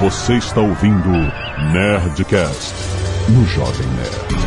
Você 0.00 0.38
está 0.38 0.62
ouvindo 0.62 1.10
Nerdcast 1.74 2.74
no 3.28 3.44
Jovem 3.44 3.86
Nerd. 3.88 4.40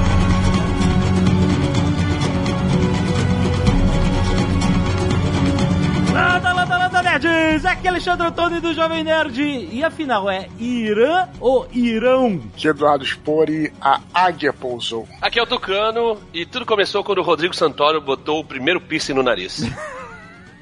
Landa, 6.11 6.53
landa, 6.53 6.77
landa, 6.77 7.01
nerds! 7.03 7.65
Aqui 7.65 7.85
é 7.85 7.89
Alexandre 7.91 8.25
Antônio 8.25 8.59
do 8.59 8.73
Jovem 8.73 9.03
Nerd. 9.03 9.39
E 9.43 9.83
afinal, 9.83 10.27
é 10.27 10.47
Irã 10.59 11.27
ou 11.39 11.67
Irão? 11.71 12.41
Que 12.57 12.69
Eduardo 12.69 13.05
Spori, 13.05 13.71
a 13.79 13.99
águia 14.11 14.51
pousou. 14.51 15.07
Aqui 15.21 15.37
é 15.37 15.43
o 15.43 15.45
Tucano 15.45 16.17
e 16.33 16.47
tudo 16.47 16.65
começou 16.65 17.03
quando 17.03 17.19
o 17.19 17.23
Rodrigo 17.23 17.55
Santoro 17.55 18.01
botou 18.01 18.39
o 18.39 18.43
primeiro 18.43 18.81
piercing 18.81 19.13
no 19.13 19.21
nariz. 19.21 19.61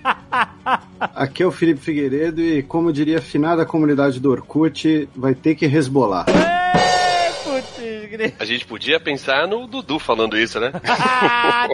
Aqui 0.99 1.43
é 1.43 1.45
o 1.45 1.51
Felipe 1.51 1.81
Figueiredo 1.81 2.41
e, 2.41 2.63
como 2.63 2.91
diria 2.91 3.19
a 3.19 3.21
finada 3.21 3.65
comunidade 3.65 4.19
do 4.19 4.31
Orkut, 4.31 5.09
vai 5.15 5.33
ter 5.33 5.55
que 5.55 5.65
resbolar. 5.65 6.25
Ei, 6.27 6.80
putz. 7.61 8.33
A 8.39 8.45
gente 8.45 8.65
podia 8.65 8.99
pensar 8.99 9.47
no 9.47 9.67
Dudu 9.67 9.99
falando 9.99 10.37
isso, 10.37 10.59
né? 10.59 10.71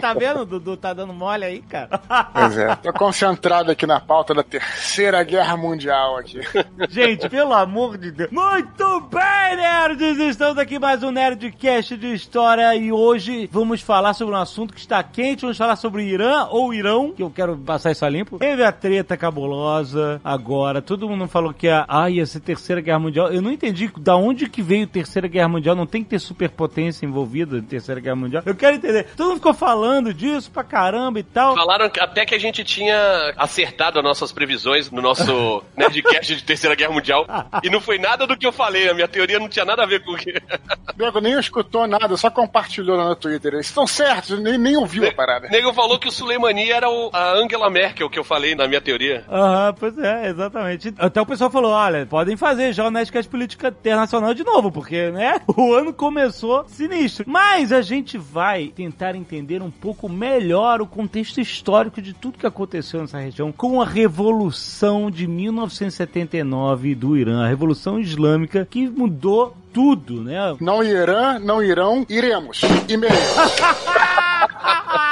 tá 0.00 0.14
vendo? 0.14 0.40
O 0.40 0.46
Dudu 0.46 0.76
tá 0.76 0.92
dando 0.92 1.12
mole 1.12 1.44
aí, 1.44 1.60
cara. 1.62 1.98
Pois 2.32 2.58
é, 2.58 2.74
tô 2.76 2.92
concentrado 2.92 3.70
aqui 3.70 3.86
na 3.86 4.00
pauta 4.00 4.34
da 4.34 4.42
Terceira 4.42 5.22
Guerra 5.22 5.56
Mundial 5.56 6.18
aqui. 6.18 6.40
Gente, 6.88 7.28
pelo 7.28 7.52
amor 7.52 7.98
de 7.98 8.10
Deus. 8.10 8.30
Muito 8.30 9.00
bem, 9.10 9.56
nerds! 9.56 10.18
Estamos 10.18 10.58
aqui 10.58 10.78
mais 10.78 11.02
um 11.02 11.10
Nerdcast 11.10 11.96
de 11.96 12.12
História 12.12 12.74
e 12.74 12.92
hoje 12.92 13.48
vamos 13.50 13.80
falar 13.80 14.14
sobre 14.14 14.34
um 14.34 14.38
assunto 14.38 14.74
que 14.74 14.80
está 14.80 15.02
quente. 15.02 15.42
Vamos 15.42 15.56
falar 15.56 15.76
sobre 15.76 16.04
Irã 16.04 16.46
ou 16.50 16.72
Irão, 16.74 17.12
que 17.12 17.22
eu 17.22 17.30
quero 17.30 17.56
passar 17.56 17.92
isso 17.92 18.04
a 18.04 18.08
limpo. 18.08 18.38
Teve 18.38 18.62
a 18.62 18.72
treta 18.72 19.16
cabulosa 19.16 20.20
agora. 20.24 20.82
Todo 20.82 21.08
mundo 21.08 21.26
falou 21.28 21.52
que 21.52 21.68
a, 21.68 21.84
ah, 21.88 22.10
ia 22.10 22.26
ser 22.26 22.40
Terceira 22.40 22.80
Guerra 22.80 22.98
Mundial. 22.98 23.28
Eu 23.28 23.42
não 23.42 23.50
entendi 23.50 23.90
da 23.98 24.16
onde 24.16 24.48
que 24.48 24.62
veio 24.62 24.86
Terceira 24.86 25.28
Guerra 25.28 25.48
Mundial. 25.48 25.76
Não 25.78 25.86
tem 25.86 26.02
que 26.02 26.10
ter 26.10 26.18
superpotência 26.18 27.06
envolvida 27.06 27.56
em 27.58 27.62
Terceira 27.62 28.00
Guerra 28.00 28.16
Mundial. 28.16 28.42
Eu 28.44 28.54
quero 28.56 28.76
entender. 28.76 29.06
Todo 29.16 29.28
mundo 29.28 29.36
ficou 29.36 29.54
falando 29.54 30.12
disso 30.12 30.50
pra 30.50 30.64
caramba 30.64 31.20
e 31.20 31.22
tal. 31.22 31.54
Falaram 31.54 31.88
que- 31.88 32.00
até 32.00 32.26
que 32.26 32.34
a 32.34 32.38
gente 32.38 32.64
tinha 32.64 33.32
acertado 33.36 33.98
as 33.98 34.04
nossas 34.04 34.32
previsões 34.32 34.90
no 34.90 35.00
nosso 35.00 35.62
Nerdcast 35.78 36.34
de 36.36 36.42
Terceira 36.44 36.74
Guerra 36.74 36.92
Mundial. 36.92 37.24
E 37.62 37.70
não 37.70 37.80
foi 37.80 37.98
nada 37.98 38.26
do 38.26 38.36
que 38.36 38.46
eu 38.46 38.52
falei. 38.52 38.88
A 38.88 38.94
minha 38.94 39.06
teoria 39.08 39.38
não 39.38 39.48
tinha 39.48 39.64
nada 39.64 39.82
a 39.84 39.86
ver 39.86 40.02
com 40.04 40.12
o 40.12 40.16
que. 40.16 40.34
Nego 40.98 41.20
nem 41.20 41.38
escutou 41.38 41.86
nada, 41.86 42.16
só 42.16 42.28
compartilhou 42.30 42.96
lá 42.96 43.08
no 43.08 43.14
Twitter. 43.16 43.54
Eles 43.54 43.66
estão 43.66 43.86
certos, 43.86 44.38
nem, 44.40 44.58
nem 44.58 44.76
ouviu 44.76 45.06
a 45.08 45.12
parada. 45.12 45.46
O 45.46 45.50
nego 45.50 45.72
falou 45.72 45.98
que 45.98 46.08
o 46.08 46.10
Suleimani 46.10 46.70
era 46.72 46.88
o- 46.90 47.10
a 47.12 47.32
Angela 47.34 47.70
Merkel 47.70 48.10
que 48.10 48.18
eu 48.18 48.24
falei 48.24 48.54
na 48.56 48.66
minha 48.66 48.80
teoria. 48.80 49.24
Aham, 49.30 49.74
pois 49.78 49.96
é, 49.98 50.28
exatamente. 50.28 50.92
Até 50.98 51.20
o 51.20 51.26
pessoal 51.26 51.50
falou: 51.50 51.70
olha, 51.72 52.04
podem 52.06 52.36
fazer 52.36 52.72
já 52.72 52.84
o 52.84 52.90
Nerdcast 52.90 53.30
Política 53.30 53.68
Internacional 53.68 54.34
de 54.34 54.42
novo, 54.42 54.72
porque, 54.72 55.10
né, 55.10 55.40
o 55.46 55.67
ano 55.72 55.92
começou 55.92 56.64
sinistro. 56.68 57.24
Mas 57.26 57.72
a 57.72 57.82
gente 57.82 58.18
vai 58.18 58.68
tentar 58.68 59.14
entender 59.14 59.62
um 59.62 59.70
pouco 59.70 60.08
melhor 60.08 60.80
o 60.80 60.86
contexto 60.86 61.40
histórico 61.40 62.00
de 62.00 62.12
tudo 62.12 62.38
que 62.38 62.46
aconteceu 62.46 63.00
nessa 63.00 63.18
região 63.18 63.52
com 63.52 63.80
a 63.80 63.84
Revolução 63.84 65.10
de 65.10 65.26
1979 65.26 66.94
do 66.94 67.16
Irã, 67.16 67.44
a 67.44 67.48
Revolução 67.48 67.98
Islâmica 67.98 68.66
que 68.68 68.88
mudou 68.88 69.56
tudo, 69.72 70.22
né? 70.22 70.56
Não 70.60 70.82
irão, 70.82 71.38
não 71.38 71.62
irão, 71.62 72.06
iremos. 72.08 72.60
E-mail. 72.88 73.12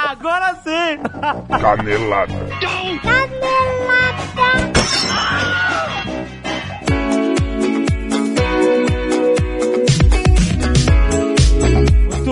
Agora 0.09 0.55
sim! 0.63 0.97
Canelada. 1.59 2.33
Muito 2.33 3.07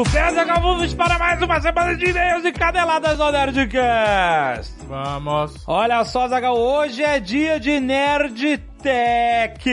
agora 0.04 0.60
vamos 0.60 0.94
para 0.94 1.18
mais 1.18 1.42
uma 1.42 1.62
semana 1.62 1.96
de 1.96 2.10
e-mails 2.10 2.44
e 2.44 2.52
caneladas 2.52 3.18
do 3.18 3.32
Nerdcast. 3.32 4.74
Vamos. 4.90 5.64
Olha 5.66 6.04
só, 6.04 6.28
Zagal, 6.28 6.58
hoje 6.58 7.02
é 7.02 7.18
dia 7.18 7.58
de 7.62 7.80
Nerd 7.80 8.58
Tech! 8.84 9.70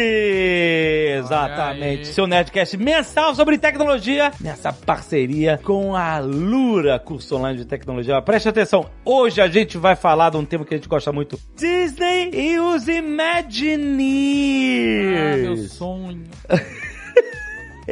Exatamente, 1.18 2.06
seu 2.06 2.28
Nerdcast 2.28 2.76
mensal 2.76 3.34
sobre 3.34 3.58
tecnologia, 3.58 4.30
nessa 4.40 4.72
parceria 4.72 5.58
com 5.62 5.96
a 5.96 6.20
Lura, 6.20 7.00
curso 7.00 7.34
online 7.36 7.58
de 7.58 7.64
tecnologia. 7.64 8.22
Preste 8.22 8.48
atenção, 8.48 8.86
hoje 9.04 9.40
a 9.40 9.48
gente 9.48 9.76
vai 9.76 9.96
falar 9.96 10.30
de 10.30 10.36
um 10.36 10.44
tema 10.44 10.64
que 10.64 10.72
a 10.72 10.76
gente 10.76 10.88
gosta 10.88 11.10
muito: 11.12 11.36
Disney 11.56 12.30
e 12.32 12.60
os 12.60 12.88
Ah, 12.88 12.92
Imagineers. 12.92 13.98
meu 15.42 15.56
sonho. 15.68 16.22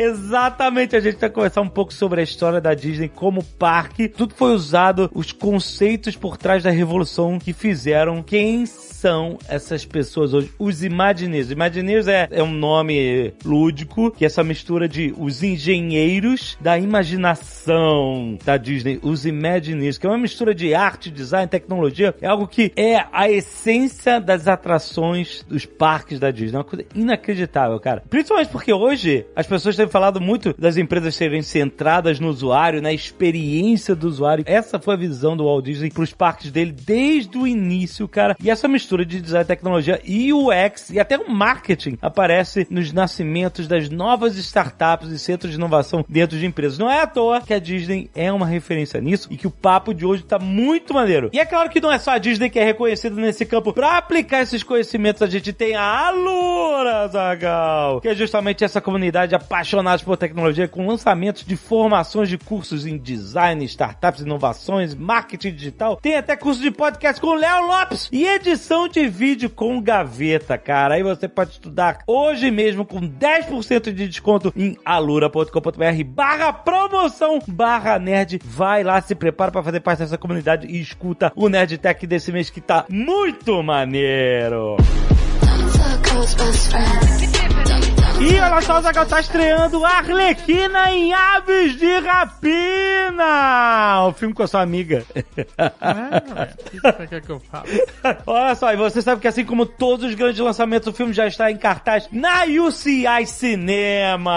Exatamente, 0.03 0.97
a 0.97 1.01
gente 1.01 1.19
vai 1.19 1.29
conversar 1.29 1.61
um 1.61 1.69
pouco 1.69 1.93
sobre 1.93 2.23
a 2.23 2.25
história 2.25 2.59
da 2.59 2.73
Disney 2.73 3.07
como 3.07 3.45
parque. 3.45 4.09
Tudo 4.09 4.35
foi 4.35 4.55
usado, 4.55 5.11
os 5.15 5.31
conceitos 5.31 6.17
por 6.17 6.39
trás 6.39 6.63
da 6.63 6.71
revolução 6.71 7.39
que 7.39 7.53
fizeram. 7.53 8.23
Quem 8.23 8.65
são 8.65 9.37
essas 9.47 9.85
pessoas 9.85 10.33
hoje? 10.33 10.51
Os 10.59 10.83
Imagineers. 10.83 11.51
Imagineers 11.51 12.09
é, 12.09 12.27
é 12.31 12.43
um 12.43 12.51
nome 12.51 13.35
lúdico, 13.45 14.11
que 14.11 14.25
é 14.25 14.27
essa 14.27 14.43
mistura 14.43 14.89
de 14.89 15.13
os 15.19 15.43
engenheiros 15.43 16.57
da 16.63 16.79
imaginação 16.79 18.39
da 18.43 18.57
Disney. 18.57 18.99
Os 19.03 19.27
Imagineers, 19.27 19.99
que 19.99 20.07
é 20.07 20.09
uma 20.09 20.17
mistura 20.17 20.55
de 20.55 20.75
arte, 20.75 21.11
design, 21.11 21.47
tecnologia. 21.47 22.15
É 22.23 22.27
algo 22.27 22.49
que 22.49 22.73
é 22.75 23.05
a 23.13 23.31
essência 23.31 24.19
das 24.19 24.49
atrações 24.49 25.45
dos 25.47 25.67
parques 25.67 26.19
da 26.19 26.31
Disney. 26.31 26.57
É 26.57 26.59
uma 26.59 26.65
coisa 26.65 26.87
inacreditável, 26.95 27.79
cara. 27.79 28.03
Principalmente 28.09 28.49
porque 28.49 28.73
hoje 28.73 29.27
as 29.37 29.47
pessoas 29.47 29.77
têm 29.77 29.90
falado 29.91 30.21
muito 30.21 30.55
das 30.59 30.77
empresas 30.77 31.15
serem 31.15 31.43
centradas 31.43 32.21
no 32.21 32.29
usuário, 32.29 32.81
na 32.81 32.93
experiência 32.93 33.95
do 33.95 34.07
usuário. 34.09 34.45
Essa 34.47 34.79
foi 34.79 34.95
a 34.95 34.97
visão 34.97 35.37
do 35.37 35.45
Walt 35.45 35.65
Disney 35.65 35.91
pros 35.91 36.13
parques 36.13 36.51
dele 36.51 36.73
desde 36.73 37.37
o 37.37 37.47
início, 37.47 38.07
cara. 38.07 38.37
E 38.43 38.51
essa 38.51 38.69
mistura 38.69 39.05
de 39.05 39.21
design, 39.21 39.45
tecnologia 39.45 40.01
e 40.05 40.33
UX 40.33 40.91
e 40.91 41.01
até 41.01 41.19
o 41.19 41.31
marketing 41.31 41.99
aparece 42.01 42.67
nos 42.71 42.93
nascimentos 42.93 43.67
das 43.67 43.89
novas 43.89 44.37
startups 44.37 45.11
e 45.11 45.19
centros 45.19 45.51
de 45.51 45.57
inovação 45.57 46.05
dentro 46.09 46.39
de 46.39 46.47
empresas. 46.47 46.79
Não 46.79 46.91
é 46.91 47.03
à 47.03 47.07
toa 47.07 47.41
que 47.41 47.53
a 47.53 47.59
Disney 47.59 48.11
é 48.15 48.33
uma 48.33 48.47
referência 48.47 49.01
nisso 49.01 49.29
e 49.31 49.37
que 49.37 49.47
o 49.47 49.51
papo 49.51 49.93
de 49.93 50.07
hoje 50.07 50.23
tá 50.23 50.39
muito 50.39 50.95
maneiro. 50.95 51.31
E 51.33 51.41
é 51.41 51.45
claro 51.45 51.69
que 51.69 51.81
não 51.81 51.91
é 51.91 51.99
só 51.99 52.13
a 52.13 52.19
Disney 52.19 52.51
que 52.51 52.59
é 52.59 52.65
reconhecida 52.65 53.17
nesse 53.17 53.45
campo. 53.45 53.73
Pra 53.73 53.99
aplicar 53.99 54.43
esses 54.43 54.63
conhecimentos, 54.63 55.23
a 55.23 55.27
gente 55.27 55.53
tem 55.53 55.75
a 55.75 56.09
Alura, 56.09 57.09
Zagal, 57.09 58.01
que 58.01 58.09
é 58.09 58.15
justamente 58.15 58.65
essa 58.65 58.81
comunidade 58.81 59.35
apaixonada 59.35 59.70
por 60.05 60.17
tecnologia 60.17 60.67
com 60.67 60.87
lançamentos 60.87 61.45
de 61.45 61.57
formações 61.57 62.29
de 62.29 62.37
cursos 62.37 62.87
em 62.87 62.99
design, 62.99 63.65
startups, 63.65 64.23
inovações, 64.23 64.97
marketing 64.97 65.53
digital. 65.53 65.97
Tem 65.97 66.17
até 66.17 66.35
curso 66.35 66.61
de 66.61 66.73
podcast 66.73 67.21
com 67.21 67.35
Léo 67.35 67.69
Lopes 67.69 68.09
e 68.11 68.27
edição 68.27 68.89
de 68.89 69.07
vídeo 69.07 69.49
com 69.49 69.81
gaveta, 69.81 70.59
cara. 70.59 70.95
Aí 70.95 71.05
você 71.05 71.29
pode 71.29 71.53
estudar 71.53 72.01
hoje 72.05 72.51
mesmo 72.51 72.85
com 72.85 73.01
10% 73.01 73.93
de 73.93 74.09
desconto 74.09 74.53
em 74.57 74.77
alura.com.br 74.85 76.05
barra 76.05 76.53
promoção 76.53 77.39
barra 77.47 77.99
nerd. 77.99 78.41
Vai 78.45 78.83
lá, 78.83 79.01
se 79.01 79.15
prepara 79.15 79.53
pra 79.53 79.63
fazer 79.63 79.79
parte 79.81 80.01
dessa 80.01 80.19
comunidade 80.19 80.67
e 80.67 80.81
escuta 80.81 81.33
o 81.37 81.49
Nerd 81.49 81.79
Tech 81.79 82.05
desse 82.07 82.33
mês 82.33 82.51
que 82.51 82.61
tá 82.61 82.85
muito 82.89 83.63
maneiro. 83.63 84.77
E 88.21 88.39
olha 88.39 88.61
só, 88.61 88.79
o 88.79 88.83
Zagal 88.83 89.07
tá 89.07 89.19
estreando 89.19 89.83
Arlequina 89.83 90.93
em 90.93 91.15
Aves 91.15 91.75
de 91.79 92.01
Rapina! 92.01 93.25
O 94.07 94.13
filme 94.13 94.35
com 94.35 94.43
a 94.43 94.47
sua 94.47 94.61
amiga. 94.61 95.07
É, 95.17 95.23
velho. 95.25 96.53
O 96.53 96.71
que 96.71 96.81
você 96.81 97.07
quer 97.07 97.23
que 97.23 97.31
eu 97.31 97.41
faça? 97.41 97.67
Olha 98.27 98.55
só, 98.55 98.71
e 98.75 98.77
você 98.77 99.01
sabe 99.01 99.23
que 99.23 99.29
assim 99.29 99.43
como 99.43 99.65
todos 99.65 100.05
os 100.05 100.15
grandes 100.15 100.39
lançamentos, 100.39 100.87
o 100.89 100.93
filme 100.93 101.15
já 101.15 101.27
está 101.27 101.51
em 101.51 101.57
cartaz 101.57 102.11
na 102.13 102.45
UCI 102.45 103.27
Cinemas. 103.27 104.31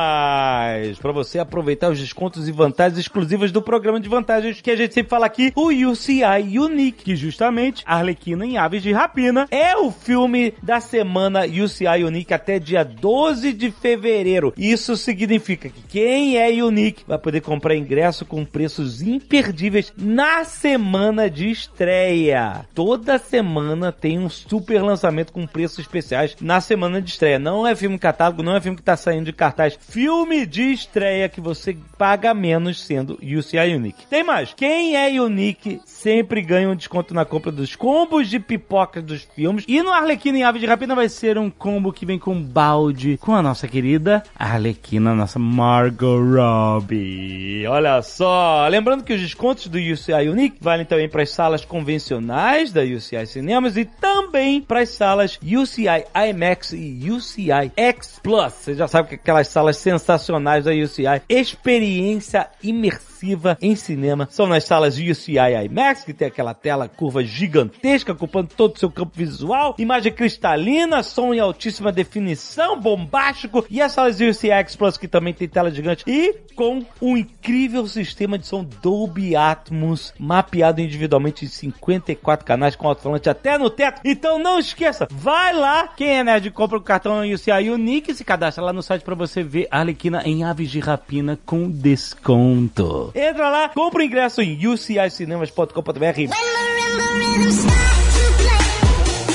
Pra 1.02 1.12
você 1.12 1.40
aproveitar 1.40 1.92
os 1.92 2.00
descontos 2.00 2.48
e 2.48 2.54
vantagens 2.54 2.98
exclusivas 2.98 3.52
do 3.52 3.62
programa 3.62 4.00
de 4.00 4.08
vantagens 4.08 4.62
que 4.62 4.72
a 4.72 4.78
gente 4.78 4.94
sempre 4.94 5.10
fala 5.10 5.26
aqui, 5.26 5.52
o 5.56 5.68
UCI 5.68 6.58
Unique, 6.58 7.04
que 7.04 7.18
justamente 7.18 7.84
Arlequina 7.86 8.46
em 8.46 8.58
Aves 8.58 8.82
de 8.82 8.94
Rapina 8.94 9.46
é 9.52 9.76
o 9.76 9.92
filme 9.92 10.54
da 10.64 10.80
semana 10.80 11.42
UCI 11.46 12.06
Unique 12.06 12.34
até 12.34 12.60
dia 12.60 12.86
12 12.86 13.13
de 13.56 13.70
fevereiro. 13.70 14.54
Isso 14.58 14.98
significa 14.98 15.70
que 15.70 15.82
quem 15.84 16.38
é 16.38 16.64
Unique 16.64 17.04
vai 17.08 17.18
poder 17.18 17.42
comprar 17.42 17.76
ingresso 17.76 18.26
com 18.26 18.44
preços 18.44 19.02
imperdíveis 19.02 19.94
na 19.96 20.44
semana 20.44 21.30
de 21.30 21.50
estreia. 21.50 22.66
Toda 22.74 23.20
semana 23.20 23.92
tem 23.92 24.18
um 24.18 24.30
super 24.30 24.82
lançamento 24.82 25.32
com 25.32 25.46
preços 25.46 25.80
especiais 25.80 26.36
na 26.42 26.60
semana 26.60 27.02
de 27.02 27.12
estreia. 27.12 27.38
Não 27.38 27.68
é 27.68 27.76
filme 27.76 28.00
catálogo, 28.00 28.42
não 28.42 28.56
é 28.56 28.62
filme 28.62 28.78
que 28.78 28.84
tá 28.84 28.98
saindo 28.98 29.26
de 29.26 29.34
cartaz. 29.34 29.78
Filme 29.80 30.46
de 30.46 30.72
estreia 30.72 31.30
que 31.30 31.40
você 31.40 31.78
paga 31.98 32.34
menos 32.34 32.82
sendo 32.82 33.20
UCI 33.22 33.76
Unique. 33.76 34.08
Tem 34.08 34.24
mais. 34.24 34.54
Quem 34.56 34.96
é 34.96 35.22
Unique 35.22 35.80
sempre 35.86 36.42
ganha 36.42 36.70
um 36.70 36.76
desconto 36.76 37.14
na 37.14 37.26
compra 37.26 37.52
dos 37.52 37.76
combos 37.76 38.28
de 38.28 38.40
pipoca 38.40 39.02
dos 39.02 39.22
filmes. 39.36 39.66
E 39.68 39.82
no 39.84 39.92
Arlequina 39.92 40.40
em 40.40 40.44
Ave 40.44 40.60
de 40.60 40.66
Rapina 40.66 40.96
vai 40.96 41.10
ser 41.10 41.38
um 41.38 41.50
combo 41.50 41.94
que 41.94 42.06
vem 42.06 42.18
com 42.18 42.42
balde 42.42 43.03
com 43.20 43.36
a 43.36 43.42
nossa 43.42 43.68
querida 43.68 44.24
Arlequina, 44.38 45.14
nossa 45.14 45.38
Margot 45.38 46.20
Robbie. 46.20 47.66
Olha 47.68 48.02
só. 48.02 48.68
Lembrando 48.68 49.04
que 49.04 49.14
os 49.14 49.22
descontos 49.22 49.68
do 49.68 49.78
UCI 49.78 50.30
Unique 50.30 50.58
valem 50.62 50.86
também 50.86 51.10
para 51.10 51.24
as 51.24 51.30
salas 51.30 51.66
convencionais 51.66 52.72
da 52.72 52.82
UCI 52.82 53.26
Cinemas 53.28 53.78
e 53.78 53.86
também 53.86 54.62
para 54.62 54.82
as 54.82 54.90
salas 54.90 55.40
UCI 55.44 56.06
IMAX 56.30 56.74
e 56.74 57.10
UCI 57.10 57.72
X 57.76 58.20
Plus. 58.22 58.54
Você 58.54 58.76
já 58.76 58.88
sabe 58.88 59.10
que 59.10 59.16
aquelas 59.16 59.48
salas 59.48 59.78
sensacionais 59.78 60.66
da 60.66 60.72
UCI, 60.72 61.22
experiência 61.30 62.48
imersiva 62.64 63.13
em 63.62 63.76
cinema, 63.76 64.28
são 64.30 64.48
nas 64.48 64.66
salas 64.66 64.98
UCI 64.98 65.38
IMAX, 65.66 66.04
que 66.04 66.14
tem 66.14 66.28
aquela 66.28 66.54
tela 66.54 66.88
curva 66.88 67.24
gigantesca 67.24 68.12
ocupando 68.12 68.50
todo 68.56 68.76
o 68.76 68.80
seu 68.80 68.92
campo 68.92 69.12
visual, 69.16 69.76
imagem 69.78 70.12
cristalina, 70.12 71.02
som 71.04 71.34
em 71.34 71.40
altíssima 71.40 71.92
definição, 71.92 72.80
bombástico, 72.80 73.66
e 73.70 73.82
as 73.82 73.92
salas 73.92 74.20
UCI 74.20 74.52
X 74.52 74.76
Plus, 74.76 74.98
que 74.98 75.08
também 75.08 75.34
tem 75.34 75.48
tela 75.48 75.72
gigante, 75.72 76.04
e 76.06 76.34
com 76.56 76.84
um 77.02 77.18
incrível 77.18 77.88
sistema 77.88 78.38
de 78.38 78.46
som 78.46 78.64
Dolby 78.82 79.36
Atmos, 79.36 80.14
mapeado 80.20 80.82
individualmente 80.82 81.46
em 81.46 81.48
54 81.48 82.46
canais 82.46 82.76
com 82.76 82.88
alto-falante 82.88 83.30
até 83.30 83.58
no 83.58 83.70
teto. 83.70 84.02
Então 84.04 84.38
não 84.38 84.60
esqueça, 84.60 85.08
vai 85.12 85.54
lá, 85.54 85.88
quem 85.88 86.20
é 86.20 86.24
nerd 86.24 86.52
compra 86.52 86.78
o 86.78 86.82
cartão 86.82 87.22
UCI 87.22 87.70
Unique 87.70 88.12
e 88.12 88.16
se 88.16 88.24
cadastra 88.24 88.64
lá 88.64 88.74
no 88.74 88.84
site 88.84 89.04
para 89.04 89.16
você 89.16 89.44
ver 89.44 89.68
a 89.72 89.80
Arlequina 89.80 90.22
em 90.26 90.44
Aves 90.44 90.70
de 90.70 90.80
Rapina 90.80 91.40
com 91.46 91.70
desconto. 91.70 93.12
Entra 93.16 93.50
lá, 93.50 93.70
compra 93.70 94.02
o 94.02 94.04
ingresso 94.04 94.42
em 94.42 94.66
ucincinemas.com.br. 94.68 96.34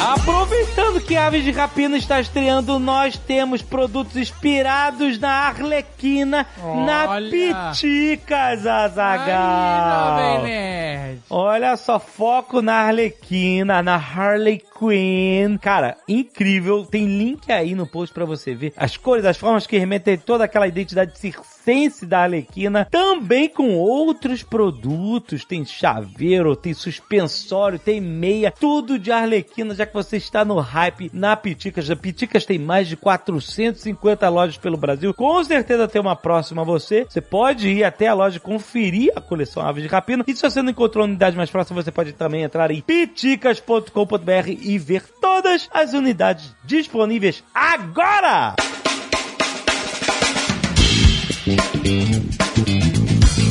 Aproveitando 0.01 1.01
que 1.01 1.17
Aves 1.17 1.45
de 1.45 1.51
Rapina 1.51 1.97
está 1.97 2.21
estreando, 2.21 2.79
nós 2.79 3.17
temos 3.19 3.63
produtos 3.63 4.17
inspirados 4.17 5.19
na 5.19 5.31
Arlequina, 5.31 6.47
na 6.87 7.11
Olha. 7.11 7.31
Piticas, 7.31 8.67
Aí, 8.67 8.85
Azagal. 8.85 10.19
Jovem 10.19 10.43
Nerd. 10.45 11.21
Olha 11.29 11.77
só, 11.77 11.99
foco 11.99 12.63
na 12.63 12.75
Arlequina, 12.75 13.83
na 13.83 13.97
Harley 13.97 14.63
Quinn. 14.79 15.59
Cara, 15.59 15.97
incrível. 16.09 16.87
Tem 16.87 17.05
link 17.05 17.51
aí 17.53 17.75
no 17.75 17.87
post 17.87 18.15
pra 18.15 18.25
você 18.25 18.55
ver 18.55 18.73
as 18.77 18.97
cores, 18.97 19.25
as 19.25 19.37
formas 19.37 19.67
que 19.67 19.79
remetem 19.79 20.17
toda 20.17 20.45
aquela 20.45 20.67
identidade 20.67 21.19
circense 21.19 21.58
da 22.07 22.21
Arlequina. 22.23 22.87
Também 22.91 23.47
com 23.47 23.75
outros 23.75 24.43
produtos. 24.43 25.45
Tem 25.45 25.67
chaveiro, 25.67 26.57
tem 26.57 26.73
suspensório, 26.73 27.79
tem 27.79 28.01
meia. 28.01 28.51
Tudo 28.51 28.99
de 28.99 29.13
Arlequina, 29.13 29.75
já 29.75 29.85
que 29.85 29.93
você 29.93 30.17
está 30.17 30.47
no 30.47 30.59
hype 30.61 31.11
na 31.13 31.37
Piticas. 31.37 31.91
A 31.91 31.97
Piticas 31.97 32.47
tem 32.47 32.59
mais 32.59 32.89
de 32.89 32.97
450 32.97 34.27
lojas 34.31 34.57
pelo 34.57 34.79
Brasil. 34.79 35.13
Com 35.13 35.45
certeza 35.45 35.87
tem 35.87 36.01
uma 36.01 36.17
próxima 36.17 36.63
a 36.63 36.65
você. 36.65 37.05
Você 37.07 37.21
pode 37.21 37.69
ir 37.69 37.85
até 37.85 38.07
a 38.07 38.15
loja 38.15 38.41
conferir 38.41 39.13
a 39.15 39.21
coleção 39.21 39.63
Aves 39.63 39.83
de 39.83 39.89
Rapina. 39.91 40.25
E 40.27 40.35
se 40.35 40.41
você 40.41 40.63
não 40.63 40.71
encontrou 40.71 41.03
a 41.03 41.07
unidade 41.07 41.37
mais 41.37 41.51
próxima, 41.51 41.83
você 41.83 41.93
pode 41.93 42.15
também 42.15 42.45
entrar 42.45 42.71
em 42.71 42.81
piticas.com.br 42.81 44.49
e 44.63 44.79
ver 44.79 45.03
todas 45.21 45.69
as 45.71 45.93
unidades 45.93 46.55
disponíveis 46.65 47.45
agora! 47.55 48.78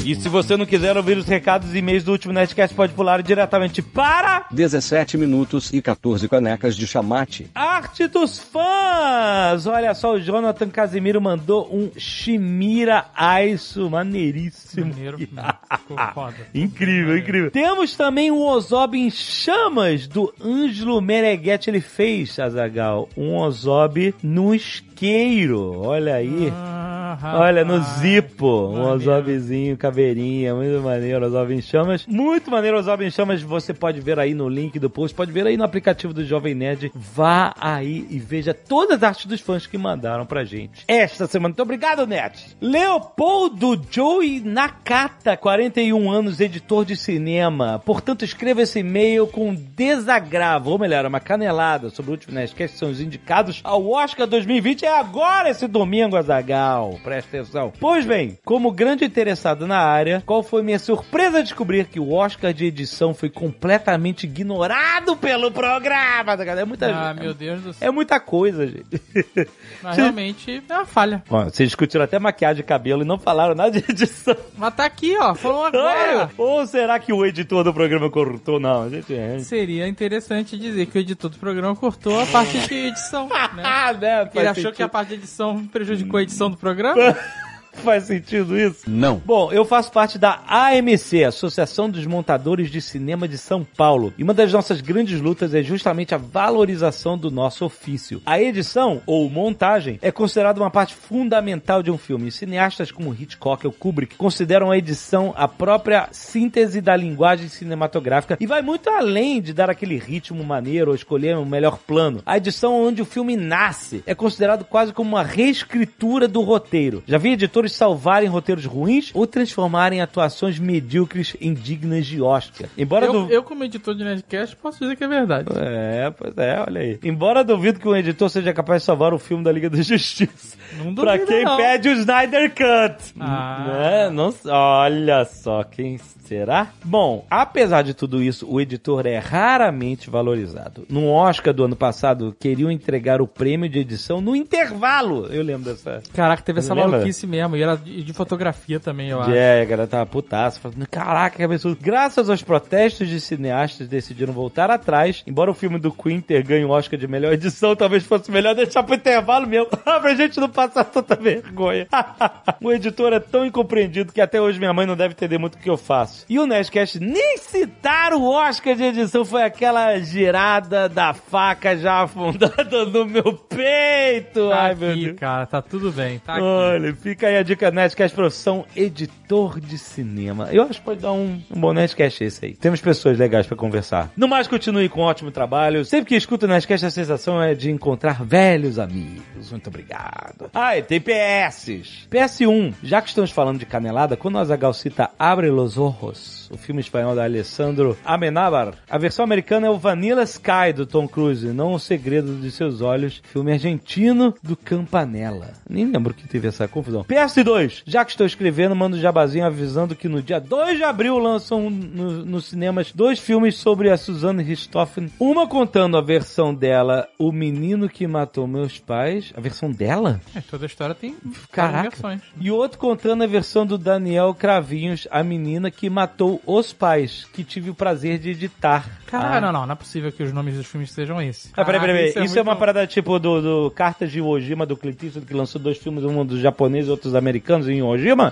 E 0.07 0.15
se 0.15 0.29
você 0.29 0.55
não 0.55 0.65
quiser 0.65 0.95
ouvir 0.95 1.17
os 1.17 1.25
recados 1.25 1.75
e 1.75 1.79
e-mails 1.79 2.01
do 2.01 2.13
último 2.13 2.31
Nerdcast, 2.31 2.73
pode 2.73 2.93
pular 2.93 3.21
diretamente 3.21 3.81
para 3.81 4.45
17 4.51 5.17
minutos 5.17 5.73
e 5.73 5.81
14 5.81 6.29
canecas 6.29 6.77
de 6.77 6.87
chamate. 6.87 7.51
Arte 7.53 8.07
dos 8.07 8.39
Fãs! 8.39 9.67
Olha 9.67 9.93
só, 9.93 10.13
o 10.13 10.19
Jonathan 10.21 10.69
Casimiro 10.69 11.19
mandou 11.19 11.67
um 11.69 11.91
Shimira 11.97 13.07
Aiso 13.13 13.89
maneiríssimo. 13.89 14.93
Maneiro. 14.93 15.17
Ficou 15.17 15.97
foda. 16.13 16.37
Incrível, 16.55 17.17
incrível. 17.17 17.51
Temos 17.51 17.97
também 17.97 18.31
um 18.31 18.45
Ozob 18.45 18.97
em 18.97 19.11
chamas 19.11 20.07
do 20.07 20.33
Ângelo 20.41 21.01
Meneghetti. 21.01 21.69
Ele 21.69 21.81
fez, 21.81 22.39
Azagal, 22.39 23.09
um 23.17 23.35
Ozob 23.35 24.15
no 24.23 24.55
isqueiro. 24.97 25.81
Olha 25.81 26.15
aí. 26.15 26.51
Ah, 26.51 27.39
Olha, 27.39 27.63
no. 27.63 27.77
Zipo, 27.99 28.47
um 28.47 28.83
Maneiro. 28.83 29.11
Ozobzinho, 29.11 29.77
caveirinha, 29.77 30.53
muito 30.53 30.81
maneiro, 30.81 31.25
Ozob 31.25 31.53
em 31.53 31.61
chamas. 31.61 32.05
Muito 32.05 32.51
maneiro, 32.51 32.77
Ozob 32.77 33.05
em 33.05 33.09
chamas, 33.09 33.41
você 33.41 33.73
pode 33.73 34.01
ver 34.01 34.19
aí 34.19 34.33
no 34.33 34.49
link 34.49 34.77
do 34.77 34.89
post, 34.89 35.15
pode 35.15 35.31
ver 35.31 35.47
aí 35.47 35.57
no 35.57 35.63
aplicativo 35.63 36.13
do 36.13 36.25
Jovem 36.25 36.53
Nerd. 36.53 36.91
Vá 36.93 37.53
aí 37.59 38.05
e 38.09 38.19
veja 38.19 38.53
todas 38.53 38.97
as 38.97 39.03
artes 39.03 39.25
dos 39.25 39.41
fãs 39.41 39.65
que 39.65 39.77
mandaram 39.77 40.25
pra 40.25 40.43
gente. 40.43 40.83
Esta 40.87 41.27
semana, 41.27 41.49
muito 41.49 41.61
obrigado, 41.61 42.05
Nerd. 42.05 42.39
Leopoldo 42.61 43.81
Joey 43.89 44.41
Nakata, 44.41 45.37
41 45.37 46.11
anos, 46.11 46.39
editor 46.39 46.85
de 46.85 46.95
cinema. 46.95 47.81
Portanto, 47.85 48.25
escreva 48.25 48.61
esse 48.61 48.79
e-mail 48.79 49.27
com 49.27 49.55
desagravo, 49.55 50.71
ou 50.71 50.79
melhor, 50.79 51.05
uma 51.05 51.19
canelada 51.19 51.89
sobre 51.89 52.11
o 52.11 52.13
último 52.13 52.33
Nerdcast, 52.35 52.73
que 52.73 52.79
são 52.79 52.89
os 52.91 53.01
indicados 53.01 53.61
ao 53.63 53.87
Oscar 53.89 54.27
2020. 54.27 54.85
É 54.87 54.99
agora 54.99 55.49
esse 55.49 55.67
domingo, 55.67 56.15
Azagal. 56.15 56.97
Presta 57.03 57.35
atenção. 57.35 57.73
Pois 57.77 58.05
bem, 58.05 58.39
como 58.45 58.71
grande 58.71 59.03
interessado 59.03 59.67
na 59.67 59.79
área, 59.79 60.23
qual 60.25 60.41
foi 60.41 60.63
minha 60.63 60.79
surpresa 60.79 61.43
descobrir 61.43 61.87
que 61.87 61.99
o 61.99 62.13
Oscar 62.13 62.53
de 62.53 62.63
edição 62.63 63.13
foi 63.13 63.29
completamente 63.29 64.23
ignorado 64.23 65.17
pelo 65.17 65.51
programa. 65.51 66.37
É 66.41 66.63
muita 66.63 66.85
Ah, 66.87 67.13
meu 67.13 67.33
Deus 67.33 67.61
do 67.63 67.73
céu. 67.73 67.89
É 67.89 67.91
muita 67.91 68.17
coisa, 68.21 68.65
gente. 68.65 69.01
Mas 69.83 69.97
realmente 69.97 70.63
é 70.69 70.73
uma 70.73 70.85
falha. 70.85 71.21
Ó, 71.29 71.43
vocês 71.43 71.67
discutiram 71.67 72.05
até 72.05 72.17
maquiagem 72.17 72.61
e 72.61 72.65
cabelo 72.65 73.01
e 73.01 73.05
não 73.05 73.19
falaram 73.19 73.55
nada 73.55 73.71
de 73.71 73.91
edição. 73.91 74.37
Mas 74.57 74.73
tá 74.73 74.85
aqui, 74.85 75.17
ó. 75.19 75.35
Falou 75.35 75.65
agora. 75.65 76.31
Ou 76.37 76.65
será 76.65 76.97
que 76.97 77.11
o 77.11 77.25
editor 77.25 77.65
do 77.65 77.73
programa 77.73 78.09
cortou? 78.09 78.57
Não, 78.57 78.89
gente. 78.89 79.13
É... 79.13 79.39
Seria 79.39 79.85
interessante 79.85 80.57
dizer 80.57 80.85
que 80.85 80.97
o 80.97 81.01
editor 81.01 81.29
do 81.29 81.37
programa 81.37 81.75
cortou 81.75 82.21
a 82.21 82.25
parte 82.25 82.57
de 82.57 82.73
edição, 82.73 83.27
né? 83.53 83.63
Ah, 83.65 83.91
né? 83.91 84.21
Ele 84.21 84.45
Faz 84.45 84.57
achou 84.57 84.76
que 84.77 84.83
a 84.83 84.87
parte 84.87 85.09
de 85.09 85.15
edição 85.15 85.65
prejudicou 85.65 86.19
a 86.19 86.23
edição 86.23 86.49
do 86.51 86.55
programa? 86.55 86.95
Faz 87.83 88.05
sentido 88.05 88.57
isso? 88.59 88.89
Não. 88.89 89.21
Bom, 89.25 89.51
eu 89.51 89.63
faço 89.63 89.91
parte 89.91 90.17
da 90.17 90.41
AMC, 90.47 91.23
Associação 91.23 91.89
dos 91.89 92.05
Montadores 92.05 92.69
de 92.69 92.81
Cinema 92.81 93.27
de 93.27 93.37
São 93.37 93.63
Paulo. 93.63 94.13
E 94.17 94.23
uma 94.23 94.33
das 94.33 94.51
nossas 94.51 94.81
grandes 94.81 95.21
lutas 95.21 95.53
é 95.53 95.63
justamente 95.63 96.13
a 96.13 96.17
valorização 96.17 97.17
do 97.17 97.31
nosso 97.31 97.65
ofício. 97.65 98.21
A 98.25 98.41
edição, 98.41 99.01
ou 99.05 99.29
montagem, 99.29 99.99
é 100.01 100.11
considerada 100.11 100.59
uma 100.59 100.71
parte 100.71 100.95
fundamental 100.95 101.81
de 101.81 101.91
um 101.91 101.97
filme. 101.97 102.27
E 102.27 102.31
cineastas 102.31 102.91
como 102.91 103.13
Hitchcock 103.13 103.65
ou 103.65 103.71
Kubrick 103.71 104.15
consideram 104.15 104.71
a 104.71 104.77
edição 104.77 105.33
a 105.35 105.47
própria 105.47 106.09
síntese 106.11 106.81
da 106.81 106.95
linguagem 106.95 107.47
cinematográfica 107.47 108.37
e 108.39 108.47
vai 108.47 108.61
muito 108.61 108.89
além 108.89 109.41
de 109.41 109.53
dar 109.53 109.69
aquele 109.69 109.97
ritmo 109.97 110.43
maneiro 110.43 110.91
ou 110.91 110.95
escolher 110.95 111.37
o 111.37 111.45
melhor 111.45 111.77
plano. 111.77 112.21
A 112.25 112.37
edição 112.37 112.73
onde 112.73 113.01
o 113.01 113.05
filme 113.05 113.35
nasce 113.35 114.03
é 114.05 114.15
considerado 114.15 114.65
quase 114.65 114.91
como 114.93 115.11
uma 115.11 115.23
reescritura 115.23 116.27
do 116.27 116.41
roteiro. 116.41 117.03
Já 117.07 117.17
vi 117.17 117.33
editores 117.33 117.66
salvarem 117.71 118.27
roteiros 118.29 118.65
ruins 118.65 119.11
ou 119.13 119.25
transformarem 119.27 120.01
atuações 120.01 120.59
medíocres 120.59 121.35
em 121.41 121.53
dignas 121.53 122.05
de 122.05 122.21
Oscar. 122.21 122.67
Embora 122.77 123.05
Eu, 123.07 123.13
du- 123.13 123.31
eu, 123.31 123.43
como 123.43 123.63
editor 123.63 123.95
de 123.95 124.03
Nerdcast, 124.03 124.55
posso 124.55 124.79
dizer 124.79 124.95
que 124.95 125.03
é 125.03 125.07
verdade. 125.07 125.49
É, 125.55 126.11
pois 126.17 126.37
é, 126.37 126.63
olha 126.67 126.81
aí. 126.81 126.99
Embora 127.03 127.43
duvido 127.43 127.79
que 127.79 127.87
um 127.87 127.95
editor 127.95 128.29
seja 128.29 128.53
capaz 128.53 128.81
de 128.81 128.85
salvar 128.85 129.13
o 129.13 129.19
filme 129.19 129.43
da 129.43 129.51
Liga 129.51 129.69
da 129.69 129.81
Justiça. 129.81 130.57
Não 130.83 130.93
pra 130.95 131.13
duvido, 131.13 131.27
quem 131.27 131.43
não. 131.43 131.57
pede 131.57 131.89
o 131.89 131.93
Snyder 131.93 132.49
Cut. 132.51 133.13
Ah. 133.19 133.65
Né? 133.67 134.09
Não, 134.09 134.33
olha 134.51 135.25
só, 135.25 135.63
quem 135.63 135.97
será? 136.27 136.67
Bom, 136.83 137.25
apesar 137.29 137.81
de 137.81 137.93
tudo 137.93 138.21
isso, 138.21 138.45
o 138.49 138.59
editor 138.59 139.05
é 139.05 139.17
raramente 139.17 140.09
valorizado. 140.09 140.85
No 140.89 141.07
Oscar 141.07 141.53
do 141.53 141.63
ano 141.63 141.75
passado, 141.75 142.35
queriam 142.39 142.69
entregar 142.69 143.21
o 143.21 143.27
prêmio 143.27 143.69
de 143.69 143.79
edição 143.79 144.19
no 144.19 144.35
intervalo. 144.35 145.27
Eu 145.27 145.43
lembro 145.43 145.71
dessa. 145.71 146.01
Caraca, 146.13 146.43
teve 146.43 146.59
essa 146.59 146.73
Lembra? 146.73 146.91
maluquice 146.91 147.25
mesmo. 147.25 147.55
e 147.55 147.63
era 147.63 147.75
de, 147.75 148.03
de 148.03 148.13
fotografia 148.13 148.79
também, 148.79 149.09
eu 149.09 149.21
acho. 149.21 149.31
É, 149.31 149.61
a 149.61 149.65
galera 149.65 149.87
tava 149.87 150.05
putaça, 150.05 150.59
falando, 150.59 150.87
caraca, 150.87 151.37
que 151.37 151.43
absurdo. 151.43 151.77
Graças 151.81 152.29
aos 152.29 152.43
protestos 152.43 153.07
de 153.07 153.19
cineastas, 153.21 153.87
decidiram 153.87 154.33
voltar 154.33 154.69
atrás. 154.69 155.23
Embora 155.25 155.51
o 155.51 155.53
filme 155.53 155.79
do 155.79 155.91
Queen 155.91 156.19
ter 156.19 156.43
ganho 156.43 156.67
o 156.67 156.71
Oscar 156.71 156.99
de 156.99 157.07
melhor 157.07 157.33
edição, 157.33 157.75
talvez 157.75 158.03
fosse 158.03 158.31
melhor 158.31 158.53
deixar 158.53 158.83
pro 158.83 158.95
intervalo 158.95 159.47
mesmo, 159.47 159.67
pra 159.83 160.15
gente 160.15 160.39
não 160.39 160.49
passar 160.49 160.83
tanta 160.83 161.15
vergonha. 161.15 161.87
o 162.61 162.71
editor 162.71 163.13
é 163.13 163.19
tão 163.19 163.45
incompreendido 163.45 164.11
que 164.11 164.21
até 164.21 164.41
hoje 164.41 164.59
minha 164.59 164.73
mãe 164.73 164.85
não 164.85 164.95
deve 164.95 165.13
entender 165.13 165.37
muito 165.37 165.55
o 165.55 165.57
que 165.57 165.69
eu 165.69 165.77
faço. 165.77 166.16
E 166.29 166.39
o 166.39 166.45
Nerdcast 166.47 166.99
nem 166.99 167.37
citar 167.37 168.13
o 168.13 168.23
Oscar 168.23 168.75
de 168.75 168.83
edição 168.83 169.23
foi 169.25 169.43
aquela 169.43 169.97
girada 169.99 170.87
da 170.89 171.13
faca 171.13 171.75
já 171.77 172.03
afundada 172.03 172.85
no 172.85 173.05
meu 173.05 173.33
peito. 173.33 174.49
Tá 174.49 174.61
Ai, 174.63 174.71
aqui, 174.71 174.79
meu 174.85 174.95
Deus. 174.95 175.19
cara, 175.19 175.45
tá 175.45 175.61
tudo 175.61 175.91
bem. 175.91 176.19
Tá 176.19 176.33
aqui. 176.33 176.41
Olha, 176.43 176.93
fica 176.95 177.27
aí 177.27 177.37
a 177.37 177.43
dica 177.43 177.71
Nerdcast 177.71 178.15
Profissão 178.15 178.65
Editor 178.75 179.59
de 179.59 179.77
Cinema. 179.77 180.49
Eu 180.51 180.63
acho 180.63 180.79
que 180.79 180.85
pode 180.85 181.01
dar 181.01 181.11
um, 181.11 181.41
um 181.51 181.59
bom 181.59 181.73
Nerdcast 181.73 182.23
esse 182.23 182.45
aí. 182.45 182.53
Temos 182.55 182.81
pessoas 182.81 183.17
legais 183.17 183.45
pra 183.47 183.55
conversar. 183.57 184.09
No 184.15 184.27
mais, 184.27 184.47
continue 184.47 184.89
com 184.89 185.01
um 185.01 185.05
ótimo 185.05 185.31
trabalho. 185.31 185.83
Sempre 185.85 186.09
que 186.09 186.15
escuto 186.15 186.45
o 186.45 186.49
Nerdcast, 186.49 186.85
a 186.85 186.91
sensação 186.91 187.41
é 187.41 187.53
de 187.53 187.69
encontrar 187.71 188.23
velhos 188.23 188.79
amigos. 188.79 189.51
Muito 189.51 189.67
obrigado. 189.67 190.49
Ah, 190.53 190.77
e 190.77 190.81
tem 190.81 190.99
PS. 190.99 192.07
PS1. 192.09 192.73
Já 192.83 193.01
que 193.01 193.09
estamos 193.09 193.31
falando 193.31 193.59
de 193.59 193.65
canelada, 193.65 194.15
quando 194.17 194.35
o 194.35 194.39
Azagal 194.39 194.73
cita 194.73 195.09
Abre 195.19 195.49
los 195.49 195.77
Ojos, 195.77 196.06
o 196.51 196.57
filme 196.57 196.81
espanhol 196.81 197.15
da 197.15 197.23
Alessandro 197.23 197.97
Amenábar, 198.05 198.73
a 198.89 198.97
versão 198.97 199.23
americana 199.23 199.67
é 199.67 199.69
o 199.69 199.77
Vanilla 199.77 200.23
Sky 200.23 200.73
do 200.75 200.85
Tom 200.85 201.07
Cruise, 201.07 201.47
não 201.47 201.73
O 201.73 201.79
Segredo 201.79 202.35
de 202.35 202.51
Seus 202.51 202.81
Olhos, 202.81 203.21
filme 203.31 203.51
argentino 203.51 204.33
do 204.43 204.55
Campanella. 204.55 205.49
Nem 205.69 205.85
lembro 205.91 206.13
que 206.13 206.27
teve 206.27 206.47
essa 206.47 206.67
confusão. 206.67 207.03
PS2. 207.03 207.83
Já 207.85 208.05
que 208.05 208.11
estou 208.11 208.25
escrevendo, 208.25 208.75
mando 208.75 208.95
um 208.97 208.99
jabazinho 208.99 209.45
avisando 209.45 209.95
que 209.95 210.07
no 210.07 210.21
dia 210.21 210.39
2 210.39 210.77
de 210.77 210.83
abril 210.83 211.17
lançam 211.17 211.69
no- 211.69 212.25
nos 212.25 212.45
cinemas 212.45 212.91
dois 212.91 213.19
filmes 213.19 213.55
sobre 213.57 213.89
a 213.89 213.97
Suzanne 213.97 214.43
Richthofen. 214.43 215.11
Uma 215.19 215.47
contando 215.47 215.97
a 215.97 216.01
versão 216.01 216.53
dela, 216.53 217.07
O 217.19 217.31
Menino 217.31 217.89
que 217.89 218.07
Matou 218.07 218.47
Meus 218.47 218.77
Pais. 218.79 219.33
A 219.35 219.41
versão 219.41 219.69
dela? 219.71 220.21
É, 220.35 220.41
toda 220.41 220.65
a 220.65 220.67
história 220.67 220.95
tem 220.95 221.15
Caraca. 221.51 221.89
versões. 221.89 222.21
E 222.39 222.49
outro 222.51 222.77
contando 222.79 223.23
a 223.23 223.27
versão 223.27 223.65
do 223.65 223.77
Daniel 223.77 224.33
Cravinhos, 224.33 225.07
a 225.11 225.23
menina 225.23 225.69
que 225.71 225.89
matou 225.97 226.39
os 226.45 226.71
pais, 226.71 227.25
que 227.33 227.43
tive 227.43 227.71
o 227.71 227.73
prazer 227.73 228.19
de 228.19 228.29
editar. 228.29 228.85
Caralho, 229.07 229.37
Ah. 229.37 229.41
não, 229.41 229.51
não, 229.61 229.65
não 229.65 229.73
é 229.73 229.75
possível 229.75 230.11
que 230.11 230.21
os 230.21 230.31
nomes 230.31 230.55
dos 230.55 230.67
filmes 230.67 230.91
sejam 230.91 231.19
esses. 231.19 231.51
Ah, 231.57 231.65
peraí, 231.65 231.79
peraí, 231.81 231.95
peraí. 231.95 232.13
Caraca, 232.13 232.25
Isso, 232.25 232.37
é, 232.37 232.41
uma 232.43 232.51
muito- 232.51 232.59
parada 232.59 232.85
tipo 232.85 233.17
do, 233.17 233.41
do 233.41 233.71
Cartas 233.71 234.11
de 234.11 234.19
Iwo 234.19 234.29
Ojima, 234.29 234.63
do 234.63 234.77
Clint 234.77 235.01
Eastwood, 235.01 235.25
que 235.25 235.33
lançou 235.33 235.59
dois 235.59 235.77
filmes, 235.79 236.03
um 236.03 236.23
dos 236.23 236.39
japoneses 236.39 236.87
e 236.87 236.91
outros 236.91 237.15
americanos 237.15 237.67
em 237.67 237.77
Iwo 237.79 237.87
Ojima? 237.89 238.31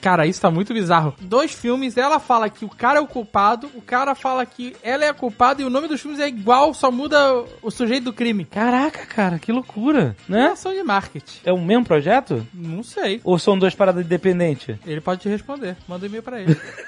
Cara, 0.00 0.26
isso 0.26 0.40
tá 0.40 0.50
muito 0.50 0.74
bizarro. 0.74 1.14
Dois 1.20 1.52
filmes, 1.54 1.96
ela 1.96 2.18
fala 2.18 2.48
que 2.50 2.64
o 2.64 2.68
cara 2.68 2.98
é 2.98 3.00
o 3.00 3.06
culpado, 3.06 3.70
o 3.76 3.80
cara 3.80 4.16
fala 4.16 4.44
que 4.44 4.74
ela 4.82 5.04
é 5.04 5.08
a 5.08 5.14
culpada 5.14 5.62
e 5.62 5.64
o 5.64 5.70
nome 5.70 5.86
dos 5.86 6.00
filmes 6.00 6.18
é 6.18 6.26
igual, 6.26 6.74
só 6.74 6.90
muda 6.90 7.44
o 7.62 7.70
sujeito 7.70 8.04
do 8.04 8.12
crime. 8.12 8.44
Caraca, 8.44 9.06
cara, 9.06 9.38
que 9.38 9.52
loucura, 9.52 10.16
né? 10.28 10.48
Ação 10.48 10.72
de 10.72 10.82
marketing. 10.82 11.38
É 11.44 11.52
o 11.52 11.60
mesmo 11.60 11.84
projeto? 11.84 12.44
Não 12.52 12.82
sei. 12.82 13.20
Ou 13.22 13.38
são 13.38 13.56
duas 13.58 13.74
paradas 13.74 14.04
independentes? 14.04 14.76
Ele 14.86 15.00
pode 15.00 15.20
te 15.20 15.28
responder. 15.28 15.76
Manda 15.86 16.04
um 16.04 16.08
e-mail 16.08 16.22
pra 16.22 16.40
ele. 16.40 16.56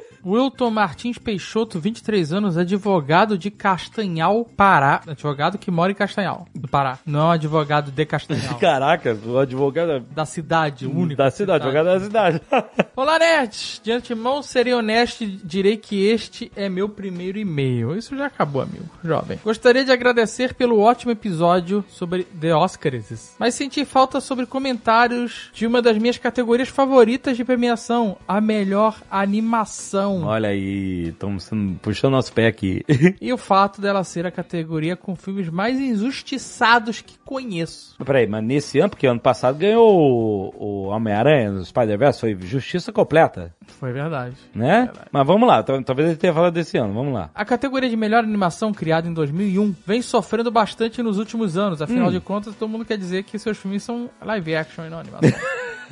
Wilton 0.25 0.69
Martins 0.69 1.17
Peixoto, 1.17 1.79
23 1.79 2.33
anos, 2.33 2.57
advogado 2.57 3.37
de 3.37 3.49
Castanhal, 3.49 4.45
Pará. 4.55 5.01
Advogado 5.07 5.57
que 5.57 5.71
mora 5.71 5.91
em 5.91 5.95
Castanhal, 5.95 6.45
do 6.53 6.67
Pará. 6.67 6.99
Não 7.05 7.31
advogado 7.31 7.91
de 7.91 8.05
Castanhal. 8.05 8.57
Caraca, 8.59 9.17
o 9.25 9.37
advogado 9.37 10.05
da 10.11 10.25
cidade, 10.25 10.85
o 10.85 10.95
único. 10.95 11.17
da 11.17 11.31
cidade, 11.31 11.63
advogado 11.63 11.85
da 11.85 11.99
cidade. 11.99 12.41
Olá, 12.95 13.17
nerds! 13.17 13.81
De 13.83 13.91
antemão, 13.91 14.43
serei 14.43 14.73
honesto 14.73 15.23
e 15.23 15.27
direi 15.27 15.77
que 15.77 16.05
este 16.05 16.51
é 16.55 16.69
meu 16.69 16.87
primeiro 16.87 17.39
e-mail. 17.39 17.95
Isso 17.95 18.15
já 18.15 18.27
acabou, 18.27 18.61
amigo, 18.61 18.85
jovem. 19.03 19.39
Gostaria 19.43 19.83
de 19.83 19.91
agradecer 19.91 20.53
pelo 20.53 20.79
ótimo 20.79 21.11
episódio 21.11 21.83
sobre 21.89 22.23
The 22.23 22.55
Oscars, 22.55 23.35
mas 23.39 23.55
senti 23.55 23.83
falta 23.85 24.21
sobre 24.21 24.45
comentários 24.45 25.49
de 25.53 25.65
uma 25.65 25.81
das 25.81 25.97
minhas 25.97 26.17
categorias 26.17 26.69
favoritas 26.69 27.35
de 27.35 27.43
premiação, 27.43 28.17
a 28.27 28.39
melhor 28.39 29.01
animação. 29.09 30.10
Olha 30.23 30.49
aí, 30.49 31.09
estamos 31.09 31.49
puxando 31.81 32.11
nosso 32.13 32.31
pé 32.33 32.47
aqui. 32.47 32.83
E 33.21 33.31
o 33.31 33.37
fato 33.37 33.79
dela 33.81 34.03
ser 34.03 34.25
a 34.25 34.31
categoria 34.31 34.95
com 34.95 35.15
filmes 35.15 35.49
mais 35.49 35.79
injustiçados 35.79 37.01
que 37.01 37.17
conheço. 37.19 37.95
Peraí, 38.03 38.27
mas 38.27 38.43
nesse 38.43 38.79
ano, 38.79 38.89
porque 38.89 39.05
ano 39.07 39.19
passado 39.19 39.57
ganhou 39.57 39.89
o, 39.89 40.53
o 40.57 40.83
Homem-Aranha 40.87 41.51
no 41.51 41.63
Spider-Verse, 41.65 42.19
foi 42.19 42.37
justiça 42.41 42.91
completa, 42.91 43.53
Foi 43.79 43.91
verdade. 43.91 44.35
né? 44.55 44.89
Mas 45.11 45.25
vamos 45.27 45.47
lá, 45.47 45.61
tal- 45.63 45.81
talvez 45.83 46.09
ele 46.09 46.17
tenha 46.17 46.33
falado 46.33 46.53
desse 46.53 46.77
ano, 46.77 46.93
vamos 46.93 47.13
lá. 47.13 47.29
A 47.35 47.45
categoria 47.45 47.89
de 47.89 47.95
melhor 47.97 48.23
animação, 48.23 48.73
criada 48.73 49.07
em 49.07 49.13
2001, 49.13 49.75
vem 49.85 50.01
sofrendo 50.01 50.51
bastante 50.51 51.01
nos 51.03 51.17
últimos 51.17 51.57
anos. 51.57 51.81
Afinal 51.81 52.11
de 52.11 52.19
contas, 52.19 52.55
todo 52.55 52.69
mundo 52.69 52.85
quer 52.85 52.97
dizer 52.97 53.23
que 53.23 53.37
seus 53.37 53.57
filmes 53.57 53.83
são 53.83 54.09
live 54.23 54.55
action 54.55 54.85
e 54.85 54.89
não 54.89 54.99
animação. 54.99 55.31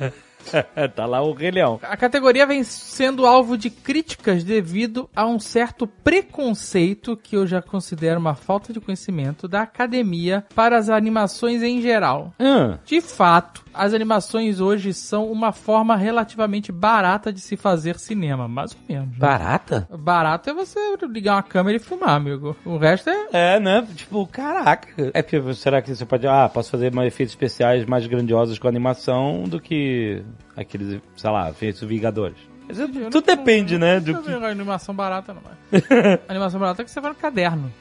tá 0.94 1.06
lá 1.06 1.22
o 1.22 1.32
Rei 1.32 1.50
Leão. 1.50 1.78
A 1.82 1.96
categoria 1.96 2.46
vem 2.46 2.62
sendo 2.64 3.26
alvo 3.26 3.56
de 3.56 3.70
críticas 3.70 4.42
devido 4.44 5.08
a 5.14 5.26
um 5.26 5.38
certo 5.38 5.86
preconceito 5.86 7.16
que 7.16 7.36
eu 7.36 7.46
já 7.46 7.60
considero 7.60 8.18
uma 8.20 8.34
falta 8.34 8.72
de 8.72 8.80
conhecimento 8.80 9.46
da 9.48 9.62
academia 9.62 10.44
para 10.54 10.76
as 10.78 10.88
animações 10.88 11.62
em 11.62 11.80
geral. 11.80 12.32
Hum, 12.38 12.76
De 12.84 13.00
fato, 13.00 13.64
as 13.72 13.94
animações 13.94 14.60
hoje 14.60 14.92
são 14.92 15.30
uma 15.30 15.52
forma 15.52 15.96
relativamente 15.96 16.70
barata 16.72 17.32
de 17.32 17.40
se 17.40 17.56
fazer 17.56 17.98
cinema, 17.98 18.48
mais 18.48 18.72
ou 18.72 18.78
menos. 18.88 19.08
né? 19.10 19.16
barata? 19.18 19.88
Barato 19.98 20.50
é 20.50 20.54
você 20.54 20.78
ligar 21.10 21.36
uma 21.36 21.42
câmera 21.42 21.76
e 21.76 21.80
filmar, 21.80 22.10
amigo. 22.10 22.56
O 22.64 22.76
resto 22.76 23.10
é 23.10 23.28
É, 23.32 23.60
né? 23.60 23.86
Tipo, 23.94 24.26
caraca. 24.26 25.10
É 25.14 25.22
porque 25.22 25.54
será 25.54 25.80
que 25.82 25.94
você 25.94 26.04
pode. 26.04 26.26
Ah, 26.26 26.48
posso 26.48 26.70
fazer 26.70 26.92
mais 26.92 27.08
efeitos 27.08 27.32
especiais 27.32 27.84
mais 27.86 28.06
grandiosos 28.06 28.58
com 28.58 28.68
animação 28.68 29.44
do 29.44 29.60
que 29.60 30.22
aqueles, 30.56 31.00
sei 31.16 31.30
lá, 31.30 31.50
efeitos 31.50 31.80
Vingadores. 31.82 32.36
Eu 32.68 32.86
Tudo 32.88 33.26
não- 33.26 33.36
depende, 33.36 33.76
né? 33.78 33.94
Não 33.96 34.02
Do 34.02 34.22
que... 34.22 34.30
animação 34.44 34.94
barata, 34.94 35.34
não. 35.34 35.42
Animação 36.28 36.60
barata 36.60 36.82
é 36.82 36.84
que 36.84 36.90
você 36.90 37.00
vai 37.00 37.10
no 37.10 37.16
caderno. 37.16 37.72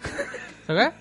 Sabe? 0.69 0.93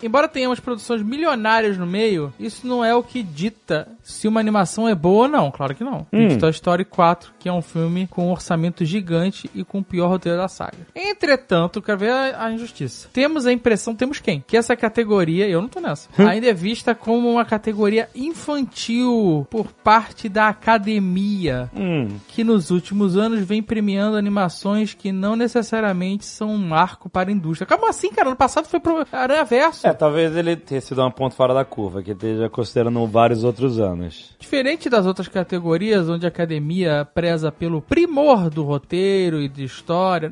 Embora 0.02 0.28
tenhamos 0.28 0.60
produções 0.60 1.02
milionárias 1.02 1.76
no 1.76 1.86
meio, 1.86 2.32
isso 2.38 2.66
não 2.66 2.84
é 2.84 2.94
o 2.94 3.02
que 3.02 3.22
dita 3.22 3.88
se 4.02 4.26
uma 4.26 4.40
animação 4.40 4.88
é 4.88 4.94
boa 4.94 5.24
ou 5.24 5.28
não. 5.28 5.50
Claro 5.50 5.74
que 5.74 5.84
não. 5.84 6.06
Hum. 6.12 6.38
Toy 6.38 6.50
Story 6.50 6.84
4, 6.84 7.32
que 7.38 7.48
é 7.48 7.52
um 7.52 7.62
filme 7.62 8.06
com 8.06 8.28
um 8.28 8.30
orçamento 8.30 8.84
gigante 8.84 9.50
e 9.54 9.64
com 9.64 9.80
o 9.80 9.84
pior 9.84 10.08
roteiro 10.08 10.38
da 10.38 10.48
saga. 10.48 10.78
Entretanto, 10.94 11.82
quero 11.82 11.98
ver 11.98 12.10
a, 12.10 12.46
a 12.46 12.52
injustiça. 12.52 13.08
Temos 13.12 13.46
a 13.46 13.52
impressão, 13.52 13.94
temos 13.94 14.18
quem? 14.20 14.42
Que 14.46 14.56
essa 14.56 14.74
categoria, 14.74 15.48
eu 15.48 15.60
não 15.60 15.68
tô 15.68 15.80
nessa, 15.80 16.08
ainda 16.18 16.46
é 16.46 16.54
vista 16.54 16.94
como 16.94 17.30
uma 17.30 17.44
categoria 17.44 18.08
infantil 18.14 19.46
por 19.50 19.72
parte 19.72 20.28
da 20.28 20.48
academia 20.48 21.68
Hum, 21.74 22.18
que 22.28 22.44
nos 22.44 22.70
últimos 22.70 23.16
anos 23.16 23.40
vem 23.40 23.62
premiando 23.62 24.16
animações 24.16 24.94
que 24.94 25.12
não 25.12 25.36
necessariamente 25.36 26.24
são 26.24 26.50
um 26.50 26.58
marco 26.58 27.08
para 27.08 27.30
a 27.30 27.32
indústria. 27.32 27.57
Como 27.66 27.88
assim, 27.88 28.10
cara? 28.10 28.30
No 28.30 28.36
passado 28.36 28.66
foi 28.66 28.80
pro 28.80 29.06
Aranha 29.10 29.44
Verso. 29.44 29.86
É, 29.86 29.92
talvez 29.92 30.34
ele 30.36 30.56
tenha 30.56 30.80
sido 30.80 31.04
um 31.04 31.10
ponto 31.10 31.34
fora 31.34 31.54
da 31.54 31.64
curva, 31.64 32.02
que 32.02 32.12
esteja 32.12 32.48
considerando 32.48 33.06
vários 33.06 33.44
outros 33.44 33.78
anos. 33.78 34.36
Diferente 34.38 34.88
das 34.88 35.06
outras 35.06 35.28
categorias, 35.28 36.08
onde 36.08 36.26
a 36.26 36.28
academia 36.28 37.06
preza 37.14 37.50
pelo 37.50 37.80
primor 37.80 38.50
do 38.50 38.62
roteiro 38.62 39.40
e 39.40 39.48
de 39.48 39.64
história, 39.64 40.30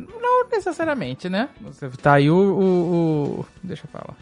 necessariamente, 0.51 1.29
né? 1.29 1.49
Você 1.61 1.89
tá 2.01 2.15
aí 2.15 2.31
o. 2.31 2.37
o- 2.37 3.41
o- 3.41 3.47
Deixa 3.63 3.85
eu 3.85 3.91
falar. 3.91 4.15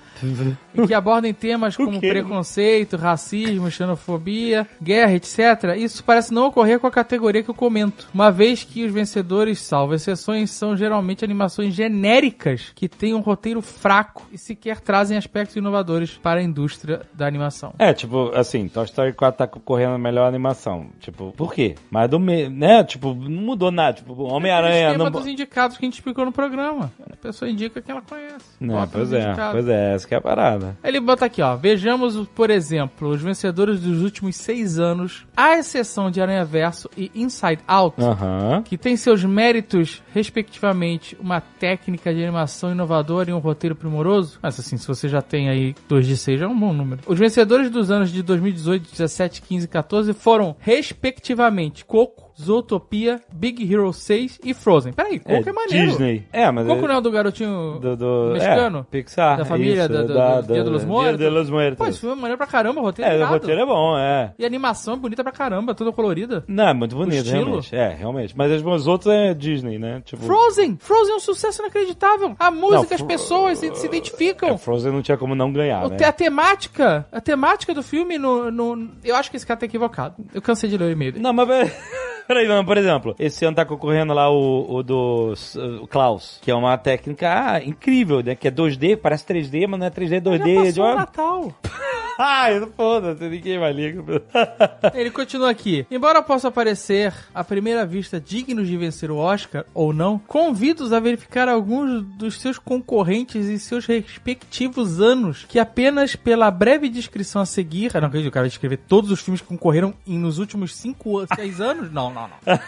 E 0.75 0.87
que 0.87 0.95
abordem 0.95 1.35
temas 1.35 1.77
como 1.77 2.01
preconceito, 2.01 2.97
racismo, 2.97 3.71
xenofobia, 3.71 4.67
guerra, 4.83 5.13
etc. 5.15 5.77
Isso 5.77 6.03
parece 6.05 6.33
não 6.33 6.47
ocorrer 6.47 6.79
com 6.79 6.87
a 6.87 6.91
categoria 6.91 7.43
que 7.43 7.51
eu 7.51 7.55
comento. 7.55 8.09
Uma 8.15 8.31
vez 8.31 8.65
que 8.65 8.85
os 8.85 8.93
vencedores, 8.93 9.61
salvo 9.61 9.95
exceções, 9.95 10.51
são 10.51 10.77
geralmente 10.77 11.25
animações 11.25 11.75
genéricas 11.75 12.73
que 12.75 12.89
têm 12.89 13.15
um 13.15 13.21
roteiro 13.21 13.61
fraco 13.61 14.27
e 14.33 14.39
sequer 14.39 14.81
trazem 14.81 15.17
aspectos 15.19 15.57
inovadores 15.57 16.13
para 16.13 16.41
a 16.41 16.43
indústria 16.43 17.03
da 17.13 17.27
animação. 17.27 17.75
É, 17.79 17.93
tipo, 17.93 18.31
assim, 18.35 18.69
Toy 18.69 18.85
Story 18.85 19.13
4 19.13 19.39
tá 19.39 19.47
concorrendo 19.47 19.95
a 19.95 19.99
melhor 19.99 20.27
animação. 20.29 20.87
Tipo, 21.01 21.33
por 21.37 21.53
quê? 21.53 21.75
Mas 21.91 22.09
do 22.09 22.19
meio, 22.21 22.51
né? 22.51 22.83
Tipo, 22.85 23.15
não 23.15 23.43
mudou 23.43 23.71
nada. 23.71 23.95
Tipo, 23.95 24.13
O 24.15 24.25
Homem-Aranha. 24.33 24.89
esquema 24.89 25.05
Não... 25.05 25.11
dos 25.11 25.27
indicados 25.27 25.77
que 25.77 25.85
a 25.85 25.87
gente 25.87 25.95
explicou 25.95 26.14
no 26.23 26.33
programa. 26.33 26.93
A 27.11 27.17
pessoa 27.17 27.51
indica 27.51 27.81
quem 27.81 27.93
ela 27.93 28.03
conhece. 28.03 28.45
Não, 28.61 28.87
pois 28.87 29.13
é, 29.13 29.29
indicado. 29.29 29.53
pois 29.53 29.69
é, 29.69 29.95
essa 29.95 30.07
que 30.07 30.15
é 30.15 30.19
a 30.19 30.21
parada. 30.21 30.77
Ele 30.85 31.01
bota 31.01 31.25
aqui, 31.25 31.41
ó. 31.41 31.57
Vejamos, 31.57 32.29
por 32.35 32.51
exemplo, 32.51 33.09
os 33.09 33.23
vencedores 33.23 33.81
dos 33.81 34.03
últimos 34.03 34.37
seis 34.37 34.79
anos, 34.79 35.27
à 35.37 35.57
exceção 35.57 36.11
de 36.11 36.21
Aranha 36.21 36.45
Verso 36.45 36.91
e 36.97 37.11
Inside 37.15 37.63
Out, 37.67 37.97
Aham. 38.03 38.63
que 38.63 38.77
tem 38.77 38.97
seus 38.97 39.25
méritos, 39.25 40.03
respectivamente, 40.13 41.17
uma 41.19 41.41
técnica 41.41 42.13
de 42.13 42.23
animação 42.23 42.71
inovadora 42.73 43.31
e 43.31 43.33
um 43.33 43.39
roteiro 43.39 43.75
primoroso. 43.75 44.39
Mas 44.43 44.61
assim, 44.61 44.77
se 44.77 44.87
você 44.87 45.09
já 45.09 45.23
tem 45.23 45.49
aí 45.49 45.75
2 45.89 46.07
de 46.07 46.17
6, 46.17 46.41
já 46.41 46.47
é 46.47 46.49
um 46.49 46.59
bom 46.59 46.73
número. 46.73 47.01
Os 47.07 47.19
vencedores 47.19 47.71
dos 47.71 47.91
anos 47.91 48.11
de 48.13 48.23
2018, 48.23 48.91
17, 48.91 49.43
15 49.43 49.65
e 49.65 49.69
14 49.69 50.13
foram, 50.13 50.57
respectivamente, 50.61 51.85
Coco, 51.85 52.24
Zootopia, 52.41 53.21
Big 53.33 53.63
Hero 53.73 53.93
6 53.93 54.41
e 54.45 54.55
Frozen. 54.55 54.93
Peraí, 54.93 55.19
Coco 55.19 55.49
é, 55.49 55.53
maneiro. 55.53 55.89
Disney. 55.91 56.27
É, 56.33 56.51
mas... 56.51 56.67
Coco 56.67 56.85
é- 56.85 56.89
não 56.89 56.95
é 56.95 56.99
o 56.99 57.01
do 57.01 57.11
garotinho 57.11 57.79
do, 57.81 57.97
do 57.97 58.31
mexicano? 58.33 58.79
É, 58.81 58.85
Pixar. 58.91 59.39
Da 59.39 59.45
família, 59.45 59.85
isso, 59.85 59.93
da- 59.93 60.03
do- 60.03 60.15
da- 60.15 60.41
do 60.41 60.53
Dia 60.53 60.65
da- 60.65 60.71
dos 60.71 60.85
Muertos? 60.85 61.19
Dia 61.19 61.31
dos 61.31 61.51
Muertos. 61.51 61.79
Pô, 61.79 61.87
esse 61.87 62.01
filme 62.01 62.15
é 62.17 62.19
maneiro 62.19 62.39
pra 62.39 62.47
caramba, 62.47 62.81
o 62.81 62.85
roteiro 62.85 63.11
É, 63.11 63.15
o 63.15 63.17
irado. 63.19 63.33
roteiro 63.35 63.61
é 63.61 63.67
bom, 63.67 63.97
é. 63.99 64.33
E 64.39 64.45
a 64.45 64.47
animação 64.47 64.95
é 64.95 64.97
bonita 64.97 65.23
pra 65.23 65.33
caramba, 65.33 65.75
toda 65.75 65.93
colorida. 65.93 66.45
Não, 66.49 66.69
é 66.69 66.75
muito 66.75 66.97
bonito, 66.97 67.25
realmente. 67.27 67.75
É, 67.75 67.89
realmente. 67.95 68.37
Mas 68.37 68.53
os 68.65 68.87
outros 68.87 69.13
é 69.13 69.33
Disney, 69.35 69.79
né? 69.79 70.03
Tipo... 70.05 70.25
Frozen! 70.25 70.77
Frozen 70.81 71.13
é 71.13 71.17
um 71.17 71.21
sucesso 71.21 71.63
inacreditável. 71.63 72.35
A 72.39 72.51
música, 72.51 72.77
Não, 72.77 72.95
as 72.95 73.03
pessoas 73.03 73.59
se, 73.59 73.75
se 73.75 73.87
identificam. 73.87 74.51
É, 74.51 74.59
Frozen 74.59 74.93
não 74.93 75.03
tinha 75.03 75.17
como 75.17 75.35
não 75.35 75.53
ganhar, 75.53 75.85
O 75.87 75.89
né? 75.91 75.97
A 76.05 76.13
temática, 76.13 77.07
a 77.13 77.21
temática 77.21 77.73
do 77.73 77.83
filme, 77.83 78.19
no, 78.19 78.51
no- 78.51 78.91
eu 79.05 79.15
acho 79.17 79.31
que 79.31 79.37
esse 79.37 79.47
cara 79.47 79.61
tá 79.61 79.67
equivocado. 79.67 80.17
Eu 80.35 80.43
cansei 80.43 80.69
de 80.69 80.77
ler 80.77 80.87
o 80.87 80.91
e-mail. 80.91 81.15
Não, 81.19 81.33
mas... 81.33 81.49
pera- 82.27 82.41
Peraí, 82.41 82.49
mano, 82.49 82.65
por 82.65 82.77
exemplo, 82.77 83.15
esse 83.19 83.45
ano 83.45 83.57
tá 83.57 83.65
concorrendo 83.65 84.13
lá 84.13 84.31
o, 84.31 84.77
o 84.77 84.83
do 84.83 85.35
o 85.83 85.87
Klaus, 85.87 86.39
que 86.43 86.51
é 86.51 86.55
uma 86.55 86.77
técnica 86.77 87.53
ah, 87.55 87.63
incrível, 87.65 88.23
né? 88.23 88.35
Que 88.35 88.49
é 88.49 88.51
2D, 88.51 88.97
parece 88.97 89.25
3D, 89.27 89.67
mas 89.69 89.79
não 89.81 89.87
é 89.87 89.91
3D, 89.91 90.13
é 90.17 90.21
2D. 90.21 90.39
Já 90.39 90.45
de 90.63 90.65
passou 90.69 90.85
uma- 90.85 90.95
Natal. 90.97 91.53
Ai, 92.17 92.65
foda-se, 92.77 93.25
ninguém 93.29 93.59
vai 93.59 93.73
ligar. 93.73 94.05
Ele 94.95 95.11
continua 95.11 95.51
aqui. 95.51 95.85
Embora 95.91 96.23
possa 96.23 96.49
parecer, 96.49 97.13
à 97.35 97.43
primeira 97.43 97.85
vista, 97.85 98.21
dignos 98.21 98.69
de 98.69 98.77
vencer 98.77 99.11
o 99.11 99.17
Oscar, 99.17 99.65
ou 99.75 99.93
não, 99.93 100.17
convido-os 100.17 100.93
a 100.93 101.01
verificar 101.01 101.49
alguns 101.49 102.05
dos 102.17 102.41
seus 102.41 102.57
concorrentes 102.57 103.49
em 103.49 103.59
seus 103.59 103.85
respectivos 103.87 105.01
anos, 105.01 105.45
que 105.49 105.59
apenas 105.59 106.15
pela 106.15 106.53
breve 106.53 106.89
descrição 106.89 107.43
a 107.43 107.47
seguir... 107.47 107.91
Eu 107.93 108.01
não 108.01 108.07
acredito, 108.07 108.29
o 108.29 108.33
cara 108.33 108.45
vai 108.45 108.49
descrever 108.51 108.77
todos 108.77 109.11
os 109.11 109.21
filmes 109.21 109.41
que 109.41 109.49
concorreram 109.49 109.93
em, 110.07 110.17
nos 110.17 110.39
últimos 110.39 110.73
5, 110.77 111.27
6 111.35 111.61
anos? 111.61 111.93
Não, 111.93 112.13
não, 112.15 112.29
não. 112.29 112.61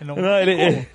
Não, 0.00 0.16
Não, 0.16 0.38
ele, 0.38 0.52
ele, 0.52 0.88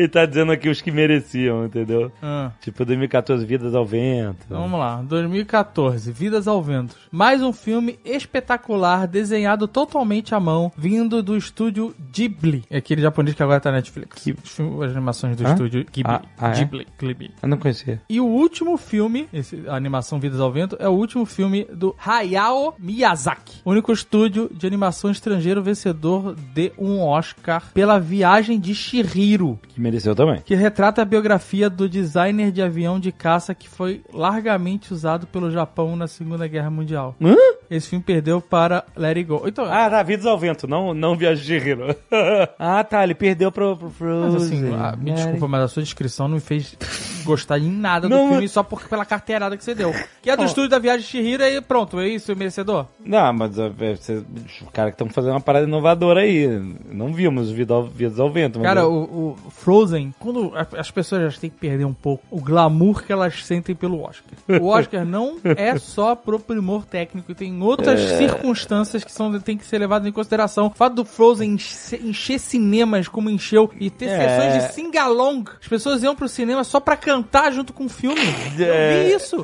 ele 0.00 0.08
tá 0.08 0.24
dizendo 0.24 0.50
aqui 0.50 0.68
os 0.68 0.80
que 0.80 0.90
mereciam, 0.90 1.66
entendeu? 1.66 2.10
Ah. 2.22 2.52
Tipo 2.60 2.84
2014, 2.86 3.44
Vidas 3.44 3.74
ao 3.74 3.84
Vento. 3.84 4.46
Vamos 4.48 4.80
lá, 4.80 5.02
2014, 5.02 6.10
Vidas 6.10 6.48
ao 6.48 6.62
Vento. 6.62 6.96
Mais 7.10 7.42
um 7.42 7.52
filme 7.52 7.98
espetacular, 8.02 9.06
desenhado 9.06 9.68
totalmente 9.68 10.34
à 10.34 10.40
mão, 10.40 10.72
vindo 10.76 11.22
do 11.22 11.36
estúdio 11.36 11.94
Ghibli. 12.12 12.64
É 12.70 12.78
aquele 12.78 13.02
japonês 13.02 13.36
que 13.36 13.42
agora 13.42 13.60
tá 13.60 13.70
na 13.70 13.76
Netflix. 13.76 14.24
Ghibli. 14.24 14.42
As 14.82 14.90
animações 14.90 15.36
do 15.36 15.46
Hã? 15.46 15.52
estúdio 15.52 15.84
Ghibli. 15.84 16.12
Ah, 16.12 16.22
ah, 16.38 16.50
é? 16.50 16.54
Ghibli. 16.54 16.86
Ghibli. 16.98 17.30
Eu 17.42 17.48
não 17.48 17.58
conhecia. 17.58 18.00
E 18.08 18.20
o 18.20 18.26
último 18.26 18.78
filme, 18.78 19.28
esse, 19.32 19.62
a 19.68 19.74
animação 19.74 20.18
Vidas 20.18 20.40
ao 20.40 20.50
Vento, 20.50 20.76
é 20.80 20.88
o 20.88 20.92
último 20.92 21.26
filme 21.26 21.64
do 21.64 21.94
Hayao 22.02 22.74
Miyazaki. 22.78 23.60
Único 23.66 23.92
estúdio 23.92 24.50
de 24.50 24.66
animação 24.66 25.10
estrangeiro 25.10 25.62
vencedor 25.62 26.34
de 26.54 26.72
um 26.78 27.00
Oscar 27.00 27.70
pela 27.74 28.00
Viagem 28.00 28.58
de 28.58 28.74
Shihiro 28.74 29.58
Que 29.68 29.80
mereceu 29.90 30.14
também. 30.14 30.40
que 30.40 30.54
retrata 30.54 31.02
a 31.02 31.04
biografia 31.04 31.68
do 31.68 31.88
designer 31.88 32.50
de 32.52 32.62
avião 32.62 32.98
de 32.98 33.10
caça 33.10 33.54
que 33.54 33.68
foi 33.68 34.02
largamente 34.12 34.92
usado 34.92 35.26
pelo 35.26 35.50
Japão 35.50 35.96
na 35.96 36.06
Segunda 36.06 36.46
Guerra 36.46 36.70
Mundial. 36.70 37.14
Hã? 37.20 37.36
Esse 37.70 37.88
filme 37.88 38.04
perdeu 38.04 38.40
para 38.40 38.84
Let 38.96 39.16
It 39.18 39.24
Go. 39.24 39.42
Então, 39.46 39.64
Ah, 39.64 39.88
tá, 39.88 40.02
Vidas 40.02 40.26
ao 40.26 40.36
Vento, 40.38 40.66
não, 40.66 40.92
não 40.92 41.14
Viagem 41.16 41.44
de 41.44 41.54
Hero. 41.70 41.94
ah, 42.58 42.82
tá, 42.82 43.04
ele 43.04 43.14
perdeu 43.14 43.52
pro, 43.52 43.76
pro 43.76 43.90
Frozen. 43.90 44.30
mas 44.32 44.42
assim, 44.42 44.74
ah, 44.74 44.96
me 44.96 45.12
desculpa, 45.12 45.46
mas 45.48 45.62
a 45.62 45.68
sua 45.68 45.82
descrição 45.82 46.26
não 46.26 46.34
me 46.34 46.40
fez 46.40 46.76
gostar 47.24 47.58
em 47.58 47.70
nada 47.70 48.08
do 48.08 48.14
Não, 48.14 48.26
filme 48.28 48.42
mas- 48.42 48.50
só 48.52 48.62
por, 48.62 48.82
pela 48.88 49.04
carteirada 49.04 49.56
que 49.56 49.62
você 49.64 49.74
deu. 49.74 49.92
Que 50.22 50.30
é 50.30 50.36
do 50.36 50.44
estúdio 50.44 50.70
da 50.70 50.78
Viagem 50.78 51.00
de 51.02 51.06
Shihiro 51.06 51.44
e 51.44 51.60
pronto, 51.60 52.00
é 52.00 52.08
isso, 52.08 52.32
é 52.32 52.34
merecedor? 52.34 52.86
Não, 53.04 53.32
mas 53.32 53.56
é, 53.58 53.70
cê- 53.96 54.14
os 54.44 54.68
caras 54.72 54.92
que 54.92 54.94
estão 55.02 55.08
fazendo 55.08 55.32
uma 55.34 55.40
parada 55.40 55.66
inovadora 55.66 56.20
aí. 56.22 56.48
Não 56.90 57.12
vimos 57.12 57.50
Vidas 57.50 58.18
ao 58.18 58.30
Vento. 58.30 58.60
Cara, 58.60 58.88
o, 58.88 59.36
o 59.44 59.50
Frozen, 59.50 60.12
quando 60.18 60.52
a- 60.56 60.66
as 60.80 60.90
pessoas 60.90 61.32
já 61.34 61.40
têm 61.40 61.50
que 61.50 61.56
perder 61.56 61.84
um 61.84 61.94
pouco 61.94 62.24
o 62.30 62.40
glamour 62.40 63.02
que 63.04 63.12
elas 63.12 63.44
sentem 63.44 63.74
pelo 63.74 64.02
Oscar. 64.02 64.32
O 64.60 64.66
Oscar 64.68 65.04
não 65.04 65.36
é 65.44 65.78
só 65.78 66.14
pro 66.16 66.40
primor 66.40 66.84
técnico, 66.84 67.34
tem 67.34 67.52
outras 67.66 68.00
É. 68.00 68.16
circunstâncias 68.18 69.04
que 69.04 69.12
são, 69.12 69.38
tem 69.40 69.56
que 69.56 69.64
ser 69.64 69.78
levadas 69.78 70.06
em 70.08 70.12
consideração. 70.12 70.66
O 70.66 70.70
fato 70.70 70.94
do 70.94 71.04
Frozen 71.04 71.52
encher, 71.54 72.04
encher 72.04 72.38
cinemas 72.38 73.08
como 73.08 73.28
encheu 73.30 73.70
e 73.78 73.90
ter 73.90 74.06
É. 74.06 74.18
sessões 74.18 74.54
de 74.68 74.72
sing-along. 74.74 75.44
As 75.60 75.68
pessoas 75.68 76.02
iam 76.02 76.14
pro 76.14 76.28
cinema 76.28 76.64
só 76.64 76.80
pra 76.80 76.96
cantar 76.96 77.52
junto 77.52 77.72
com 77.72 77.84
o 77.84 77.88
filme. 77.88 78.20
Eu 78.58 78.64
É. 78.72 79.04
vi 79.04 79.14
isso. 79.14 79.36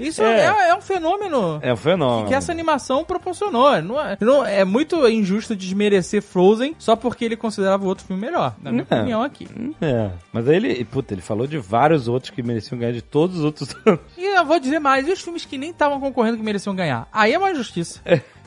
Isso 0.00 0.22
é, 0.22 0.40
É. 0.46 0.68
é 0.70 0.74
um 0.74 0.80
fenômeno 0.80 1.58
É 1.62 1.72
um 1.72 1.76
fenômeno. 1.76 2.28
que 2.28 2.34
essa 2.34 2.52
animação 2.52 3.04
proporcionou. 3.04 3.80
Não 3.82 4.00
é, 4.00 4.16
não- 4.20 4.44
é 4.44 4.64
muito 4.64 5.06
injusto 5.08 5.54
desmerecer 5.56 6.22
Frozen 6.22 6.74
só 6.78 6.96
porque 6.96 7.24
ele 7.24 7.36
considerava 7.36 7.84
o 7.84 7.88
outro 7.88 8.04
filme 8.04 8.20
melhor, 8.20 8.54
na 8.62 8.70
minha 8.72 8.86
É. 8.88 8.94
opinião 8.94 9.22
aqui. 9.22 9.46
É, 9.80 10.10
mas 10.32 10.48
aí 10.48 10.56
ele, 10.56 10.84
puta, 10.84 11.14
ele 11.14 11.22
falou 11.22 11.46
de 11.46 11.58
vários 11.58 12.08
outros 12.08 12.30
que 12.30 12.42
mereciam 12.42 12.78
ganhar 12.78 12.92
de 12.92 13.02
todos 13.02 13.38
os 13.38 13.44
outros 13.44 13.74
anos. 13.86 14.00
E 14.16 14.24
eu 14.24 14.44
vou 14.44 14.58
dizer 14.58 14.78
mais, 14.78 15.06
e 15.06 15.12
os 15.12 15.20
filmes 15.20 15.44
que 15.44 15.56
nem 15.58 15.70
estavam 15.70 16.00
concorrendo 16.00 16.36
que 16.36 16.42
mereciam 16.42 16.74
ganhar? 16.74 17.08
Aí 17.12 17.32
é 17.32 17.38
uma 17.38 17.54
injustiça. 17.58 18.00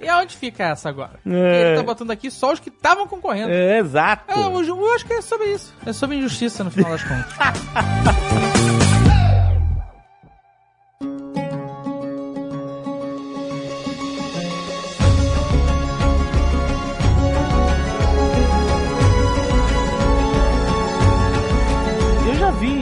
E 0.00 0.08
aonde 0.08 0.36
fica 0.36 0.62
essa 0.62 0.88
agora? 0.88 1.18
É. 1.26 1.70
Ele 1.70 1.76
tá 1.78 1.82
botando 1.82 2.12
aqui 2.12 2.30
só 2.30 2.52
os 2.52 2.60
que 2.60 2.68
estavam 2.68 3.08
concorrendo. 3.08 3.50
É, 3.50 3.78
exato. 3.78 4.30
É, 4.30 4.64
ju- 4.64 4.78
eu 4.80 4.94
acho 4.94 5.04
que 5.04 5.12
é 5.14 5.20
sobre 5.20 5.52
isso. 5.52 5.74
É 5.84 5.92
sobre 5.92 6.14
injustiça 6.16 6.62
no 6.62 6.70
final 6.70 6.92
das 6.92 7.02
contas. 7.02 7.34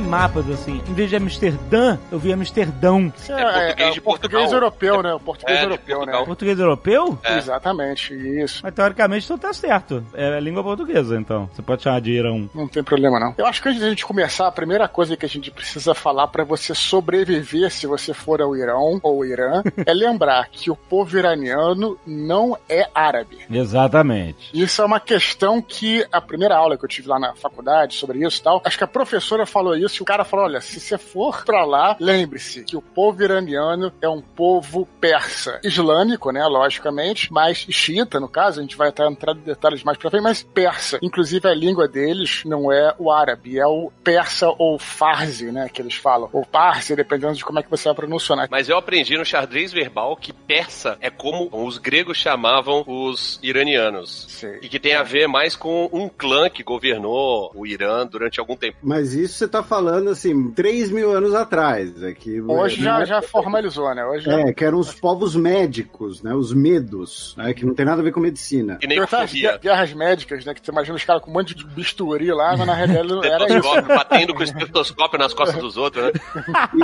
mapas 0.06 0.48
assim, 0.48 0.80
em 0.88 0.94
vez 0.94 1.10
de 1.10 1.16
Amsterdã, 1.16 1.98
eu 2.10 2.18
vi 2.18 2.32
Amsterdão. 2.32 3.12
É, 3.28 3.32
é, 3.32 3.74
português 3.74 3.88
é 3.88 3.90
de 3.90 3.98
o 3.98 4.02
português 4.02 4.52
europeu, 4.52 5.02
né? 5.02 5.14
O 5.14 5.20
português 5.20 5.58
É, 5.58 5.64
europeu, 5.64 6.06
né? 6.06 6.24
Português 6.24 6.58
europeu? 6.58 7.18
Exatamente, 7.24 8.14
isso. 8.14 8.60
Mas 8.62 8.74
teoricamente 8.74 9.26
tu 9.26 9.36
tá 9.38 9.52
certo. 9.52 10.04
É 10.14 10.36
a 10.36 10.40
língua 10.40 10.62
portuguesa, 10.62 11.16
então. 11.16 11.48
Você 11.52 11.62
pode 11.62 11.82
chamar 11.82 12.00
de 12.00 12.12
Irão. 12.12 12.48
Não 12.54 12.68
tem 12.68 12.82
problema, 12.82 13.18
não. 13.18 13.34
Eu 13.36 13.46
acho 13.46 13.60
que 13.62 13.68
antes 13.68 13.80
da 13.80 13.88
gente 13.88 14.06
começar, 14.06 14.46
a 14.46 14.52
primeira 14.52 14.88
coisa 14.88 15.16
que 15.16 15.26
a 15.26 15.28
gente 15.28 15.50
precisa 15.50 15.94
falar 15.94 16.28
pra 16.28 16.44
você 16.44 16.74
sobreviver 16.74 17.70
se 17.70 17.86
você 17.86 18.14
for 18.14 18.40
ao 18.40 18.56
Irão 18.56 19.00
ou 19.02 19.24
Irã 19.24 19.62
é 19.84 19.92
lembrar 19.92 20.48
que 20.50 20.70
o 20.70 20.76
povo 20.76 21.18
iraniano 21.18 21.98
não 22.06 22.56
é 22.68 22.88
árabe. 22.94 23.38
Exatamente. 23.50 24.50
Isso 24.52 24.80
é 24.80 24.84
uma 24.84 25.00
questão 25.00 25.60
que 25.60 26.06
a 26.12 26.20
primeira 26.20 26.56
aula 26.56 26.76
que 26.76 26.84
eu 26.84 26.88
tive 26.88 27.08
lá 27.08 27.18
na 27.18 27.34
faculdade 27.34 27.94
sobre 27.94 28.24
isso 28.24 28.40
e 28.40 28.42
tal, 28.42 28.62
acho 28.64 28.78
que 28.78 28.84
a 28.84 28.88
professora 28.88 29.46
falou 29.46 29.76
isso 29.76 29.95
o 30.02 30.06
cara 30.06 30.24
falou: 30.24 30.46
olha, 30.46 30.60
se 30.60 30.78
você 30.78 30.98
for 30.98 31.44
pra 31.44 31.64
lá, 31.64 31.96
lembre-se 31.98 32.64
que 32.64 32.76
o 32.76 32.82
povo 32.82 33.22
iraniano 33.22 33.92
é 34.00 34.08
um 34.08 34.20
povo 34.20 34.86
persa. 35.00 35.60
Islâmico, 35.64 36.30
né? 36.30 36.44
Logicamente, 36.46 37.32
mas 37.32 37.66
xiita, 37.70 38.20
no 38.20 38.28
caso, 38.28 38.60
a 38.60 38.62
gente 38.62 38.76
vai 38.76 38.88
até 38.88 39.06
entrar 39.06 39.34
em 39.34 39.40
detalhes 39.40 39.82
mais 39.82 39.98
pra 39.98 40.10
frente, 40.10 40.22
mas 40.22 40.42
persa. 40.42 40.98
Inclusive 41.02 41.48
a 41.48 41.54
língua 41.54 41.88
deles 41.88 42.42
não 42.44 42.70
é 42.70 42.94
o 42.98 43.10
árabe, 43.10 43.58
é 43.58 43.66
o 43.66 43.90
persa 44.02 44.48
ou 44.58 44.78
farsi, 44.78 45.50
né? 45.50 45.68
Que 45.68 45.80
eles 45.80 45.94
falam. 45.94 46.28
Ou 46.32 46.44
parsi, 46.44 46.94
dependendo 46.94 47.34
de 47.34 47.44
como 47.44 47.58
é 47.58 47.62
que 47.62 47.70
você 47.70 47.88
vai 47.88 47.94
pronunciar. 47.94 48.26
Mas 48.50 48.68
eu 48.68 48.76
aprendi 48.76 49.16
no 49.16 49.24
xadrez 49.24 49.72
verbal 49.72 50.16
que 50.16 50.32
persa 50.32 50.96
é 51.00 51.10
como 51.10 51.48
os 51.52 51.78
gregos 51.78 52.16
chamavam 52.16 52.84
os 52.86 53.38
iranianos. 53.42 54.26
Sei. 54.28 54.58
E 54.62 54.68
que 54.68 54.80
tem 54.80 54.94
a 54.94 55.02
ver 55.02 55.28
mais 55.28 55.54
com 55.54 55.88
um 55.92 56.08
clã 56.08 56.48
que 56.50 56.62
governou 56.62 57.52
o 57.54 57.66
Irã 57.66 58.06
durante 58.06 58.40
algum 58.40 58.56
tempo. 58.56 58.78
Mas 58.82 59.12
isso 59.12 59.34
você 59.34 59.48
tá 59.48 59.62
falando 59.62 59.85
assim, 59.88 60.50
3 60.52 60.90
mil 60.90 61.10
anos 61.12 61.34
atrás. 61.34 62.02
É 62.02 62.12
que, 62.12 62.40
Hoje 62.40 62.82
já, 62.82 63.02
é- 63.02 63.06
já 63.06 63.22
formalizou, 63.22 63.94
né? 63.94 64.04
Hoje 64.04 64.24
já 64.24 64.40
É, 64.40 64.52
que 64.52 64.64
eram 64.64 64.78
os 64.78 64.92
povos 64.92 65.34
médicos, 65.36 66.22
né? 66.22 66.34
Os 66.34 66.52
medos, 66.52 67.34
né? 67.36 67.52
Que 67.54 67.64
não 67.64 67.74
tem 67.74 67.84
nada 67.86 68.00
a 68.00 68.04
ver 68.04 68.12
com 68.12 68.20
medicina. 68.20 68.76
Que 68.76 68.86
nem 68.86 69.04
corria. 69.04 69.58
guerras 69.58 69.92
médicas, 69.92 70.44
né? 70.44 70.54
Que 70.54 70.60
você 70.64 70.70
imagina 70.70 70.96
os 70.96 71.04
caras 71.04 71.22
com 71.22 71.30
um 71.30 71.34
monte 71.34 71.54
de 71.54 71.64
bisturi 71.66 72.30
lá, 72.32 72.56
mas 72.56 72.66
na 72.66 72.74
realidade 72.74 73.08
não 73.08 73.24
era 73.24 73.58
isso. 73.58 73.82
Batendo 73.86 74.34
com 74.34 74.40
o 74.40 74.44
estetoscópio 74.44 75.18
nas 75.18 75.32
costas 75.34 75.60
dos 75.60 75.76
outros, 75.76 76.04
né? 76.04 76.12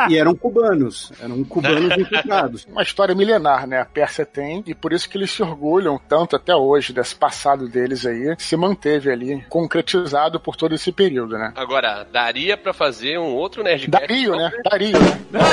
E, 0.08 0.12
e 0.14 0.18
eram 0.18 0.34
cubanos, 0.34 1.12
eram 1.20 1.42
cubanos 1.44 1.92
infiltrados. 1.98 2.66
Uma 2.70 2.82
história 2.82 3.14
milenar, 3.14 3.66
né? 3.66 3.80
A 3.80 3.84
Pérsia 3.84 4.24
tem, 4.26 4.62
e 4.66 4.74
por 4.74 4.92
isso 4.92 5.08
que 5.08 5.16
eles 5.18 5.30
se 5.30 5.42
orgulham 5.42 6.00
tanto 6.08 6.36
até 6.36 6.54
hoje 6.54 6.92
desse 6.92 7.14
passado 7.14 7.68
deles 7.68 8.06
aí, 8.06 8.34
se 8.38 8.56
manteve 8.56 9.10
ali 9.10 9.44
concretizado 9.48 10.38
por 10.40 10.56
todo 10.56 10.74
esse 10.74 10.92
período, 10.92 11.36
né? 11.38 11.52
Agora, 11.56 12.06
daria 12.10 12.56
pra 12.56 12.72
fazer 12.72 12.91
fazer 12.92 13.18
um 13.18 13.34
outro 13.34 13.62
Nerdcast. 13.62 13.90
Dario, 14.06 14.36
né? 14.36 14.50
Dario, 14.70 14.92
né? 15.00 15.18
Dario, 15.30 15.48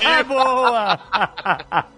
É 0.00 0.22
Dario, 0.22 0.24
boa! 0.26 0.98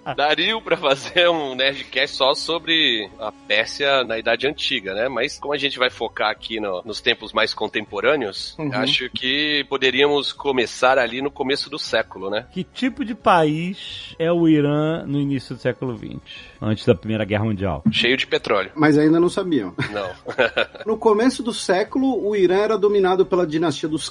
Dario 0.16 0.60
pra 0.62 0.76
fazer 0.76 1.28
um 1.28 1.54
Nerdcast 1.54 2.16
só 2.16 2.34
sobre 2.34 3.08
a 3.20 3.30
Pérsia 3.30 4.02
na 4.04 4.18
Idade 4.18 4.46
Antiga, 4.46 4.94
né? 4.94 5.08
Mas 5.08 5.38
como 5.38 5.52
a 5.52 5.58
gente 5.58 5.78
vai 5.78 5.90
focar 5.90 6.30
aqui 6.30 6.58
no- 6.60 6.82
nos 6.84 7.00
tempos 7.02 7.32
mais 7.32 7.52
contemporâneos, 7.52 8.56
Uhum. 8.58 8.70
acho 8.74 9.10
que 9.10 9.64
poderíamos 9.68 10.32
começar 10.32 10.98
ali 10.98 11.20
no 11.20 11.30
começo 11.30 11.68
do 11.68 11.78
século, 11.78 12.30
né? 12.30 12.46
que 12.52 12.64
tipo 12.64 13.04
de 13.04 13.14
país 13.14 14.14
é 14.18 14.30
o 14.32 14.48
Irã 14.48 15.04
no 15.06 15.20
início 15.20 15.54
do 15.54 15.60
século 15.60 15.96
XX? 15.96 16.16
Antes 16.60 16.86
da 16.86 16.94
Primeira 16.94 17.24
Guerra 17.24 17.44
Mundial? 17.44 17.82
Cheio 17.92 18.16
de 18.16 18.26
petróleo. 18.26 18.70
Mas 18.74 18.96
ainda 18.96 19.20
não 19.20 19.28
sabiam. 19.28 19.74
Não. 19.92 20.10
No 20.86 20.96
começo 20.98 21.42
do 21.42 21.52
século, 21.52 22.26
o 22.26 22.36
Irã 22.36 22.56
era 22.56 22.78
dominado 22.78 23.24
pela 23.26 23.46
dinastia 23.46 23.88
dos 23.88 24.08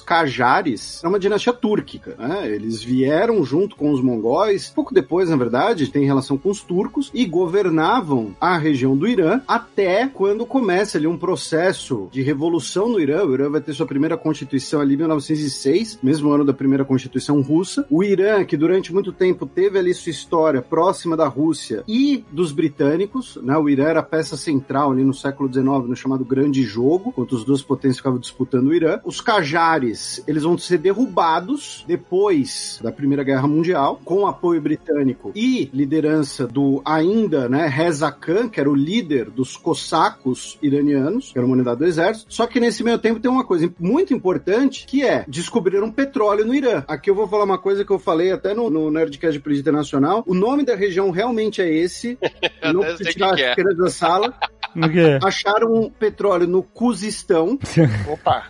Era 1.02 1.08
uma 1.08 1.18
dinastia 1.18 1.52
túrquica, 1.52 2.14
né? 2.18 2.48
Eles 2.48 2.82
vieram 2.82 3.42
junto 3.44 3.76
com 3.76 3.90
os 3.90 4.02
mongóis, 4.02 4.70
pouco 4.74 4.92
depois, 4.92 5.30
na 5.30 5.36
verdade, 5.36 5.88
tem 5.88 6.04
relação 6.04 6.36
com 6.36 6.50
os 6.50 6.60
turcos, 6.60 7.10
e 7.14 7.24
governavam 7.24 8.34
a 8.40 8.56
região 8.58 8.96
do 8.96 9.06
Irã 9.06 9.40
até 9.48 10.06
quando 10.06 10.46
começa 10.46 10.98
ali 10.98 11.06
um 11.06 11.16
processo 11.16 12.08
de 12.12 12.22
revolução 12.22 12.88
no 12.88 13.00
Irã. 13.00 13.24
O 13.24 13.34
Irã 13.34 13.50
vai 13.50 13.60
ter 13.60 13.72
sua 13.72 13.86
primeira 13.86 14.16
constituição 14.16 14.80
ali 14.80 14.94
em 14.94 14.98
1906, 14.98 15.98
mesmo 16.02 16.30
ano 16.30 16.44
da 16.44 16.52
primeira 16.52 16.84
constituição 16.84 17.40
russa. 17.40 17.86
O 17.90 18.02
Irã, 18.02 18.44
que 18.44 18.56
durante 18.56 18.92
muito 18.92 19.12
tempo 19.12 19.46
teve 19.46 19.78
ali 19.78 19.94
sua 19.94 20.10
história 20.10 20.60
próxima 20.60 21.16
da 21.16 21.26
Rússia 21.26 21.82
e 21.88 22.24
dos 22.30 22.52
britânicos, 22.52 23.38
né? 23.42 23.56
O 23.56 23.68
Irã 23.68 23.84
era 23.84 24.00
a 24.00 24.04
peça 24.04 24.36
central 24.36 24.92
ali 24.92 25.04
no 25.04 25.14
século 25.14 25.52
XIX, 25.52 25.64
no 25.88 25.96
chamado 25.96 26.24
Grande 26.24 26.62
Jogo, 26.62 27.12
quando 27.12 27.36
as 27.36 27.44
duas 27.44 27.62
potências 27.62 27.98
ficavam 27.98 28.18
disputando 28.18 28.68
o 28.68 28.74
Irã. 28.74 29.00
Os 29.04 29.20
Qajares, 29.20 30.22
eles 30.34 30.42
vão 30.42 30.58
ser 30.58 30.78
derrubados 30.78 31.84
depois 31.86 32.80
da 32.82 32.90
Primeira 32.90 33.22
Guerra 33.22 33.46
Mundial, 33.46 34.00
com 34.04 34.26
apoio 34.26 34.60
britânico 34.60 35.32
e 35.34 35.70
liderança 35.72 36.46
do 36.46 36.82
ainda, 36.84 37.48
né, 37.48 37.66
Reza 37.66 38.10
Khan, 38.10 38.48
que 38.48 38.60
era 38.60 38.68
o 38.68 38.74
líder 38.74 39.30
dos 39.30 39.56
cossacos 39.56 40.58
iranianos, 40.60 41.32
que 41.32 41.38
era 41.38 41.46
uma 41.46 41.54
unidade 41.54 41.78
do 41.78 41.86
exército. 41.86 42.34
Só 42.34 42.46
que 42.46 42.58
nesse 42.58 42.82
meio 42.82 42.98
tempo 42.98 43.20
tem 43.20 43.30
uma 43.30 43.44
coisa 43.44 43.72
muito 43.78 44.12
importante, 44.12 44.86
que 44.86 45.04
é 45.04 45.24
descobriram 45.28 45.90
petróleo 45.90 46.44
no 46.44 46.54
Irã. 46.54 46.84
Aqui 46.88 47.08
eu 47.08 47.14
vou 47.14 47.28
falar 47.28 47.44
uma 47.44 47.58
coisa 47.58 47.84
que 47.84 47.90
eu 47.90 47.98
falei 47.98 48.32
até 48.32 48.54
no, 48.54 48.68
no 48.68 48.90
Nerdcast 48.90 49.38
de 49.38 49.42
Política 49.42 49.70
Internacional. 49.70 50.24
O 50.26 50.34
nome 50.34 50.64
da 50.64 50.74
região 50.74 51.10
realmente 51.10 51.62
é 51.62 51.72
esse. 51.72 52.18
Eu 52.62 52.72
não 52.72 52.80
preciso 52.80 53.10
tirar 53.10 53.34
que 53.34 53.42
é. 53.42 53.74
da 53.74 53.90
sala. 53.90 54.34
O 54.74 54.90
quê? 54.90 55.20
Acharam 55.22 55.72
um 55.72 55.88
petróleo 55.88 56.48
no 56.48 56.60
Cuzistão 56.60 57.56
Opa, 58.10 58.46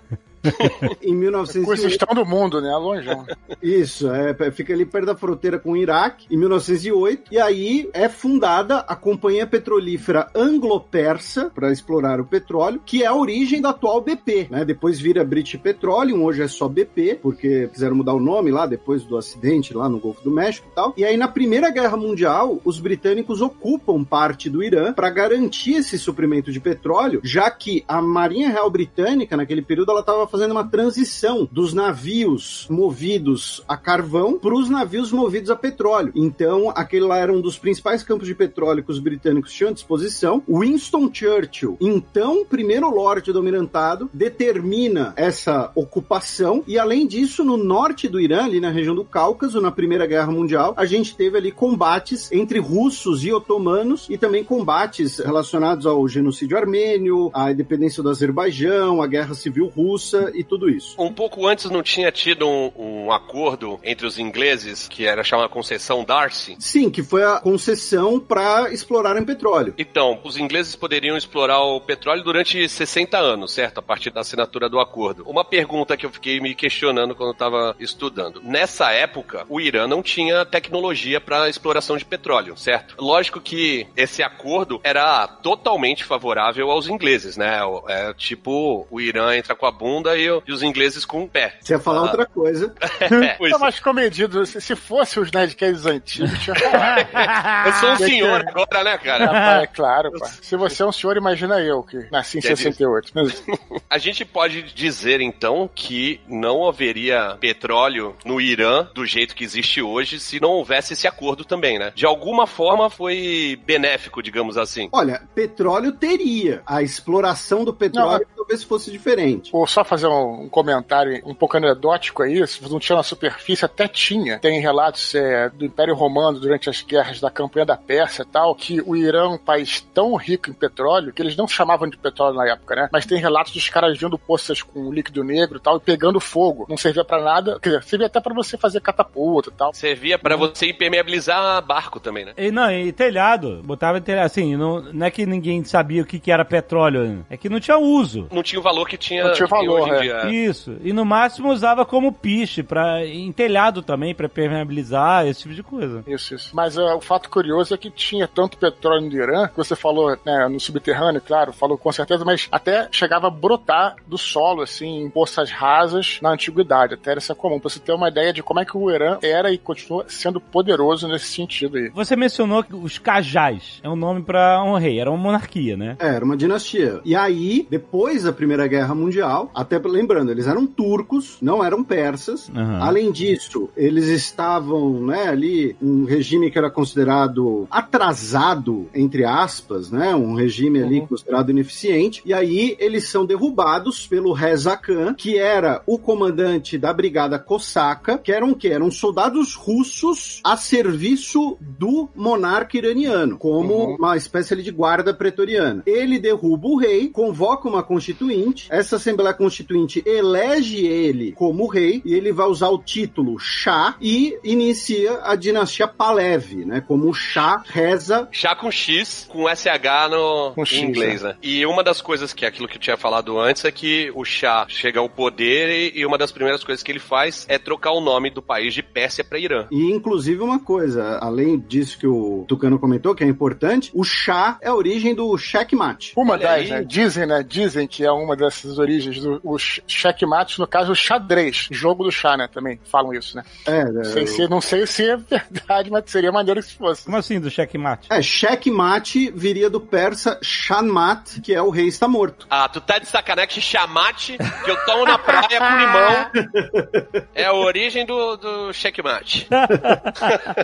em 1.02 1.14
1908. 1.14 1.66
Cuzistão 1.66 2.14
do 2.14 2.24
mundo, 2.24 2.60
né? 2.60 2.74
Longeão. 2.76 3.26
Isso, 3.62 4.10
é, 4.10 4.34
fica 4.50 4.72
ali 4.72 4.84
perto 4.84 5.06
da 5.06 5.16
fronteira 5.16 5.58
com 5.58 5.72
o 5.72 5.76
Iraque, 5.76 6.26
em 6.30 6.36
1908. 6.36 7.32
E 7.32 7.38
aí 7.38 7.88
é 7.92 8.08
fundada 8.08 8.78
a 8.78 8.96
Companhia 8.96 9.46
Petrolífera 9.46 10.28
Anglo-Persa 10.34 11.50
para 11.54 11.72
explorar 11.72 12.20
o 12.20 12.24
petróleo, 12.24 12.80
que 12.84 13.02
é 13.02 13.06
a 13.06 13.14
origem 13.14 13.60
da 13.60 13.70
atual 13.70 14.00
BP. 14.00 14.48
Né? 14.50 14.64
Depois 14.64 15.00
vira 15.00 15.24
British 15.24 15.60
Petroleum, 15.60 16.22
hoje 16.24 16.42
é 16.42 16.48
só 16.48 16.68
BP, 16.68 17.18
porque 17.22 17.68
quiseram 17.68 17.96
mudar 17.96 18.14
o 18.14 18.20
nome 18.20 18.50
lá 18.50 18.66
depois 18.66 19.04
do 19.04 19.16
acidente 19.16 19.74
lá 19.74 19.88
no 19.88 19.98
Golfo 19.98 20.22
do 20.22 20.30
México 20.30 20.66
e 20.70 20.74
tal. 20.74 20.94
E 20.96 21.04
aí 21.04 21.16
na 21.16 21.28
Primeira 21.28 21.70
Guerra 21.70 21.96
Mundial, 21.96 22.60
os 22.64 22.78
britânicos 22.78 23.40
ocupam 23.40 24.04
parte 24.04 24.48
do 24.50 24.62
Irã 24.62 24.92
para 24.92 25.10
garantir 25.10 25.74
esse 25.74 25.98
suprimento 25.98 26.52
de 26.52 26.60
petróleo, 26.60 27.20
já 27.22 27.50
que 27.50 27.84
a 27.86 28.00
Marinha 28.00 28.50
Real 28.50 28.70
Britânica, 28.70 29.36
naquele 29.36 29.62
período, 29.62 29.90
ela 29.90 30.00
estava 30.00 30.26
fazendo 30.34 30.50
uma 30.50 30.66
transição 30.66 31.48
dos 31.52 31.72
navios 31.72 32.66
movidos 32.68 33.62
a 33.68 33.76
carvão 33.76 34.36
para 34.36 34.52
os 34.52 34.68
navios 34.68 35.12
movidos 35.12 35.48
a 35.48 35.54
petróleo. 35.54 36.10
Então, 36.12 36.72
aquele 36.74 37.04
lá 37.04 37.18
era 37.18 37.32
um 37.32 37.40
dos 37.40 37.56
principais 37.56 38.02
campos 38.02 38.26
de 38.26 38.34
petróleo 38.34 38.82
que 38.82 38.90
os 38.90 38.98
britânicos 38.98 39.52
tinham 39.52 39.70
à 39.70 39.72
disposição. 39.72 40.42
Winston 40.48 41.08
Churchill, 41.12 41.76
então 41.80 42.44
primeiro 42.44 42.90
Lorde 42.90 43.32
do 43.32 43.38
Almirantado, 43.38 44.10
determina 44.12 45.12
essa 45.14 45.70
ocupação 45.72 46.64
e, 46.66 46.80
além 46.80 47.06
disso, 47.06 47.44
no 47.44 47.56
norte 47.56 48.08
do 48.08 48.20
Irã, 48.20 48.46
ali 48.46 48.58
na 48.58 48.70
região 48.70 48.96
do 48.96 49.04
Cáucaso, 49.04 49.60
na 49.60 49.70
Primeira 49.70 50.04
Guerra 50.04 50.32
Mundial, 50.32 50.74
a 50.76 50.84
gente 50.84 51.16
teve 51.16 51.38
ali 51.38 51.52
combates 51.52 52.32
entre 52.32 52.58
russos 52.58 53.24
e 53.24 53.32
otomanos 53.32 54.08
e 54.10 54.18
também 54.18 54.42
combates 54.42 55.20
relacionados 55.20 55.86
ao 55.86 56.08
genocídio 56.08 56.58
armênio, 56.58 57.30
à 57.32 57.52
independência 57.52 58.02
do 58.02 58.10
Azerbaijão, 58.10 59.00
à 59.00 59.06
Guerra 59.06 59.34
Civil 59.34 59.68
Russa 59.68 60.23
e 60.34 60.44
tudo 60.44 60.68
isso. 60.68 60.94
Um 60.98 61.12
pouco 61.12 61.46
antes 61.46 61.70
não 61.70 61.82
tinha 61.82 62.10
tido 62.12 62.48
um, 62.48 62.72
um 62.76 63.12
acordo 63.12 63.78
entre 63.82 64.06
os 64.06 64.18
ingleses, 64.18 64.88
que 64.88 65.06
era 65.06 65.24
chamada 65.24 65.48
concessão 65.48 66.04
Darcy? 66.04 66.56
Sim, 66.58 66.90
que 66.90 67.02
foi 67.02 67.24
a 67.24 67.40
concessão 67.40 68.18
para 68.20 68.72
explorarem 68.72 69.24
petróleo. 69.24 69.74
Então, 69.78 70.20
os 70.24 70.36
ingleses 70.36 70.76
poderiam 70.76 71.16
explorar 71.16 71.60
o 71.60 71.80
petróleo 71.80 72.22
durante 72.22 72.68
60 72.68 73.18
anos, 73.18 73.52
certo? 73.52 73.78
A 73.78 73.82
partir 73.82 74.10
da 74.10 74.20
assinatura 74.20 74.68
do 74.68 74.78
acordo. 74.78 75.24
Uma 75.26 75.44
pergunta 75.44 75.96
que 75.96 76.06
eu 76.06 76.10
fiquei 76.10 76.40
me 76.40 76.54
questionando 76.54 77.14
quando 77.14 77.30
eu 77.30 77.32
estava 77.32 77.76
estudando. 77.78 78.40
Nessa 78.42 78.90
época, 78.92 79.44
o 79.48 79.60
Irã 79.60 79.86
não 79.86 80.02
tinha 80.02 80.44
tecnologia 80.44 81.20
para 81.20 81.48
exploração 81.48 81.96
de 81.96 82.04
petróleo, 82.04 82.56
certo? 82.56 82.96
Lógico 82.98 83.40
que 83.40 83.86
esse 83.96 84.22
acordo 84.22 84.80
era 84.82 85.26
totalmente 85.26 86.04
favorável 86.04 86.70
aos 86.70 86.88
ingleses, 86.88 87.36
né? 87.36 87.60
É 87.88 88.12
tipo, 88.14 88.86
o 88.90 89.00
Irã 89.00 89.36
entra 89.36 89.54
com 89.54 89.66
a 89.66 89.70
bunda 89.70 90.13
e, 90.16 90.24
e 90.46 90.52
os 90.52 90.62
ingleses 90.62 91.04
com 91.04 91.24
o 91.24 91.28
pé. 91.28 91.56
Você 91.60 91.74
ia 91.74 91.78
falar 91.78 91.98
Ah. 92.00 92.02
outra 92.02 92.26
coisa. 92.26 92.74
Pois 93.38 93.52
Tá 93.52 93.58
mais 93.58 93.80
comedido. 93.80 94.44
Se, 94.46 94.60
se 94.60 94.74
fosse 94.76 95.18
os 95.20 95.30
Nerdcasts 95.30 95.86
antigos, 95.86 96.38
tinha 96.42 96.54
eu 97.66 97.72
sou 97.74 97.90
um 97.92 97.96
que- 97.96 98.04
senhor 98.06 98.44
agora, 98.48 98.84
né, 98.84 98.98
cara? 98.98 99.26
Rapaz, 99.26 99.62
é 99.62 99.66
claro, 99.66 100.12
pá. 100.18 100.26
Se 100.26 100.56
você 100.56 100.82
é 100.82 100.86
um 100.86 100.92
senhor, 100.92 101.16
imagina 101.16 101.60
eu, 101.60 101.82
que 101.82 102.08
nasci 102.10 102.38
em 102.38 102.40
Quer 102.40 102.56
68. 102.56 103.12
Mas, 103.14 103.42
A 103.90 103.98
gente 103.98 104.24
pode 104.24 104.62
dizer 104.74 105.20
então 105.20 105.68
que 105.72 106.20
não 106.28 106.66
haveria 106.68 107.36
petróleo 107.40 108.16
no 108.24 108.40
Irã 108.40 108.88
do 108.94 109.06
jeito 109.06 109.34
que 109.34 109.44
existe 109.44 109.80
hoje 109.82 110.18
se 110.18 110.40
não 110.40 110.50
houvesse 110.50 110.92
esse 110.94 111.06
acordo 111.06 111.44
também, 111.44 111.78
né? 111.78 111.92
De 111.94 112.04
alguma 112.06 112.46
forma 112.46 112.90
foi 112.90 113.58
benéfico, 113.64 114.22
digamos 114.22 114.56
assim. 114.56 114.88
Olha, 114.92 115.22
petróleo 115.34 115.92
teria. 115.92 116.62
A 116.66 116.82
exploração 116.82 117.64
do 117.64 117.72
petróleo 117.72 118.26
talvez 118.36 118.62
fosse 118.62 118.90
diferente. 118.90 119.52
Vou 119.52 119.66
só 119.66 119.84
fazer 119.94 120.08
um, 120.08 120.42
um 120.42 120.48
comentário 120.48 121.22
um 121.24 121.34
pouco 121.34 121.56
anedótico 121.56 122.22
aí. 122.22 122.46
Se 122.46 122.68
não 122.68 122.78
tinha 122.78 122.96
na 122.96 123.02
superfície, 123.02 123.64
até 123.64 123.86
tinha. 123.86 124.38
Tem 124.38 124.60
relatos 124.60 125.14
é, 125.14 125.48
do 125.48 125.64
Império 125.64 125.94
Romano 125.94 126.40
durante 126.40 126.68
as 126.68 126.82
guerras 126.82 127.20
da 127.20 127.30
campanha 127.30 127.66
da 127.66 127.76
Pérsia 127.76 128.22
e 128.22 128.26
tal, 128.26 128.54
que 128.54 128.80
o 128.84 128.96
Irã 128.96 129.24
é 129.24 129.28
um 129.28 129.38
país 129.38 129.80
tão 129.94 130.14
rico 130.16 130.50
em 130.50 130.52
petróleo 130.52 131.12
que 131.12 131.22
eles 131.22 131.36
não 131.36 131.46
chamavam 131.46 131.88
de 131.88 131.96
petróleo 131.96 132.36
na 132.36 132.46
época, 132.48 132.74
né? 132.74 132.88
Mas 132.92 133.06
tem 133.06 133.18
relatos 133.18 133.52
dos 133.52 133.68
caras 133.68 133.96
vendo 133.98 134.18
poças 134.18 134.62
com 134.62 134.92
líquido 134.92 135.22
negro 135.22 135.58
e 135.58 135.60
tal 135.60 135.76
e 135.76 135.80
pegando 135.80 136.18
fogo. 136.18 136.66
Não 136.68 136.76
servia 136.76 137.04
pra 137.04 137.22
nada. 137.22 137.58
Quer 137.60 137.70
dizer, 137.70 137.82
servia 137.84 138.06
até 138.06 138.20
pra 138.20 138.34
você 138.34 138.56
fazer 138.56 138.80
catapulta 138.80 139.50
e 139.50 139.52
tal. 139.52 139.72
Servia 139.72 140.18
pra 140.18 140.36
você 140.36 140.70
impermeabilizar 140.70 141.64
barco 141.64 142.00
também, 142.00 142.24
né? 142.24 142.32
E 142.36 142.50
não, 142.50 142.70
e 142.70 142.92
telhado. 142.92 143.62
Botava 143.64 144.00
telhado. 144.00 144.26
Assim, 144.26 144.56
não, 144.56 144.80
não 144.80 145.06
é 145.06 145.10
que 145.10 145.26
ninguém 145.26 145.62
sabia 145.64 146.02
o 146.02 146.06
que, 146.06 146.18
que 146.18 146.30
era 146.30 146.44
petróleo. 146.44 147.24
É 147.30 147.36
que 147.36 147.48
não 147.48 147.60
tinha 147.60 147.78
uso. 147.78 148.28
Não 148.32 148.42
tinha 148.42 148.58
o 148.58 148.62
valor 148.62 148.88
que 148.88 148.96
tinha, 148.96 149.24
Não 149.24 149.32
tinha 149.32 149.46
valor, 149.46 149.83
hoje 149.84 149.94
em 149.94 150.00
dia. 150.00 150.30
Isso. 150.30 150.76
E 150.82 150.92
no 150.92 151.04
máximo 151.04 151.52
usava 151.52 151.84
como 151.84 152.12
piche, 152.12 152.62
pra, 152.62 153.04
em 153.06 153.30
telhado 153.32 153.82
também, 153.82 154.14
pra 154.14 154.28
permeabilizar, 154.28 155.26
esse 155.26 155.42
tipo 155.42 155.54
de 155.54 155.62
coisa. 155.62 156.02
Isso, 156.06 156.34
isso. 156.34 156.50
Mas 156.54 156.76
ah, 156.78 156.96
o 156.96 157.00
fato 157.00 157.28
curioso 157.30 157.74
é 157.74 157.76
que 157.76 157.90
tinha 157.90 158.26
tanto 158.26 158.58
petróleo 158.58 159.02
no 159.02 159.12
Irã, 159.12 159.48
que 159.48 159.56
você 159.56 159.76
falou, 159.76 160.16
né, 160.24 160.48
no 160.48 160.58
subterrâneo, 160.58 161.20
claro, 161.20 161.52
falou 161.52 161.78
com 161.78 161.92
certeza, 161.92 162.24
mas 162.24 162.48
até 162.50 162.88
chegava 162.90 163.28
a 163.28 163.30
brotar 163.30 163.96
do 164.06 164.18
solo, 164.18 164.62
assim, 164.62 165.02
em 165.02 165.10
poças 165.10 165.50
rasas 165.50 166.18
na 166.22 166.30
antiguidade. 166.30 166.94
Até 166.94 167.12
era 167.12 167.20
isso 167.20 167.34
comum, 167.34 167.60
pra 167.60 167.70
você 167.70 167.80
ter 167.80 167.92
uma 167.92 168.08
ideia 168.08 168.32
de 168.32 168.42
como 168.42 168.60
é 168.60 168.64
que 168.64 168.76
o 168.76 168.90
Irã 168.90 169.18
era 169.22 169.52
e 169.52 169.58
continua 169.58 170.04
sendo 170.08 170.40
poderoso 170.40 171.08
nesse 171.08 171.26
sentido 171.26 171.76
aí. 171.76 171.90
Você 171.90 172.16
mencionou 172.16 172.62
que 172.62 172.74
os 172.74 172.98
cajás. 172.98 173.80
É 173.82 173.88
um 173.88 173.96
nome 173.96 174.22
pra 174.22 174.62
um 174.62 174.76
rei. 174.76 174.98
Era 174.98 175.10
uma 175.10 175.18
monarquia, 175.18 175.76
né? 175.76 175.96
É, 175.98 176.08
era 176.08 176.24
uma 176.24 176.36
dinastia. 176.36 177.00
E 177.04 177.14
aí, 177.14 177.66
depois 177.70 178.22
da 178.24 178.32
Primeira 178.32 178.66
Guerra 178.66 178.94
Mundial, 178.94 179.50
até 179.54 179.73
lembrando, 179.84 180.30
eles 180.30 180.46
eram 180.46 180.66
turcos, 180.66 181.36
não 181.40 181.62
eram 181.64 181.82
persas. 181.82 182.50
Aham. 182.54 182.78
Além 182.80 183.10
disso, 183.12 183.68
eles 183.76 184.06
estavam, 184.08 185.00
né, 185.06 185.28
ali, 185.28 185.76
um 185.82 186.04
regime 186.04 186.50
que 186.50 186.58
era 186.58 186.70
considerado 186.70 187.66
atrasado, 187.70 188.88
entre 188.94 189.24
aspas, 189.24 189.90
né, 189.90 190.14
um 190.14 190.34
regime 190.34 190.82
ali 190.82 191.00
Uhum. 191.00 191.06
considerado 191.06 191.50
ineficiente. 191.50 192.22
E 192.24 192.32
aí, 192.32 192.76
eles 192.78 193.08
são 193.08 193.24
derrubados 193.26 194.06
pelo 194.06 194.32
Reza 194.32 194.76
Khan, 194.76 195.14
que 195.14 195.38
era 195.38 195.82
o 195.86 195.98
comandante 195.98 196.76
da 196.78 196.92
brigada 196.92 197.38
cosaca, 197.38 198.18
que 198.18 198.32
eram 198.32 198.50
o 198.50 198.56
quê? 198.56 198.68
Eram 198.68 198.90
soldados 198.90 199.54
russos 199.54 200.40
a 200.44 200.56
serviço 200.56 201.56
do 201.60 202.08
monarca 202.14 202.76
iraniano, 202.76 203.38
como 203.38 203.74
Uhum. 203.74 203.96
uma 203.96 204.16
espécie 204.16 204.54
ali 204.54 204.62
de 204.62 204.70
guarda 204.70 205.12
pretoriana. 205.14 205.82
Ele 205.86 206.18
derruba 206.18 206.68
o 206.68 206.76
rei, 206.76 207.08
convoca 207.08 207.68
uma 207.68 207.82
Constituinte. 207.82 208.66
Essa 208.70 208.96
Assembleia 208.96 209.32
Constituinte 209.34 209.63
elege 210.04 210.86
ele 210.86 211.32
como 211.32 211.66
rei 211.66 212.02
e 212.04 212.14
ele 212.14 212.32
vai 212.32 212.46
usar 212.46 212.68
o 212.68 212.78
título 212.78 213.38
Shah 213.38 213.96
e 214.00 214.38
inicia 214.42 215.20
a 215.22 215.34
dinastia 215.36 215.86
Pahlavi, 215.86 216.64
né? 216.64 216.80
Como 216.80 217.12
Shah 217.12 217.62
reza. 217.66 218.28
Chá 218.30 218.54
com 218.54 218.70
X, 218.70 219.26
com 219.30 219.48
SH 219.48 220.10
no 220.10 220.52
Com 220.54 220.64
X, 220.64 220.78
inglês, 220.78 221.22
né? 221.22 221.36
E 221.42 221.64
uma 221.66 221.82
das 221.82 222.00
coisas 222.00 222.32
que 222.32 222.44
é 222.44 222.48
aquilo 222.48 222.68
que 222.68 222.76
eu 222.76 222.80
tinha 222.80 222.96
falado 222.96 223.38
antes 223.38 223.64
é 223.64 223.70
que 223.70 224.10
o 224.14 224.24
Chá 224.24 224.66
chega 224.68 225.00
ao 225.00 225.08
poder 225.08 225.92
e, 225.94 226.00
e 226.00 226.06
uma 226.06 226.18
das 226.18 226.32
primeiras 226.32 226.62
coisas 226.64 226.82
que 226.82 226.92
ele 226.92 226.98
faz 226.98 227.46
é 227.48 227.58
trocar 227.58 227.92
o 227.92 228.00
nome 228.00 228.30
do 228.30 228.42
país 228.42 228.74
de 228.74 228.82
Pérsia 228.82 229.24
para 229.24 229.38
Irã. 229.38 229.66
E 229.70 229.90
inclusive 229.90 230.42
uma 230.42 230.58
coisa, 230.58 231.18
além 231.18 231.58
disso 231.58 231.98
que 231.98 232.06
o 232.06 232.44
Tucano 232.48 232.78
comentou, 232.78 233.14
que 233.14 233.24
é 233.24 233.26
importante, 233.26 233.90
o 233.94 234.04
Shah 234.04 234.58
é 234.60 234.68
a 234.68 234.74
origem 234.74 235.14
do 235.14 235.36
checkmate. 235.36 236.12
Uma 236.16 236.34
Olha 236.34 236.42
das, 236.42 236.60
aí. 236.60 236.70
né? 236.70 236.84
Dizem, 236.84 237.26
né? 237.26 237.44
Dizem 237.46 237.86
que 237.86 238.04
é 238.04 238.10
uma 238.10 238.36
dessas 238.36 238.78
origens 238.78 239.20
do 239.20 239.53
o 239.54 239.58
ch- 239.58 239.80
checkmate, 239.86 240.58
no 240.58 240.66
caso, 240.66 240.92
o 240.92 240.94
xadrez. 240.96 241.68
Jogo 241.70 242.04
do 242.04 242.10
chá, 242.12 242.36
né? 242.36 242.48
Também 242.52 242.78
falam 242.90 243.12
isso, 243.14 243.36
né? 243.36 243.44
É, 243.66 243.84
Não 243.84 244.04
sei 244.04 244.26
se, 244.26 244.48
não 244.48 244.60
sei 244.60 244.86
se 244.86 245.08
é 245.10 245.16
verdade, 245.16 245.90
mas 245.90 246.04
seria 246.06 246.30
maneiro 246.32 246.62
que 246.62 246.74
fosse. 246.74 247.04
Como 247.04 247.16
assim, 247.16 247.40
do 247.40 247.50
checkmate? 247.50 248.08
é, 248.10 248.20
checkmate 248.22 249.30
viria 249.30 249.68
do 249.70 249.80
persa 249.80 250.38
Shanmat, 250.42 251.40
que 251.42 251.54
é 251.54 251.60
o 251.62 251.70
rei 251.70 251.86
está 251.88 252.06
morto. 252.08 252.46
Ah, 252.50 252.68
tu 252.68 252.80
tá 252.80 252.98
de 252.98 253.06
sacanagem 253.06 253.60
chamate 253.60 254.36
que 254.64 254.70
eu 254.70 254.76
tomo 254.84 255.04
na 255.06 255.18
praia 255.18 255.58
com 255.58 255.76
limão 255.78 257.24
é 257.34 257.44
a 257.44 257.52
origem 257.52 258.04
do, 258.06 258.36
do 258.36 258.72
checkmate. 258.72 259.46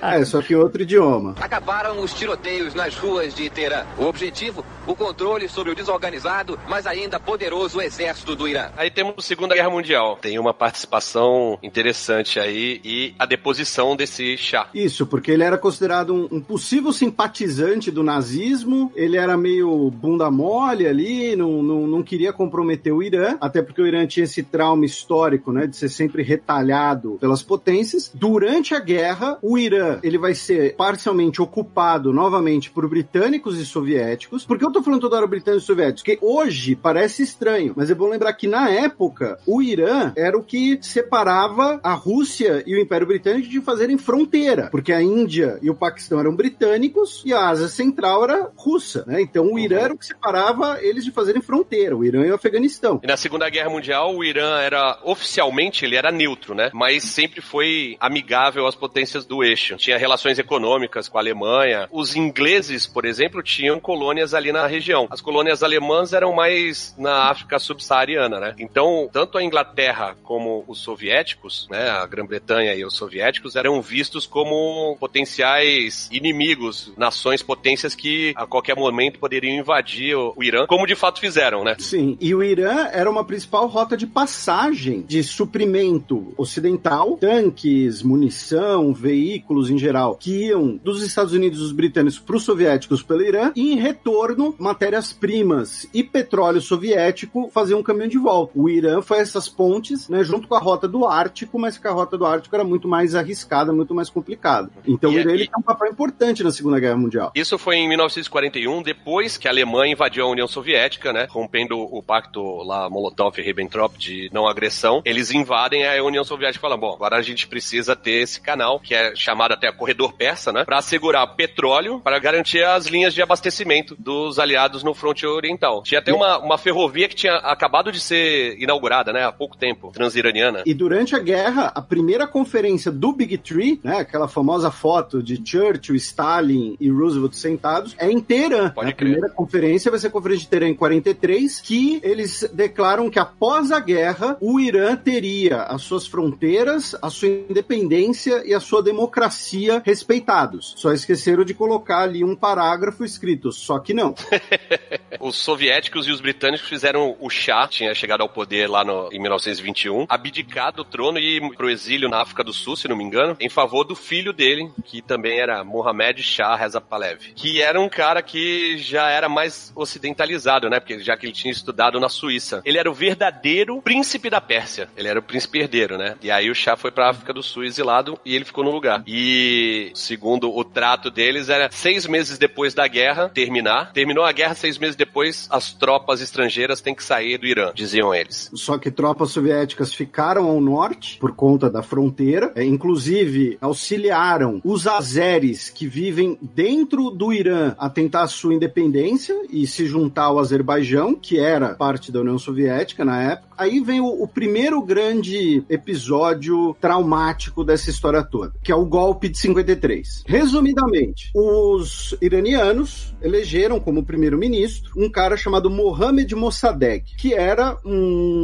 É, 0.03 0.25
só 0.25 0.41
que 0.43 0.53
em 0.55 0.57
outro 0.57 0.83
idioma. 0.83 1.35
Acabaram 1.41 2.01
os 2.01 2.13
tiroteios 2.15 2.75
nas 2.75 2.97
ruas 2.97 3.35
de 3.35 3.49
Teherã. 3.51 3.85
O 3.99 4.05
objetivo, 4.05 4.65
o 4.87 4.95
controle 4.95 5.49
sobre 5.49 5.73
o 5.73 5.75
desorganizado, 5.75 6.59
mas 6.69 6.87
ainda 6.87 7.19
poderoso 7.21 7.81
exército 7.81 8.35
do 8.37 8.49
Irã. 8.49 8.71
Aí 8.81 8.91
temos 8.91 9.13
a 9.19 9.21
Segunda 9.21 9.55
Guerra 9.55 9.69
Mundial. 9.69 10.19
Tem 10.23 10.39
uma 10.39 10.55
participação 10.55 11.59
interessante 11.63 12.41
aí 12.41 12.81
e 12.83 13.15
a 13.19 13.27
deposição 13.27 13.95
desse 13.95 14.39
chá. 14.39 14.71
Isso, 14.73 15.05
porque 15.07 15.31
ele 15.31 15.43
era 15.43 15.59
considerado 15.59 16.15
um, 16.15 16.39
um 16.39 16.41
possível 16.41 16.91
simpatizante 16.91 17.91
do 17.91 18.03
nazismo, 18.03 18.91
ele 18.97 19.19
era 19.19 19.37
meio 19.37 19.91
bunda 19.91 20.31
mole 20.31 20.87
ali, 20.87 21.37
não, 21.37 21.63
não, 21.63 21.87
não 21.87 22.03
queria 22.03 22.33
comprometer 22.33 22.91
o 22.91 23.03
Irã, 23.03 23.37
até 23.39 23.61
porque 23.61 23.83
o 23.83 23.87
Irã 23.87 24.07
tinha 24.07 24.25
esse 24.25 24.43
trauma 24.43 24.87
histórico, 24.87 25.53
né, 25.53 25.67
de 25.67 25.77
ser 25.77 25.91
sempre 25.91 26.23
retalhado 26.23 27.19
pelas 27.21 27.43
potências. 27.43 28.11
Durante 28.15 28.75
a 28.75 28.81
guerra, 28.81 29.37
o 29.43 29.59
Irã, 29.59 29.99
ele 30.03 30.17
vai 30.17 30.33
ser 30.33 30.75
parcialmente 30.77 31.43
ocupado 31.43 32.15
novamente 32.15 32.71
por 32.71 32.89
britânicos 32.89 33.59
e 33.59 33.67
soviéticos. 33.67 34.47
Por 34.47 34.59
que 34.59 34.65
eu 34.65 34.73
tô 34.73 34.83
falando 34.83 35.03
toda 35.03 35.17
hora 35.17 35.27
britânicos 35.27 35.65
e 35.65 35.67
soviéticos? 35.67 36.03
Porque 36.03 36.19
hoje 36.23 36.75
parece 36.75 37.23
estranho, 37.23 37.75
mas 37.77 37.91
é 37.91 37.95
bom 37.95 38.09
lembrar 38.09 38.33
que 38.33 38.49
na 38.49 38.70
época, 38.71 39.39
o 39.47 39.63
Irã 39.63 40.13
era 40.17 40.37
o 40.37 40.43
que 40.43 40.79
separava 40.83 41.81
a 41.83 41.93
Rússia 41.95 42.63
e 42.67 42.75
o 42.75 42.81
Império 42.81 43.07
Britânico 43.07 43.49
de 43.49 43.61
fazerem 43.61 43.99
fronteira, 43.99 44.69
porque 44.71 44.93
a 44.93 45.03
Índia 45.03 45.59
e 45.63 45.71
o 45.71 45.75
Paquistão 45.75 46.21
eram 46.21 46.35
britânicos 46.35 47.23
e 47.25 47.33
a 47.33 47.49
Ásia 47.49 47.69
Central 47.69 48.25
era 48.25 48.51
russa, 48.57 49.05
né? 49.07 49.21
Então 49.21 49.53
o 49.53 49.59
Irã 49.59 49.81
era 49.81 49.95
o 49.95 49.99
que 49.99 50.07
separava 50.07 50.79
eles 50.83 51.05
de 51.05 51.11
fazerem 51.11 51.43
fronteira, 51.43 51.97
o 51.97 52.05
Irã 52.05 52.25
e 52.27 52.31
o 52.31 52.35
Afeganistão. 52.35 53.01
E 53.03 53.07
na 53.07 53.17
Segunda 53.17 53.49
Guerra 53.49 53.71
Mundial, 53.71 54.15
o 54.15 54.25
Irã 54.25 54.59
era, 54.59 54.99
oficialmente, 55.05 55.85
ele 55.85 55.97
era 55.97 56.11
neutro, 56.11 56.55
né? 56.55 56.71
Mas 56.73 57.05
sempre 57.05 57.41
foi 57.41 57.97
amigável 58.01 58.67
às 58.67 58.75
potências 58.75 59.25
do 59.25 59.43
eixo. 59.43 59.77
Tinha 59.77 59.99
relações 59.99 60.39
econômicas 60.39 61.09
com 61.09 61.19
a 61.19 61.21
Alemanha. 61.21 61.89
Os 61.91 62.17
ingleses, 62.17 62.87
por 62.87 63.05
exemplo, 63.05 63.43
tinham 63.43 63.81
colônias 63.81 64.35
ali 64.35 64.53
na 64.53 64.67
região. 64.67 65.07
As 65.11 65.21
colônias 65.21 65.63
alemãs 65.63 66.13
eram 66.13 66.33
mais 66.33 66.95
na 66.99 67.31
África 67.31 67.59
subsaariana, 67.59 68.41
né? 68.41 68.55
Então, 68.61 69.09
tanto 69.13 69.39
a 69.39 69.43
Inglaterra 69.43 70.17
como 70.23 70.65
os 70.69 70.81
soviéticos, 70.81 71.67
né? 71.71 71.89
A 71.89 72.07
Grã-Bretanha 72.07 72.75
e 72.75 72.85
os 72.85 72.95
soviéticos 72.95 73.57
eram 73.57 73.81
vistos 73.81 74.27
como 74.27 74.97
potenciais 75.01 76.09
inimigos, 76.13 76.93
nações 76.97 77.43
potências 77.43 77.95
que 77.95 78.33
a 78.37 78.47
qualquer 78.47 78.77
momento 78.77 79.19
poderiam 79.19 79.57
invadir 79.57 80.15
o, 80.15 80.35
o 80.37 80.45
Irã, 80.45 80.67
como 80.67 80.87
de 80.87 80.95
fato 80.95 81.21
fizeram, 81.21 81.65
né? 81.65 81.77
Sim, 81.79 82.17
e 82.21 82.35
o 82.35 82.43
Irã 82.43 82.89
era 82.93 83.11
uma 83.11 83.25
principal 83.25 83.67
rota 83.67 83.97
de 83.97 84.07
passagem 84.07 85.03
de 85.03 85.23
suprimento 85.23 86.35
ocidental, 86.37 87.17
tanques, 87.17 88.03
munição, 88.03 88.93
veículos 88.93 89.71
em 89.71 89.79
geral, 89.79 90.17
que 90.17 90.47
iam 90.47 90.77
dos 90.77 91.03
Estados 91.03 91.33
Unidos 91.33 91.61
dos 91.61 91.73
britânicos 91.73 92.19
para 92.19 92.37
os 92.37 92.43
soviéticos 92.43 93.03
pelo 93.03 93.23
Irã, 93.23 93.53
e 93.57 93.73
em 93.73 93.77
retorno, 93.77 94.55
matérias-primas 94.59 95.89
e 95.95 96.03
petróleo 96.03 96.61
soviético 96.61 97.51
faziam 97.53 97.81
um 97.81 97.83
caminho 97.83 98.11
de 98.11 98.19
volta. 98.19 98.40
O 98.55 98.69
Irã 98.69 99.03
foi 99.03 99.19
essas 99.19 99.49
pontes, 99.49 100.09
né, 100.09 100.23
junto 100.23 100.47
com 100.49 100.55
a 100.55 100.59
rota 100.59 100.87
do 100.87 101.07
Ártico, 101.07 101.59
mas 101.59 101.77
que 101.77 101.87
a 101.89 101.91
rota 101.93 102.17
do 102.17 102.25
Ártico 102.25 102.55
era 102.55 102.65
muito 102.65 102.87
mais 102.89 103.15
arriscada, 103.15 103.73
muito 103.73 103.95
mais 103.95 104.09
complicada. 104.09 104.71
Então 104.87 105.11
E 105.13 105.17
o 105.17 105.21
Irã 105.21 105.31
aí- 105.31 105.37
ele 105.37 105.47
tem 105.49 105.59
um 105.59 105.63
papel 105.63 105.89
importante 105.91 106.43
na 106.45 106.51
Segunda 106.51 106.79
Guerra 106.81 106.97
Mundial. 106.97 107.33
Isso 107.35 107.59
foi 107.59 107.77
em 107.77 107.89
1941, 107.89 108.83
depois 108.83 109.37
que 109.37 109.49
a 109.49 109.51
Alemanha 109.51 109.93
invadiu 109.93 110.25
a 110.27 110.31
União 110.31 110.47
Soviética, 110.47 111.13
né? 111.13 111.27
Rompendo 111.31 111.79
o 111.79 112.03
pacto 112.03 112.41
lá 112.63 112.89
Molotov-Ribbentrop 112.91 113.97
de 113.99 114.31
não 114.33 114.47
agressão. 114.47 115.03
Eles 115.05 115.31
invadem 115.31 115.87
a 115.87 116.03
União 116.03 116.25
Soviética 116.25 116.59
e 116.59 116.61
falam: 116.61 116.79
bom, 116.79 116.93
agora 116.95 117.17
a 117.17 117.23
gente 117.23 117.47
precisa 117.47 117.95
ter 117.97 118.23
esse 118.23 118.41
canal, 118.41 118.79
que 118.81 118.95
é 118.95 119.15
chamado 119.15 119.53
até 119.53 119.71
Corredor 119.73 120.13
Persa, 120.15 120.53
né? 120.53 120.65
Pra 120.65 120.79
assegurar 120.79 121.27
petróleo, 121.35 122.01
para 122.01 122.19
garantir 122.19 122.63
as 122.65 122.87
linhas 122.87 123.15
de 123.15 123.23
abastecimento 123.23 123.95
dos 123.99 124.39
aliados 124.39 124.83
no 124.83 124.95
fronte 124.95 125.27
oriental. 125.27 125.83
Tinha 125.83 126.01
até 126.01 126.13
uma, 126.13 126.39
uma 126.39 126.59
ferrovia 126.59 127.09
que 127.09 127.15
tinha 127.15 127.35
acabado 127.37 127.93
de 127.93 128.01
ser 128.01 128.30
inaugurada, 128.59 129.13
né? 129.13 129.25
Há 129.25 129.33
pouco 129.33 129.57
tempo, 129.57 129.91
transiraniana. 129.93 130.63
E 130.67 130.75
durante 130.75 131.15
a 131.15 131.19
guerra, 131.19 131.73
a 131.75 131.83
primeira 131.83 132.27
conferência 132.27 132.91
do 132.91 133.13
Big 133.13 133.39
Three, 133.39 133.81
né, 133.83 133.99
aquela 133.99 134.29
famosa 134.29 134.71
foto 134.71 135.23
de 135.23 135.41
Churchill, 135.45 135.97
Stalin 135.97 136.77
e 136.81 136.91
Roosevelt 136.91 137.35
sentados, 137.35 137.95
é 137.99 138.11
em 138.11 138.21
Teherã. 138.21 138.71
Pode 138.71 138.91
a 138.91 138.93
crer. 138.93 139.13
primeira 139.13 139.35
conferência 139.35 139.91
vai 139.91 140.01
ser 140.01 140.09
a 140.09 140.11
Conferência 140.11 140.45
de 140.45 140.49
Teherã 140.49 140.69
em 140.69 140.75
43, 140.75 141.61
que 141.61 142.01
eles 142.03 142.49
declaram 142.53 143.11
que 143.11 143.19
após 143.19 143.73
a 143.73 143.81
guerra, 143.81 144.37
o 144.41 144.61
Irã 144.61 144.97
teria 144.97 145.63
as 145.63 145.83
suas 145.83 146.07
fronteiras, 146.07 146.95
a 147.01 147.11
sua 147.11 147.29
independência 147.29 148.43
e 148.45 148.55
a 148.55 148.61
sua 148.61 148.83
democracia 148.83 149.83
respeitados. 149.85 150.75
Só 150.77 150.93
esqueceram 150.93 151.45
de 151.45 151.55
colocar 151.55 152.03
ali 152.03 152.25
um 152.25 152.37
parágrafo 152.37 153.05
escrito, 153.05 153.53
só 153.53 153.79
que 153.79 153.95
não. 153.95 154.15
Os 155.21 155.37
soviéticos 155.37 156.07
e 156.07 156.11
os 156.11 156.21
britânicos 156.21 156.67
fizeram 156.67 157.17
o 157.21 157.29
Shah, 157.29 157.69
tinha 157.69 157.95
chegado 157.95 158.20
ao 158.23 158.29
poder 158.29 158.69
lá 158.69 158.85
no, 158.85 159.09
em 159.13 159.19
1921, 159.19 160.07
abdicar 160.09 160.73
do 160.73 160.85
trono 160.85 161.19
e 161.19 161.37
ir 161.37 161.57
pro 161.57 161.71
exílio 161.71 162.09
na 162.09 162.21
África 162.21 162.45
do 162.45 162.53
Sul, 162.53 162.77
se 162.77 162.89
não 162.89 162.97
me 162.97 163.05
engano, 163.05 163.37
em 163.41 163.49
favor 163.49 163.85
do 163.85 163.95
filho 163.95 164.33
dele, 164.33 164.71
que 164.85 165.03
também 165.03 165.39
era 165.39 165.65
Mohammed 165.65 166.23
Shah 166.23 166.57
Reza 166.57 166.81
Pahlavi, 166.81 167.33
que 167.35 167.61
era 167.63 167.81
um 167.81 167.89
cara 167.89 168.23
que 168.23 168.79
já 168.79 169.09
era 169.09 169.29
mais 169.29 169.73
ocidentalizado, 169.75 170.69
né? 170.69 170.81
Porque 170.81 171.01
já 171.01 171.17
que 171.17 171.27
ele 171.27 171.33
tinha 171.33 171.53
estudado 171.53 172.01
na 172.01 172.09
Suíça. 172.09 172.63
Ele 172.65 172.79
era 172.79 172.91
o 172.91 172.95
verdadeiro 172.95 173.81
príncipe 173.83 174.31
da 174.31 174.41
Pérsia. 174.41 174.89
Ele 174.97 175.09
era 175.09 175.19
o 175.19 175.23
príncipe 175.23 175.59
herdeiro, 175.59 175.97
né? 175.97 176.17
E 176.23 176.31
aí 176.31 176.51
o 176.51 176.55
Shah 176.55 176.77
foi 176.77 176.91
pra 176.91 177.11
África 177.11 177.33
do 177.33 177.43
Sul 177.43 177.65
exilado 177.65 178.19
e 178.25 178.35
ele 178.35 178.45
ficou 178.45 178.65
no 178.65 178.71
lugar. 178.71 179.03
E 179.07 179.91
segundo 179.95 180.55
o 180.55 180.65
trato 180.65 181.11
deles, 181.11 181.49
era 181.49 181.71
seis 181.71 182.07
meses 182.07 182.39
depois 182.39 182.75
da 182.75 182.87
guerra 182.87 183.29
terminar. 183.29 183.93
Terminou 183.93 184.25
a 184.25 184.33
guerra, 184.33 184.55
seis 184.55 184.79
meses 184.79 184.97
depois, 184.97 185.49
as 185.51 185.73
tropas 185.73 186.21
estrangeiras 186.21 186.81
têm 186.81 186.95
que 186.95 187.05
sair 187.05 187.39
do 187.39 187.47
Irã, 187.47 187.73
diziam 187.75 188.10
eles. 188.15 188.51
Só 188.55 188.79
que 188.79 188.91
tropas 188.91 189.31
soviéticas 189.31 189.95
ficaram 189.95 190.47
ao 190.47 190.61
norte 190.61 191.19
por 191.19 191.33
conta 191.33 191.71
da 191.71 191.83
fronteira, 191.83 192.53
é, 192.55 192.65
inclusive 192.65 193.59
auxiliaram 193.61 194.61
os 194.65 194.87
azeres 194.87 195.69
que 195.71 195.87
vivem 195.87 196.39
dentro 196.41 197.11
do 197.11 197.33
Irã 197.33 197.75
a 197.79 197.89
tentar 197.89 198.23
a 198.23 198.29
sua 198.29 198.55
independência 198.55 199.35
e 199.51 199.67
se 199.67 199.87
juntar 199.87 200.25
ao 200.25 200.39
Azerbaijão, 200.39 201.15
que 201.15 201.39
era 201.39 201.75
parte 201.75 202.13
da 202.13 202.21
União 202.21 202.39
Soviética 202.39 203.05
na 203.05 203.23
época. 203.23 203.51
Aí 203.57 203.81
vem 203.81 204.01
o, 204.01 204.07
o 204.07 204.27
primeiro 204.27 204.81
grande 204.83 205.63
episódio 205.69 206.75
traumático 206.81 207.63
dessa 207.63 207.91
história 207.91 208.23
toda, 208.23 208.55
que 208.63 208.73
é 208.73 208.75
o 208.75 208.87
golpe 208.87 209.29
de 209.29 209.39
53. 209.39 210.25
Resumidamente, 210.27 211.31
os 211.35 212.17
iranianos 212.23 213.15
elegeram 213.21 213.79
como 213.79 214.05
primeiro-ministro 214.05 214.93
um 214.97 215.11
cara 215.11 215.37
chamado 215.37 215.69
Mohammad 215.69 216.33
Mossadegh, 216.33 217.05
que 217.19 217.35
era 217.35 217.77
um 217.85 218.00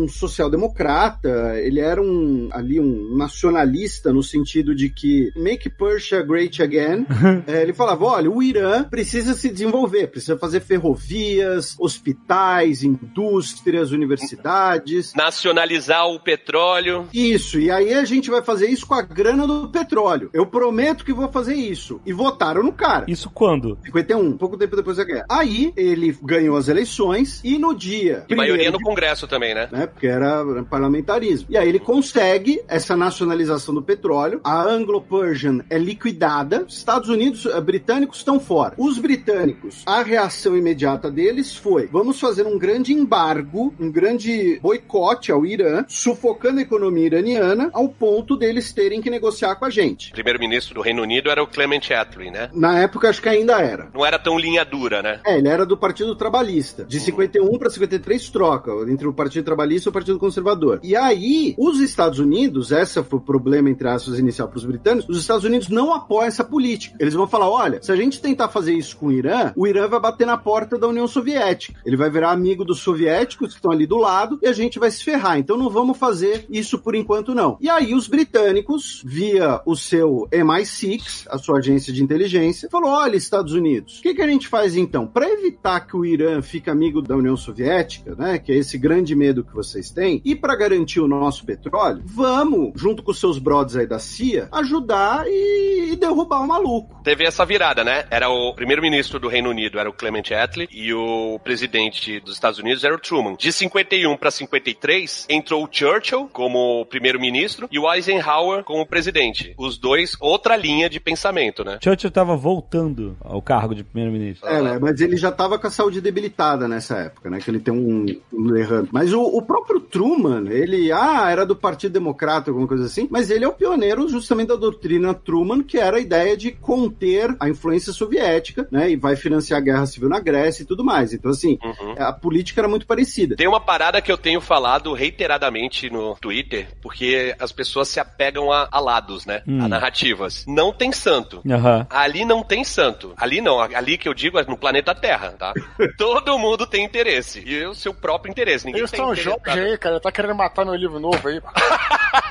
social-democrata, 0.09 1.59
ele 1.61 1.81
era 1.81 2.01
um 2.01 2.49
ali 2.53 2.81
um 2.81 3.16
nacionalista 3.16 4.12
no 4.12 4.23
sentido 4.23 4.75
de 4.75 4.88
que 4.90 5.31
make 5.37 5.69
Persia 5.71 6.23
great 6.23 6.62
again. 6.62 7.07
É, 7.47 7.62
ele 7.62 7.75
falava, 7.75 8.05
olha, 8.05 8.31
o 8.31 8.42
Irã 8.42 8.85
precisa 8.85 9.35
se 9.35 9.51
desenvolver, 9.51 10.09
precisa 10.09 10.38
fazer 10.38 10.61
ferrovias, 10.61 11.77
hospitais, 11.79 12.83
indústrias, 12.83 13.92
universidades. 13.92 15.12
Nacionalizar 15.14 16.07
o 16.07 16.19
petróleo. 16.19 17.09
Isso, 17.12 17.59
e 17.61 17.71
aí 17.71 17.92
a 17.92 18.05
gente 18.05 18.31
vai 18.31 18.42
fazer 18.42 18.69
isso 18.69 18.87
com 18.87 18.95
a 18.95 19.03
grana 19.03 19.47
do 19.47 19.69
petróleo. 19.69 20.31
Eu 20.33 20.47
prometo 20.47 21.05
que 21.05 21.12
vou 21.12 21.31
fazer 21.31 21.55
isso. 21.55 22.01
E 22.07 22.12
votaram 22.12 22.62
no 22.62 22.73
cara. 22.73 23.05
Isso 23.09 23.31
quando? 23.31 23.79
51, 23.85 24.37
pouco 24.37 24.57
tempo 24.57 24.77
depois 24.77 24.97
da 24.97 25.05
guerra. 25.05 25.27
Aí 25.29 25.73
ele 25.77 26.16
ganhou 26.23 26.57
as 26.57 26.69
eleições 26.69 27.40
e 27.45 27.59
no 27.59 27.75
dia. 27.75 28.25
E 28.29 28.35
maioria 28.35 28.71
no 28.71 28.81
Congresso 28.81 29.27
também, 29.27 29.46
né? 29.55 29.69
né? 29.71 29.87
Porque 29.87 30.07
era 30.07 30.45
parlamentarismo. 30.65 31.49
E 31.51 31.57
aí 31.57 31.69
ele 31.69 31.79
consegue 31.79 32.61
essa 32.69 32.97
nacionalização 32.97 33.75
do 33.75 33.83
petróleo. 33.83 34.41
A 34.45 34.63
Anglo-Persian 34.63 35.65
é 35.69 35.79
liquidada. 35.79 36.65
Estados 36.69 37.09
Unidos, 37.09 37.47
eh, 37.47 37.61
britânicos 37.61 38.19
estão 38.19 38.39
fora. 38.41 38.75
Os 38.79 38.99
britânicos, 38.99 39.83
a 39.87 40.03
reação 40.03 40.57
imediata 40.57 41.11
deles 41.11 41.57
foi: 41.57 41.87
vamos 41.87 42.21
fazer 42.21 42.47
um 42.47 42.59
grande 42.59 42.93
embargo, 42.93 43.75
um 43.79 43.91
grande 43.91 44.59
boicote 44.61 45.31
ao 45.31 45.45
Irã, 45.45 45.85
sufocando 45.89 46.59
a 46.59 46.63
economia 46.63 47.07
iraniana 47.07 47.71
ao 47.73 47.89
ponto 47.89 48.37
deles 48.37 48.73
terem 48.73 49.01
que 49.01 49.11
negociar 49.11 49.57
com 49.57 49.65
a 49.65 49.71
gente. 49.71 50.13
Primeiro-ministro 50.13 50.75
do 50.75 50.81
Reino 50.81 51.03
Unido 51.03 51.31
era 51.31 51.43
o 51.43 51.47
Clement 51.47 51.91
Attlee, 51.91 52.31
né? 52.31 52.51
Na 52.53 52.79
época, 52.79 53.09
acho 53.09 53.23
que 53.23 53.29
ainda 53.29 53.61
era. 53.61 53.89
Não 53.95 54.05
era 54.05 54.19
tão 54.19 54.39
linha 54.39 54.65
dura, 54.65 55.03
né? 55.03 55.21
É, 55.25 55.39
ele 55.39 55.49
era 55.49 55.65
do 55.65 55.77
Partido 55.77 56.15
Trabalhista. 56.17 56.85
De 56.85 56.99
51 57.01 57.59
para 57.59 57.71
53 57.71 58.31
troca 58.31 58.71
entre 58.89 59.07
o 59.07 59.13
Partido 59.13 59.36
Trabalhista 59.42 59.88
e 59.88 59.90
o 59.90 59.92
Partido 59.92 60.18
Conservador. 60.18 60.81
E 60.83 60.94
aí, 60.96 61.55
os 61.59 61.81
Estados 61.81 62.18
Unidos, 62.18 62.72
essa 62.72 63.03
foi 63.03 63.18
o 63.18 63.22
problema 63.22 63.70
entre 63.70 63.88
aspas 63.88 64.18
inicial 64.18 64.49
para 64.49 64.59
os 64.59 64.64
britânicos, 64.64 65.09
os 65.09 65.20
Estados 65.20 65.44
Unidos 65.44 65.68
não 65.68 65.92
apoiam 65.92 66.27
essa 66.27 66.44
política. 66.44 66.96
Eles 67.01 67.14
vão 67.14 67.27
falar, 67.27 67.49
olha, 67.49 67.83
se 67.83 67.92
a 67.92 67.96
gente 67.96 68.20
tentar 68.20 68.49
fazer 68.49 68.75
isso 68.75 68.96
com 68.96 69.07
o 69.07 69.12
Irã, 69.12 69.53
o 69.57 69.66
Irã 69.66 69.88
vai 69.88 70.01
bater 70.01 70.27
na 70.27 70.37
porta 70.37 70.79
da 70.79 70.88
União 70.88 71.07
Soviética. 71.07 71.81
Ele 71.85 71.96
vai 71.96 72.11
virar 72.11 72.31
amigo 72.31 72.64
dos 72.64 72.81
soviéticos 72.81 73.51
que 73.51 73.55
estão 73.57 73.70
ali 73.70 73.87
do 73.87 73.96
lado 73.96 74.38
e 74.42 74.46
a 74.46 74.53
gente 74.53 74.79
vai 74.79 74.90
se 74.90 75.03
ferrar. 75.03 75.38
Então 75.38 75.57
não 75.57 75.70
vamos 75.70 75.99
fazer 75.99 76.46
isso 76.49 76.79
por 76.79 76.94
enquanto 76.94 77.35
não. 77.35 77.57
E 77.61 77.68
aí 77.68 77.94
os 77.94 78.09
britânicos, 78.09 79.03
via 79.05 79.61
o 79.64 79.77
seu 79.77 80.29
MI6, 80.33 81.27
a 81.29 81.38
sua 81.38 81.59
agência 81.59 81.92
de 81.92 82.03
inteligência, 82.03 82.68
falou, 82.70 82.90
olha, 82.90 83.16
Estados 83.16 83.53
Unidos, 83.53 83.99
o 83.99 84.03
que, 84.03 84.14
que 84.14 84.22
a 84.22 84.29
gente 84.29 84.49
faz 84.49 84.77
então? 84.77 85.07
Para 85.07 85.29
evitar 85.29 85.81
que 85.81 85.96
o 85.96 86.05
Irã 86.05 86.40
fique 86.42 86.70
amigo 86.70 87.03
da 87.03 87.16
União 87.16 87.37
Soviética, 87.37 88.14
né, 88.14 88.38
que 88.38 88.53
é 88.53 88.57
esse 88.57 88.79
grande 88.79 89.14
medo 89.14 89.26
que 89.45 89.55
vocês 89.55 89.91
têm, 89.91 90.21
e 90.25 90.35
para 90.35 90.57
garantir 90.57 91.01
o 91.01 91.09
nosso 91.09 91.45
petróleo, 91.45 92.03
vamos, 92.05 92.73
junto 92.77 93.03
com 93.03 93.11
os 93.11 93.19
seus 93.19 93.39
brothers 93.39 93.77
aí 93.77 93.87
da 93.87 93.99
CIA, 93.99 94.49
ajudar 94.53 95.25
e, 95.27 95.93
e 95.93 95.97
derrubar 95.97 96.43
o 96.43 96.49
maluco. 96.49 97.01
Teve 97.03 97.25
essa 97.25 97.45
virada, 97.45 97.85
né? 97.85 98.05
Era 98.11 98.29
o 98.29 98.55
primeiro-ministro 98.55 99.19
do 99.19 99.29
Reino 99.29 99.51
Unido, 99.51 99.79
era 99.79 99.89
o 99.89 99.93
Clement 99.93 100.25
Attlee, 100.33 100.69
e 100.71 100.93
o 100.93 101.39
presidente 101.43 102.21
dos 102.21 102.35
Estados 102.35 102.59
Unidos 102.59 102.85
era 102.85 102.95
o 102.95 102.99
Truman. 102.99 103.37
De 103.37 103.53
51 103.53 104.17
para 104.17 104.31
53, 104.31 105.27
entrou 105.29 105.65
o 105.65 105.69
Churchill 105.71 106.29
como 106.33 106.85
primeiro-ministro 106.87 107.69
e 107.71 107.79
o 107.79 107.93
Eisenhower 107.93 108.65
como 108.65 108.87
presidente. 108.87 109.55
Os 109.59 109.79
dois, 109.79 110.17
outra 110.21 110.57
linha 110.57 110.89
de 110.89 111.01
pensamento, 111.01 111.65
né? 111.65 111.79
Churchill 111.83 112.11
tava 112.11 112.37
voltando 112.37 113.17
ao 113.21 113.41
cargo 113.41 113.75
de 113.75 113.85
primeiro-ministro. 113.85 114.49
É, 114.49 114.62
né, 114.62 114.79
mas 114.81 115.01
ele 115.01 115.17
já 115.17 115.31
tava 115.31 115.59
com 115.59 115.67
a 115.67 115.71
saúde 115.71 116.01
debilitada 116.01 116.69
nessa 116.69 116.97
época, 116.99 117.31
né? 117.31 117.39
Que 117.39 117.51
ele 117.51 117.61
tem 117.61 117.73
um, 117.73 118.07
um 118.33 118.57
errando. 118.57 118.89
Mas 118.93 119.12
o, 119.16 119.38
o 119.38 119.42
próprio 119.42 119.81
Truman, 119.81 120.48
ele, 120.50 120.92
ah, 120.92 121.29
era 121.31 121.44
do 121.44 121.57
Partido 121.57 121.92
Democrata, 121.92 122.50
alguma 122.50 122.68
coisa 122.68 122.85
assim, 122.87 123.09
mas 123.11 123.31
ele 123.31 123.44
é 123.44 123.48
o 123.48 123.52
pioneiro 123.52 124.09
justamente 124.09 124.48
da 124.48 124.57
doutrina 124.57 125.14
Truman, 125.14 125.62
que 125.62 125.79
era 125.79 125.96
a 125.96 126.00
ideia 126.00 126.37
de 126.37 126.52
conter 126.52 127.35
a 127.40 127.48
influência 127.48 127.92
soviética, 127.92 128.66
né? 128.70 128.90
E 128.90 128.96
vai 128.96 129.16
financiar 129.16 129.61
a 129.61 129.62
guerra 129.64 129.87
civil 129.87 130.09
na 130.09 130.20
Grécia 130.20 130.62
e 130.62 130.66
tudo 130.66 130.85
mais. 130.85 131.12
Então, 131.12 131.31
assim, 131.31 131.59
Uhum. 131.62 131.94
a 131.98 132.12
política 132.12 132.61
era 132.61 132.68
muito 132.68 132.87
parecida. 132.87 133.37
Tem 133.37 133.48
uma 133.48 133.61
parada 133.61 134.00
que 134.00 134.11
eu 134.12 134.18
tenho 134.18 134.40
falado 134.40 134.92
reiteradamente 134.92 135.90
no 135.90 136.14
Twitter, 136.16 136.68
porque 136.83 137.35
as 137.38 137.52
pessoas 137.52 137.88
se 137.88 137.98
apegam 138.00 138.52
a, 138.52 138.68
a 138.70 138.81
lados, 138.81 139.26
né? 139.26 139.42
Hum. 139.46 139.62
A 139.62 139.68
narrativas. 139.68 140.44
Não 140.46 140.72
tem 140.72 140.92
santo. 140.92 141.42
Aham. 141.48 141.87
Ali 141.90 142.24
não 142.24 142.42
tem 142.42 142.64
santo. 142.64 143.12
Ali 143.16 143.40
não. 143.40 143.61
Ali 143.61 143.98
que 143.98 144.09
eu 144.09 144.14
digo 144.14 144.38
é 144.38 144.44
no 144.44 144.57
planeta 144.57 144.94
Terra, 144.94 145.31
tá? 145.38 145.52
Todo 145.98 146.38
mundo 146.38 146.66
tem 146.66 146.85
interesse. 146.85 147.42
E 147.46 147.64
o 147.64 147.74
seu 147.74 147.92
próprio 147.94 148.31
interesse. 148.31 148.66
Ninguém 148.66 148.85
tem 148.87 148.96
São 148.97 149.15
Jorge 149.15 149.61
aí, 149.61 149.79
cara. 149.79 150.01
Tá 150.01 150.11
querendo 150.11 150.35
matar 150.35 150.65
meu 150.65 150.75
livro 150.75 150.99
novo 150.99 151.29
aí. 151.29 151.41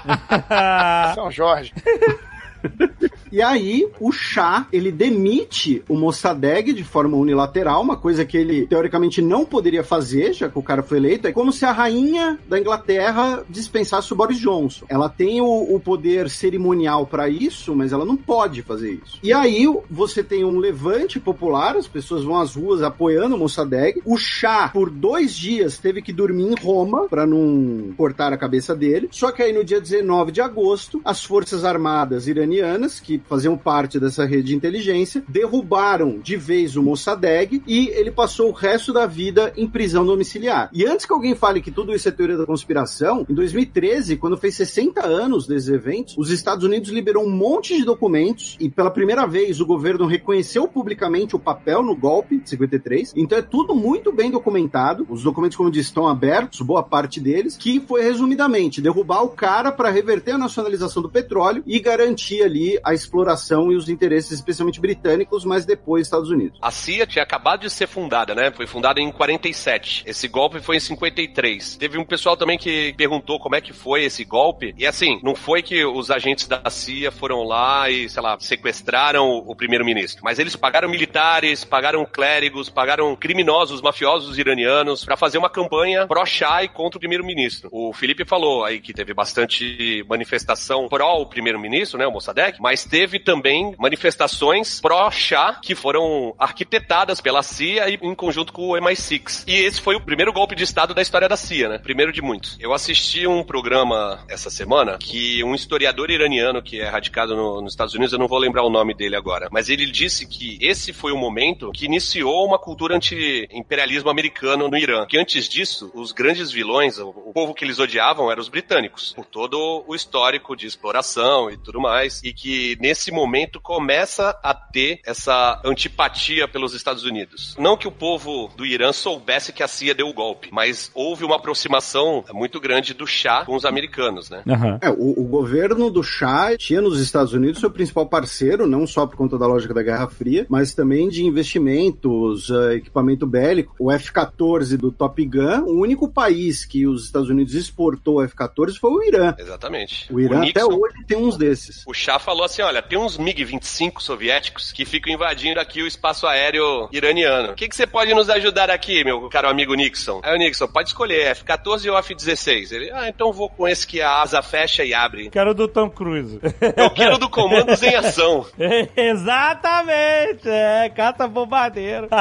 São 1.15 1.31
Jorge. 1.31 1.73
E 3.31 3.41
aí, 3.41 3.87
o 3.99 4.11
Shah, 4.11 4.67
ele 4.71 4.91
demite 4.91 5.83
o 5.89 5.95
Mossadegh 5.95 6.73
de 6.73 6.83
forma 6.83 7.17
unilateral, 7.17 7.81
uma 7.81 7.97
coisa 7.97 8.25
que 8.25 8.37
ele, 8.37 8.67
teoricamente, 8.67 9.21
não 9.21 9.45
poderia 9.45 9.83
fazer, 9.83 10.33
já 10.33 10.49
que 10.49 10.57
o 10.57 10.63
cara 10.63 10.83
foi 10.83 10.97
eleito. 10.97 11.27
É 11.27 11.31
como 11.31 11.51
se 11.51 11.65
a 11.65 11.71
rainha 11.71 12.39
da 12.47 12.59
Inglaterra 12.59 13.43
dispensasse 13.49 14.11
o 14.13 14.15
Boris 14.15 14.39
Johnson. 14.39 14.85
Ela 14.89 15.09
tem 15.09 15.41
o, 15.41 15.75
o 15.75 15.79
poder 15.79 16.29
cerimonial 16.29 17.05
para 17.05 17.29
isso, 17.29 17.75
mas 17.75 17.91
ela 17.91 18.05
não 18.05 18.15
pode 18.15 18.61
fazer 18.61 18.99
isso. 19.03 19.19
E 19.21 19.33
aí, 19.33 19.65
você 19.89 20.23
tem 20.23 20.43
um 20.43 20.57
levante 20.57 21.19
popular, 21.19 21.75
as 21.75 21.87
pessoas 21.87 22.23
vão 22.23 22.39
às 22.39 22.55
ruas 22.55 22.81
apoiando 22.81 23.35
o 23.35 23.39
Mossadegh. 23.39 24.01
O 24.05 24.17
Shah, 24.17 24.69
por 24.69 24.89
dois 24.89 25.35
dias, 25.35 25.77
teve 25.77 26.01
que 26.01 26.13
dormir 26.13 26.45
em 26.45 26.55
Roma 26.55 27.07
para 27.07 27.25
não 27.25 27.93
cortar 27.97 28.33
a 28.33 28.37
cabeça 28.37 28.75
dele. 28.75 29.09
Só 29.11 29.31
que 29.31 29.41
aí, 29.41 29.53
no 29.53 29.63
dia 29.63 29.81
19 29.81 30.31
de 30.31 30.41
agosto, 30.41 31.01
as 31.03 31.23
Forças 31.23 31.65
Armadas 31.65 32.27
iranianas, 32.27 32.99
que 32.99 33.17
faziam 33.27 33.57
parte 33.57 33.99
dessa 33.99 34.25
rede 34.25 34.47
de 34.47 34.55
inteligência, 34.55 35.23
derrubaram 35.27 36.19
de 36.19 36.37
vez 36.37 36.75
o 36.75 36.83
Mossadegh 36.83 37.61
e 37.67 37.89
ele 37.89 38.11
passou 38.11 38.49
o 38.49 38.53
resto 38.53 38.93
da 38.93 39.05
vida 39.05 39.53
em 39.57 39.67
prisão 39.67 40.05
domiciliar. 40.05 40.69
E 40.73 40.85
antes 40.85 41.05
que 41.05 41.13
alguém 41.13 41.35
fale 41.35 41.61
que 41.61 41.71
tudo 41.71 41.93
isso 41.93 42.07
é 42.07 42.11
teoria 42.11 42.37
da 42.37 42.45
conspiração, 42.45 43.25
em 43.29 43.33
2013, 43.33 44.17
quando 44.17 44.37
fez 44.37 44.55
60 44.55 45.05
anos 45.05 45.47
desses 45.47 45.69
eventos, 45.69 46.15
os 46.17 46.29
Estados 46.29 46.63
Unidos 46.63 46.89
liberou 46.89 47.25
um 47.25 47.31
monte 47.31 47.75
de 47.75 47.83
documentos 47.83 48.57
e 48.59 48.69
pela 48.69 48.91
primeira 48.91 49.25
vez 49.25 49.59
o 49.59 49.65
governo 49.65 50.05
reconheceu 50.05 50.67
publicamente 50.67 51.35
o 51.35 51.39
papel 51.39 51.83
no 51.83 51.95
golpe 51.95 52.39
de 52.39 52.49
53. 52.49 53.13
Então 53.15 53.37
é 53.37 53.41
tudo 53.41 53.75
muito 53.75 54.11
bem 54.11 54.31
documentado. 54.31 55.05
Os 55.09 55.23
documentos, 55.23 55.57
como 55.57 55.71
disse, 55.71 55.89
estão 55.89 56.07
abertos, 56.07 56.61
boa 56.61 56.83
parte 56.83 57.19
deles, 57.19 57.57
que 57.57 57.79
foi 57.79 58.01
resumidamente 58.01 58.81
derrubar 58.81 59.23
o 59.23 59.29
cara 59.29 59.71
para 59.71 59.89
reverter 59.89 60.31
a 60.31 60.37
nacionalização 60.37 61.01
do 61.01 61.09
petróleo 61.09 61.63
e 61.65 61.79
garantir 61.79 62.41
ali 62.43 62.79
a 62.83 62.93
exploração 63.05 63.71
e 63.71 63.75
os 63.75 63.89
interesses, 63.89 64.31
especialmente 64.31 64.79
britânicos, 64.79 65.45
mas 65.45 65.65
depois 65.65 66.07
Estados 66.07 66.29
Unidos. 66.29 66.59
A 66.61 66.71
CIA 66.71 67.05
tinha 67.07 67.23
acabado 67.23 67.61
de 67.61 67.69
ser 67.69 67.87
fundada, 67.87 68.35
né? 68.35 68.51
Foi 68.51 68.67
fundada 68.67 68.99
em 68.99 69.11
47. 69.11 70.03
Esse 70.05 70.27
golpe 70.27 70.59
foi 70.59 70.77
em 70.77 70.79
53. 70.79 71.77
Teve 71.77 71.97
um 71.97 72.05
pessoal 72.05 72.35
também 72.35 72.57
que 72.57 72.93
perguntou 72.97 73.39
como 73.39 73.55
é 73.55 73.61
que 73.61 73.73
foi 73.73 74.03
esse 74.03 74.23
golpe. 74.25 74.73
E 74.77 74.85
assim, 74.85 75.19
não 75.23 75.35
foi 75.35 75.61
que 75.61 75.85
os 75.85 76.11
agentes 76.11 76.47
da 76.47 76.69
CIA 76.69 77.11
foram 77.11 77.43
lá 77.43 77.89
e, 77.89 78.09
sei 78.09 78.21
lá, 78.21 78.37
sequestraram 78.39 79.43
o 79.45 79.55
primeiro-ministro. 79.55 80.21
Mas 80.23 80.39
eles 80.39 80.55
pagaram 80.55 80.89
militares, 80.89 81.63
pagaram 81.63 82.05
clérigos, 82.05 82.69
pagaram 82.69 83.15
criminosos, 83.15 83.81
mafiosos 83.81 84.37
iranianos 84.37 85.05
para 85.05 85.17
fazer 85.17 85.37
uma 85.37 85.49
campanha 85.49 86.07
pró-Shah 86.07 86.63
e 86.63 86.67
contra 86.67 86.97
o 86.97 86.99
primeiro-ministro. 86.99 87.69
O 87.71 87.93
Felipe 87.93 88.25
falou 88.25 88.63
aí 88.63 88.79
que 88.79 88.93
teve 88.93 89.13
bastante 89.13 90.03
manifestação 90.09 90.87
pró 90.87 91.21
o 91.21 91.25
primeiro-ministro, 91.25 91.97
né, 91.97 92.07
o 92.07 92.11
Mossadegh, 92.11 92.57
mas 92.59 92.85
teve 92.95 93.19
também 93.19 93.75
manifestações 93.77 94.79
pró-Shah 94.79 95.59
que 95.61 95.75
foram 95.75 96.33
arquitetadas 96.39 97.19
pela 97.19 97.43
CIA 97.43 97.89
e 97.89 97.99
em 98.01 98.15
conjunto 98.15 98.53
com 98.53 98.69
o 98.69 98.71
MI6. 98.77 99.43
E 99.45 99.53
esse 99.53 99.81
foi 99.81 99.97
o 99.97 99.99
primeiro 100.01 100.31
golpe 100.31 100.55
de 100.55 100.63
Estado 100.63 100.93
da 100.93 101.01
história 101.01 101.27
da 101.27 101.35
CIA, 101.35 101.67
né? 101.67 101.77
Primeiro 101.77 102.13
de 102.13 102.21
muitos. 102.21 102.55
Eu 102.57 102.71
assisti 102.73 103.27
um 103.27 103.43
programa 103.43 104.23
essa 104.29 104.49
semana 104.49 104.97
que 104.97 105.43
um 105.43 105.53
historiador 105.53 106.09
iraniano 106.09 106.63
que 106.63 106.79
é 106.79 106.87
radicado 106.87 107.35
no- 107.35 107.61
nos 107.61 107.73
Estados 107.73 107.93
Unidos, 107.95 108.13
eu 108.13 108.19
não 108.19 108.29
vou 108.29 108.37
lembrar 108.39 108.63
o 108.63 108.69
nome 108.69 108.93
dele 108.93 109.17
agora, 109.17 109.49
mas 109.51 109.67
ele 109.67 109.85
disse 109.87 110.25
que 110.25 110.57
esse 110.61 110.93
foi 110.93 111.11
o 111.11 111.17
momento 111.17 111.71
que 111.73 111.83
iniciou 111.83 112.45
uma 112.45 112.57
cultura 112.57 112.95
anti-imperialismo 112.95 114.09
americano 114.09 114.69
no 114.69 114.77
Irã. 114.77 115.05
Que 115.05 115.17
antes 115.17 115.49
disso, 115.49 115.91
os 115.93 116.13
grandes 116.13 116.49
vilões, 116.49 116.97
o, 116.97 117.09
o 117.09 117.33
povo 117.33 117.53
que 117.53 117.65
eles 117.65 117.77
odiavam 117.77 118.31
eram 118.31 118.41
os 118.41 118.47
britânicos, 118.47 119.11
por 119.13 119.25
todo 119.25 119.83
o 119.85 119.93
histórico 119.93 120.55
de 120.55 120.65
exploração 120.65 121.51
e 121.51 121.57
tudo 121.57 121.81
mais, 121.81 122.21
e 122.23 122.31
que 122.31 122.77
nesse 122.85 123.11
momento 123.11 123.59
começa 123.59 124.37
a 124.43 124.53
ter 124.53 124.99
essa 125.03 125.59
antipatia 125.65 126.47
pelos 126.47 126.75
Estados 126.75 127.03
Unidos. 127.03 127.55
Não 127.57 127.75
que 127.75 127.87
o 127.87 127.91
povo 127.91 128.51
do 128.55 128.63
Irã 128.63 128.93
soubesse 128.93 129.51
que 129.51 129.63
a 129.63 129.67
CIA 129.67 129.95
deu 129.95 130.07
o 130.07 130.13
golpe, 130.13 130.49
mas 130.51 130.91
houve 130.93 131.25
uma 131.25 131.37
aproximação 131.37 132.23
muito 132.31 132.59
grande 132.59 132.93
do 132.93 133.07
Shah 133.07 133.43
com 133.43 133.55
os 133.55 133.65
americanos, 133.65 134.29
né? 134.29 134.43
Aham. 134.47 134.77
É, 134.83 134.89
o, 134.91 135.19
o 135.19 135.23
governo 135.23 135.89
do 135.89 136.03
Shah 136.03 136.55
tinha 136.57 136.79
nos 136.79 136.99
Estados 136.99 137.33
Unidos 137.33 137.59
seu 137.59 137.71
principal 137.71 138.05
parceiro, 138.05 138.67
não 138.67 138.85
só 138.85 139.07
por 139.07 139.15
conta 139.15 139.35
da 139.35 139.47
lógica 139.47 139.73
da 139.73 139.81
Guerra 139.81 140.07
Fria, 140.07 140.45
mas 140.47 140.75
também 140.75 141.09
de 141.09 141.23
investimentos, 141.25 142.51
eh, 142.51 142.75
equipamento 142.75 143.25
bélico. 143.25 143.73
O 143.79 143.91
F-14 143.91 144.77
do 144.77 144.91
Top 144.91 145.23
Gun, 145.25 145.63
o 145.65 145.81
único 145.81 146.07
país 146.07 146.65
que 146.65 146.85
os 146.85 147.05
Estados 147.05 147.29
Unidos 147.29 147.55
exportou 147.55 148.17
o 148.17 148.21
F-14 148.23 148.77
foi 148.77 148.91
o 148.91 149.03
Irã. 149.03 149.33
Exatamente. 149.39 150.13
O 150.13 150.19
Irã 150.19 150.37
até 150.47 150.61
Nixon- 150.63 150.79
hoje 150.79 151.03
tem 151.07 151.17
uns 151.17 151.35
desses. 151.35 151.83
O 151.87 151.93
Shah 151.93 152.19
falou 152.19 152.43
assim: 152.43 152.61
olha, 152.61 152.74
olha, 152.75 152.81
tem 152.81 152.99
uns 152.99 153.17
MiG-25 153.17 154.01
soviéticos 154.01 154.71
que 154.71 154.85
ficam 154.85 155.13
invadindo 155.13 155.59
aqui 155.59 155.81
o 155.81 155.87
espaço 155.87 156.27
aéreo 156.27 156.89
iraniano. 156.91 157.51
O 157.51 157.55
que, 157.55 157.67
que 157.67 157.75
você 157.75 157.87
pode 157.87 158.13
nos 158.13 158.29
ajudar 158.29 158.69
aqui, 158.69 159.03
meu 159.03 159.29
caro 159.29 159.49
amigo 159.49 159.73
Nixon? 159.73 160.19
Aí 160.23 160.35
o 160.35 160.37
Nixon, 160.37 160.67
pode 160.67 160.89
escolher 160.89 161.27
F-14 161.27 161.89
ou 161.89 161.97
F-16. 161.97 162.71
Ele, 162.71 162.91
ah, 162.91 163.07
então 163.07 163.31
vou 163.31 163.49
com 163.49 163.67
esse 163.67 163.87
que 163.87 164.01
a 164.01 164.21
asa 164.21 164.41
fecha 164.41 164.83
e 164.83 164.93
abre. 164.93 165.29
Quero 165.29 165.53
do 165.53 165.67
Tom 165.67 165.89
Cruise. 165.89 166.39
Eu 166.75 166.89
quero 166.89 167.17
do 167.17 167.29
Comandos 167.29 167.81
em 167.81 167.95
Ação. 167.95 168.45
Exatamente, 168.95 170.47
é, 170.47 170.89
caça 170.89 171.27
bombardeiro. 171.27 172.07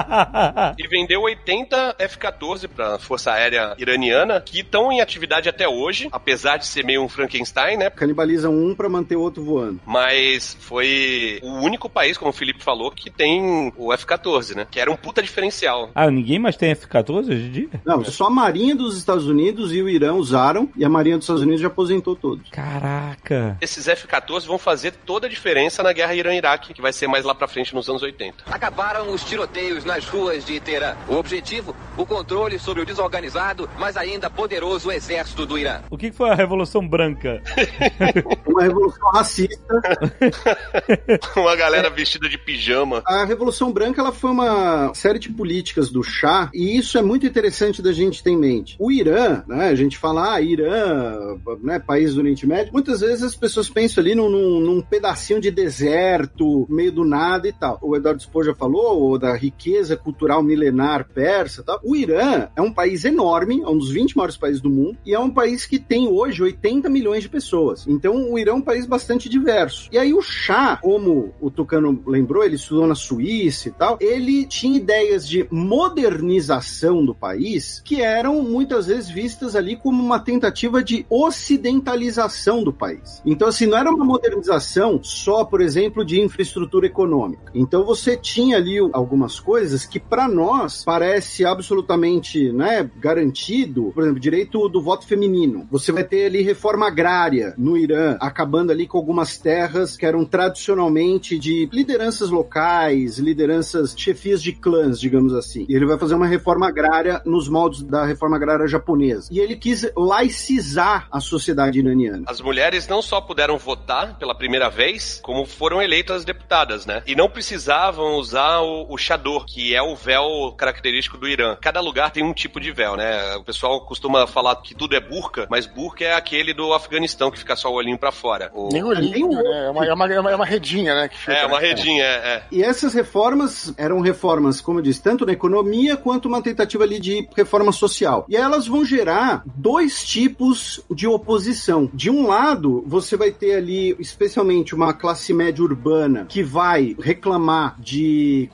E 0.79 0.89
vendeu 0.89 1.23
80 1.23 1.97
F-14 1.99 2.69
pra 2.69 2.99
Força 2.99 3.33
Aérea 3.33 3.75
Iraniana, 3.79 4.41
que 4.41 4.61
estão 4.61 4.93
em 4.93 5.01
atividade 5.01 5.49
até 5.49 5.69
hoje, 5.69 6.09
apesar 6.13 6.57
de 6.57 6.67
ser 6.67 6.85
meio 6.85 7.03
um 7.03 7.09
Frankenstein, 7.09 7.77
né? 7.77 7.91
Canibalizam 7.91 8.53
um 8.53 8.75
pra 8.75 8.89
manter 8.89 9.17
o 9.17 9.21
outro 9.21 9.43
voando. 9.43 9.81
Mas 9.87 10.44
foi 10.61 11.39
o 11.43 11.53
único 11.61 11.89
país, 11.89 12.19
como 12.19 12.31
o 12.31 12.35
Felipe 12.35 12.63
falou, 12.63 12.91
que 12.91 13.11
tem 13.11 13.73
o 13.77 13.93
F-14, 13.93 14.55
né? 14.55 14.67
Que 14.71 14.81
era 14.81 14.91
um 14.91 14.97
puta 14.97 15.23
diferencial. 15.23 15.91
ah, 15.95 16.11
ninguém 16.11 16.39
mais 16.39 16.57
tem 16.57 16.71
F-14 16.71 17.29
hoje 17.31 17.47
em 17.47 17.51
dia? 17.51 17.69
Não, 17.85 18.05
só 18.05 18.27
a 18.27 18.31
Marinha 18.31 18.75
dos 18.75 18.97
Estados 18.97 19.27
Unidos 19.27 19.73
e 19.73 19.81
o 19.83 19.89
Irã 19.89 20.15
usaram, 20.15 20.69
e 20.77 20.85
a 20.85 20.89
Marinha 20.89 21.17
dos 21.17 21.25
Estados 21.25 21.43
Unidos 21.43 21.61
já 21.61 21.69
aposentou 21.69 22.15
todos. 22.17 22.49
Caraca. 22.51 23.57
Esses 23.61 23.87
F-14 23.89 24.47
vão 24.47 24.59
fazer 24.59 24.93
toda 25.05 25.27
a 25.27 25.31
diferença 25.31 25.83
na 25.83 25.93
guerra 25.93 26.15
Irã-Iraque, 26.15 26.75
que 26.75 26.83
vai 26.83 26.93
ser 26.93 27.07
mais 27.07 27.25
lá 27.25 27.35
pra 27.35 27.49
frente 27.49 27.75
nos 27.75 27.89
anos 27.89 28.03
80. 28.03 28.45
Acabaram 28.47 29.13
os 29.13 29.25
tiroteios 29.25 29.85
nas 29.85 30.07
ruas 30.07 30.45
de 30.45 30.59
Teherã. 30.61 30.97
O 31.09 31.15
objetivo, 31.15 31.75
o 31.97 32.05
controle 32.07 32.59
sobre 32.59 32.83
o 32.83 32.87
desorganizado, 32.87 33.69
mas 33.79 33.97
ainda 33.97 34.29
poderoso 34.31 34.91
exército 34.91 35.47
do 35.47 35.59
Irã. 35.59 35.81
O 35.91 35.97
que 35.99 36.11
que 36.11 36.17
foi 36.17 36.31
a 36.31 36.35
Revolução 36.35 36.87
Branca? 36.87 37.43
Uma 38.47 38.63
revolução 38.63 39.11
racista. 39.11 39.75
Uma 41.37 41.57
galera 41.57 41.91
vestida 41.91 42.29
de 42.29 42.39
pijama. 42.39 43.03
A 43.07 43.25
Revolução 43.25 43.73
Branca 43.73 44.01
ela 44.01 44.13
foi 44.13 44.31
uma 44.31 44.93
série 44.95 45.19
de 45.19 45.31
políticas 45.31 45.91
do 45.91 46.03
chá, 46.03 46.51
e 46.53 46.77
isso 46.77 46.99
é 46.99 47.03
muito 47.03 47.27
interessante 47.27 47.83
da 47.83 47.93
gente 47.93 48.23
ter 48.23 48.31
em 48.31 48.39
mente. 48.39 48.77
O 48.79 48.91
Irã, 48.91 49.43
né, 49.47 49.69
a 49.69 49.75
gente 49.75 49.99
fala, 49.99 50.35
ah, 50.35 50.41
Irã, 50.41 51.37
né, 51.63 51.79
país 51.79 52.15
do 52.15 52.21
Oriente 52.21 52.47
Médio, 52.47 52.73
muitas 52.73 53.01
vezes 53.01 53.23
as 53.23 53.37
pessoas 53.37 53.69
pensam 53.69 54.03
ali 54.03 54.15
num, 54.15 54.29
num, 54.29 54.61
num 54.61 54.81
pedacinho 54.81 55.41
de 55.41 55.51
deserto, 55.51 56.67
meio 56.69 56.93
do 56.93 57.05
nada 57.05 57.49
e 57.49 57.53
tal. 57.53 57.79
O 57.83 57.97
Eduardo 57.97 58.23
Spor 58.23 58.45
já 58.45 58.55
falou, 58.55 59.01
ou 59.01 59.19
da 59.19 59.35
riqueza 59.35 59.97
cultural 59.97 60.43
milenar 60.43 61.09
persa 61.09 61.61
e 61.61 61.65
tal. 61.65 61.81
O 61.83 61.97
Irã 61.97 62.49
é 62.57 62.63
um 62.63 62.73
país 62.73 63.05
enorme, 63.05 63.63
é 63.63 63.69
um 63.69 63.79
dos 63.79 63.91
20 63.91 64.17
maiores 64.17 64.37
países 64.37 64.61
do 64.61 64.71
mundo, 64.71 64.99
e 65.05 65.15
é 65.15 65.19
um 65.19 65.31
país 65.31 65.67
que 65.67 65.79
tem 65.79 66.09
hoje 66.09 66.43
80 66.43 66.89
milhões 66.89 67.23
de 67.23 67.29
pessoas. 67.29 67.87
Então 67.87 68.31
o 68.31 68.39
Irã 68.39 68.53
é 68.53 68.55
um 68.55 68.63
país 68.63 68.87
bastante 68.87 69.29
diverso. 69.29 69.89
E 69.93 69.99
aí 69.99 70.13
o 70.13 70.23
chá, 70.25 70.79
como 70.83 71.35
o 71.41 71.51
Tucano 71.51 72.03
lembrou, 72.07 72.45
ele 72.45 72.57
estudou 72.57 72.87
na 72.87 72.95
Suíça 72.95 73.69
e 73.69 73.73
tal, 73.73 73.99
ele 74.01 74.47
tinha 74.47 74.77
ideias 74.77 75.29
de 75.29 75.47
modernização 75.51 77.05
do 77.05 77.15
país 77.15 77.81
que 77.85 78.01
eram 78.01 78.43
muitas 78.43 78.87
vezes 78.87 79.09
vistas 79.09 79.55
ali 79.55 79.77
como 79.77 80.03
uma 80.03 80.19
tentativa 80.19 80.83
de 80.83 81.07
ocidentalização 81.09 82.63
do 82.63 82.73
país. 82.73 83.23
Então, 83.25 83.49
assim, 83.49 83.67
não 83.67 83.79
era 83.79 83.91
uma 83.91 84.05
modernização 84.05 85.03
só, 85.03 85.45
por 85.45 85.61
exemplo, 85.61 86.05
de 86.05 86.21
infraestrutura 86.21 86.87
econômica. 86.87 87.53
Então, 87.55 87.85
você 87.85 88.17
tinha 88.17 88.57
ali 88.57 88.79
algumas 88.93 89.39
coisas 89.39 89.85
que, 89.85 90.01
para 90.01 90.29
nós, 90.29 90.85
parece 90.85 91.45
absolutamente 91.45 92.53
né, 92.53 92.89
garantido. 92.97 93.93
Por 93.95 94.03
exemplo, 94.03 94.21
direito 94.21 94.69
do 94.69 94.81
voto 94.81 95.07
feminino. 95.07 95.67
Você 95.71 95.93
vai 95.93 96.05
ter 96.05 96.27
ali 96.27 96.43
reforma 96.43 96.87
agrária 96.87 97.55
no 97.57 97.77
Irã, 97.77 98.17
acabando 98.21 98.73
ali 98.73 98.87
com 98.87 98.99
algumas 98.99 99.37
terras 99.37 99.97
que 99.97 100.07
eram 100.07 100.14
tradicionalmente 100.23 101.39
de 101.39 101.67
lideranças 101.73 102.29
locais, 102.29 103.19
lideranças, 103.19 103.95
chefias 103.97 104.43
de 104.43 104.53
clãs, 104.53 105.01
digamos 105.01 105.33
assim. 105.33 105.65
E 105.67 105.75
ele 105.75 105.87
vai 105.87 105.97
fazer 105.99 106.15
uma 106.15 106.27
reforma 106.27 106.69
agrária 106.69 107.23
nos 107.25 107.49
moldes 107.49 107.81
da 107.83 108.05
reforma 108.05 108.37
agrária 108.37 108.67
japonesa. 108.69 109.29
E 109.33 109.39
ele 109.41 109.57
quis 109.57 109.91
laicizar 109.97 111.07
a 111.11 111.21
sociedade 111.21 111.79
iraniana. 111.79 112.25
As 112.27 112.41
mulheres 112.41 112.87
não 112.87 113.01
só 113.01 113.21
puderam 113.21 113.57
votar 113.57 114.19
pela 114.19 114.35
primeira 114.35 114.69
vez, 114.69 115.21
como 115.23 115.47
foram 115.47 115.81
eleitas 115.81 116.25
deputadas, 116.25 116.85
né? 116.85 117.03
E 117.07 117.15
não 117.15 117.31
precisavam 117.31 118.17
usar 118.17 118.61
o, 118.61 118.93
o 118.93 118.99
chador, 118.99 119.47
que 119.47 119.75
é 119.75 119.81
o 119.83 119.95
véu 119.95 120.53
característico 120.57 121.17
do 121.17 121.27
Irã. 121.29 121.57
Cada 121.61 121.81
lugar 121.81 122.11
tem 122.11 122.23
um 122.25 122.33
tipo 122.35 122.61
de 122.61 122.73
véu, 122.73 122.97
né? 122.97 123.37
O 123.37 123.45
pessoal 123.45 123.81
costuma 123.87 124.27
falar 124.27 124.57
que 124.57 124.75
tudo 124.75 124.95
é 124.97 125.01
burca, 125.01 125.47
mas 125.49 125.67
burca 125.67 126.05
é 126.05 126.15
aquele 126.15 126.53
do 126.53 126.73
Afeganistão, 126.75 127.31
que 127.31 127.39
fica 127.39 127.57
só 127.57 127.71
o 127.71 127.75
olhinho 127.75 127.97
pra 127.99 128.11
fora. 128.13 128.51
O... 128.55 128.69
Nem 128.73 128.83
olhinho, 128.83 129.13
Nem 129.13 129.25
o- 129.25 129.31
né? 129.31 129.67
É 129.67 129.71
uma, 129.71 129.87
é, 129.87 129.94
uma, 129.95 130.13
é 130.13 130.21
uma- 130.21 130.31
é 130.31 130.37
uma 130.37 130.45
redinha, 130.45 130.95
né? 130.95 131.09
Que 131.09 131.19
fica, 131.19 131.33
É, 131.33 131.47
uma 131.47 131.61
né? 131.61 131.69
redinha, 131.69 132.05
é. 132.05 132.09
é. 132.09 132.43
E 132.51 132.63
essas 132.63 132.93
reformas 132.95 133.73
eram 133.77 134.01
reformas, 134.01 134.61
como 134.61 134.79
eu 134.79 134.83
disse, 134.83 135.03
tanto 135.03 135.25
na 135.27 135.33
economia 135.33 135.97
quanto 135.97 136.27
uma 136.29 136.43
tentativa 136.43 136.85
ali 136.85 136.99
de 137.01 137.27
reforma 137.37 137.73
social. 137.73 138.25
E 138.29 138.37
elas 138.37 138.67
vão 138.67 138.85
gerar 138.85 139.43
dois 139.57 140.05
tipos 140.05 140.81
de 140.91 141.07
oposição. 141.07 141.89
De 141.93 142.11
um 142.11 142.27
lado, 142.27 142.83
você 142.87 143.17
vai 143.17 143.31
ter 143.31 143.55
ali, 143.57 143.95
especialmente, 143.99 144.75
uma 144.75 144.93
classe 144.93 145.33
média 145.33 145.63
urbana 145.65 146.27
que 146.29 146.43
vai 146.43 146.97
reclamar 147.01 147.77
de 147.81 148.49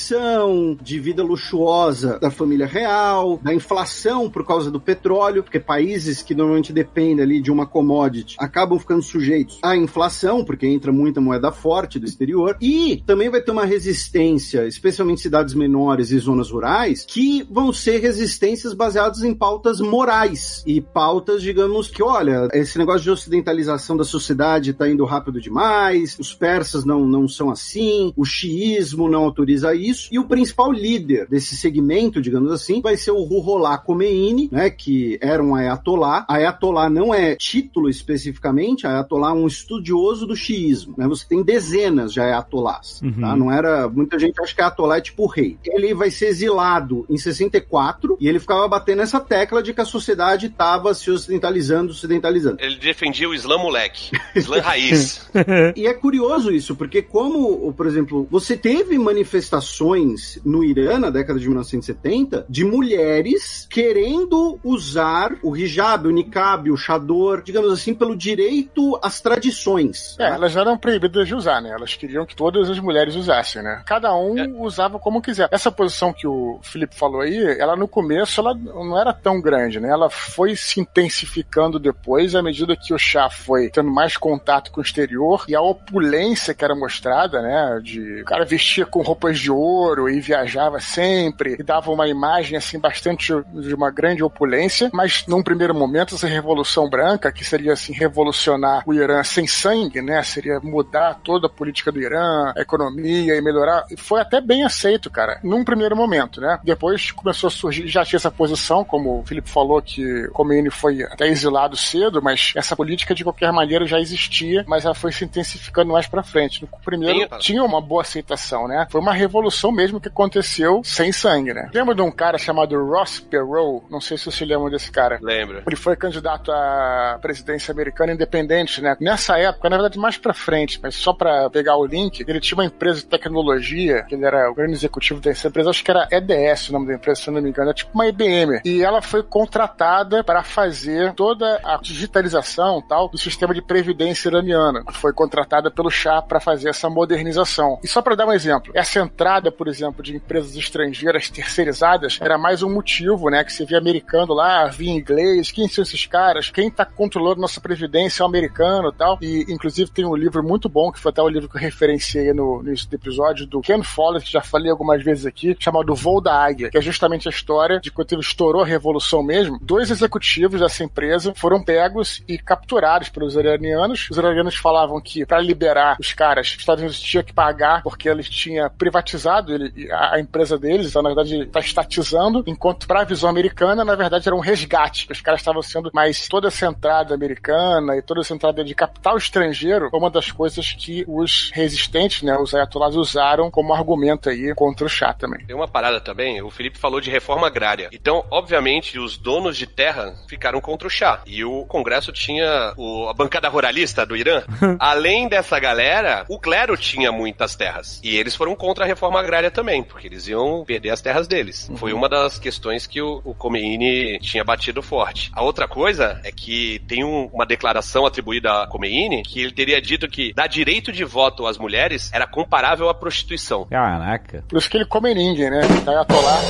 corrupção, 0.00 0.76
de 0.80 0.98
vida 1.00 1.22
luxuosa 1.22 2.18
da 2.18 2.30
família 2.30 2.66
real, 2.66 3.38
da 3.42 3.54
inflação 3.54 4.28
por 4.30 4.44
causa 4.46 4.70
do 4.70 4.80
petróleo, 4.80 5.42
porque 5.42 5.58
países 5.58 6.22
que 6.22 6.34
normalmente 6.34 6.72
dependem 6.72 7.22
ali 7.24 7.40
de 7.40 7.50
uma 7.50 7.66
commodity 7.66 8.36
acabam 8.38 8.78
ficando 8.78 9.02
sujeitos 9.02 9.58
à 9.62 9.76
inflação, 9.76 10.44
porque 10.44 10.66
entra 10.66 10.85
muita 10.92 11.20
moeda 11.20 11.52
forte 11.52 11.98
do 11.98 12.06
exterior, 12.06 12.56
e 12.60 13.02
também 13.06 13.28
vai 13.28 13.40
ter 13.40 13.50
uma 13.50 13.64
resistência, 13.64 14.66
especialmente 14.66 15.20
cidades 15.20 15.54
menores 15.54 16.10
e 16.10 16.18
zonas 16.18 16.50
rurais, 16.50 17.04
que 17.06 17.46
vão 17.50 17.72
ser 17.72 18.00
resistências 18.00 18.72
baseadas 18.72 19.22
em 19.22 19.34
pautas 19.34 19.80
morais 19.80 20.62
e 20.66 20.80
pautas, 20.80 21.42
digamos 21.42 21.88
que, 21.88 22.02
olha, 22.02 22.48
esse 22.52 22.78
negócio 22.78 23.02
de 23.02 23.10
ocidentalização 23.10 23.96
da 23.96 24.04
sociedade 24.04 24.70
está 24.70 24.88
indo 24.88 25.04
rápido 25.04 25.40
demais, 25.40 26.16
os 26.18 26.34
persas 26.34 26.84
não, 26.84 27.06
não 27.06 27.28
são 27.28 27.50
assim, 27.50 28.12
o 28.16 28.24
xiismo 28.24 29.08
não 29.08 29.24
autoriza 29.24 29.74
isso, 29.74 30.08
e 30.12 30.18
o 30.18 30.26
principal 30.26 30.72
líder 30.72 31.26
desse 31.28 31.56
segmento, 31.56 32.20
digamos 32.20 32.52
assim, 32.52 32.80
vai 32.80 32.96
ser 32.96 33.10
o 33.10 33.22
Ruhollah 33.22 33.78
Khomeini, 33.78 34.48
né, 34.52 34.70
que 34.70 35.18
era 35.20 35.42
um 35.42 35.54
ayatollah. 35.54 36.24
Ayatollah 36.28 36.88
não 36.90 37.14
é 37.14 37.34
título 37.36 37.88
especificamente, 37.88 38.86
ayatollah 38.86 39.30
é 39.30 39.34
um 39.34 39.46
estudioso 39.46 40.26
do 40.26 40.36
xiismo, 40.36 40.75
né? 40.96 41.06
Você 41.06 41.24
tem 41.28 41.42
dezenas 41.42 42.12
de 42.12 42.20
ayatollahs, 42.20 43.00
Uhum. 43.02 43.20
tá? 43.20 43.36
Não 43.36 43.50
era, 43.52 43.88
muita 43.88 44.18
gente 44.18 44.40
acha 44.42 44.54
que 44.54 44.60
ayatollah 44.60 44.98
é 44.98 45.00
tipo 45.00 45.26
rei. 45.26 45.56
Ele 45.64 45.94
vai 45.94 46.10
ser 46.10 46.26
exilado 46.26 47.06
em 47.08 47.16
64 47.16 48.16
e 48.20 48.28
ele 48.28 48.40
ficava 48.40 48.66
batendo 48.66 49.02
essa 49.02 49.20
tecla 49.20 49.62
de 49.62 49.72
que 49.72 49.80
a 49.80 49.84
sociedade 49.84 50.46
estava 50.46 50.92
se 50.94 51.10
ocidentalizando, 51.10 51.92
ocidentalizando. 51.92 52.56
Ele 52.60 52.76
defendia 52.76 53.28
o 53.28 53.34
Islã 53.34 53.56
moleque, 53.58 54.10
Islã 54.34 54.60
raiz. 54.60 55.26
E 55.76 55.86
é 55.86 55.94
curioso 55.94 56.50
isso, 56.50 56.74
porque 56.74 57.02
como, 57.02 57.72
por 57.72 57.86
exemplo, 57.86 58.26
você 58.30 58.56
teve 58.56 58.98
manifestações 58.98 60.38
no 60.44 60.64
Irã 60.64 60.98
na 60.98 61.10
década 61.10 61.38
de 61.38 61.46
1970 61.46 62.46
de 62.48 62.64
mulheres 62.64 63.66
querendo 63.70 64.58
usar 64.64 65.36
o 65.42 65.56
hijab, 65.56 66.06
o 66.08 66.10
niqab, 66.10 66.70
o 66.70 66.76
chador, 66.76 67.42
digamos 67.42 67.70
assim, 67.72 67.94
pelo 67.94 68.16
direito 68.16 68.98
às 69.02 69.20
tradições. 69.20 70.16
É, 70.18 70.28
elas 70.34 70.52
eram 70.66 70.78
proibidas 70.78 71.26
de 71.26 71.34
usar, 71.34 71.60
né? 71.60 71.70
Elas 71.70 71.94
queriam 71.94 72.26
que 72.26 72.34
todas 72.36 72.68
as 72.70 72.78
mulheres 72.78 73.14
usassem, 73.14 73.62
né? 73.62 73.82
Cada 73.86 74.14
um 74.14 74.38
É. 74.38 74.46
usava 74.58 74.98
como 74.98 75.22
quiser. 75.22 75.48
Essa 75.50 75.70
posição 75.70 76.12
que 76.12 76.26
o 76.26 76.58
Felipe 76.62 76.94
falou 76.96 77.20
aí, 77.20 77.56
ela 77.58 77.76
no 77.76 77.88
começo 77.88 78.40
ela 78.40 78.54
não 78.54 78.98
era 78.98 79.12
tão 79.12 79.40
grande, 79.40 79.80
né? 79.80 79.88
Ela 79.88 80.10
foi 80.10 80.56
se 80.56 80.80
intensificando 80.80 81.78
depois, 81.78 82.34
à 82.34 82.42
medida 82.42 82.76
que 82.76 82.92
o 82.94 82.98
chá 82.98 83.28
foi 83.30 83.70
tendo 83.70 83.90
mais 83.90 84.16
contato 84.16 84.70
com 84.70 84.80
o 84.80 84.82
exterior 84.82 85.44
e 85.48 85.54
a 85.54 85.60
opulência 85.60 86.54
que 86.54 86.64
era 86.64 86.74
mostrada, 86.74 87.40
né? 87.40 87.80
De 87.82 88.22
o 88.22 88.24
cara 88.24 88.44
vestia 88.44 88.84
com 88.86 89.02
roupas 89.02 89.38
de 89.38 89.50
ouro 89.50 90.08
e 90.08 90.20
viajava 90.20 90.80
sempre 90.80 91.56
e 91.58 91.62
dava 91.62 91.90
uma 91.90 92.08
imagem 92.08 92.56
assim 92.56 92.78
bastante 92.78 93.32
de 93.52 93.74
uma 93.74 93.90
grande 93.90 94.22
opulência, 94.22 94.90
mas 94.92 95.24
num 95.26 95.42
primeiro 95.42 95.74
momento 95.74 96.14
essa 96.14 96.26
revolução 96.26 96.88
branca, 96.88 97.30
que 97.32 97.44
seria 97.44 97.72
assim 97.72 97.92
revolucionar 97.92 98.82
o 98.86 98.92
Irã 98.94 99.22
sem 99.22 99.46
sangue, 99.46 100.00
né? 100.02 100.22
Seria 100.22 100.55
mudar 100.62 101.20
toda 101.22 101.46
a 101.46 101.50
política 101.50 101.90
do 101.92 102.00
Irã, 102.00 102.52
a 102.56 102.60
economia 102.60 103.34
e 103.36 103.40
melhorar. 103.40 103.84
E 103.90 103.96
foi 103.96 104.20
até 104.20 104.40
bem 104.40 104.64
aceito, 104.64 105.10
cara, 105.10 105.38
num 105.42 105.64
primeiro 105.64 105.96
momento, 105.96 106.40
né? 106.40 106.58
Depois 106.64 107.10
começou 107.10 107.48
a 107.48 107.50
surgir, 107.50 107.86
já 107.88 108.04
tinha 108.04 108.18
essa 108.18 108.30
posição, 108.30 108.84
como 108.84 109.20
o 109.20 109.24
Felipe 109.26 109.48
falou 109.48 109.80
que 109.82 110.28
Khomeini 110.32 110.70
foi 110.70 111.02
até 111.02 111.26
exilado 111.28 111.76
cedo, 111.76 112.22
mas 112.22 112.52
essa 112.56 112.76
política 112.76 113.14
de 113.14 113.24
qualquer 113.24 113.52
maneira 113.52 113.86
já 113.86 113.98
existia, 114.00 114.64
mas 114.66 114.84
ela 114.84 114.94
foi 114.94 115.12
se 115.12 115.24
intensificando 115.24 115.92
mais 115.92 116.06
pra 116.06 116.22
frente. 116.22 116.62
No 116.62 116.68
primeiro 116.84 117.28
Tem- 117.28 117.38
tinha 117.38 117.62
uma 117.64 117.80
boa 117.80 118.02
aceitação, 118.02 118.66
né? 118.68 118.86
Foi 118.90 119.00
uma 119.00 119.12
revolução 119.12 119.70
mesmo 119.72 120.00
que 120.00 120.08
aconteceu 120.08 120.80
sem 120.84 121.12
sangue, 121.12 121.52
né? 121.52 121.70
Lembra 121.72 121.94
de 121.94 122.02
um 122.02 122.10
cara 122.10 122.38
chamado 122.38 122.76
Ross 122.84 123.20
Perot? 123.20 123.84
Não 123.90 124.00
sei 124.00 124.16
se 124.16 124.26
você 124.26 124.44
lembra 124.44 124.70
desse 124.70 124.90
cara. 124.90 125.18
Lembra? 125.22 125.62
Ele 125.66 125.76
foi 125.76 125.96
candidato 125.96 126.50
à 126.52 127.18
presidência 127.20 127.72
americana 127.72 128.12
independente, 128.12 128.80
né? 128.80 128.96
Nessa 129.00 129.38
época, 129.38 129.68
na 129.68 129.76
verdade, 129.76 129.98
mais 129.98 130.16
pra 130.16 130.32
frente, 130.46 130.78
mas 130.80 130.94
só 130.94 131.12
pra 131.12 131.50
pegar 131.50 131.76
o 131.76 131.84
link, 131.84 132.24
ele 132.26 132.40
tinha 132.40 132.56
uma 132.56 132.64
empresa 132.64 133.00
de 133.00 133.06
tecnologia, 133.06 134.04
que 134.04 134.14
ele 134.14 134.24
era 134.24 134.48
o 134.48 134.54
grande 134.54 134.74
executivo 134.74 135.20
dessa 135.20 135.48
empresa, 135.48 135.70
acho 135.70 135.82
que 135.82 135.90
era 135.90 136.06
EDS 136.08 136.68
o 136.68 136.72
nome 136.72 136.86
da 136.86 136.94
empresa, 136.94 137.22
se 137.22 137.30
não 137.32 137.42
me 137.42 137.50
engano, 137.50 137.70
é 137.70 137.74
tipo 137.74 137.90
uma 137.92 138.06
IBM. 138.06 138.60
E 138.64 138.82
ela 138.82 139.02
foi 139.02 139.24
contratada 139.24 140.22
para 140.22 140.44
fazer 140.44 141.14
toda 141.14 141.60
a 141.64 141.76
digitalização 141.82 142.80
tal 142.88 143.08
do 143.08 143.18
sistema 143.18 143.52
de 143.52 143.60
previdência 143.60 144.28
iraniano. 144.28 144.84
Foi 144.92 145.12
contratada 145.12 145.68
pelo 145.68 145.90
Shah 145.90 146.22
para 146.22 146.38
fazer 146.38 146.68
essa 146.68 146.88
modernização. 146.88 147.80
E 147.82 147.88
só 147.88 148.00
para 148.00 148.14
dar 148.14 148.26
um 148.26 148.32
exemplo, 148.32 148.72
essa 148.74 149.00
entrada, 149.00 149.50
por 149.50 149.66
exemplo, 149.66 150.02
de 150.02 150.14
empresas 150.14 150.54
estrangeiras 150.54 151.28
terceirizadas 151.28 152.18
era 152.20 152.38
mais 152.38 152.62
um 152.62 152.72
motivo, 152.72 153.28
né, 153.30 153.42
que 153.42 153.52
você 153.52 153.64
via 153.64 153.78
americano 153.78 154.32
lá, 154.32 154.66
via 154.66 154.92
inglês, 154.92 155.50
quem 155.50 155.66
são 155.68 155.82
esses 155.82 156.06
caras? 156.06 156.50
Quem 156.50 156.70
tá 156.70 156.84
controlando 156.84 157.40
nossa 157.40 157.60
previdência 157.60 158.22
é 158.22 158.24
o 158.24 158.28
americano 158.28 158.92
tal. 158.92 159.18
E, 159.20 159.46
inclusive, 159.48 159.90
tem 159.90 160.04
um 160.04 160.14
livro 160.14 160.35
muito 160.42 160.68
bom, 160.68 160.90
que 160.90 160.98
foi 160.98 161.10
até 161.10 161.22
o 161.22 161.28
livro 161.28 161.48
que 161.48 161.56
eu 161.56 161.60
referenciei 161.60 162.32
no, 162.32 162.62
no 162.62 162.68
início 162.68 162.88
do 162.88 162.94
episódio, 162.94 163.46
do 163.46 163.60
Ken 163.60 163.82
Follett, 163.82 164.24
que 164.24 164.32
já 164.32 164.40
falei 164.40 164.70
algumas 164.70 165.02
vezes 165.02 165.26
aqui, 165.26 165.56
chamado 165.58 165.94
Voo 165.94 166.20
da 166.20 166.34
Águia, 166.34 166.70
que 166.70 166.78
é 166.78 166.80
justamente 166.80 167.28
a 167.28 167.30
história 167.30 167.80
de 167.80 167.90
quando 167.90 168.20
estourou 168.20 168.62
a 168.62 168.66
Revolução 168.66 169.22
mesmo, 169.22 169.58
dois 169.60 169.90
executivos 169.90 170.60
dessa 170.60 170.84
empresa 170.84 171.32
foram 171.34 171.62
pegos 171.62 172.22
e 172.28 172.38
capturados 172.38 173.08
pelos 173.08 173.34
iranianos. 173.34 174.08
Os 174.10 174.16
iranianos 174.16 174.56
falavam 174.56 175.00
que 175.00 175.24
para 175.26 175.40
liberar 175.40 175.96
os 176.00 176.12
caras, 176.12 176.48
os 176.48 176.58
Estados 176.58 176.82
Unidos 176.82 177.00
tinha 177.00 177.22
que 177.22 177.32
pagar 177.32 177.82
porque 177.82 178.08
eles 178.08 178.28
tinham 178.28 178.68
privatizado 178.70 179.52
ele, 179.52 179.90
a, 179.92 180.18
empresa 180.20 180.58
deles, 180.58 180.88
então, 180.88 181.02
na 181.02 181.10
verdade 181.10 181.42
está 181.42 181.60
estatizando, 181.60 182.42
enquanto 182.46 182.86
para 182.86 183.00
a 183.00 183.04
visão 183.04 183.28
americana, 183.28 183.84
na 183.84 183.94
verdade 183.94 184.28
era 184.28 184.36
um 184.36 184.40
resgate, 184.40 185.08
os 185.10 185.20
caras 185.20 185.40
estavam 185.40 185.62
sendo 185.62 185.90
mais 185.92 186.28
toda 186.28 186.48
essa 186.48 186.66
entrada 186.66 187.14
americana 187.14 187.96
e 187.96 188.02
toda 188.02 188.20
essa 188.20 188.34
entrada 188.34 188.64
de 188.64 188.74
capital 188.74 189.16
estrangeiro 189.16 189.90
foi 189.90 189.98
uma 189.98 190.10
das 190.10 190.25
coisas 190.32 190.72
que 190.72 191.04
os 191.08 191.50
resistentes, 191.54 192.22
né, 192.22 192.36
os 192.36 192.54
ayatollahs 192.54 192.96
usaram 192.96 193.50
como 193.50 193.72
argumento 193.74 194.28
aí 194.28 194.54
contra 194.54 194.86
o 194.86 194.88
chá 194.88 195.12
também. 195.12 195.44
Tem 195.46 195.54
uma 195.56 195.68
parada 195.68 196.00
também, 196.00 196.40
o 196.42 196.50
Felipe 196.50 196.78
falou 196.78 197.00
de 197.00 197.10
reforma 197.10 197.46
agrária. 197.46 197.88
Então, 197.92 198.24
obviamente, 198.30 198.98
os 198.98 199.16
donos 199.16 199.56
de 199.56 199.66
terra 199.66 200.14
ficaram 200.28 200.60
contra 200.60 200.86
o 200.86 200.90
chá. 200.90 201.20
E 201.26 201.44
o 201.44 201.64
Congresso 201.66 202.12
tinha 202.12 202.72
o, 202.76 203.08
a 203.08 203.14
bancada 203.14 203.48
ruralista 203.48 204.04
do 204.06 204.16
Irã. 204.16 204.42
Além 204.78 205.28
dessa 205.28 205.58
galera, 205.58 206.24
o 206.28 206.38
clero 206.38 206.76
tinha 206.76 207.10
muitas 207.12 207.56
terras. 207.56 208.00
E 208.02 208.16
eles 208.16 208.34
foram 208.34 208.54
contra 208.54 208.84
a 208.84 208.86
reforma 208.86 209.18
agrária 209.20 209.50
também, 209.50 209.82
porque 209.82 210.06
eles 210.06 210.26
iam 210.28 210.64
perder 210.64 210.90
as 210.90 211.00
terras 211.00 211.26
deles. 211.26 211.70
Foi 211.76 211.92
uma 211.92 212.08
das 212.08 212.38
questões 212.38 212.86
que 212.86 213.00
o, 213.00 213.20
o 213.24 213.34
Khomeini 213.34 214.18
tinha 214.20 214.44
batido 214.44 214.82
forte. 214.82 215.30
A 215.34 215.42
outra 215.42 215.66
coisa 215.68 216.20
é 216.24 216.30
que 216.32 216.80
tem 216.86 217.04
um- 217.04 217.26
uma 217.32 217.46
declaração 217.46 218.06
atribuída 218.06 218.62
a 218.62 218.66
Khomeini 218.66 219.22
que 219.22 219.40
ele 219.42 219.52
teria 219.52 219.80
dito 219.80 220.05
que 220.08 220.32
dar 220.34 220.46
direito 220.46 220.92
de 220.92 221.04
voto 221.04 221.46
às 221.46 221.58
mulheres 221.58 222.10
era 222.12 222.26
comparável 222.26 222.88
à 222.88 222.94
prostituição. 222.94 223.66
Caraca. 223.66 224.44
Por 224.48 224.58
isso 224.58 224.68
que 224.70 224.76
ele 224.76 224.86
come 224.86 225.14
ninguém, 225.14 225.50
né? 225.50 225.60
Tá 225.84 225.92
Ayatollah. 225.92 226.40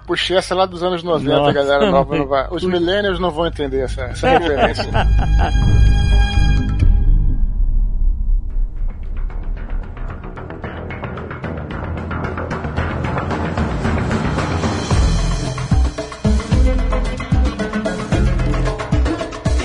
Puxei 0.06 0.36
essa 0.36 0.54
lá 0.54 0.66
dos 0.66 0.82
anos 0.82 1.02
90, 1.02 1.38
Nossa, 1.38 1.52
galera 1.52 1.90
nova 1.90 2.16
não 2.16 2.26
vai. 2.26 2.46
Os 2.50 2.62
millennials 2.62 3.18
não 3.18 3.30
vão 3.30 3.46
entender 3.46 3.80
essa, 3.84 4.02
essa 4.02 4.28
referência. 4.28 4.84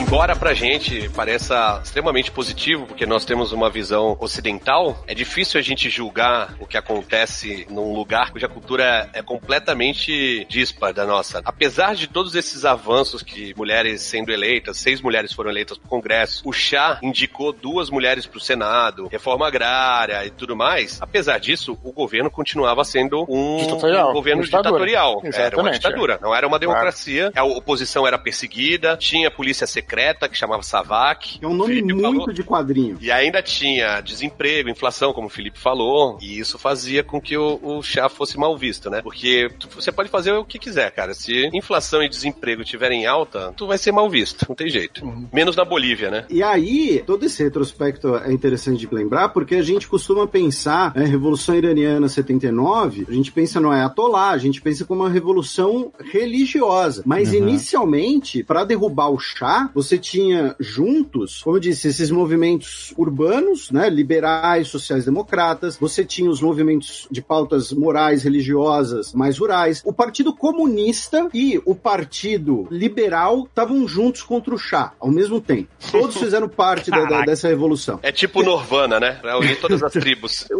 Embora 0.09 0.35
pra 0.35 0.55
gente 0.55 1.07
pareça 1.09 1.79
extremamente 1.83 2.31
positivo, 2.31 2.87
porque 2.87 3.05
nós 3.05 3.25
temos 3.25 3.51
uma 3.51 3.69
visão 3.69 4.17
ocidental, 4.19 5.03
é 5.05 5.13
difícil 5.13 5.59
a 5.59 5.61
gente 5.61 5.87
julgar 5.87 6.55
o 6.59 6.65
que 6.65 6.75
acontece 6.75 7.67
num 7.69 7.93
lugar 7.93 8.31
cuja 8.31 8.49
cultura 8.49 9.07
é 9.13 9.21
completamente 9.21 10.45
dispar 10.49 10.93
da 10.93 11.05
nossa. 11.05 11.43
Apesar 11.45 11.93
de 11.93 12.07
todos 12.07 12.33
esses 12.33 12.65
avanços 12.65 13.21
que 13.21 13.53
mulheres 13.55 14.01
sendo 14.01 14.31
eleitas, 14.31 14.77
seis 14.77 14.99
mulheres 14.99 15.31
foram 15.31 15.51
eleitas 15.51 15.77
pro 15.77 15.87
Congresso, 15.87 16.41
o 16.43 16.51
chá 16.51 16.97
indicou 17.03 17.53
duas 17.53 17.91
mulheres 17.91 18.25
pro 18.25 18.39
Senado, 18.39 19.07
reforma 19.09 19.47
agrária 19.47 20.25
e 20.25 20.31
tudo 20.31 20.55
mais. 20.55 20.99
Apesar 20.99 21.37
disso, 21.39 21.77
o 21.83 21.91
governo 21.91 22.31
continuava 22.31 22.83
sendo 22.83 23.27
um, 23.29 23.57
um 23.57 24.13
governo 24.13 24.41
ditadura. 24.41 24.71
ditatorial. 24.71 25.11
Era 25.11 25.19
uma 25.19 25.29
Exatamente, 25.29 25.73
ditadura, 25.73 26.19
não 26.19 26.33
era 26.33 26.47
uma 26.47 26.57
democracia. 26.57 27.31
A 27.35 27.43
oposição 27.43 28.07
era 28.07 28.17
perseguida, 28.17 28.97
tinha 28.97 29.29
polícia 29.29 29.67
secreta 29.67 29.98
que 30.29 30.37
chamava 30.37 30.63
SAVAK. 30.63 31.39
É 31.41 31.47
um 31.47 31.53
nome 31.53 31.75
Felipe 31.75 31.93
muito 31.93 32.19
falou. 32.19 32.33
de 32.33 32.43
quadrinho. 32.43 32.97
E 33.01 33.11
ainda 33.11 33.41
tinha 33.41 34.01
desemprego, 34.01 34.69
inflação, 34.69 35.13
como 35.13 35.27
o 35.27 35.29
Felipe 35.29 35.59
falou, 35.59 36.17
e 36.21 36.39
isso 36.39 36.57
fazia 36.57 37.03
com 37.03 37.19
que 37.21 37.37
o, 37.37 37.59
o 37.61 37.81
chá 37.83 38.07
fosse 38.09 38.37
mal 38.37 38.57
visto, 38.57 38.89
né? 38.89 39.01
Porque 39.01 39.49
tu- 39.59 39.67
você 39.75 39.91
pode 39.91 40.09
fazer 40.09 40.31
o 40.33 40.45
que 40.45 40.57
quiser, 40.59 40.91
cara. 40.91 41.13
Se 41.13 41.49
inflação 41.53 42.01
e 42.03 42.09
desemprego 42.09 42.61
estiverem 42.61 43.03
em 43.03 43.05
alta, 43.05 43.53
tu 43.55 43.67
vai 43.67 43.77
ser 43.77 43.91
mal 43.91 44.09
visto, 44.09 44.45
não 44.47 44.55
tem 44.55 44.69
jeito. 44.69 45.05
Menos 45.33 45.55
na 45.55 45.65
Bolívia, 45.65 46.09
né? 46.09 46.25
E 46.29 46.41
aí, 46.43 47.03
todo 47.05 47.25
esse 47.25 47.43
retrospecto 47.43 48.15
é 48.15 48.31
interessante 48.31 48.79
de 48.87 48.93
lembrar, 48.93 49.29
porque 49.29 49.55
a 49.55 49.61
gente 49.61 49.87
costuma 49.87 50.27
pensar, 50.27 50.93
né, 50.95 51.05
Revolução 51.05 51.55
Iraniana 51.55 52.07
79, 52.07 53.05
a 53.09 53.11
gente 53.13 53.31
pensa 53.31 53.59
no 53.59 53.71
Ayatollah, 53.71 54.29
a 54.31 54.37
gente 54.37 54.61
pensa 54.61 54.85
como 54.85 55.01
uma 55.01 55.09
revolução 55.09 55.91
religiosa. 55.99 57.03
Mas 57.05 57.29
Uhum. 57.29 57.35
inicialmente, 57.37 58.43
para 58.43 58.63
derrubar 58.63 59.09
o 59.09 59.19
Shah, 59.19 59.69
você 59.73 59.88
tinha 59.97 60.55
juntos, 60.59 61.41
como 61.43 61.55
eu 61.57 61.59
disse, 61.59 61.87
esses 61.87 62.11
movimentos 62.11 62.93
urbanos, 62.97 63.71
né, 63.71 63.89
liberais, 63.89 64.67
sociais-democratas, 64.67 65.77
você 65.77 66.03
tinha 66.05 66.29
os 66.29 66.41
movimentos 66.41 67.07
de 67.09 67.21
pautas 67.21 67.71
morais, 67.71 68.23
religiosas, 68.23 69.13
mais 69.13 69.37
rurais, 69.37 69.81
o 69.85 69.93
Partido 69.93 70.33
Comunista 70.33 71.27
e 71.33 71.61
o 71.65 71.73
Partido 71.75 72.67
Liberal 72.69 73.45
estavam 73.49 73.87
juntos 73.87 74.21
contra 74.23 74.53
o 74.53 74.57
Shah, 74.57 74.93
ao 74.99 75.09
mesmo 75.11 75.39
tempo. 75.41 75.69
Todos 75.91 76.17
fizeram 76.19 76.47
parte 76.49 76.91
da- 76.91 77.05
da- 77.05 77.21
dessa 77.21 77.47
revolução. 77.47 77.99
É 78.03 78.11
tipo 78.11 78.43
Norvana, 78.43 78.99
né? 78.99 79.13
Pra 79.21 79.37
unir 79.39 79.59
todas 79.59 79.81
as 79.81 79.91
tribos. 79.93 80.47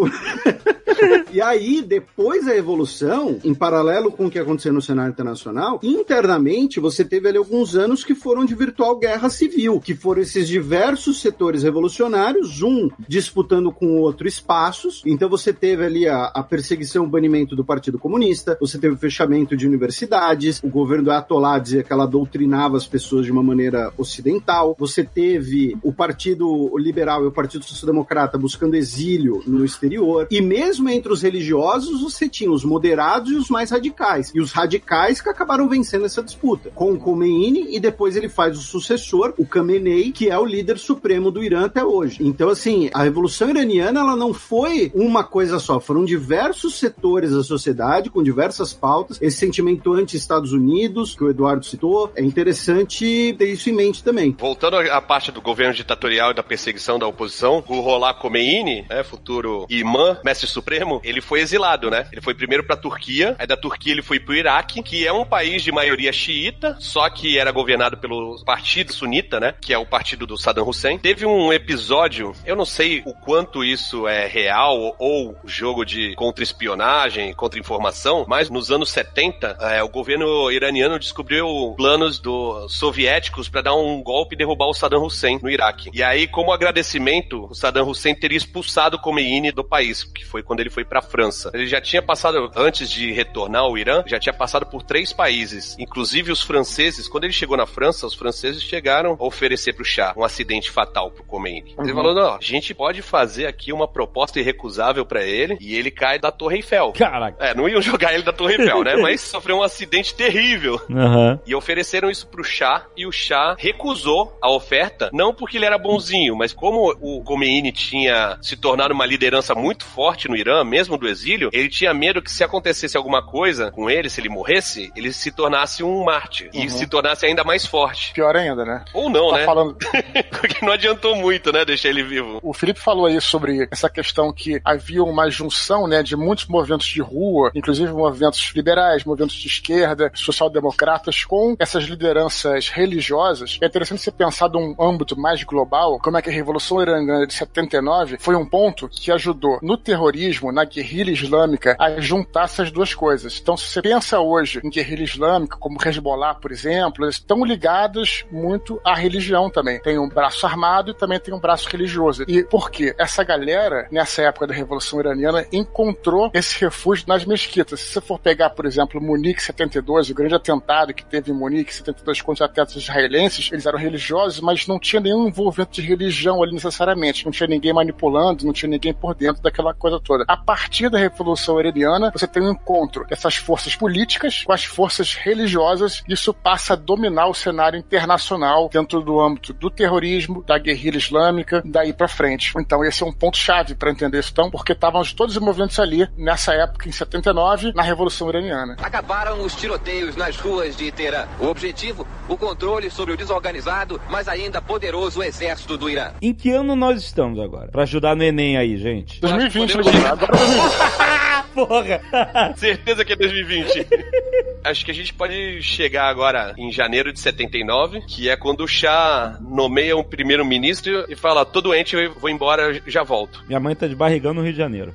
E 1.32 1.42
aí, 1.42 1.82
depois 1.82 2.46
da 2.46 2.52
Revolução, 2.54 3.40
em 3.44 3.54
paralelo 3.54 4.12
com 4.12 4.26
o 4.26 4.30
que 4.30 4.40
aconteceu 4.40 4.74
no 4.74 4.82
cenário 4.82 5.12
internacional, 5.12 5.80
internamente 5.84 6.80
você 6.80 7.06
teve 7.06 7.28
ali 7.30 7.38
alguns 7.38 7.76
anos 7.76 8.04
que 8.04 8.16
foram 8.16 8.44
de 8.44 8.56
virtual 8.56 8.98
guerra 8.98 9.19
civil, 9.28 9.80
que 9.80 9.96
foram 9.96 10.22
esses 10.22 10.48
diversos 10.48 11.20
setores 11.20 11.64
revolucionários, 11.64 12.62
um 12.62 12.90
disputando 13.08 13.72
com 13.72 13.88
o 13.88 14.02
outro 14.02 14.28
espaços. 14.28 15.02
Então 15.06 15.28
você 15.28 15.52
teve 15.52 15.84
ali 15.84 16.08
a, 16.08 16.26
a 16.26 16.44
perseguição, 16.44 17.06
o 17.06 17.10
banimento 17.10 17.56
do 17.56 17.66
Partido 17.66 17.98
Comunista, 17.98 18.56
você 18.62 18.78
teve 18.78 18.94
o 18.94 18.98
fechamento 18.98 19.58
de 19.58 19.68
universidades, 19.68 20.62
o 20.64 20.70
governo 20.70 21.10
Ayatollah 21.10 21.60
dizia 21.60 21.84
que 21.84 21.92
ela 21.92 22.06
doutrinava 22.06 22.78
as 22.78 22.88
pessoas 22.88 23.26
de 23.26 23.32
uma 23.32 23.44
maneira 23.44 23.92
ocidental, 23.98 24.76
você 24.78 25.04
teve 25.04 25.76
o 25.82 25.92
Partido 25.92 26.78
Liberal 26.78 27.24
e 27.24 27.28
o 27.28 27.32
Partido 27.32 27.66
Social 27.66 27.92
Democrata 27.92 28.38
buscando 28.38 28.76
exílio 28.76 29.42
no 29.48 29.66
exterior, 29.66 30.28
e 30.30 30.42
mesmo 30.42 30.90
entre 30.90 31.12
os 31.12 31.22
religiosos 31.22 32.02
você 32.02 32.30
tinha 32.30 32.52
os 32.52 32.64
moderados 32.64 33.32
e 33.32 33.36
os 33.36 33.50
mais 33.50 33.72
radicais, 33.72 34.32
e 34.36 34.40
os 34.40 34.52
radicais 34.52 35.22
que 35.22 35.30
acabaram 35.30 35.68
vencendo 35.68 36.06
essa 36.06 36.22
disputa, 36.22 36.70
com 36.76 36.94
o 36.94 37.00
Khomeini 37.00 37.76
e 37.76 37.80
depois 37.80 38.16
ele 38.16 38.30
faz 38.30 38.58
o 38.58 38.62
sucessor, 38.62 39.09
o 39.16 39.46
Khamenei, 39.46 40.12
que 40.12 40.30
é 40.30 40.38
o 40.38 40.46
líder 40.46 40.78
supremo 40.78 41.32
do 41.32 41.44
Irã 41.44 41.66
até 41.66 41.84
hoje. 41.84 42.18
Então 42.22 42.50
assim, 42.50 42.90
a 42.94 43.04
Revolução 43.04 43.50
Iraniana 43.50 44.00
ela 44.00 44.16
não 44.16 44.34
foi 44.34 44.92
uma 44.94 45.24
coisa 45.24 45.60
só, 45.60 45.80
foram 45.80 46.06
diversos 46.06 46.76
setores 46.76 47.32
da 47.32 47.44
sociedade 47.44 48.10
com 48.10 48.22
diversas 48.24 48.74
pautas, 48.74 49.22
esse 49.22 49.38
sentimento 49.38 49.94
anti-Estados 49.94 50.54
Unidos 50.54 51.16
que 51.16 51.24
o 51.24 51.30
Eduardo 51.30 51.66
citou, 51.66 52.12
é 52.16 52.24
interessante 52.24 53.36
ter 53.38 53.50
isso 53.52 53.70
em 53.70 53.74
mente 53.74 54.04
também. 54.04 54.36
Voltando 54.38 54.78
à 54.78 55.02
parte 55.02 55.32
do 55.32 55.42
governo 55.42 55.74
ditatorial 55.74 56.32
e 56.32 56.36
da 56.36 56.44
perseguição 56.44 57.00
da 57.00 57.08
oposição, 57.08 57.64
o 57.68 57.80
Rolá 57.80 58.14
Khomeini, 58.14 58.86
né, 58.90 59.04
futuro 59.04 59.66
imã, 59.70 60.18
mestre 60.24 60.48
supremo, 60.48 61.02
ele 61.04 61.22
foi 61.22 61.42
exilado, 61.42 61.90
né? 61.90 62.08
Ele 62.12 62.22
foi 62.22 62.34
primeiro 62.34 62.64
pra 62.64 62.76
Turquia, 62.76 63.36
aí 63.38 63.48
da 63.48 63.58
Turquia 63.58 63.94
ele 63.94 64.02
foi 64.02 64.20
pro 64.20 64.36
Iraque, 64.36 64.82
que 64.84 65.06
é 65.06 65.14
um 65.14 65.26
país 65.26 65.62
de 65.62 65.72
maioria 65.72 66.12
xiita, 66.12 66.76
só 66.80 67.10
que 67.10 67.38
era 67.38 67.52
governado 67.52 67.98
pelo 67.98 68.44
partido 68.44 68.94
sunita, 69.00 69.40
né? 69.40 69.54
Que 69.60 69.74
é 69.74 69.78
o 69.78 69.86
partido 69.86 70.28
do 70.28 70.38
Saddam 70.38 70.68
Hussein. 70.68 70.98
Teve 70.98 71.26
um 71.26 71.54
episódio, 71.54 72.34
eu 72.46 72.56
não 72.56 72.66
sei 72.66 73.02
o 73.06 73.14
quanto 73.14 73.64
isso 73.64 74.08
é 74.08 74.28
real 74.28 74.96
ou 75.00 75.36
jogo 75.46 75.86
de 75.86 76.14
contra-espionagem, 76.16 77.34
contra-informação, 77.34 78.26
mas 78.28 78.50
nos 78.50 78.72
anos 78.72 78.90
70, 78.90 79.58
é, 79.62 79.84
o 79.84 79.90
governo 79.90 80.52
iraniano 80.52 81.00
descobriu 81.00 81.74
planos 81.78 82.20
dos 82.20 82.74
soviéticos 82.76 83.48
para 83.48 83.62
dar 83.62 83.76
um 83.76 84.04
golpe 84.04 84.36
e 84.36 84.38
derrubar 84.38 84.68
o 84.68 84.74
Saddam 84.74 85.04
Hussein 85.04 85.40
no 85.42 85.50
Iraque. 85.50 85.90
E 85.94 86.04
aí, 86.04 86.28
como 86.28 86.52
agradecimento, 86.52 87.48
o 87.50 87.56
Saddam 87.56 87.88
Hussein 87.88 88.16
teria 88.16 88.38
expulsado 88.38 89.00
Khomeini 89.00 89.52
do 89.52 89.64
país, 89.64 90.04
que 90.04 90.26
foi 90.26 90.44
quando 90.44 90.60
ele 90.60 90.70
foi 90.70 90.84
pra 90.84 91.02
França. 91.02 91.52
Ele 91.54 91.68
já 91.68 91.80
tinha 91.80 92.02
passado, 92.02 92.52
antes 92.56 92.90
de 92.90 93.12
retornar 93.12 93.62
ao 93.62 93.78
Irã, 93.78 94.04
já 94.06 94.20
tinha 94.20 94.34
passado 94.34 94.66
por 94.66 94.84
três 94.84 95.14
países. 95.14 95.78
Inclusive 95.80 96.32
os 96.32 96.44
franceses, 96.44 97.08
quando 97.08 97.24
ele 97.24 97.34
chegou 97.34 97.56
na 97.56 97.66
França, 97.66 98.06
os 98.06 98.16
franceses 98.16 98.62
chegaram 98.62 98.89
a 98.90 99.16
oferecer 99.20 99.74
pro 99.74 99.86
Shah 99.86 100.14
um 100.18 100.24
acidente 100.24 100.72
fatal 100.72 101.12
pro 101.12 101.24
Khomeini. 101.24 101.76
Ele 101.78 101.94
falou, 101.94 102.14
não, 102.14 102.36
a 102.36 102.40
gente 102.42 102.74
pode 102.74 103.02
fazer 103.02 103.48
aqui 103.48 103.72
uma 103.72 103.88
proposta 103.88 104.40
irrecusável 104.40 105.06
pra 105.06 105.24
ele 105.24 105.58
e 105.60 105.76
ele 105.76 105.92
cai 105.92 106.20
da 106.20 106.32
Torre 106.32 106.58
Eiffel. 106.58 106.94
Caraca. 106.94 107.44
É, 107.44 107.54
não 107.54 107.68
iam 107.68 107.82
jogar 107.82 108.14
ele 108.14 108.24
da 108.24 108.34
Torre 108.34 108.56
Eiffel, 108.56 108.84
né? 108.84 108.96
Mas 108.96 109.22
sofreu 109.22 109.58
um 109.58 109.64
acidente 109.64 110.14
terrível. 110.14 110.80
Aham. 110.90 111.40
E 111.46 111.56
ofereceram 111.56 112.10
isso 112.10 112.28
pro 112.28 112.44
Shah 112.44 112.86
e 112.96 113.06
o 113.06 113.12
Shah 113.12 113.56
recusou 113.58 114.38
a 114.42 114.50
oferta, 114.50 115.10
não 115.14 115.34
porque 115.34 115.58
ele 115.58 115.66
era 115.66 115.78
bonzinho, 115.78 116.36
mas 116.36 116.54
como 116.54 116.96
o 117.02 117.24
Khomeini 117.24 117.72
tinha 117.72 118.38
se 118.42 118.56
tornado 118.56 118.94
uma 118.94 119.06
liderança 119.06 119.54
muito 119.56 119.86
forte 119.86 120.28
no 120.28 120.36
Irã, 120.36 120.64
mesmo 120.64 120.98
do 120.98 121.08
exílio, 121.08 121.50
ele 121.54 121.70
tinha 121.70 121.94
medo 121.94 122.22
que 122.22 122.32
se 122.32 122.44
acontecesse 122.44 122.98
alguma 122.98 123.26
coisa 123.26 123.72
com 123.72 123.90
ele, 123.90 124.10
se 124.10 124.22
ele 124.22 124.30
morresse, 124.30 124.92
ele 124.96 125.12
se 125.12 125.32
tornasse 125.32 125.84
um 125.84 126.04
mártir 126.04 126.50
e 126.54 126.70
se 126.70 126.88
tornasse 126.88 127.26
ainda 127.26 127.44
mais 127.44 127.66
forte. 127.66 128.14
Pior 128.14 128.36
ainda, 128.36 128.66
né? 128.66 128.79
Ou 128.94 129.10
não, 129.10 129.30
Tá 129.30 129.38
né? 129.38 129.46
falando, 129.46 129.76
porque 130.32 130.66
não 130.66 130.74
adiantou 130.74 131.16
muito, 131.16 131.52
né, 131.52 131.64
deixar 131.66 131.90
ele 131.90 132.04
vivo. 132.04 132.40
O 132.42 132.54
Felipe 132.54 132.80
falou 132.80 133.06
aí 133.06 133.20
sobre 133.22 133.68
essa 133.72 133.90
questão 133.90 134.32
que 134.34 134.60
havia 134.64 135.04
uma 135.04 135.30
junção 135.30 135.88
né, 135.88 136.02
de 136.02 136.16
muitos 136.16 136.46
movimentos 136.48 136.88
de 136.88 137.02
rua, 137.02 137.52
inclusive 137.56 137.92
movimentos 137.92 138.52
liberais, 138.56 139.04
movimentos 139.04 139.36
de 139.36 139.48
esquerda, 139.48 140.12
social-democratas, 140.16 141.24
com 141.26 141.56
essas 141.60 141.84
lideranças 141.84 142.70
religiosas. 142.70 143.58
É 143.62 143.66
interessante 143.68 144.02
você 144.02 144.12
pensar 144.12 144.50
num 144.50 144.76
âmbito 144.80 145.20
mais 145.20 145.44
global, 145.44 146.00
como 146.00 146.18
é 146.18 146.22
que 146.22 146.30
a 146.30 146.34
Revolução 146.34 146.82
Iraniana 146.82 147.28
de 147.28 147.34
79 147.34 148.18
foi 148.20 148.36
um 148.36 148.46
ponto 148.46 148.88
que 148.90 149.12
ajudou 149.12 149.60
no 149.62 149.78
terrorismo, 149.78 150.52
na 150.52 150.66
guerrilha 150.66 151.12
islâmica, 151.12 151.76
a 151.80 152.00
juntar 152.00 152.46
essas 152.46 152.72
duas 152.72 152.94
coisas. 152.94 153.40
Então, 153.42 153.56
se 153.56 153.66
você 153.68 153.82
pensa 153.82 154.20
hoje 154.20 154.60
em 154.64 154.70
guerrilha 154.70 155.04
islâmica, 155.04 155.58
como 155.58 155.78
Hezbollah, 155.84 156.36
por 156.36 156.52
exemplo, 156.52 157.06
eles 157.06 157.16
estão 157.16 157.44
ligados 157.44 158.26
muito 158.32 158.59
à 158.84 158.96
religião 158.96 159.50
também. 159.50 159.80
Tem 159.82 159.98
um 159.98 160.10
braço 160.10 160.46
armado 160.46 160.92
e 160.92 160.94
também 160.94 161.20
tem 161.20 161.34
um 161.34 161.40
braço 161.40 161.70
religioso. 161.70 162.24
E 162.28 162.44
por 162.44 162.70
quê? 162.72 162.94
Essa 162.98 163.24
galera, 163.24 163.88
nessa 163.92 164.22
época 164.22 164.48
da 164.48 164.54
Revolução 164.54 165.00
Iraniana, 165.00 165.46
encontrou 165.52 166.30
esse 166.34 166.60
refúgio 166.60 167.06
nas 167.08 167.26
mesquitas. 167.26 167.80
Se 167.80 167.94
você 167.94 168.02
for 168.02 168.20
pegar, 168.20 168.52
por 168.52 168.66
exemplo, 168.66 169.02
Munique 169.02 169.42
72, 169.42 170.10
o 170.10 170.14
grande 170.14 170.36
atentado 170.36 170.94
que 170.94 171.06
teve 171.06 171.32
em 171.32 171.36
Munique 171.36 171.74
72 171.74 172.22
contra 172.22 172.46
atletas 172.46 172.76
israelenses, 172.76 173.50
eles 173.52 173.66
eram 173.66 173.80
religiosos, 173.80 174.40
mas 174.40 174.68
não 174.68 174.80
tinha 174.80 175.00
nenhum 175.00 175.28
envolvimento 175.28 175.72
de 175.72 175.82
religião 175.82 176.42
ali 176.44 176.54
necessariamente. 176.54 177.26
Não 177.26 177.32
tinha 177.32 177.48
ninguém 177.48 177.74
manipulando, 177.74 178.46
não 178.46 178.54
tinha 178.54 178.70
ninguém 178.70 178.94
por 178.94 179.16
dentro 179.16 179.42
daquela 179.42 179.74
coisa 179.74 180.00
toda. 180.00 180.26
A 180.28 180.38
partir 180.38 180.90
da 180.90 180.98
Revolução 180.98 181.60
Iraniana, 181.60 182.12
você 182.12 182.28
tem 182.28 182.44
um 182.44 182.52
encontro 182.52 183.06
dessas 183.08 183.36
forças 183.36 183.76
políticas 183.76 184.44
com 184.44 184.52
as 184.52 184.64
forças 184.64 185.14
religiosas. 185.14 186.04
Isso 186.08 186.34
passa 186.34 186.74
a 186.74 186.76
dominar 186.76 187.28
o 187.28 187.34
cenário 187.34 187.80
internacional 187.80 188.49
dentro 188.72 189.02
do 189.02 189.20
âmbito 189.20 189.54
do 189.54 189.70
terrorismo, 189.70 190.44
da 190.44 190.58
guerrilha 190.58 190.98
islâmica, 190.98 191.62
daí 191.66 191.94
pra 191.94 192.08
frente. 192.08 192.52
Então, 192.58 192.84
esse 192.84 193.04
é 193.04 193.06
um 193.06 193.12
ponto 193.14 193.38
chave 193.38 193.76
para 193.76 193.92
entender 193.92 194.20
isso, 194.20 194.32
então, 194.32 194.50
porque 194.50 194.72
estavam 194.74 195.02
todos 195.16 195.36
os 195.36 195.42
movimentos 195.42 195.80
ali 195.80 196.08
nessa 196.18 196.54
época, 196.54 196.88
em 196.90 196.92
79, 196.92 197.72
na 197.74 197.84
Revolução 197.84 198.30
Iraniana. 198.30 198.76
Acabaram 198.82 199.42
os 199.44 199.56
tiroteios 199.56 200.16
nas 200.16 200.36
ruas 200.38 200.76
de 200.76 200.92
Teherã. 200.92 201.28
O 201.40 201.46
objetivo, 201.48 202.06
o 202.28 202.38
controle 202.38 202.90
sobre 202.90 203.14
o 203.14 203.18
desorganizado, 203.18 204.00
mas 204.10 204.28
ainda 204.28 204.62
poderoso 204.62 205.22
exército 205.24 205.78
do 205.78 205.90
Irã. 205.90 206.12
Em 206.22 206.34
que 206.34 206.50
ano 206.52 206.76
nós 206.76 207.02
estamos 207.02 207.40
agora? 207.40 207.68
Pra 207.72 207.84
ajudar 207.84 208.16
no 208.16 208.24
Enem 208.24 208.58
aí, 208.58 208.78
gente. 208.78 209.20
2020, 209.22 209.74
podemos- 209.78 210.06
agora 210.06 210.32
2020. 210.32 211.40
Porra! 211.54 212.02
Certeza 212.56 213.04
que 213.04 213.14
é 213.14 213.16
2020. 213.16 213.88
Acho 214.64 214.86
que 214.86 214.92
a 214.92 214.94
gente 214.94 215.14
pode 215.14 215.62
chegar 215.62 216.08
agora 216.10 216.54
em 216.58 216.72
janeiro 216.72 217.12
de 217.14 217.20
79, 217.20 218.02
que 218.02 218.30
é 218.30 218.36
quando 218.40 218.62
o 218.64 218.68
Shah 218.68 219.38
nomeia 219.42 219.96
um 219.98 220.04
primeiro-ministro 220.04 221.06
e 221.10 221.16
fala: 221.16 221.46
tô 221.46 221.62
doente, 221.62 221.96
eu 221.96 222.14
vou 222.14 222.30
embora, 222.30 222.72
eu 222.74 222.82
já 222.88 223.04
volto. 223.04 223.44
Minha 223.48 223.60
mãe 223.60 223.76
tá 223.76 223.88
de 223.88 223.96
barrigão 223.96 224.34
no 224.34 224.42
Rio 224.42 224.52
de 224.54 224.58
Janeiro. 224.58 224.94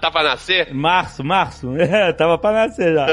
tá 0.00 0.10
pra 0.10 0.22
nascer? 0.22 0.72
Março, 0.74 1.22
março? 1.24 1.74
É, 1.86 2.12
tava 2.12 2.36
pra 2.36 2.52
nascer 2.52 2.94
já. 2.94 3.06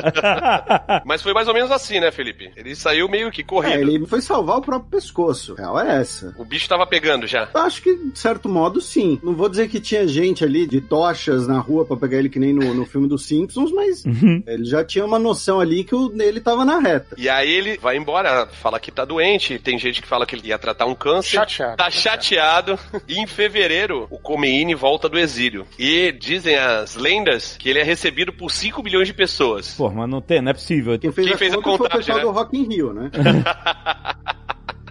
Mas 1.05 1.21
foi 1.21 1.31
mais 1.33 1.47
ou 1.47 1.53
menos 1.53 1.71
assim, 1.71 1.99
né, 1.99 2.11
Felipe? 2.11 2.51
Ele 2.55 2.75
saiu 2.75 3.07
meio 3.07 3.31
que 3.31 3.41
É, 3.41 3.43
correndo. 3.43 3.91
ele 3.91 4.05
foi 4.07 4.19
salvar 4.21 4.57
o 4.57 4.61
próprio 4.61 4.89
pescoço. 4.89 5.53
A 5.57 5.61
real 5.61 5.79
é 5.79 6.01
essa. 6.01 6.33
O 6.37 6.43
bicho 6.45 6.67
tava 6.67 6.85
pegando 6.87 7.27
já. 7.27 7.47
Eu 7.53 7.61
acho 7.61 7.81
que, 7.81 7.95
de 7.95 8.17
certo 8.17 8.49
modo, 8.49 8.81
sim. 8.81 9.19
Não 9.23 9.33
vou 9.35 9.47
dizer 9.47 9.69
que 9.69 9.79
tinha 9.79 10.07
gente 10.07 10.43
ali 10.43 10.65
de 10.65 10.81
tochas 10.81 11.47
na 11.47 11.59
rua 11.59 11.85
pra 11.85 11.95
pegar 11.97 12.17
ele 12.17 12.29
que 12.29 12.39
nem 12.39 12.51
no, 12.53 12.73
no 12.73 12.85
filme 12.85 13.07
dos 13.07 13.25
Simpsons, 13.25 13.71
mas 13.71 14.03
ele 14.47 14.65
já 14.65 14.83
tinha 14.83 15.05
uma 15.05 15.19
noção 15.19 15.59
ali 15.59 15.83
que 15.83 15.95
o 15.95 16.09
dele 16.09 16.39
tava 16.41 16.65
na 16.65 16.79
reta. 16.79 17.15
E 17.17 17.29
aí 17.29 17.51
ele 17.51 17.77
vai 17.77 17.95
embora, 17.97 18.47
fala 18.47 18.79
que 18.79 18.91
tá 18.91 19.05
doente, 19.05 19.42
tem 19.63 19.77
gente 19.77 20.01
que 20.01 20.07
fala 20.07 20.25
que 20.25 20.35
ele 20.35 20.47
ia 20.47 20.57
tratar 20.57 20.85
um 20.85 20.95
câncer. 20.95 21.31
Chateado. 21.31 21.77
Tá 21.77 21.89
chateado. 21.89 22.79
E 23.07 23.19
em 23.19 23.27
fevereiro, 23.27 24.07
o 24.09 24.17
Khomeini 24.17 24.75
volta 24.75 25.09
do 25.09 25.19
exílio. 25.19 25.67
E 25.77 26.11
dizem 26.11 26.55
as 26.55 26.95
lendas 26.95 27.57
que 27.57 27.69
ele 27.69 27.79
é 27.79 27.83
recebido 27.83 28.31
por 28.31 28.51
5 28.51 28.81
milhões 28.83 29.07
de 29.07 29.13
pessoas. 29.13 29.73
Pô, 29.75 29.89
mas 29.89 30.09
não 30.09 30.21
tem, 30.21 30.41
não 30.41 30.51
é 30.51 30.53
possível. 30.53 30.97
Quem 30.97 31.11
fez 31.11 31.27
Quem 31.27 31.35
a 31.35 31.37
fez 31.37 31.53
a 31.53 31.57
conta 31.57 31.65
foi 31.65 31.75
o 31.75 31.77
contagem, 31.77 31.99
pessoal 31.99 32.17
né? 32.17 32.23
do 32.23 32.31
Rock 32.31 32.57
in 32.57 32.67
Rio, 32.67 32.93
né? 32.93 33.11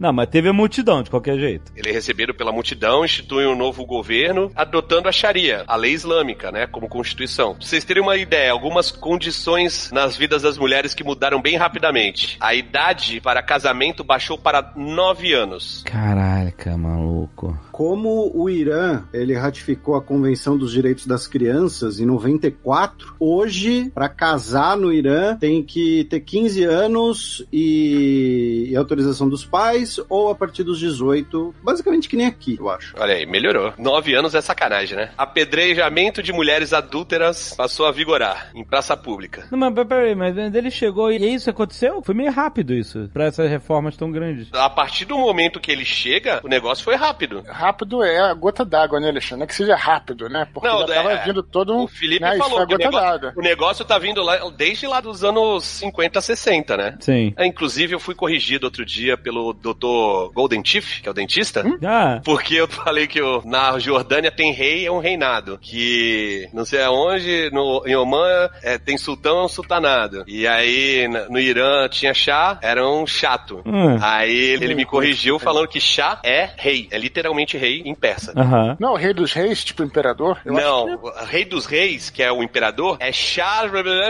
Não, 0.02 0.12
mas 0.12 0.28
teve 0.28 0.48
a 0.48 0.52
multidão, 0.52 1.00
de 1.00 1.08
qualquer 1.08 1.38
jeito. 1.38 1.70
Ele 1.76 1.88
é 1.88 1.92
recebido 1.92 2.34
pela 2.34 2.50
multidão, 2.50 3.04
institui 3.04 3.46
um 3.46 3.54
novo 3.54 3.86
governo, 3.86 4.50
adotando 4.56 5.08
a 5.08 5.12
Sharia, 5.12 5.62
a 5.68 5.76
lei 5.76 5.92
islâmica, 5.92 6.50
né, 6.50 6.66
como 6.66 6.88
constituição. 6.88 7.54
Pra 7.54 7.64
vocês 7.64 7.84
terem 7.84 8.02
uma 8.02 8.16
ideia, 8.16 8.50
algumas 8.50 8.90
condições 8.90 9.92
nas 9.92 10.16
vidas 10.16 10.42
das 10.42 10.58
mulheres 10.58 10.92
que 10.92 11.04
mudaram 11.04 11.40
bem 11.40 11.56
rapidamente. 11.56 12.36
A 12.40 12.52
idade 12.52 13.20
para 13.20 13.44
casamento 13.44 14.02
baixou 14.02 14.36
para 14.36 14.72
9 14.74 15.32
anos. 15.34 15.84
Caraca, 15.84 16.76
maluco. 16.76 17.56
Como 17.72 18.30
o 18.34 18.50
Irã 18.50 19.04
ele 19.14 19.34
ratificou 19.34 19.96
a 19.96 20.02
Convenção 20.02 20.58
dos 20.58 20.70
Direitos 20.70 21.06
das 21.06 21.26
Crianças 21.26 21.98
em 21.98 22.04
94, 22.04 23.14
hoje, 23.18 23.90
para 23.94 24.10
casar 24.10 24.76
no 24.76 24.92
Irã, 24.92 25.36
tem 25.38 25.62
que 25.62 26.04
ter 26.04 26.20
15 26.20 26.64
anos 26.64 27.46
e, 27.50 28.68
e 28.70 28.76
autorização 28.76 29.26
dos 29.26 29.46
pais, 29.46 29.98
ou 30.10 30.30
a 30.30 30.34
partir 30.34 30.62
dos 30.62 30.78
18, 30.78 31.54
basicamente 31.62 32.10
que 32.10 32.16
nem 32.16 32.26
aqui, 32.26 32.58
eu 32.60 32.68
acho. 32.68 32.94
Olha 32.98 33.14
aí, 33.14 33.24
melhorou. 33.24 33.72
9 33.78 34.14
anos 34.14 34.34
é 34.34 34.40
sacanagem, 34.42 34.96
né? 34.96 35.10
Apedrejamento 35.16 36.22
de 36.22 36.32
mulheres 36.32 36.74
adúlteras 36.74 37.54
passou 37.56 37.86
a 37.86 37.90
vigorar 37.90 38.50
em 38.54 38.64
praça 38.64 38.94
pública. 38.96 39.46
Não, 39.50 39.58
mas 39.58 39.72
peraí, 39.86 40.14
mas 40.14 40.36
ele 40.36 40.70
chegou 40.70 41.10
e 41.10 41.34
isso 41.34 41.48
aconteceu? 41.48 42.02
Foi 42.02 42.14
meio 42.14 42.30
rápido 42.30 42.74
isso, 42.74 43.08
pra 43.14 43.24
essas 43.24 43.48
reformas 43.48 43.96
tão 43.96 44.12
grandes. 44.12 44.48
A 44.52 44.68
partir 44.68 45.06
do 45.06 45.16
momento 45.16 45.58
que 45.58 45.72
ele 45.72 45.86
chega, 45.86 46.40
o 46.44 46.48
negócio 46.48 46.84
foi 46.84 46.96
rápido. 46.96 47.42
Rápido 47.62 48.02
é 48.02 48.18
a 48.18 48.34
gota 48.34 48.64
d'água, 48.64 48.98
né, 48.98 49.08
Alexandre? 49.10 49.36
Não 49.36 49.44
é 49.44 49.46
que 49.46 49.54
seja 49.54 49.76
rápido, 49.76 50.28
né? 50.28 50.48
Porque 50.52 50.66
Não, 50.66 50.80
já 50.80 50.86
tava 50.94 51.12
é- 51.12 51.24
vindo 51.24 51.44
todo 51.44 51.72
um. 51.76 51.82
O 51.84 51.86
Felipe 51.86 52.20
né, 52.20 52.30
isso 52.30 52.38
falou 52.40 52.58
que 52.66 52.74
o 52.74 52.76
gota 52.76 52.84
negócio, 52.90 53.08
d'água. 53.20 53.32
o 53.36 53.40
negócio 53.40 53.84
tá 53.84 53.98
vindo 54.00 54.20
lá 54.20 54.36
desde 54.50 54.84
lá 54.88 55.00
dos 55.00 55.22
anos 55.22 55.62
50, 55.64 56.20
60, 56.20 56.76
né? 56.76 56.96
Sim. 56.98 57.32
É, 57.36 57.46
inclusive, 57.46 57.94
eu 57.94 58.00
fui 58.00 58.16
corrigido 58.16 58.66
outro 58.66 58.84
dia 58.84 59.16
pelo 59.16 59.52
Dr. 59.52 60.32
Golden 60.34 60.60
Chief, 60.64 61.00
que 61.00 61.06
é 61.08 61.10
o 61.10 61.14
dentista. 61.14 61.62
Ah, 61.84 62.20
Porque 62.24 62.56
eu 62.56 62.66
falei 62.66 63.06
que 63.06 63.22
o- 63.22 63.42
na 63.44 63.78
Jordânia 63.78 64.32
tem 64.32 64.52
rei, 64.52 64.84
é 64.84 64.90
um 64.90 64.98
reinado. 64.98 65.56
Que 65.62 66.48
não 66.52 66.64
sei 66.64 66.82
aonde, 66.82 67.48
no, 67.52 67.84
em 67.86 67.94
Oman 67.94 68.50
é, 68.62 68.76
tem 68.76 68.98
sultão, 68.98 69.38
é 69.38 69.44
um 69.44 69.48
sultanado. 69.48 70.24
E 70.26 70.46
aí 70.48 71.06
no 71.30 71.38
Irã 71.38 71.88
tinha 71.88 72.12
chá, 72.12 72.58
era 72.60 72.84
um 72.88 73.06
chato. 73.06 73.62
Hum. 73.64 73.98
Aí 74.02 74.34
ele, 74.36 74.64
ele 74.64 74.74
me 74.74 74.84
corrigiu 74.84 75.38
falando 75.38 75.68
que 75.68 75.78
chá 75.80 76.18
é 76.24 76.50
rei. 76.56 76.88
É 76.90 76.98
literalmente 76.98 77.51
rei 77.56 77.82
em 77.84 77.94
persa. 77.94 78.32
aham. 78.36 78.76
Não, 78.78 78.94
rei 78.94 79.12
dos 79.12 79.32
reis, 79.32 79.64
tipo 79.64 79.82
imperador. 79.82 80.38
Eu 80.44 80.56
acho 80.56 80.66
Não, 80.66 80.94
o 80.94 81.24
rei 81.24 81.44
dos 81.44 81.66
reis, 81.66 82.10
que 82.10 82.22
é 82.22 82.30
o 82.32 82.42
imperador, 82.42 82.96
é 83.00 83.12
Shah 83.12 83.62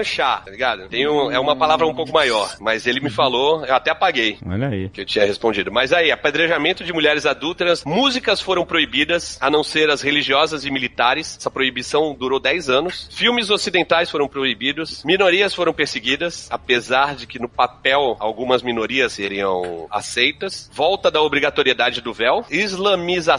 Shah, 0.05 0.39
tá 0.45 0.51
ligado? 0.51 0.89
Tem 0.89 1.09
um, 1.09 1.31
é 1.31 1.39
uma 1.39 1.57
palavra 1.57 1.87
um 1.87 1.95
pouco 1.95 2.13
maior, 2.13 2.57
mas 2.61 2.87
ele 2.87 3.01
me 3.01 3.11
falou, 3.11 3.65
eu 3.65 3.75
até 3.75 3.91
apaguei 3.91 4.39
Olha 4.47 4.69
aí. 4.69 4.89
que 4.89 5.01
eu 5.03 5.05
tinha 5.07 5.25
respondido. 5.25 5.71
Mas 5.73 5.93
aí, 5.93 6.11
apedrejamento 6.11 6.85
de 6.85 6.93
mulheres 6.93 7.27
adúlteras, 7.27 7.85
músicas 7.85 8.41
foram 8.41 8.65
proibidas, 8.65 9.39
a 9.41 9.51
não 9.51 9.63
ser 9.63 9.91
as 9.91 10.03
religiosas 10.03 10.65
e 10.65 10.71
militares. 10.71 11.37
Essa 11.39 11.51
proibição 11.51 12.15
durou 12.15 12.39
10 12.41 12.69
anos. 12.69 13.09
Filmes 13.13 13.51
ocidentais 13.51 14.11
foram 14.11 14.29
proibidos, 14.29 15.03
minorias 15.05 15.55
foram 15.55 15.73
perseguidas, 15.73 16.49
apesar 16.51 17.15
de 17.15 17.27
que 17.27 17.39
no 17.39 17.49
papel 17.49 18.17
algumas 18.21 18.63
minorias 18.63 19.13
seriam 19.13 19.87
aceitas. 19.91 20.71
Volta 20.73 21.11
da 21.11 21.21
obrigatoriedade 21.23 22.01
do 22.01 22.13
véu, 22.13 22.45
islamização 22.51 23.32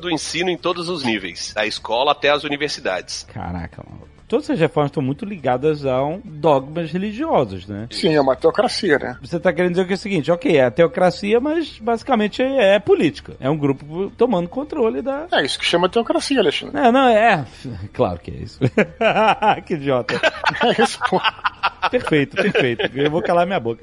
do 0.00 0.10
ensino 0.10 0.50
em 0.50 0.56
todos 0.56 0.88
os 0.88 1.04
níveis, 1.04 1.52
da 1.54 1.66
escola 1.66 2.12
até 2.12 2.30
as 2.30 2.44
universidades. 2.44 3.26
Caraca, 3.32 3.82
maluco. 3.88 4.08
todas 4.28 4.46
essas 4.46 4.58
reformas 4.58 4.90
estão 4.90 5.02
muito 5.02 5.24
ligadas 5.24 5.86
a 5.86 6.02
um 6.04 6.20
dogmas 6.24 6.90
religiosos, 6.90 7.66
né? 7.66 7.86
Sim, 7.90 8.14
é 8.14 8.20
uma 8.20 8.34
teocracia, 8.34 8.98
né? 8.98 9.16
Você 9.20 9.38
tá 9.38 9.52
querendo 9.52 9.72
dizer 9.72 9.86
que 9.86 9.92
é 9.92 9.94
o 9.94 9.98
seguinte, 9.98 10.32
ok, 10.32 10.56
é 10.58 10.68
teocracia, 10.70 11.38
mas 11.40 11.78
basicamente 11.78 12.42
é 12.42 12.78
política. 12.80 13.34
É 13.40 13.48
um 13.48 13.56
grupo 13.56 14.10
tomando 14.16 14.48
controle 14.48 15.00
da. 15.00 15.26
É 15.32 15.44
isso 15.44 15.58
que 15.58 15.64
chama 15.64 15.88
teocracia, 15.88 16.40
Alexandre. 16.40 16.76
É, 16.78 16.90
não, 16.90 17.08
é. 17.08 17.44
Claro 17.92 18.18
que 18.18 18.30
é 18.32 18.34
isso. 18.34 18.58
que 19.66 19.74
idiota. 19.74 20.20
É 20.62 20.82
isso, 20.82 20.98
pô. 21.10 21.20
Perfeito, 21.90 22.36
perfeito. 22.36 22.90
Eu 22.94 23.10
vou 23.10 23.22
calar 23.22 23.46
minha 23.46 23.60
boca. 23.60 23.80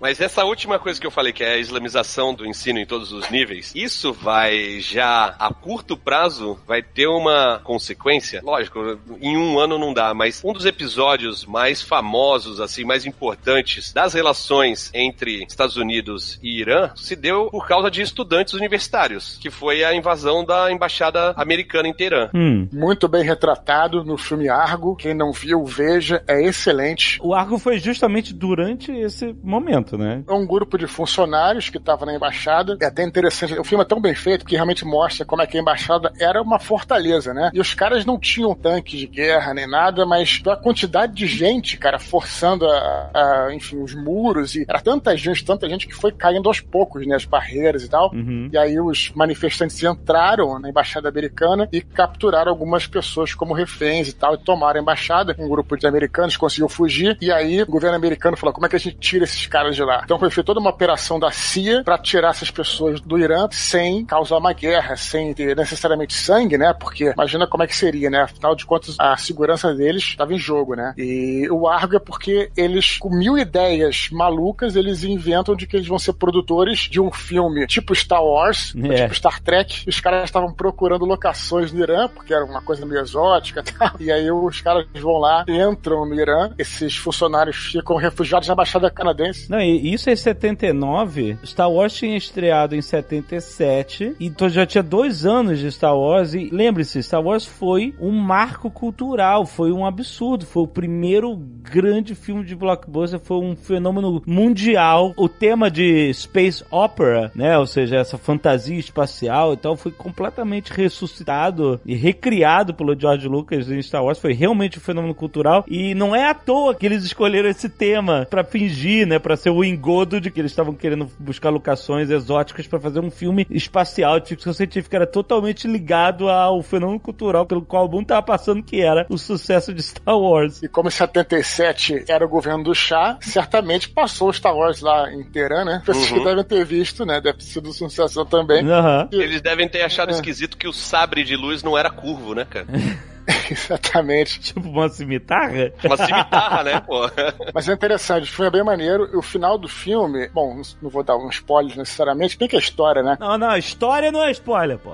Mas 0.00 0.20
essa 0.20 0.44
última 0.44 0.78
coisa 0.78 1.00
que 1.00 1.06
eu 1.06 1.10
falei, 1.10 1.32
que 1.32 1.44
é 1.44 1.54
a 1.54 1.58
islamização 1.58 2.34
do 2.34 2.46
ensino 2.46 2.78
em 2.78 2.86
todos 2.86 3.12
os 3.12 3.28
níveis, 3.30 3.72
isso 3.74 4.12
vai 4.12 4.80
já 4.80 5.34
a 5.38 5.52
curto 5.52 5.96
prazo 5.96 6.58
vai 6.66 6.82
ter 6.82 7.06
uma 7.06 7.60
consequência. 7.62 8.40
Lógico, 8.42 8.98
em 9.20 9.36
um 9.36 9.58
ano 9.58 9.78
não 9.78 9.92
dá, 9.92 10.14
mas 10.14 10.42
um 10.44 10.52
dos 10.52 10.66
episódios 10.66 11.44
mais 11.44 11.82
famosos, 11.82 12.60
assim, 12.60 12.84
mais 12.84 13.06
importantes 13.06 13.92
das 13.92 14.14
relações 14.14 14.90
entre 14.94 15.44
Estados 15.44 15.76
Unidos 15.76 16.38
e 16.42 16.60
Irã 16.60 16.90
se 16.96 17.16
deu 17.16 17.50
por 17.50 17.66
causa 17.66 17.90
de 17.90 18.02
estudantes 18.02 18.54
universitários, 18.54 19.38
que 19.40 19.50
foi 19.50 19.84
a 19.84 19.94
invasão 19.94 20.44
da 20.44 20.70
embaixada 20.72 21.32
americana 21.36 21.88
em 21.88 21.92
Teherã. 21.92 22.30
Hum. 22.34 22.68
Muito 22.72 23.08
bem 23.08 23.22
retratado 23.24 24.04
no 24.04 24.16
filme 24.16 24.48
Argo. 24.48 24.96
Quem 24.96 25.14
não 25.14 25.32
viu, 25.32 25.64
veja, 25.90 26.22
é 26.26 26.42
excelente. 26.42 27.18
O 27.22 27.34
Argo 27.34 27.58
foi 27.58 27.78
justamente 27.78 28.32
durante 28.32 28.92
esse 28.92 29.34
momento, 29.42 29.98
né? 29.98 30.22
É 30.28 30.32
um 30.32 30.46
grupo 30.46 30.78
de 30.78 30.86
funcionários 30.86 31.68
que 31.68 31.78
estava 31.78 32.06
na 32.06 32.14
embaixada. 32.14 32.76
É 32.80 32.86
até 32.86 33.02
interessante. 33.02 33.58
O 33.58 33.64
filme 33.64 33.82
é 33.82 33.86
tão 33.86 34.00
bem 34.00 34.14
feito 34.14 34.44
que 34.44 34.54
realmente 34.54 34.84
mostra 34.84 35.24
como 35.24 35.42
é 35.42 35.46
que 35.46 35.56
a 35.56 35.60
embaixada 35.60 36.12
era 36.20 36.40
uma 36.40 36.58
fortaleza, 36.58 37.34
né? 37.34 37.50
E 37.52 37.60
os 37.60 37.74
caras 37.74 38.04
não 38.04 38.18
tinham 38.18 38.54
tanques 38.54 38.98
de 38.98 39.06
guerra 39.06 39.52
nem 39.54 39.68
nada, 39.68 40.06
mas 40.06 40.40
a 40.46 40.56
quantidade 40.56 41.14
de 41.14 41.26
gente, 41.26 41.76
cara, 41.76 41.98
forçando 41.98 42.66
a, 42.66 43.10
a, 43.14 43.54
enfim, 43.54 43.82
os 43.82 43.94
muros 43.94 44.54
e 44.54 44.64
era 44.68 44.80
tanta 44.80 45.16
gente, 45.16 45.44
tanta 45.44 45.68
gente 45.68 45.86
que 45.86 45.94
foi 45.94 46.12
caindo 46.12 46.48
aos 46.48 46.60
poucos, 46.60 47.06
né? 47.06 47.16
As 47.16 47.24
barreiras 47.24 47.82
e 47.84 47.88
tal. 47.88 48.12
Uhum. 48.14 48.48
E 48.52 48.58
aí 48.58 48.80
os 48.80 49.10
manifestantes 49.14 49.82
entraram 49.82 50.58
na 50.58 50.68
embaixada 50.68 51.08
americana 51.08 51.68
e 51.72 51.80
capturaram 51.80 52.50
algumas 52.50 52.86
pessoas 52.86 53.34
como 53.34 53.54
reféns 53.54 54.08
e 54.08 54.12
tal, 54.12 54.34
e 54.34 54.38
tomaram 54.38 54.78
a 54.78 54.82
embaixada. 54.82 55.34
Um 55.38 55.48
grupo 55.48 55.76
de 55.80 55.86
americanos 55.86 56.36
conseguiu 56.36 56.68
fugir. 56.68 57.16
E 57.20 57.32
aí 57.32 57.62
o 57.62 57.66
governo 57.66 57.96
americano 57.96 58.36
falou: 58.36 58.52
como 58.52 58.66
é 58.66 58.68
que 58.68 58.76
a 58.76 58.78
gente 58.78 58.96
tira 58.98 59.24
esses 59.24 59.46
caras 59.46 59.74
de 59.74 59.82
lá? 59.82 60.02
Então 60.04 60.18
foi 60.18 60.30
feita 60.30 60.46
toda 60.46 60.60
uma 60.60 60.70
operação 60.70 61.18
da 61.18 61.30
CIA 61.30 61.82
para 61.84 61.98
tirar 61.98 62.30
essas 62.30 62.50
pessoas 62.50 63.00
do 63.00 63.18
Irã 63.18 63.48
sem 63.50 64.04
causar 64.04 64.38
uma 64.38 64.52
guerra, 64.52 64.96
sem 64.96 65.32
ter 65.34 65.54
necessariamente 65.56 66.14
sangue, 66.14 66.56
né? 66.58 66.72
Porque 66.72 67.12
imagina 67.12 67.46
como 67.46 67.62
é 67.62 67.66
que 67.66 67.76
seria, 67.76 68.10
né? 68.10 68.22
Afinal 68.22 68.54
de 68.54 68.64
contas, 68.66 68.96
a 68.98 69.16
segurança 69.16 69.74
deles 69.74 70.02
estava 70.02 70.32
em 70.34 70.38
jogo, 70.38 70.74
né? 70.74 70.94
E 70.96 71.48
o 71.50 71.68
Argo 71.68 71.96
é 71.96 71.98
porque 72.00 72.50
eles, 72.56 72.98
com 72.98 73.10
mil 73.10 73.36
ideias 73.38 74.08
malucas, 74.10 74.76
eles 74.76 75.04
inventam 75.04 75.54
de 75.54 75.66
que 75.66 75.76
eles 75.76 75.86
vão 75.88 75.98
ser 75.98 76.12
produtores 76.14 76.80
de 76.80 77.00
um 77.00 77.10
filme 77.10 77.66
tipo 77.66 77.94
Star 77.94 78.22
Wars, 78.24 78.74
É. 78.76 78.94
tipo 79.02 79.14
Star 79.14 79.40
Trek. 79.40 79.84
Os 79.88 80.00
caras 80.00 80.24
estavam 80.24 80.52
procurando 80.52 81.04
locações 81.04 81.72
no 81.72 81.80
Irã, 81.82 82.08
porque 82.08 82.34
era 82.34 82.44
uma 82.44 82.60
coisa 82.62 82.84
meio 82.84 83.00
exótica 83.00 83.60
e 83.60 83.72
tal. 83.72 83.90
E 84.00 84.10
aí 84.10 84.30
os 84.30 84.60
caras 84.60 84.86
vão 84.94 85.18
lá, 85.18 85.44
entram 85.48 85.69
no 85.70 86.14
Irã, 86.14 86.50
esses 86.58 86.96
funcionários 86.96 87.56
ficam 87.72 87.96
refugiados 87.96 88.48
na 88.48 88.54
Baixada 88.54 88.90
Canadense. 88.90 89.50
Não, 89.50 89.60
e 89.60 89.92
isso 89.92 90.10
é 90.10 90.16
79. 90.16 91.38
Star 91.44 91.70
Wars 91.70 91.94
tinha 91.94 92.16
estreado 92.16 92.74
em 92.74 92.82
77. 92.82 94.16
Então 94.20 94.48
já 94.48 94.66
tinha 94.66 94.82
dois 94.82 95.24
anos 95.26 95.58
de 95.58 95.70
Star 95.70 95.96
Wars. 95.96 96.34
E 96.34 96.50
lembre-se, 96.50 97.02
Star 97.02 97.22
Wars 97.22 97.46
foi 97.46 97.94
um 98.00 98.12
marco 98.12 98.70
cultural. 98.70 99.46
Foi 99.46 99.72
um 99.72 99.86
absurdo. 99.86 100.46
Foi 100.46 100.62
o 100.62 100.68
primeiro 100.68 101.36
grande 101.36 102.14
filme 102.14 102.44
de 102.44 102.54
blockbuster. 102.54 103.20
Foi 103.20 103.38
um 103.38 103.56
fenômeno 103.56 104.22
mundial. 104.26 105.12
O 105.16 105.28
tema 105.28 105.70
de 105.70 106.12
Space 106.12 106.64
Opera, 106.70 107.30
né? 107.34 107.58
Ou 107.58 107.66
seja, 107.66 107.96
essa 107.96 108.18
fantasia 108.18 108.78
espacial 108.78 109.54
e 109.54 109.56
tal, 109.56 109.76
foi 109.76 109.92
completamente 109.92 110.72
ressuscitado 110.72 111.80
e 111.84 111.94
recriado 111.94 112.74
pelo 112.74 112.98
George 112.98 113.28
Lucas 113.28 113.70
em 113.70 113.82
Star 113.82 114.04
Wars. 114.04 114.18
Foi 114.18 114.32
realmente 114.32 114.78
um 114.78 114.80
fenômeno 114.80 115.14
cultural. 115.14 115.59
E 115.68 115.94
não 115.94 116.14
é 116.14 116.28
à 116.28 116.34
toa 116.34 116.74
que 116.74 116.86
eles 116.86 117.04
escolheram 117.04 117.48
esse 117.48 117.68
tema 117.68 118.26
pra 118.28 118.44
fingir, 118.44 119.06
né? 119.06 119.18
Pra 119.18 119.36
ser 119.36 119.50
o 119.50 119.64
engodo 119.64 120.20
de 120.20 120.30
que 120.30 120.40
eles 120.40 120.52
estavam 120.52 120.74
querendo 120.74 121.08
buscar 121.18 121.50
locações 121.50 122.10
exóticas 122.10 122.66
pra 122.66 122.80
fazer 122.80 123.00
um 123.00 123.10
filme 123.10 123.46
espacial 123.50 124.18
de 124.20 124.28
ficção 124.28 124.52
científica. 124.52 124.96
Era 124.96 125.06
totalmente 125.06 125.66
ligado 125.68 126.28
ao 126.28 126.62
fenômeno 126.62 127.00
cultural 127.00 127.46
pelo 127.46 127.62
qual 127.62 127.86
o 127.86 127.90
mundo 127.90 128.06
tava 128.06 128.22
passando, 128.22 128.62
que 128.62 128.80
era 128.80 129.06
o 129.08 129.16
sucesso 129.18 129.72
de 129.74 129.82
Star 129.82 130.18
Wars. 130.18 130.62
E 130.62 130.68
como 130.68 130.88
em 130.88 130.92
77 130.92 132.04
era 132.08 132.24
o 132.24 132.28
governo 132.28 132.64
do 132.64 132.74
chá, 132.74 133.16
certamente 133.20 133.88
passou 133.88 134.28
o 134.28 134.32
Star 134.32 134.54
Wars 134.54 134.80
lá 134.80 135.12
em 135.12 135.22
Teherã, 135.24 135.64
né? 135.64 135.82
Pessoas 135.84 136.10
Uhum. 136.10 136.18
que 136.18 136.24
devem 136.24 136.44
ter 136.44 136.64
visto, 136.64 137.04
né? 137.06 137.20
Deve 137.20 137.38
ter 137.38 137.44
sido 137.44 137.72
sensação 137.72 138.24
também. 138.26 138.68
Aham. 138.68 139.08
Eles 139.12 139.40
devem 139.40 139.68
ter 139.68 139.82
achado 139.82 140.10
esquisito 140.10 140.56
que 140.56 140.68
o 140.68 140.72
sabre 140.72 141.22
de 141.24 141.36
luz 141.36 141.62
não 141.62 141.76
era 141.76 141.90
curvo, 141.90 142.34
né, 142.34 142.44
cara? 142.48 142.66
Exatamente. 143.50 144.40
Tipo 144.40 144.68
uma 144.68 144.88
cimitarra. 144.88 145.72
Uma 145.84 145.96
cimitarra, 145.96 146.62
né, 146.62 146.80
pô? 146.80 147.00
Mas 147.54 147.68
é 147.68 147.72
interessante, 147.72 148.24
o 148.24 148.32
filme 148.34 148.48
é 148.48 148.50
bem 148.50 148.64
maneiro. 148.64 149.08
E 149.12 149.16
o 149.16 149.22
final 149.22 149.56
do 149.58 149.68
filme, 149.68 150.28
bom, 150.28 150.60
não- 150.80 150.90
vou 150.90 151.02
dar 151.02 151.16
um 151.16 151.28
spoiler 151.28 151.76
necessariamente, 151.76 152.36
bem 152.36 152.48
que 152.48 152.56
a 152.56 152.58
história, 152.58 153.02
né? 153.02 153.16
Não, 153.20 153.38
não, 153.38 153.56
história 153.56 154.10
não 154.12 154.22
é 154.24 154.30
spoiler, 154.30 154.78
pô. 154.78 154.90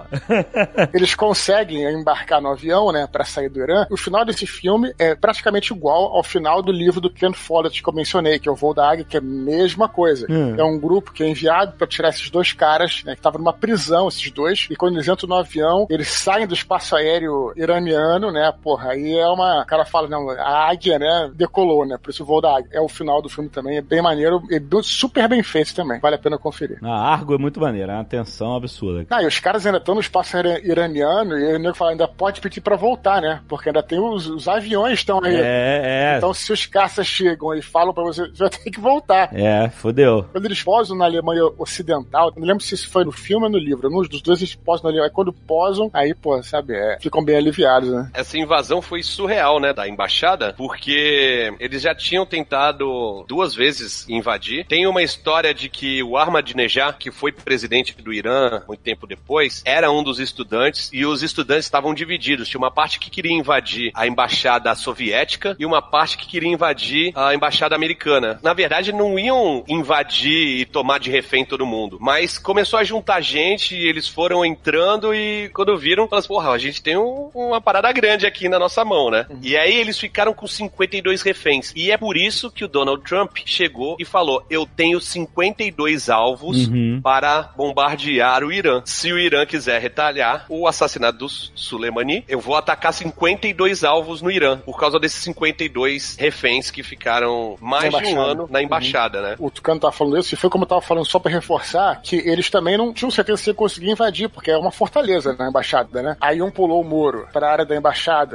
Eles 0.93 1.14
conseguem 1.14 1.82
embarcar 1.93 2.41
no 2.41 2.49
avião, 2.51 2.93
né, 2.93 3.07
pra 3.11 3.24
sair 3.24 3.49
do 3.49 3.61
Irã. 3.61 3.87
O 3.91 3.97
final 3.97 4.24
desse 4.24 4.47
filme 4.47 4.93
é 4.99 5.14
praticamente 5.14 5.72
igual 5.72 6.14
ao 6.16 6.22
final 6.22 6.62
do 6.62 6.72
livro 6.72 7.01
do 7.01 7.11
Ken 7.11 7.32
Follett 7.32 7.82
que 7.82 7.89
eu 7.89 7.93
mencionei, 7.93 8.39
que 8.39 8.49
é 8.49 8.53
o 8.53 8.57
Voo 8.57 8.74
da 8.74 8.91
Águia, 8.91 9.05
que 9.05 9.16
é 9.16 9.20
a 9.20 9.22
mesma 9.22 9.89
coisa. 9.89 10.26
Hum. 10.30 10.55
É 10.59 10.64
um 10.64 10.78
grupo 10.78 11.12
que 11.12 11.22
é 11.22 11.28
enviado 11.28 11.72
pra 11.76 11.87
tirar 11.87 12.11
esses 12.11 12.28
dois 12.30 12.53
caras, 12.53 13.03
né, 13.05 13.12
que 13.14 13.18
estavam 13.20 13.39
numa 13.39 13.53
prisão, 13.53 14.09
esses 14.09 14.30
dois, 14.30 14.66
e 14.70 14.76
quando 14.76 14.95
eles 14.95 15.09
entram 15.09 15.28
no 15.28 15.34
avião, 15.37 15.87
eles 15.91 16.09
saem 16.09 16.47
do 16.47 16.55
espaço 16.55 16.95
aéreo 16.97 17.53
iraniano, 17.57 18.26
né, 18.31 18.53
porra, 18.62 18.91
aí 18.93 19.16
é 19.16 19.27
uma... 19.29 19.62
O 19.62 19.66
cara 19.66 19.85
fala, 19.85 20.09
não, 20.09 20.31
a 20.31 20.68
águia, 20.70 20.99
né, 20.99 21.31
decolou, 21.35 21.87
né, 21.87 21.97
por 22.03 22.11
isso 22.11 22.22
o 22.22 22.27
Voo 22.27 22.41
da 22.41 22.57
Águia. 22.57 22.70
É 22.72 22.81
o 22.81 22.89
final 22.89 23.20
do 23.22 23.29
filme 23.29 23.49
também, 23.51 23.79
é 23.79 23.83
bem 23.83 24.03
maneiro, 24.03 24.43
e 24.51 24.59
bem- 24.59 24.83
super 24.83 25.29
bem 25.29 25.43
feito 25.43 25.74
também, 25.74 26.01
vale 26.01 26.16
a 26.16 26.18
pena 26.18 26.39
conferir. 26.39 26.79
A 26.83 27.12
Argo 27.12 27.35
é 27.35 27.39
muito 27.39 27.61
maneira, 27.61 27.93
é 27.93 27.97
uma 27.97 28.05
tensão 28.05 28.55
absurda. 28.55 29.07
Ah, 29.11 29.22
e 29.22 29.27
os 29.27 29.39
caras 29.39 29.64
ainda 29.66 29.79
estão 29.79 29.95
no 29.95 30.01
espaço 30.01 30.37
iraniano 30.37 31.39
e 31.39 31.55
o 31.55 31.59
nego 31.59 31.74
fala, 31.74 31.91
ainda 31.93 32.09
pode 32.09 32.41
pedir 32.41 32.61
pra 32.61 32.77
voltar, 32.77 33.20
né? 33.20 33.41
Porque 33.49 33.68
ainda 33.68 33.83
tem 33.83 33.99
os, 33.99 34.27
os 34.29 34.49
aviões 34.49 34.99
estão 34.99 35.20
aí. 35.22 35.35
É, 35.37 36.12
é. 36.14 36.14
Então, 36.18 36.33
se 36.35 36.53
os 36.53 36.66
caças 36.66 37.07
chegam 37.07 37.55
e 37.55 37.62
falam 37.62 37.93
pra 37.95 38.05
você, 38.05 38.29
você 38.29 38.39
vai 38.39 38.51
ter 38.51 38.70
que 38.70 38.81
voltar. 38.81 39.29
É, 39.33 39.68
fodeu. 39.70 40.24
Quando 40.33 40.45
eles 40.45 40.62
posam 40.62 40.97
na 40.97 41.05
Alemanha 41.05 41.43
Ocidental, 41.59 42.33
não 42.37 42.47
lembro 42.47 42.62
se 42.62 42.74
isso 42.74 42.91
foi 42.91 43.05
no 43.05 43.12
filme 43.12 43.45
ou 43.47 43.51
no 43.51 43.59
livro, 43.59 43.89
um 43.89 44.03
dos 44.03 44.22
dois 44.22 44.41
eles 44.41 44.55
posam 44.55 44.85
na 44.85 44.89
Alemanha. 44.91 45.09
Aí 45.09 45.14
quando 45.14 45.33
posam, 45.33 45.91
aí, 45.93 46.14
pô, 46.14 46.43
sabe, 46.43 46.74
é, 46.74 46.99
ficam 47.01 47.24
bem 47.24 47.37
aliviados, 47.37 47.91
né? 47.91 48.11
Essa 48.16 48.38
invasão 48.38 48.80
foi 48.80 49.02
surreal, 49.02 49.60
né, 49.60 49.72
da 49.72 49.86
embaixada, 49.88 50.54
porque 50.56 51.52
eles 51.60 51.82
já 51.82 51.94
tinham 51.94 52.24
tentado 52.24 53.24
duas 53.28 53.54
vezes 53.54 54.08
invadir. 54.08 54.66
Tem 54.66 54.86
uma 54.86 55.02
história 55.02 55.52
de 55.52 55.68
que 55.68 56.02
o 56.02 56.16
Ahmadinejad, 56.16 56.96
que 56.98 57.10
foi 57.10 57.30
presidente 57.32 57.94
do 58.00 58.12
Irã 58.12 58.62
muito 58.66 58.80
tempo 58.80 59.06
depois, 59.06 59.62
era 59.64 59.90
um 59.90 60.02
dos 60.02 60.18
estudantes 60.18 60.90
e 60.92 61.04
os 61.04 61.22
estudantes 61.22 61.66
estavam 61.66 61.92
divididos. 61.94 62.48
Tinha 62.48 62.58
uma 62.58 62.70
parte 62.70 62.98
que 62.98 63.10
queria 63.10 63.32
invadir 63.32 63.90
a 63.94 64.06
embaixada 64.06 64.74
soviética 64.74 65.56
e 65.58 65.66
uma 65.66 65.82
parte 65.82 66.16
que 66.16 66.26
queria 66.26 66.50
invadir 66.50 67.12
a 67.14 67.34
embaixada 67.34 67.74
americana. 67.74 68.40
Na 68.42 68.52
verdade, 68.54 68.92
não 68.92 69.18
iam 69.18 69.64
invadir 69.68 70.60
e 70.60 70.64
tomar 70.64 70.98
de 70.98 71.10
refém 71.10 71.44
todo 71.44 71.66
mundo, 71.66 71.98
mas 72.00 72.38
começou 72.38 72.78
a 72.78 72.84
juntar 72.84 73.20
gente 73.20 73.74
e 73.76 73.86
eles 73.86 74.08
foram 74.08 74.44
entrando 74.44 75.14
e 75.14 75.48
quando 75.50 75.76
viram, 75.76 76.04
falaram 76.06 76.18
assim, 76.18 76.28
porra, 76.28 76.50
a 76.50 76.58
gente 76.58 76.82
tem 76.82 76.96
um- 76.96 77.30
uma 77.34 77.60
parada 77.60 77.92
grande 77.97 78.26
aqui 78.26 78.49
na 78.49 78.59
nossa 78.59 78.84
mão, 78.84 79.11
né? 79.11 79.26
E 79.42 79.57
aí 79.57 79.74
eles 79.74 79.99
ficaram 79.99 80.32
com 80.34 80.47
52 80.47 81.22
reféns. 81.22 81.72
E 81.74 81.90
é 81.90 81.97
por 81.97 82.16
isso 82.16 82.51
que 82.51 82.64
o 82.64 82.68
Donald 82.68 83.03
Trump 83.03 83.36
chegou 83.44 83.97
e 83.99 84.05
falou: 84.05 84.44
Eu 84.51 84.66
tenho 84.66 85.01
52 85.01 86.11
alvos 86.11 86.68
Uhum. 86.68 87.01
para 87.03 87.51
bombardear 87.57 88.44
o 88.44 88.53
Irã. 88.53 88.82
Se 88.84 89.12
o 89.12 89.18
Irã 89.18 89.47
quiser 89.47 89.80
retalhar 89.80 90.44
o 90.49 90.66
assassinato 90.68 91.18
do 91.18 91.28
Soleimani, 91.28 92.24
eu 92.28 92.40
vou 92.40 92.57
atacar 92.57 92.92
52 92.92 93.84
alvos 93.84 94.20
no 94.22 94.30
Irã, 94.30 94.59
por 94.59 94.78
causa 94.78 94.99
desses 94.99 95.22
52 95.22 96.16
reféns 96.18 96.70
que 96.70 96.82
ficaram 96.82 97.57
mais 97.61 97.92
Na 97.92 98.01
de 98.01 98.07
um 98.14 98.20
ano 98.20 98.49
na 98.51 98.62
embaixada, 98.62 99.20
né? 99.22 99.36
O 99.38 99.51
Tucano 99.51 99.80
tava 99.80 99.92
falando 99.92 100.18
isso, 100.18 100.34
e 100.34 100.36
foi 100.36 100.51
como 100.51 100.64
eu 100.64 100.68
tava 100.68 100.80
falando 100.82 101.05
só 101.07 101.18
pra 101.18 101.30
reforçar, 101.32 102.01
que 102.03 102.16
eles 102.16 102.51
também 102.51 102.76
não 102.76 102.92
tinham 102.92 103.11
certeza 103.11 103.38
se 103.42 103.51
ia 103.51 103.55
conseguir 103.55 103.90
invadir, 103.90 104.28
porque 104.28 104.51
é 104.51 104.57
uma 104.59 104.70
fortaleza 104.72 105.34
na 105.38 105.49
embaixada, 105.49 106.03
né? 106.03 106.16
Aí 106.20 106.42
um 106.42 106.51
pulou 106.51 106.80
o 106.80 106.84
muro 106.84 107.26
pra 107.32 107.51
área 107.51 107.64
da 107.64 107.74
embaixada, 107.76 107.86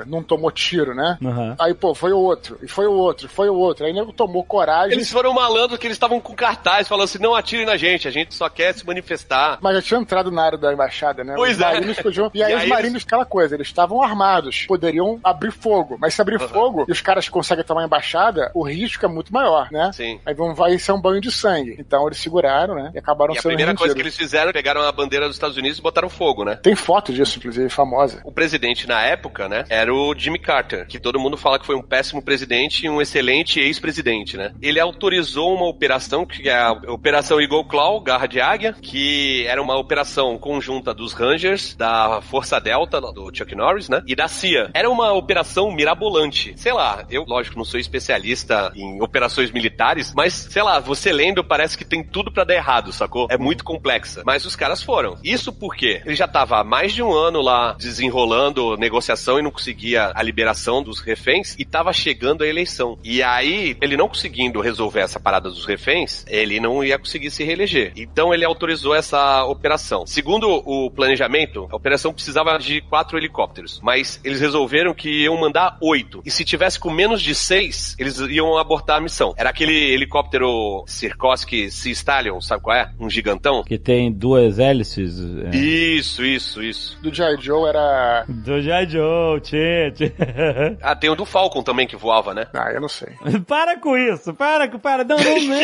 não 0.08 0.24
tomou 0.24 0.52
tiro, 0.52 0.94
né? 0.94 1.18
Aham. 1.24 1.56
Aí, 1.60 1.74
pô, 1.74 1.94
foi 1.94 2.12
o 2.12 2.18
outro, 2.18 2.58
e 2.62 2.68
foi 2.68 2.88
o 2.88 2.94
outro, 2.94 3.26
e 3.26 3.30
foi 3.30 3.50
o 3.50 3.56
outro. 3.56 3.86
Aí 3.86 3.92
o 3.92 3.96
nego 3.96 4.14
tomou 4.14 4.44
coragem. 4.44 4.94
Eles 4.94 5.12
foram 5.12 5.34
malandros 5.34 5.80
que 5.80 5.88
eles 5.88 5.96
estavam 5.96 6.20
com 6.20 6.34
cartaz 6.34 6.88
falando 6.88 7.06
assim: 7.06 7.20
não 7.20 7.36
atirem 7.36 7.66
na 7.66 7.78
gente, 7.78 8.08
a 8.08 8.12
gente 8.12 8.34
só 8.34 8.50
quer 8.50 8.74
se 8.74 8.86
manifestar. 8.86 9.58
Mas 9.62 9.76
já 9.76 9.82
tinha 9.82 10.00
entrado 10.00 10.32
na 10.32 10.44
área 10.44 10.58
da 10.58 10.74
embaixada, 10.74 11.24
né? 11.24 11.34
Pois 11.36 11.58
os 11.58 11.62
é. 11.62 11.66
marinos 11.66 12.00
podiam... 12.00 12.32
E 12.34 12.44
aí 12.44 12.54
E 12.54 12.56
os 12.56 12.62
aí 12.64 12.70
marinos, 12.70 13.04
aquela 13.06 13.26
coisa, 13.26 13.56
eles 13.56 13.68
estavam 13.68 14.02
armados, 14.02 14.66
poderiam 14.68 15.20
abrir 15.24 15.52
fogo. 15.52 15.98
Mas 16.00 16.14
se 16.14 16.22
abrir 16.22 16.40
fogo 16.40 16.86
e 16.88 16.92
os 16.92 17.02
caras 17.02 17.28
conseguem 17.28 17.64
tomar 17.64 17.82
a 17.82 17.86
embaixada, 17.86 18.52
o 18.54 18.64
risco 18.64 19.06
é 19.06 19.10
muito 19.10 19.34
maior, 19.34 19.70
né? 19.72 19.92
Sim. 19.94 20.20
Aí 20.26 20.34
vão, 20.34 20.54
vai 20.56 20.78
ser 20.78 20.92
um 20.94 21.02
banho 21.02 21.20
de 21.20 21.32
sangue. 21.32 21.76
Então 21.80 22.06
eles 22.08 22.20
seguraram, 22.20 22.76
né? 22.76 22.92
E 22.94 23.00
acabaram 23.00 23.34
E 23.34 23.38
a 23.38 23.42
sendo 23.42 23.52
primeira 23.52 23.76
coisa 23.76 23.94
que 23.94 24.00
rendidos. 24.00 24.18
eles 24.20 24.30
fizeram, 24.30 24.52
pegaram 24.52 24.82
a 24.82 24.92
bandeira 24.92 25.28
dos 25.28 25.36
Estados 25.36 25.58
Unidos 25.58 25.78
e 25.80 25.82
botaram 25.82 26.10
fogo, 26.10 26.44
né? 26.46 26.56
Tem 26.56 26.76
foto 26.76 27.12
disso, 27.14 27.38
inclusive, 27.38 27.70
famosa. 27.70 28.22
O 28.24 28.32
presidente 28.32 28.88
na 28.88 29.02
época, 29.02 29.41
né, 29.48 29.66
era 29.70 29.94
o 29.94 30.14
Jimmy 30.16 30.40
Carter, 30.40 30.88
que 30.88 31.00
todo 31.00 31.20
mundo 31.20 31.38
fala 31.38 31.60
que 31.60 31.66
foi 31.66 31.76
um 31.76 31.82
péssimo 31.82 32.22
presidente 32.22 32.86
e 32.86 32.90
um 32.90 33.02
excelente 33.02 33.60
ex-presidente, 33.60 34.38
né? 34.38 34.54
Ele 34.62 34.80
autorizou 34.80 35.56
uma 35.56 35.68
operação 35.68 36.26
que 36.26 36.50
é 36.50 36.58
a 36.58 36.72
Operação 36.72 37.40
Eagle 37.40 37.66
Claw, 37.66 38.02
Garra 38.02 38.28
de 38.28 38.40
Águia, 38.40 38.76
que 38.82 39.46
era 39.48 39.62
uma 39.62 39.78
operação 39.78 40.38
conjunta 40.38 40.94
dos 40.94 41.14
Rangers, 41.14 41.76
da 41.76 42.22
Força 42.22 42.60
Delta, 42.60 43.00
do 43.00 43.32
Chuck 43.34 43.56
Norris, 43.56 43.90
né, 43.90 44.02
e 44.08 44.16
da 44.16 44.28
CIA. 44.28 44.70
Era 44.74 44.90
uma 44.90 45.14
operação 45.14 45.72
mirabolante. 45.72 46.54
Sei 46.58 46.74
lá, 46.74 47.06
eu, 47.10 47.24
lógico, 47.28 47.58
não 47.58 47.66
sou 47.66 47.80
especialista 47.80 48.72
em 48.76 49.02
operações 49.02 49.52
militares, 49.52 50.14
mas, 50.16 50.34
sei 50.34 50.64
lá, 50.64 50.80
você 50.80 51.12
lendo 51.12 51.44
parece 51.44 51.78
que 51.78 51.86
tem 51.86 52.04
tudo 52.04 52.32
pra 52.32 52.44
dar 52.44 52.56
errado, 52.56 52.92
sacou? 52.92 53.28
É 53.30 53.38
muito 53.38 53.64
complexa. 53.64 54.24
Mas 54.26 54.46
os 54.46 54.56
caras 54.56 54.84
foram. 54.84 55.18
Isso 55.24 55.52
porque 55.52 56.02
ele 56.06 56.16
já 56.16 56.28
tava 56.28 56.60
há 56.60 56.64
mais 56.64 56.94
de 56.94 57.04
um 57.04 57.14
ano 57.14 57.42
lá 57.42 57.74
desenrolando 57.74 58.78
negociação 58.78 59.31
e 59.40 59.42
não 59.42 59.52
conseguia 59.52 60.12
a 60.14 60.24
liberação 60.24 60.84
dos 60.84 61.00
reféns 61.00 61.56
e 61.58 61.66
tava 61.66 61.92
chegando 61.94 62.44
a 62.44 62.48
eleição. 62.48 62.98
E 63.04 63.22
aí, 63.22 63.76
ele 63.82 63.98
não 63.98 64.08
conseguindo 64.08 64.62
resolver 64.62 65.02
essa 65.02 65.20
parada 65.20 65.50
dos 65.50 65.66
reféns, 65.66 66.26
ele 66.28 66.60
não 66.60 66.84
ia 66.84 66.98
conseguir 66.98 67.32
se 67.32 67.44
reeleger. 67.44 67.94
Então 67.96 68.34
ele 68.34 68.46
autorizou 68.46 68.96
essa 68.96 69.44
operação. 69.46 70.06
Segundo 70.06 70.48
o 70.50 70.90
planejamento, 70.90 71.68
a 71.72 71.76
operação 71.76 72.14
precisava 72.14 72.58
de 72.58 72.82
quatro 72.82 73.18
helicópteros, 73.18 73.80
mas 73.84 74.20
eles 74.24 74.42
resolveram 74.42 74.94
que 74.94 75.24
iam 75.24 75.40
mandar 75.40 75.78
oito. 75.82 76.22
E 76.26 76.32
se 76.32 76.44
tivesse 76.44 76.80
com 76.80 76.90
menos 76.90 77.22
de 77.22 77.34
seis, 77.34 77.96
eles 77.98 78.20
iam 78.20 78.58
abortar 78.58 78.98
a 78.98 79.02
missão. 79.02 79.34
Era 79.38 79.50
aquele 79.50 79.94
helicóptero 79.94 80.84
Sikorsky 80.88 81.72
Sea 81.72 81.92
Stallion, 81.92 82.40
sabe 82.42 82.64
qual 82.64 82.76
é? 82.76 82.92
Um 83.00 83.10
gigantão. 83.10 83.64
Que 83.64 83.78
tem 83.78 84.12
duas 84.12 84.60
hélices. 84.60 85.20
É. 85.52 85.56
Isso, 85.56 86.24
isso, 86.24 86.62
isso. 86.62 87.00
Do 87.02 87.14
G.I. 87.14 87.38
Joe 87.40 87.70
era. 87.70 88.26
Do 88.28 88.62
J. 88.62 88.88
Joe, 88.88 89.02
tchê, 89.40 89.92
tchê. 89.92 90.12
Ah, 90.82 90.96
tem 90.96 91.10
o 91.10 91.16
do 91.16 91.26
Falcon 91.26 91.62
também 91.64 91.88
que 91.88 91.96
voava, 91.96 92.34
né? 92.34 92.48
Ah, 92.54 92.72
eu 92.72 92.82
não 92.82 92.90
sei. 92.90 93.10
para 93.48 93.78
com 93.80 93.98
isso, 93.98 94.34
para, 94.34 94.68
com- 94.68 94.80
para. 94.80 95.04
Não, 95.04 95.18
não, 95.18 95.42
não. 95.42 95.62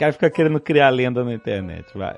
O 0.00 0.04
cara 0.10 0.12
fica 0.14 0.30
querendo 0.30 0.58
criar 0.58 0.88
lenda 0.88 1.22
na 1.22 1.34
internet, 1.34 1.84
vai. 1.94 2.16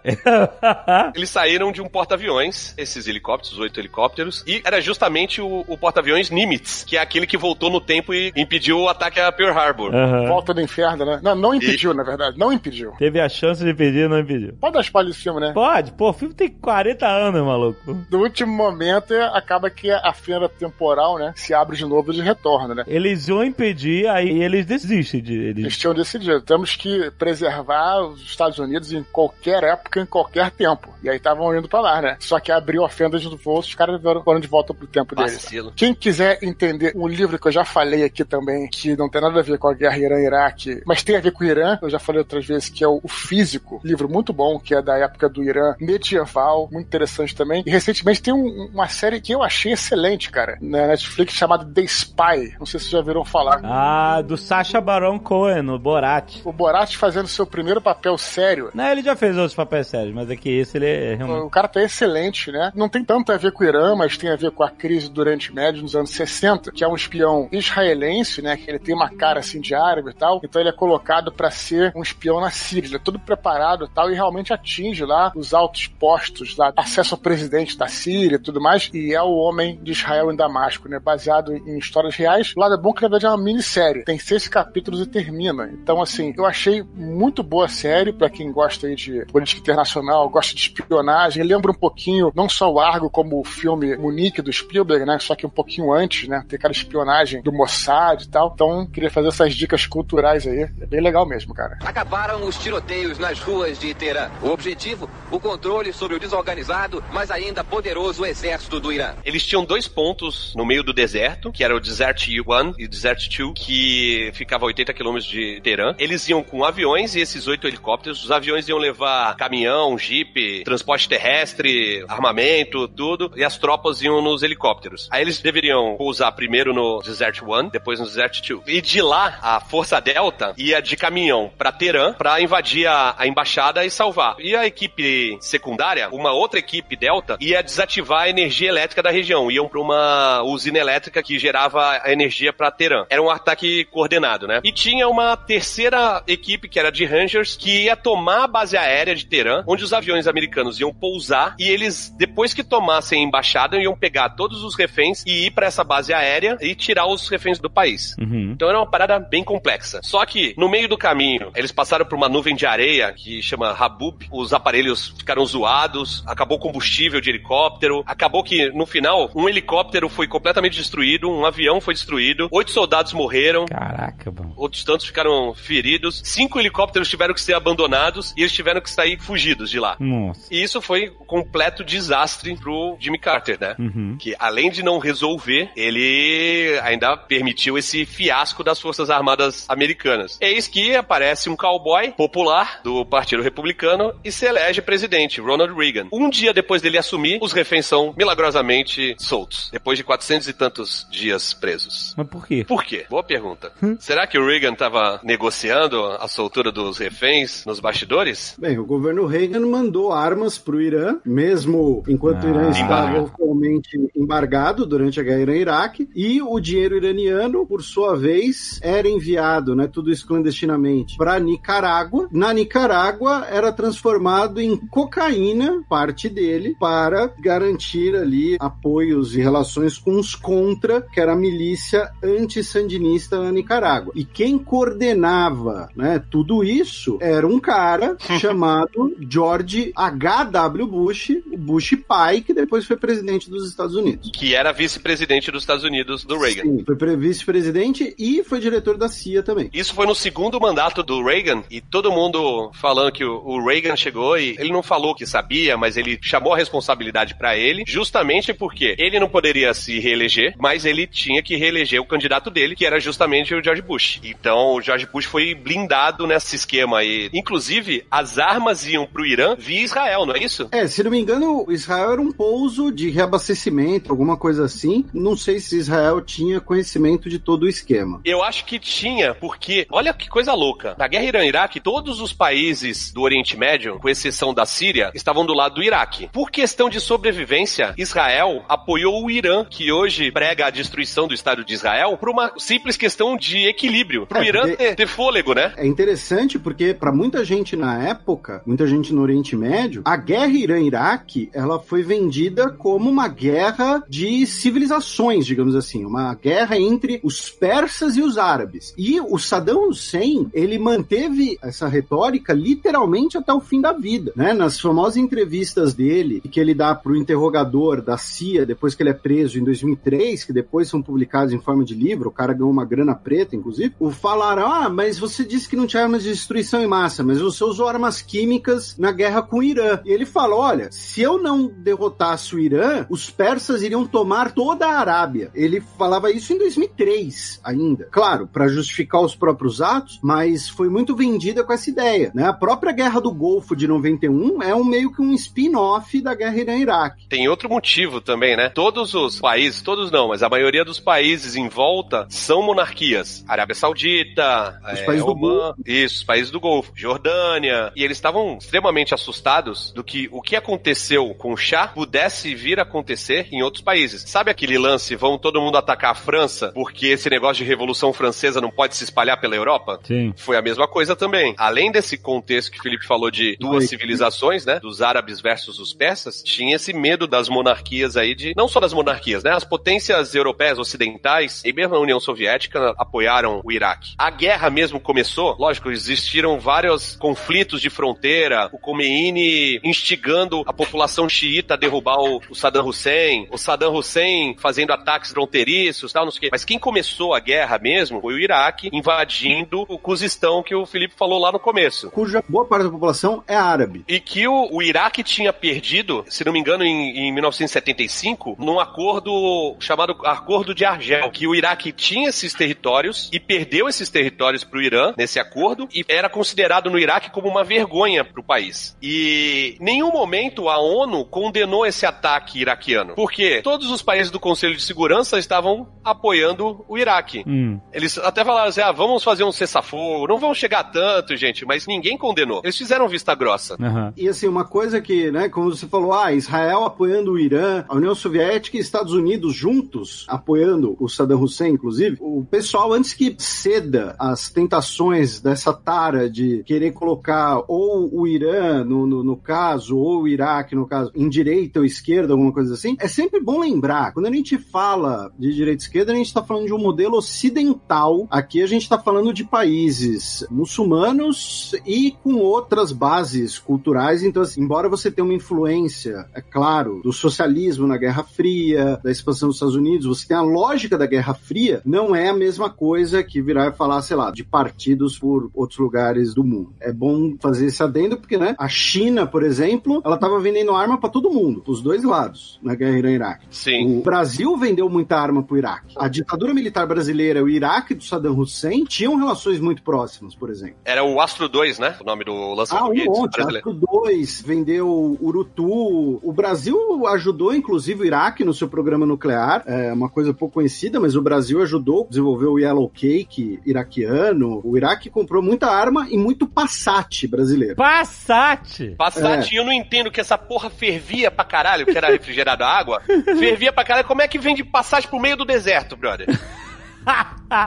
Eles 1.16 1.30
saíram 1.30 1.72
de 1.72 1.83
um 1.83 1.89
porta-aviões, 1.89 2.74
esses 2.78 3.09
helicópteros, 3.09 3.59
oito 3.59 3.80
helicópteros, 3.80 4.45
e 4.47 4.62
era 4.64 4.80
justamente 4.80 5.41
o, 5.41 5.64
o 5.66 5.76
porta-aviões 5.76 6.30
Nimitz, 6.30 6.85
que 6.85 6.97
é 6.97 7.01
aquele 7.01 7.26
que 7.26 7.37
voltou 7.37 7.68
no 7.70 7.80
tempo 7.80 8.14
e 8.14 8.33
impediu 8.37 8.78
o 8.78 8.89
ataque 8.89 9.18
a 9.18 9.33
Pearl 9.33 9.59
Harbor. 9.59 9.93
Aham. 9.93 10.28
Volta 10.28 10.55
do 10.55 10.61
inferno, 10.61 11.05
né? 11.05 11.18
Não, 11.24 11.35
não 11.35 11.53
impediu, 11.57 11.93
na 11.93 12.05
verdade. 12.05 12.39
Não 12.39 12.53
impediu. 12.53 12.93
Teve 12.93 13.20
a 13.20 13.28
chance 13.28 13.64
de 13.64 13.74
pedir, 13.74 14.09
não 14.09 14.20
impediu. 14.20 14.55
Pode 14.61 14.74
dar 14.74 14.83
spoiler 14.83 15.11
desse 15.11 15.24
filme, 15.24 15.41
né? 15.41 15.51
Pode, 15.53 15.91
pô, 15.91 16.11
o 16.11 16.12
filme 16.12 16.35
tem 16.35 16.51
40 16.51 17.05
anos, 17.05 17.45
maluco. 17.45 18.07
No 18.09 18.20
último 18.20 18.53
momento, 18.53 19.12
acaba 19.33 19.68
que 19.68 19.91
a 19.91 20.12
fenda 20.12 20.49
temporal, 20.49 21.18
né? 21.18 21.33
Se 21.35 21.53
abre 21.53 21.76
de 21.76 21.85
novo 21.85 22.12
e 22.12 22.14
eles 22.14 22.24
retornam, 22.24 22.76
né? 22.76 22.85
Eles 22.87 23.26
iam 23.26 23.43
impedir, 23.43 24.07
aí 24.07 24.41
eles 24.41 24.64
desistem 24.64 25.20
de. 25.20 25.35
Eles 25.35 25.59
Eles... 25.64 25.76
tinham 25.76 25.93
decidido, 25.93 26.41
temos 26.41 26.76
que 26.76 27.11
preservar 27.18 27.71
os 28.00 28.20
Estados 28.22 28.58
Unidos 28.58 28.92
em 28.92 29.02
qualquer 29.02 29.62
época, 29.64 30.00
em 30.00 30.06
qualquer 30.06 30.50
tempo. 30.50 30.92
E 31.02 31.08
aí 31.10 31.16
estavam 31.16 31.56
indo 31.56 31.68
pra 31.68 31.80
lá, 31.80 32.00
né? 32.02 32.16
Só 32.20 32.38
que 32.38 32.52
abriu 32.52 32.84
a 32.84 32.88
fenda 32.88 33.18
de 33.18 33.28
novo, 33.28 33.58
os 33.58 33.74
caras 33.74 34.00
foram 34.24 34.40
de 34.40 34.46
volta 34.46 34.72
pro 34.72 34.86
tempo 34.86 35.14
deles. 35.16 35.34
Vacilo. 35.34 35.72
Quem 35.74 35.94
quiser 35.94 36.38
entender 36.42 36.92
um 36.94 37.08
livro 37.08 37.38
que 37.38 37.48
eu 37.48 37.52
já 37.52 37.64
falei 37.64 38.04
aqui 38.04 38.24
também, 38.24 38.68
que 38.68 38.96
não 38.96 39.08
tem 39.08 39.20
nada 39.20 39.40
a 39.40 39.42
ver 39.42 39.58
com 39.58 39.68
a 39.68 39.74
guerra 39.74 39.98
Irã-Iraque, 39.98 40.82
mas 40.86 41.02
tem 41.02 41.16
a 41.16 41.20
ver 41.20 41.32
com 41.32 41.42
o 41.44 41.46
Irã, 41.46 41.78
eu 41.82 41.90
já 41.90 41.98
falei 41.98 42.20
outras 42.20 42.46
vezes, 42.46 42.68
que 42.68 42.82
é 42.84 42.88
o 42.88 43.00
O 43.02 43.08
Físico, 43.08 43.80
livro 43.82 44.08
muito 44.08 44.32
bom, 44.32 44.58
que 44.60 44.74
é 44.74 44.80
da 44.82 44.96
época 44.96 45.28
do 45.28 45.42
Irã 45.42 45.74
medieval, 45.80 46.68
muito 46.70 46.86
interessante 46.86 47.34
também. 47.34 47.62
E 47.66 47.70
recentemente 47.70 48.22
tem 48.22 48.32
um- 48.32 48.70
uma 48.72 48.88
série 48.88 49.20
que 49.20 49.32
eu 49.34 49.42
achei 49.42 49.72
excelente, 49.72 50.30
cara, 50.30 50.56
na 50.60 50.86
Netflix, 50.88 51.34
chamada 51.34 51.64
The 51.64 51.82
Spy. 51.82 52.54
Não 52.58 52.66
sei 52.66 52.78
se 52.78 52.86
vocês 52.86 52.90
já 52.90 53.00
viram 53.00 53.24
falar. 53.24 53.60
Ah, 53.64 54.20
do 54.22 54.36
Sacha 54.36 54.80
Baron 54.80 55.18
Cohen, 55.18 55.68
o 55.70 55.78
Borat. 55.78 56.40
O 56.44 56.52
Borat 56.52 56.96
fazendo 56.96 57.26
seu 57.28 57.46
primeiro 57.46 57.61
papel 57.80 58.16
sério. 58.18 58.70
Não, 58.74 58.86
ele 58.90 59.02
já 59.02 59.14
fez 59.16 59.36
outros 59.36 59.54
papéis 59.54 59.86
sérios, 59.86 60.14
mas 60.14 60.30
é 60.30 60.36
que 60.36 60.50
esse 60.50 60.76
ele 60.76 60.86
é 60.86 61.14
realmente. 61.14 61.46
O 61.46 61.50
cara 61.50 61.68
tá 61.68 61.82
excelente, 61.82 62.50
né? 62.50 62.72
Não 62.74 62.88
tem 62.88 63.04
tanto 63.04 63.32
a 63.32 63.36
ver 63.36 63.52
com 63.52 63.64
o 63.64 63.66
Irã, 63.66 63.94
mas 63.94 64.16
tem 64.16 64.30
a 64.30 64.36
ver 64.36 64.50
com 64.50 64.62
a 64.62 64.70
crise 64.70 65.10
do 65.10 65.20
Oriente 65.20 65.54
Médio 65.54 65.82
nos 65.82 65.94
anos 65.94 66.10
60, 66.10 66.72
que 66.72 66.84
é 66.84 66.88
um 66.88 66.94
espião 66.94 67.48
israelense, 67.52 68.42
né? 68.42 68.56
Que 68.56 68.70
ele 68.70 68.78
tem 68.78 68.94
uma 68.94 69.10
cara 69.10 69.40
assim 69.40 69.60
de 69.60 69.74
árabe 69.74 70.10
e 70.10 70.14
tal. 70.14 70.40
Então 70.42 70.60
ele 70.60 70.68
é 70.68 70.72
colocado 70.72 71.32
pra 71.32 71.50
ser 71.50 71.92
um 71.94 72.02
espião 72.02 72.40
na 72.40 72.50
Síria. 72.50 72.88
Ele 72.88 72.96
é 72.96 72.98
todo 72.98 73.18
preparado 73.18 73.84
e 73.84 73.88
tal, 73.88 74.10
e 74.10 74.14
realmente 74.14 74.52
atinge 74.52 75.04
lá 75.04 75.32
os 75.34 75.54
altos 75.54 75.86
postos, 75.86 76.56
lá, 76.56 76.72
acesso 76.76 77.14
ao 77.14 77.20
presidente 77.20 77.76
da 77.76 77.88
Síria 77.88 78.36
e 78.36 78.38
tudo 78.38 78.60
mais. 78.60 78.90
E 78.92 79.14
é 79.14 79.22
o 79.22 79.34
homem 79.34 79.78
de 79.82 79.92
Israel 79.92 80.32
em 80.32 80.36
Damasco, 80.36 80.88
né? 80.88 80.98
Baseado 80.98 81.54
em 81.54 81.78
histórias 81.78 82.16
reais. 82.16 82.52
O 82.56 82.60
lado 82.60 82.74
é 82.74 82.78
bom 82.78 82.92
que 82.92 83.02
na 83.02 83.08
verdade 83.08 83.26
é 83.26 83.28
uma 83.28 83.42
minissérie. 83.42 84.04
Tem 84.04 84.18
seis 84.18 84.48
capítulos 84.48 85.00
e 85.00 85.06
termina. 85.06 85.70
Então, 85.72 86.00
assim, 86.00 86.34
eu 86.36 86.46
achei 86.46 86.82
muito 86.94 87.42
boa 87.53 87.68
série 87.68 88.14
pra 88.14 88.30
quem 88.30 88.50
gosta 88.50 88.86
aí 88.86 88.96
de 88.96 89.26
política 89.26 89.61
internacional, 89.61 90.26
gosta 90.30 90.55
de 90.55 90.62
espionagem. 90.62 91.44
Lembra 91.44 91.70
um 91.70 91.74
pouquinho, 91.74 92.32
não 92.34 92.48
só 92.48 92.72
o 92.72 92.80
Argo, 92.80 93.11
como 93.11 93.38
o 93.38 93.44
filme 93.44 93.94
Munique 93.94 94.40
do 94.40 94.50
Spielberg, 94.50 95.05
né? 95.05 95.18
Só 95.20 95.34
que 95.34 95.44
um 95.44 95.50
pouquinho 95.50 95.92
antes, 95.92 96.26
né? 96.26 96.42
Tem 96.48 96.57
aquela 96.57 96.72
espionagem 96.72 97.42
do 97.42 97.53
Mossad 97.53 98.22
e 98.22 98.28
tal. 98.28 98.53
Então, 98.55 98.86
queria 98.86 99.11
fazer 99.11 99.28
essas 99.28 99.55
dicas 99.55 99.84
culturais 99.84 100.46
aí. 100.46 100.62
É 100.80 100.86
bem 100.86 101.03
legal 101.03 101.26
mesmo, 101.26 101.53
cara. 101.53 101.76
Acabaram 101.84 102.42
os 102.46 102.57
tiroteios 102.57 103.18
nas 103.18 103.38
ruas 103.40 103.78
de 103.78 103.92
Teherã. 103.92 104.30
O 104.40 104.48
objetivo, 104.48 105.11
o 105.30 105.38
controle 105.38 105.92
sobre 105.92 106.16
o 106.16 106.18
desorganizado, 106.18 107.05
mas 107.12 107.30
ainda 107.30 107.62
poderoso 107.62 108.24
exército 108.24 108.80
do 108.80 108.90
Irã. 108.90 109.12
Eles 109.26 109.44
tinham 109.44 109.62
dois 109.62 109.86
pontos 109.86 110.55
no 110.57 110.64
meio 110.64 110.82
do 110.82 110.94
deserto, 110.94 111.53
que 111.53 111.62
era 111.62 111.76
o 111.76 111.80
Desert 111.80 112.28
1 112.28 112.74
e 112.78 112.86
o 112.86 112.88
Desert 112.88 113.28
2, 113.28 113.53
que 113.55 114.30
ficava 114.32 114.64
a 114.64 114.68
80 114.68 114.94
quilômetros 114.94 115.30
de 115.30 115.61
Teherã. 115.62 115.94
Eles 115.98 116.26
iam 116.30 116.42
com 116.42 116.64
aviões 116.64 117.14
e 117.14 117.20
esses 117.20 117.41
oito 117.47 117.66
helicópteros. 117.66 118.24
Os 118.24 118.30
aviões 118.30 118.68
iam 118.68 118.78
levar 118.78 119.36
caminhão, 119.36 119.97
jipe, 119.99 120.62
transporte 120.64 121.09
terrestre, 121.09 122.05
armamento, 122.09 122.88
tudo, 122.88 123.32
e 123.36 123.45
as 123.45 123.59
tropas 123.59 124.03
iam 124.03 124.20
nos 124.22 124.43
helicópteros. 124.43 125.09
Aí 125.11 125.22
eles 125.22 125.40
deveriam 125.40 125.97
pousar 125.97 126.32
primeiro 126.32 126.72
no 126.72 127.01
Desert 127.03 127.43
1, 127.43 127.68
depois 127.68 128.01
no 128.01 128.07
Desert 128.07 128.40
2. 128.47 128.62
E 128.66 128.80
de 128.80 129.03
lá, 129.03 129.38
a 129.43 129.61
Força 129.61 130.01
Delta 130.01 130.55
ia 130.57 130.80
de 130.80 130.97
caminhão 130.97 131.51
pra 131.57 131.72
Teherã 131.72 132.12
pra 132.12 132.40
invadir 132.40 132.86
a, 132.86 133.14
a 133.18 133.26
embaixada 133.26 133.84
e 133.84 133.90
salvar. 133.90 134.36
E 134.38 134.55
a 134.55 134.66
equipe 134.66 135.36
secundária, 135.40 136.09
uma 136.11 136.32
outra 136.32 136.59
equipe 136.59 136.97
Delta, 136.97 137.36
ia 137.40 137.62
desativar 137.62 138.22
a 138.22 138.28
energia 138.28 138.68
elétrica 138.68 139.03
da 139.03 139.11
região. 139.11 139.51
Iam 139.51 139.68
pra 139.68 139.80
uma 139.80 140.43
usina 140.43 140.78
elétrica 140.78 141.22
que 141.22 141.38
gerava 141.38 142.01
a 142.03 142.12
energia 142.12 142.53
pra 142.53 142.70
Teherã. 142.70 143.07
Era 143.09 143.22
um 143.22 143.30
ataque 143.30 143.84
coordenado, 143.86 144.47
né? 144.47 144.61
E 144.64 144.72
tinha 144.72 145.09
uma 145.09 145.36
terceira 145.36 146.22
equipe, 146.26 146.68
que 146.68 146.78
era 146.78 146.90
de 146.90 147.05
Rangers, 147.22 147.56
que 147.56 147.84
ia 147.84 147.96
tomar 147.96 148.44
a 148.44 148.48
base 148.48 148.76
aérea 148.76 149.14
de 149.14 149.26
Teherã, 149.26 149.62
onde 149.66 149.84
os 149.84 149.92
aviões 149.92 150.26
americanos 150.26 150.80
iam 150.80 150.92
pousar 150.92 151.54
e 151.58 151.68
eles, 151.68 152.12
depois 152.18 152.52
que 152.52 152.64
tomassem 152.64 153.20
a 153.20 153.26
embaixada, 153.26 153.80
iam 153.80 153.96
pegar 153.96 154.30
todos 154.30 154.64
os 154.64 154.74
reféns 154.74 155.22
e 155.26 155.46
ir 155.46 155.52
pra 155.52 155.66
essa 155.66 155.84
base 155.84 156.12
aérea 156.12 156.58
e 156.60 156.74
tirar 156.74 157.06
os 157.06 157.28
reféns 157.28 157.58
do 157.58 157.70
país. 157.70 158.16
Uhum. 158.18 158.52
Então 158.52 158.68
era 158.68 158.78
uma 158.78 158.90
parada 158.90 159.18
bem 159.18 159.44
complexa. 159.44 160.00
Só 160.02 160.24
que, 160.26 160.54
no 160.58 160.68
meio 160.68 160.88
do 160.88 160.98
caminho, 160.98 161.52
eles 161.54 161.70
passaram 161.70 162.04
por 162.04 162.16
uma 162.16 162.28
nuvem 162.28 162.56
de 162.56 162.66
areia 162.66 163.12
que 163.12 163.40
chama 163.42 163.70
Habub. 163.70 164.26
Os 164.30 164.52
aparelhos 164.52 165.14
ficaram 165.16 165.44
zoados, 165.46 166.24
acabou 166.26 166.58
o 166.58 166.60
combustível 166.60 167.20
de 167.20 167.30
helicóptero. 167.30 168.02
Acabou 168.06 168.42
que, 168.42 168.70
no 168.70 168.86
final, 168.86 169.30
um 169.34 169.48
helicóptero 169.48 170.08
foi 170.08 170.26
completamente 170.26 170.76
destruído, 170.76 171.30
um 171.30 171.46
avião 171.46 171.80
foi 171.80 171.94
destruído, 171.94 172.48
oito 172.50 172.70
soldados 172.70 173.12
morreram. 173.12 173.66
Caraca, 173.66 174.30
mano. 174.30 174.52
Outros 174.56 174.82
tantos 174.82 175.06
ficaram 175.06 175.54
feridos. 175.54 176.20
Cinco 176.24 176.58
helicópteros 176.58 177.11
tiveram 177.12 177.34
que 177.34 177.40
ser 177.40 177.54
abandonados 177.54 178.32
e 178.36 178.40
eles 178.40 178.52
tiveram 178.52 178.80
que 178.80 178.90
sair 178.90 179.20
fugidos 179.20 179.70
de 179.70 179.78
lá. 179.78 179.96
Nossa. 180.00 180.46
E 180.50 180.62
isso 180.62 180.80
foi 180.80 181.10
um 181.20 181.24
completo 181.24 181.84
desastre 181.84 182.56
pro 182.56 182.96
Jimmy 182.98 183.18
Carter, 183.18 183.58
né? 183.60 183.76
Uhum. 183.78 184.16
Que 184.18 184.34
além 184.38 184.70
de 184.70 184.82
não 184.82 184.98
resolver, 184.98 185.70
ele 185.76 186.78
ainda 186.82 187.16
permitiu 187.16 187.76
esse 187.76 188.06
fiasco 188.06 188.64
das 188.64 188.80
Forças 188.80 189.10
Armadas 189.10 189.66
Americanas. 189.68 190.38
Eis 190.40 190.66
que 190.66 190.96
aparece 190.96 191.50
um 191.50 191.56
cowboy 191.56 192.12
popular 192.12 192.80
do 192.82 193.04
Partido 193.04 193.42
Republicano 193.42 194.14
e 194.24 194.32
se 194.32 194.46
elege 194.46 194.80
presidente, 194.80 195.40
Ronald 195.40 195.74
Reagan. 195.74 196.08
Um 196.12 196.30
dia 196.30 196.54
depois 196.54 196.80
dele 196.80 196.98
assumir, 196.98 197.38
os 197.42 197.52
reféns 197.52 197.86
são 197.86 198.14
milagrosamente 198.16 199.14
soltos, 199.18 199.68
depois 199.70 199.98
de 199.98 200.04
400 200.04 200.48
e 200.48 200.52
tantos 200.52 201.06
dias 201.10 201.52
presos. 201.52 202.14
Mas 202.16 202.26
por 202.26 202.46
quê? 202.46 202.64
Por 202.64 202.84
quê? 202.84 203.06
Boa 203.10 203.22
pergunta. 203.22 203.72
Será 203.98 204.26
que 204.26 204.38
o 204.38 204.46
Reagan 204.46 204.72
estava 204.72 205.20
negociando 205.22 206.04
a 206.04 206.26
soltura 206.28 206.72
dos 206.72 206.98
reféns 207.03 207.64
nos 207.66 207.80
bastidores? 207.80 208.55
Bem, 208.59 208.78
o 208.78 208.84
governo 208.84 209.26
Reagan 209.26 209.66
mandou 209.66 210.12
armas 210.12 210.57
para 210.57 210.76
o 210.76 210.80
Irã, 210.80 211.16
mesmo 211.24 212.03
enquanto 212.09 212.44
o 212.44 212.48
Irã 212.48 212.68
Ah. 212.68 212.70
estava 212.70 213.22
oficialmente 213.22 213.98
embargado 214.16 214.86
durante 214.86 215.18
a 215.18 215.22
guerra 215.22 215.40
Irã-Iraque, 215.42 216.09
e 216.14 216.40
o 216.40 216.59
dinheiro 216.61 216.96
iraniano, 216.96 217.66
por 217.66 217.82
sua 217.82 218.16
vez, 218.16 218.78
era 218.82 219.09
enviado, 219.09 219.74
né, 219.74 219.88
tudo 219.88 220.11
isso 220.11 220.26
clandestinamente, 220.26 221.16
para 221.16 221.38
Nicarágua. 221.40 222.28
Na 222.30 222.53
Nicarágua 222.53 223.46
era 223.50 223.72
transformado 223.72 224.61
em 224.61 224.76
cocaína, 224.76 225.82
parte 225.88 226.28
dele, 226.28 226.76
para 226.78 227.32
garantir 227.40 228.14
ali 228.14 228.57
apoios 228.61 229.34
e 229.34 229.40
relações 229.40 229.98
com 229.98 230.18
os 230.18 230.34
contra, 230.34 231.00
que 231.00 231.20
era 231.20 231.32
a 231.32 231.36
milícia 231.36 232.11
anti-sandinista 232.22 233.42
na 233.42 233.50
Nicarágua. 233.50 234.12
E 234.14 234.24
quem 234.24 234.59
coordenava, 234.59 235.88
né, 235.96 236.22
tudo 236.30 236.62
isso 236.62 236.91
era 237.20 237.47
um 237.47 237.59
cara 237.59 238.16
chamado 238.40 239.16
George 239.28 239.93
H.W. 239.95 240.86
Bush, 240.86 241.30
o 241.51 241.57
Bush 241.57 241.95
pai, 242.07 242.40
que 242.40 242.55
depois 242.55 242.84
foi 242.84 242.97
presidente 242.97 243.49
dos 243.49 243.68
Estados 243.68 243.95
Unidos. 243.95 244.30
Que 244.34 244.55
era 244.55 244.72
vice-presidente 244.72 245.51
dos 245.51 245.62
Estados 245.62 245.84
Unidos 245.84 246.24
do 246.24 246.38
Reagan. 246.38 246.62
Sim, 246.62 246.84
foi 246.84 246.97
pre- 246.97 247.16
vice-presidente 247.16 248.14
e 248.18 248.43
foi 248.45 248.61
diretor 248.61 248.97
da 248.97 249.09
CIA 249.09 249.43
também. 249.43 249.70
Isso 249.72 249.95
foi 249.95 250.07
no 250.07 250.14
segundo 250.14 250.61
mandato 250.61 251.03
do 251.03 251.22
Reagan 251.22 251.62
e 251.70 251.80
todo 251.80 252.12
mundo 252.12 252.70
falando 252.74 253.12
que 253.12 253.24
o, 253.24 253.64
Reagan 253.64 253.97
chegou 253.97 254.38
e 254.38 254.57
ele 254.59 254.72
não 254.72 254.82
falou 254.82 255.14
que 255.14 255.26
sabia, 255.26 255.76
mas 255.76 255.97
ele 255.97 256.18
chamou 256.20 256.53
a 256.53 256.57
responsabilidade 256.57 257.34
pra 257.34 257.57
ele, 257.57 257.84
justamente 257.86 258.53
porque 258.53 258.95
ele 258.99 259.18
não 259.20 259.28
poderia 259.28 259.72
se 259.74 259.99
reeleger, 259.99 260.55
mas 260.59 260.84
ele 260.84 261.07
tinha 261.07 261.43
que 261.43 261.57
reeleger 261.57 262.01
o 262.01 262.07
candidato 262.07 262.51
dele, 262.51 262.74
que 262.74 262.86
era 262.86 263.01
justamente 263.01 263.55
o 263.55 263.62
George 263.62 263.82
Bush. 263.82 264.20
Então 264.22 264.74
o 264.74 264.80
George 264.80 265.07
Bush 265.07 265.26
foi 265.26 265.55
blindado 265.55 266.26
nesse 266.26 266.57
esquema 266.83 266.99
aí. 266.99 267.30
Inclusive, 267.33 268.05
as 268.11 268.39
armas 268.39 268.87
iam 268.87 269.07
pro 269.07 269.24
Irã 269.24 269.55
via 269.57 269.83
Israel, 269.83 270.26
não 270.26 270.35
é 270.35 270.39
isso? 270.39 270.68
É, 270.72 270.87
se 270.87 271.03
não 271.03 271.11
me 271.11 271.20
engano, 271.20 271.66
Israel 271.68 272.12
era 272.12 272.20
um 272.20 272.33
pouso 272.33 272.91
de 272.91 273.09
reabastecimento, 273.11 274.11
alguma 274.11 274.37
coisa 274.37 274.64
assim. 274.64 275.05
Não 275.12 275.37
sei 275.37 275.61
se 275.61 275.76
Israel 275.76 276.20
tinha 276.20 276.61
conhecimento 276.61 277.28
de 277.28 277.39
todo 277.39 277.64
o 277.64 277.68
esquema. 277.68 278.20
Eu 278.24 278.43
acho 278.43 278.64
que 278.64 278.78
tinha, 278.78 279.35
porque 279.35 279.87
olha 279.91 280.12
que 280.12 280.28
coisa 280.28 280.55
louca. 280.55 280.95
Na 280.99 281.07
guerra 281.07 281.24
Irã-Iraque, 281.24 281.80
todos 281.80 282.20
os 282.20 282.33
países 282.33 283.12
do 283.12 283.22
Oriente 283.22 283.57
Médio, 283.57 283.99
com 283.99 284.09
exceção 284.09 284.53
da 284.53 284.66
Síria, 284.66 285.11
estavam 285.14 285.47
do 285.47 285.55
lado 285.55 285.76
do 285.76 285.83
Iraque. 285.83 286.28
Por 286.33 286.51
questão 286.51 286.89
de 286.89 287.01
sobrevivência, 287.01 287.95
Israel 287.97 288.64
apoiou 288.68 289.24
o 289.24 289.30
Irã, 289.30 289.64
que 289.64 289.93
hoje 289.93 290.30
prega 290.30 290.66
a 290.66 290.70
destruição 290.70 291.28
do 291.28 291.35
Estado 291.35 291.64
de 291.64 291.74
Israel, 291.74 292.16
por 292.16 292.28
uma 292.28 292.53
simples 292.59 292.97
questão 292.97 293.37
de 293.37 293.66
equilíbrio. 293.66 294.26
Pro 294.26 294.43
É, 294.43 294.47
Irã 294.47 294.74
ter, 294.74 294.95
ter 294.97 295.07
fôlego, 295.07 295.55
né? 295.55 295.72
É 295.76 295.87
interessante 295.87 296.59
porque 296.59 296.71
para 296.98 297.12
muita 297.12 297.44
gente 297.44 297.76
na 297.76 298.02
época, 298.02 298.62
muita 298.66 298.86
gente 298.86 299.12
no 299.12 299.22
Oriente 299.22 299.56
Médio, 299.56 300.02
a 300.04 300.16
guerra 300.16 300.52
Irã-Iraque, 300.52 301.50
ela 301.52 301.78
foi 301.78 302.02
vendida 302.02 302.70
como 302.70 303.10
uma 303.10 303.28
guerra 303.28 304.02
de 304.08 304.46
civilizações, 304.46 305.46
digamos 305.46 305.74
assim, 305.74 306.04
uma 306.04 306.34
guerra 306.34 306.78
entre 306.78 307.20
os 307.22 307.50
persas 307.50 308.16
e 308.16 308.22
os 308.22 308.38
árabes. 308.38 308.94
E 308.96 309.20
o 309.20 309.38
Saddam 309.38 309.88
Hussein, 309.88 310.50
ele 310.52 310.78
manteve 310.78 311.58
essa 311.62 311.88
retórica 311.88 312.52
literalmente 312.52 313.36
até 313.36 313.52
o 313.52 313.60
fim 313.60 313.80
da 313.80 313.92
vida, 313.92 314.32
né? 314.34 314.52
Nas 314.52 314.80
famosas 314.80 315.16
entrevistas 315.16 315.94
dele, 315.94 316.40
que 316.40 316.60
ele 316.60 316.74
dá 316.74 316.94
pro 316.94 317.16
interrogador 317.16 318.02
da 318.02 318.16
CIA 318.16 318.66
depois 318.66 318.94
que 318.94 319.02
ele 319.02 319.10
é 319.10 319.14
preso 319.14 319.58
em 319.58 319.64
2003, 319.64 320.44
que 320.44 320.52
depois 320.52 320.88
são 320.88 321.02
publicados 321.02 321.52
em 321.52 321.60
forma 321.60 321.84
de 321.84 321.94
livro, 321.94 322.28
o 322.28 322.32
cara 322.32 322.52
ganhou 322.52 322.70
uma 322.70 322.84
grana 322.84 323.14
preta, 323.14 323.56
inclusive, 323.56 323.94
o 323.98 324.10
falaram, 324.10 324.66
ah, 324.66 324.88
mas 324.88 325.18
você 325.18 325.44
disse 325.44 325.68
que 325.68 325.76
não 325.76 325.86
tinha 325.86 326.02
armas 326.02 326.22
de 326.22 326.30
destruição 326.30 326.61
em 326.62 326.86
massa, 326.86 327.22
mas 327.22 327.40
você 327.40 327.64
usou 327.64 327.88
armas 327.88 328.22
químicas 328.22 328.96
na 328.98 329.12
guerra 329.12 329.42
com 329.42 329.58
o 329.58 329.62
Irã. 329.62 330.00
E 330.04 330.12
ele 330.12 330.26
falou, 330.26 330.60
olha, 330.60 330.90
se 330.90 331.22
eu 331.22 331.40
não 331.40 331.66
derrotasse 331.66 332.54
o 332.54 332.58
Irã, 332.58 333.06
os 333.08 333.30
persas 333.30 333.82
iriam 333.82 334.06
tomar 334.06 334.52
toda 334.52 334.86
a 334.86 334.98
Arábia. 334.98 335.50
Ele 335.54 335.80
falava 335.98 336.30
isso 336.30 336.52
em 336.52 336.58
2003 336.58 337.60
ainda. 337.64 338.08
Claro, 338.10 338.46
para 338.46 338.68
justificar 338.68 339.20
os 339.20 339.34
próprios 339.34 339.80
atos, 339.80 340.20
mas 340.22 340.68
foi 340.68 340.88
muito 340.88 341.16
vendida 341.16 341.64
com 341.64 341.72
essa 341.72 341.90
ideia, 341.90 342.30
né? 342.34 342.46
A 342.46 342.52
própria 342.52 342.92
Guerra 342.92 343.20
do 343.20 343.32
Golfo 343.32 343.74
de 343.74 343.88
91 343.88 344.62
é 344.62 344.74
um 344.74 344.84
meio 344.84 345.12
que 345.12 345.20
um 345.20 345.32
spin-off 345.32 346.20
da 346.20 346.34
Guerra 346.34 346.56
Irã-Iraque. 346.56 347.28
Tem 347.28 347.48
outro 347.48 347.68
motivo 347.68 348.20
também, 348.20 348.56
né? 348.56 348.68
Todos 348.68 349.14
os 349.14 349.40
países, 349.40 349.82
todos 349.82 350.10
não, 350.10 350.28
mas 350.28 350.42
a 350.42 350.48
maioria 350.48 350.84
dos 350.84 351.00
países 351.00 351.56
em 351.56 351.68
volta 351.68 352.26
são 352.28 352.62
monarquias. 352.62 353.44
Arábia 353.48 353.74
Saudita, 353.74 354.80
Os 354.92 355.00
é, 355.00 355.04
países 355.04 355.24
do 355.24 355.32
Oman, 355.32 355.74
isso, 355.84 356.16
os 356.16 356.24
países 356.24 356.50
do 356.53 356.61
Golfo, 356.61 356.92
Jordânia. 356.94 357.92
E 357.96 358.05
eles 358.05 358.16
estavam 358.16 358.59
extremamente 358.59 359.14
assustados 359.14 359.92
do 359.92 360.05
que 360.05 360.28
o 360.30 360.40
que 360.40 360.57
aconteceu 360.57 361.34
com 361.34 361.53
o 361.53 361.57
Shah 361.57 361.88
pudesse 361.88 362.55
vir 362.55 362.78
a 362.78 362.82
acontecer 362.82 363.48
em 363.50 363.62
outros 363.62 363.82
países. 363.82 364.22
Sabe 364.28 364.50
aquele 364.50 364.78
lance, 364.78 365.16
vão 365.16 365.38
todo 365.38 365.61
mundo 365.61 365.76
atacar 365.76 366.12
a 366.12 366.14
França 366.14 366.72
porque 366.74 367.09
esse 367.09 367.28
negócio 367.30 367.64
de 367.64 367.68
Revolução 367.68 368.12
Francesa 368.12 368.61
não 368.61 368.70
pode 368.70 368.96
se 368.96 369.05
espalhar 369.05 369.40
pela 369.40 369.57
Europa? 369.57 370.00
Sim. 370.05 370.32
Foi 370.36 370.57
a 370.57 370.62
mesma 370.62 370.86
coisa 370.86 371.16
também. 371.16 371.55
Além 371.59 371.90
desse 371.90 372.18
contexto 372.18 372.70
que 372.70 372.78
o 372.78 372.82
Felipe 372.82 373.07
falou 373.07 373.30
de 373.30 373.57
duas 373.59 373.84
Oi. 373.84 373.88
civilizações, 373.88 374.64
né? 374.64 374.78
Dos 374.80 375.00
árabes 375.00 375.40
versus 375.40 375.78
os 375.78 375.92
persas, 375.92 376.42
tinha 376.42 376.76
esse 376.76 376.92
medo 376.92 377.26
das 377.26 377.48
monarquias 377.48 378.16
aí 378.16 378.34
de. 378.34 378.53
Não 378.57 378.68
só 378.68 378.80
das 378.80 378.92
monarquias, 378.92 379.42
né? 379.42 379.53
As 379.53 379.64
potências 379.64 380.34
europeias 380.34 380.78
ocidentais 380.78 381.62
e 381.64 381.72
mesmo 381.72 381.94
a 381.94 382.00
União 382.00 382.20
Soviética 382.20 382.94
apoiaram 382.98 383.61
o 383.64 383.72
Iraque. 383.72 384.14
A 384.18 384.30
guerra 384.30 384.70
mesmo 384.70 385.00
começou, 385.00 385.57
lógico, 385.59 385.90
existiram 386.33 386.59
vários 386.59 387.14
conflitos 387.16 387.80
de 387.80 387.91
fronteira, 387.91 388.70
o 388.72 388.78
Khomeini 388.78 389.78
instigando 389.85 390.62
a 390.66 390.72
população 390.72 391.28
xiita 391.28 391.74
a 391.74 391.76
derrubar 391.76 392.18
o, 392.18 392.41
o 392.49 392.55
Saddam 392.55 392.87
Hussein, 392.87 393.47
o 393.51 393.59
Saddam 393.59 393.95
Hussein 393.95 394.57
fazendo 394.59 394.93
ataques 394.93 395.30
fronteiriços, 395.30 396.11
tal, 396.11 396.24
não 396.24 396.33
sei 396.33 396.39
o 396.39 396.41
quê. 396.43 396.49
Mas 396.51 396.64
quem 396.64 396.78
começou 396.78 397.35
a 397.35 397.41
guerra 397.41 397.78
mesmo 397.78 398.20
foi 398.22 398.35
o 398.35 398.39
Iraque 398.39 398.89
invadindo 398.93 399.83
o 399.83 399.99
Cuzistão 399.99 400.62
que 400.62 400.74
o 400.74 400.87
Felipe 400.87 401.14
falou 401.14 401.39
lá 401.39 401.53
no 401.53 401.61
começo. 401.61 402.11
Cuja 402.11 402.43
boa 402.49 402.64
parte 402.64 402.85
da 402.85 402.91
população 402.91 403.45
é 403.47 403.55
árabe. 403.55 404.03
E 404.09 404.18
que 404.18 404.49
o, 404.49 404.68
o 404.72 404.83
Iraque 404.83 405.22
tinha 405.22 405.53
perdido, 405.53 406.24
se 406.28 406.45
não 406.45 406.53
me 406.53 406.59
engano, 406.59 406.83
em, 406.83 407.28
em 407.28 407.33
1975, 407.33 408.57
num 408.59 408.80
acordo 408.80 409.76
chamado 409.78 410.16
Acordo 410.24 410.74
de 410.74 410.85
Argel, 410.85 411.30
que 411.30 411.47
o 411.47 411.55
Iraque 411.55 411.93
tinha 411.93 412.30
esses 412.30 412.55
territórios 412.55 413.28
e 413.30 413.39
perdeu 413.39 413.87
esses 413.87 414.09
territórios 414.09 414.64
para 414.64 414.78
o 414.78 414.83
Irã 414.83 415.12
nesse 415.16 415.39
acordo 415.39 415.89
e 415.93 416.05
era 416.09 416.21
considerado 416.28 416.90
no 416.90 416.98
Iraque 416.98 417.30
como 417.30 417.48
uma 417.48 417.64
vergonha 417.64 418.24
para 418.24 418.40
o 418.40 418.44
país. 418.44 418.96
E 419.02 419.76
em 419.80 419.84
nenhum 419.84 420.10
momento 420.10 420.68
a 420.68 420.78
ONU 420.78 421.24
condenou 421.24 421.86
esse 421.86 422.06
ataque 422.06 422.60
iraquiano, 422.60 423.14
porque 423.14 423.60
todos 423.62 423.90
os 423.90 424.02
países 424.02 424.30
do 424.30 424.40
Conselho 424.40 424.76
de 424.76 424.82
Segurança 424.82 425.38
estavam 425.38 425.88
apoiando 426.04 426.84
o 426.88 426.98
Iraque. 426.98 427.44
Hum. 427.46 427.80
Eles 427.92 428.18
até 428.18 428.44
falaram 428.44 428.68
assim: 428.68 428.80
ah, 428.80 428.92
vamos 428.92 429.22
fazer 429.22 429.44
um 429.44 429.52
cessar-fogo, 429.52 430.26
não 430.26 430.38
vamos 430.38 430.58
chegar 430.58 430.80
a 430.80 430.84
tanto, 430.84 431.36
gente, 431.36 431.64
mas 431.64 431.86
ninguém 431.86 432.16
condenou. 432.16 432.60
Eles 432.64 432.76
fizeram 432.76 433.08
vista 433.08 433.34
grossa. 433.34 433.76
Aham. 433.80 434.12
E 434.16 434.28
assim, 434.28 434.46
uma 434.46 434.64
coisa 434.64 435.00
que, 435.00 435.30
né, 435.30 435.48
como 435.48 435.70
você 435.70 435.86
falou, 435.86 436.12
ah, 436.12 436.32
Israel 436.32 436.84
apoiando 436.84 437.32
o 437.32 437.38
Irã, 437.38 437.84
a 437.88 437.94
União 437.94 438.14
Soviética 438.14 438.76
e 438.76 438.80
Estados 438.80 439.12
Unidos 439.12 439.54
juntos 439.54 440.26
apoiando 440.28 440.96
o 440.98 441.08
Saddam 441.08 441.40
Hussein, 441.40 441.72
inclusive, 441.72 442.16
o 442.20 442.44
pessoal, 442.44 442.92
antes 442.92 443.12
que 443.12 443.34
ceda 443.38 444.14
às 444.18 444.50
tentações 444.50 445.40
dessa 445.40 445.72
tara 446.12 446.28
de 446.28 446.62
querer 446.64 446.92
colocar 446.92 447.62
ou 447.66 448.10
o 448.12 448.26
Irã, 448.26 448.84
no, 448.84 449.06
no, 449.06 449.22
no 449.22 449.36
caso, 449.36 449.96
ou 449.96 450.22
o 450.22 450.28
Iraque, 450.28 450.74
no 450.74 450.86
caso, 450.86 451.10
em 451.14 451.28
direita 451.28 451.80
ou 451.80 451.86
esquerda, 451.86 452.34
alguma 452.34 452.52
coisa 452.52 452.74
assim, 452.74 452.96
é 453.00 453.08
sempre 453.08 453.40
bom 453.40 453.60
lembrar, 453.60 454.12
quando 454.12 454.26
a 454.26 454.32
gente 454.32 454.58
fala 454.58 455.32
de 455.38 455.54
direita 455.54 455.82
e 455.82 455.86
esquerda, 455.86 456.12
a 456.12 456.16
gente 456.16 456.26
está 456.26 456.42
falando 456.42 456.66
de 456.66 456.74
um 456.74 456.78
modelo 456.78 457.16
ocidental, 457.16 458.26
aqui 458.30 458.62
a 458.62 458.66
gente 458.66 458.82
está 458.82 458.98
falando 458.98 459.32
de 459.32 459.44
países 459.44 460.46
muçulmanos 460.50 461.74
e 461.86 462.14
com 462.22 462.34
outras 462.36 462.92
bases 462.92 463.58
culturais, 463.58 464.22
então, 464.22 464.42
assim, 464.42 464.62
embora 464.62 464.88
você 464.88 465.10
tenha 465.10 465.24
uma 465.24 465.34
influência, 465.34 466.26
é 466.34 466.40
claro, 466.40 467.00
do 467.02 467.12
socialismo 467.12 467.86
na 467.86 467.96
Guerra 467.96 468.22
Fria, 468.22 469.00
da 469.02 469.10
expansão 469.10 469.48
dos 469.48 469.56
Estados 469.56 469.76
Unidos, 469.76 470.06
você 470.06 470.28
tem 470.28 470.36
a 470.36 470.42
lógica 470.42 470.98
da 470.98 471.06
Guerra 471.06 471.34
Fria, 471.34 471.80
não 471.84 472.14
é 472.14 472.28
a 472.28 472.34
mesma 472.34 472.68
coisa 472.68 473.22
que 473.22 473.40
virar 473.40 473.68
e 473.68 473.76
falar, 473.76 474.02
sei 474.02 474.16
lá, 474.16 474.30
de 474.30 474.44
partidos 474.44 475.18
por 475.18 475.50
outros 475.54 475.78
lugares 475.78 476.01
lugares 476.03 476.34
do 476.34 476.42
mundo. 476.42 476.72
É 476.80 476.92
bom 476.92 477.34
fazer 477.40 477.66
esse 477.66 477.82
adendo 477.82 478.16
porque, 478.16 478.36
né, 478.36 478.55
a 478.59 478.68
China, 478.68 479.26
por 479.26 479.42
exemplo, 479.42 480.03
ela 480.05 480.16
estava 480.16 480.38
vendendo 480.40 480.74
arma 480.74 480.98
para 480.98 481.11
todo 481.11 481.30
mundo, 481.30 481.62
os 481.66 481.80
dois 481.80 482.03
lados, 482.03 482.59
na 482.62 482.74
guerra 482.74 482.98
Irã-Iraque. 482.98 483.46
Sim. 483.50 483.98
O 483.98 484.03
Brasil 484.03 484.57
vendeu 484.57 484.88
muita 484.88 485.16
arma 485.16 485.42
pro 485.42 485.57
Iraque. 485.57 485.94
A 485.96 486.09
ditadura 486.09 486.53
militar 486.53 486.86
brasileira 486.86 487.40
e 487.40 487.42
o 487.42 487.48
Iraque 487.48 487.94
do 487.94 488.03
Saddam 488.03 488.38
Hussein 488.38 488.84
tinham 488.84 489.16
relações 489.16 489.61
muito 489.61 489.82
próximas, 489.82 490.34
por 490.34 490.50
exemplo. 490.50 490.76
Era 490.84 491.05
o 491.05 491.20
Astro 491.20 491.48
2, 491.48 491.78
né? 491.78 491.96
O 492.00 492.05
nome 492.05 492.24
do 492.24 492.32
Ah, 492.70 492.88
um 492.88 493.05
monte. 493.05 493.40
Astro 493.40 493.72
2, 493.72 494.42
vendeu 494.42 495.16
Urutu. 495.20 496.20
O 496.22 496.32
Brasil 496.32 497.07
ajudou, 497.09 497.55
inclusive, 497.55 498.03
o 498.03 498.07
Iraque 498.07 498.44
no 498.44 498.53
seu 498.53 498.68
programa 498.68 499.07
nuclear. 499.07 499.62
É 499.66 499.92
uma 499.92 500.09
coisa 500.09 500.34
pouco 500.34 500.55
conhecida, 500.55 500.98
mas 500.98 501.14
o 501.14 501.22
Brasil 501.22 501.62
ajudou 501.62 502.05
a 502.05 502.09
desenvolver 502.09 502.46
o 502.46 502.59
Yellow 502.59 502.88
Cake 502.88 503.61
iraquiano. 503.64 504.61
O 504.64 504.76
Iraque 504.76 505.11
comprou 505.11 505.42
muita 505.42 505.68
arma 505.68 505.91
e 506.11 506.16
muito 506.16 506.47
Passat 506.47 507.26
brasileiro. 507.28 507.76
Passat! 507.76 508.95
Passat, 508.97 509.55
É. 509.55 509.59
eu 509.59 509.64
não 509.64 509.72
entendo 509.72 510.11
que 510.11 510.20
essa 510.20 510.36
porra 510.38 510.70
fervia 510.70 511.30
pra 511.30 511.45
caralho, 511.45 511.86
que 511.86 511.97
era 511.97 512.09
refrigerada 512.11 512.64
a 512.66 512.78
água. 512.78 513.01
fervia 513.38 513.72
pra 513.72 513.84
caralho. 513.84 514.07
Como 514.07 514.22
é 514.22 514.28
que 514.28 514.38
vende 514.38 514.64
Passat 514.64 515.07
pro 515.09 515.20
meio 515.20 515.36
do 515.36 515.45
deserto, 515.45 515.97
brother? 515.97 516.26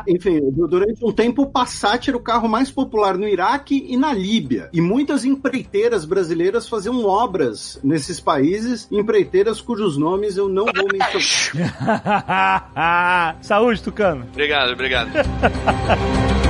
Enfim, 0.07 0.39
du- 0.51 0.65
durante 0.65 1.03
um 1.05 1.11
tempo 1.11 1.41
o 1.41 1.51
Passat 1.51 2.07
era 2.07 2.15
o 2.15 2.21
carro 2.21 2.47
mais 2.47 2.71
popular 2.71 3.17
no 3.17 3.27
Iraque 3.27 3.85
e 3.89 3.97
na 3.97 4.13
Líbia. 4.13 4.69
E 4.71 4.79
muitas 4.79 5.25
empreiteiras 5.25 6.05
brasileiras 6.05 6.69
faziam 6.69 7.05
obras 7.05 7.77
nesses 7.83 8.17
países, 8.21 8.87
empreiteiras 8.89 9.59
cujos 9.59 9.97
nomes 9.97 10.37
eu 10.37 10.47
não 10.47 10.63
vou 10.65 10.87
mencionar. 10.89 11.19
Saúde, 13.43 13.83
Tucano. 13.83 14.25
Obrigado, 14.31 14.71
obrigado. 14.71 15.09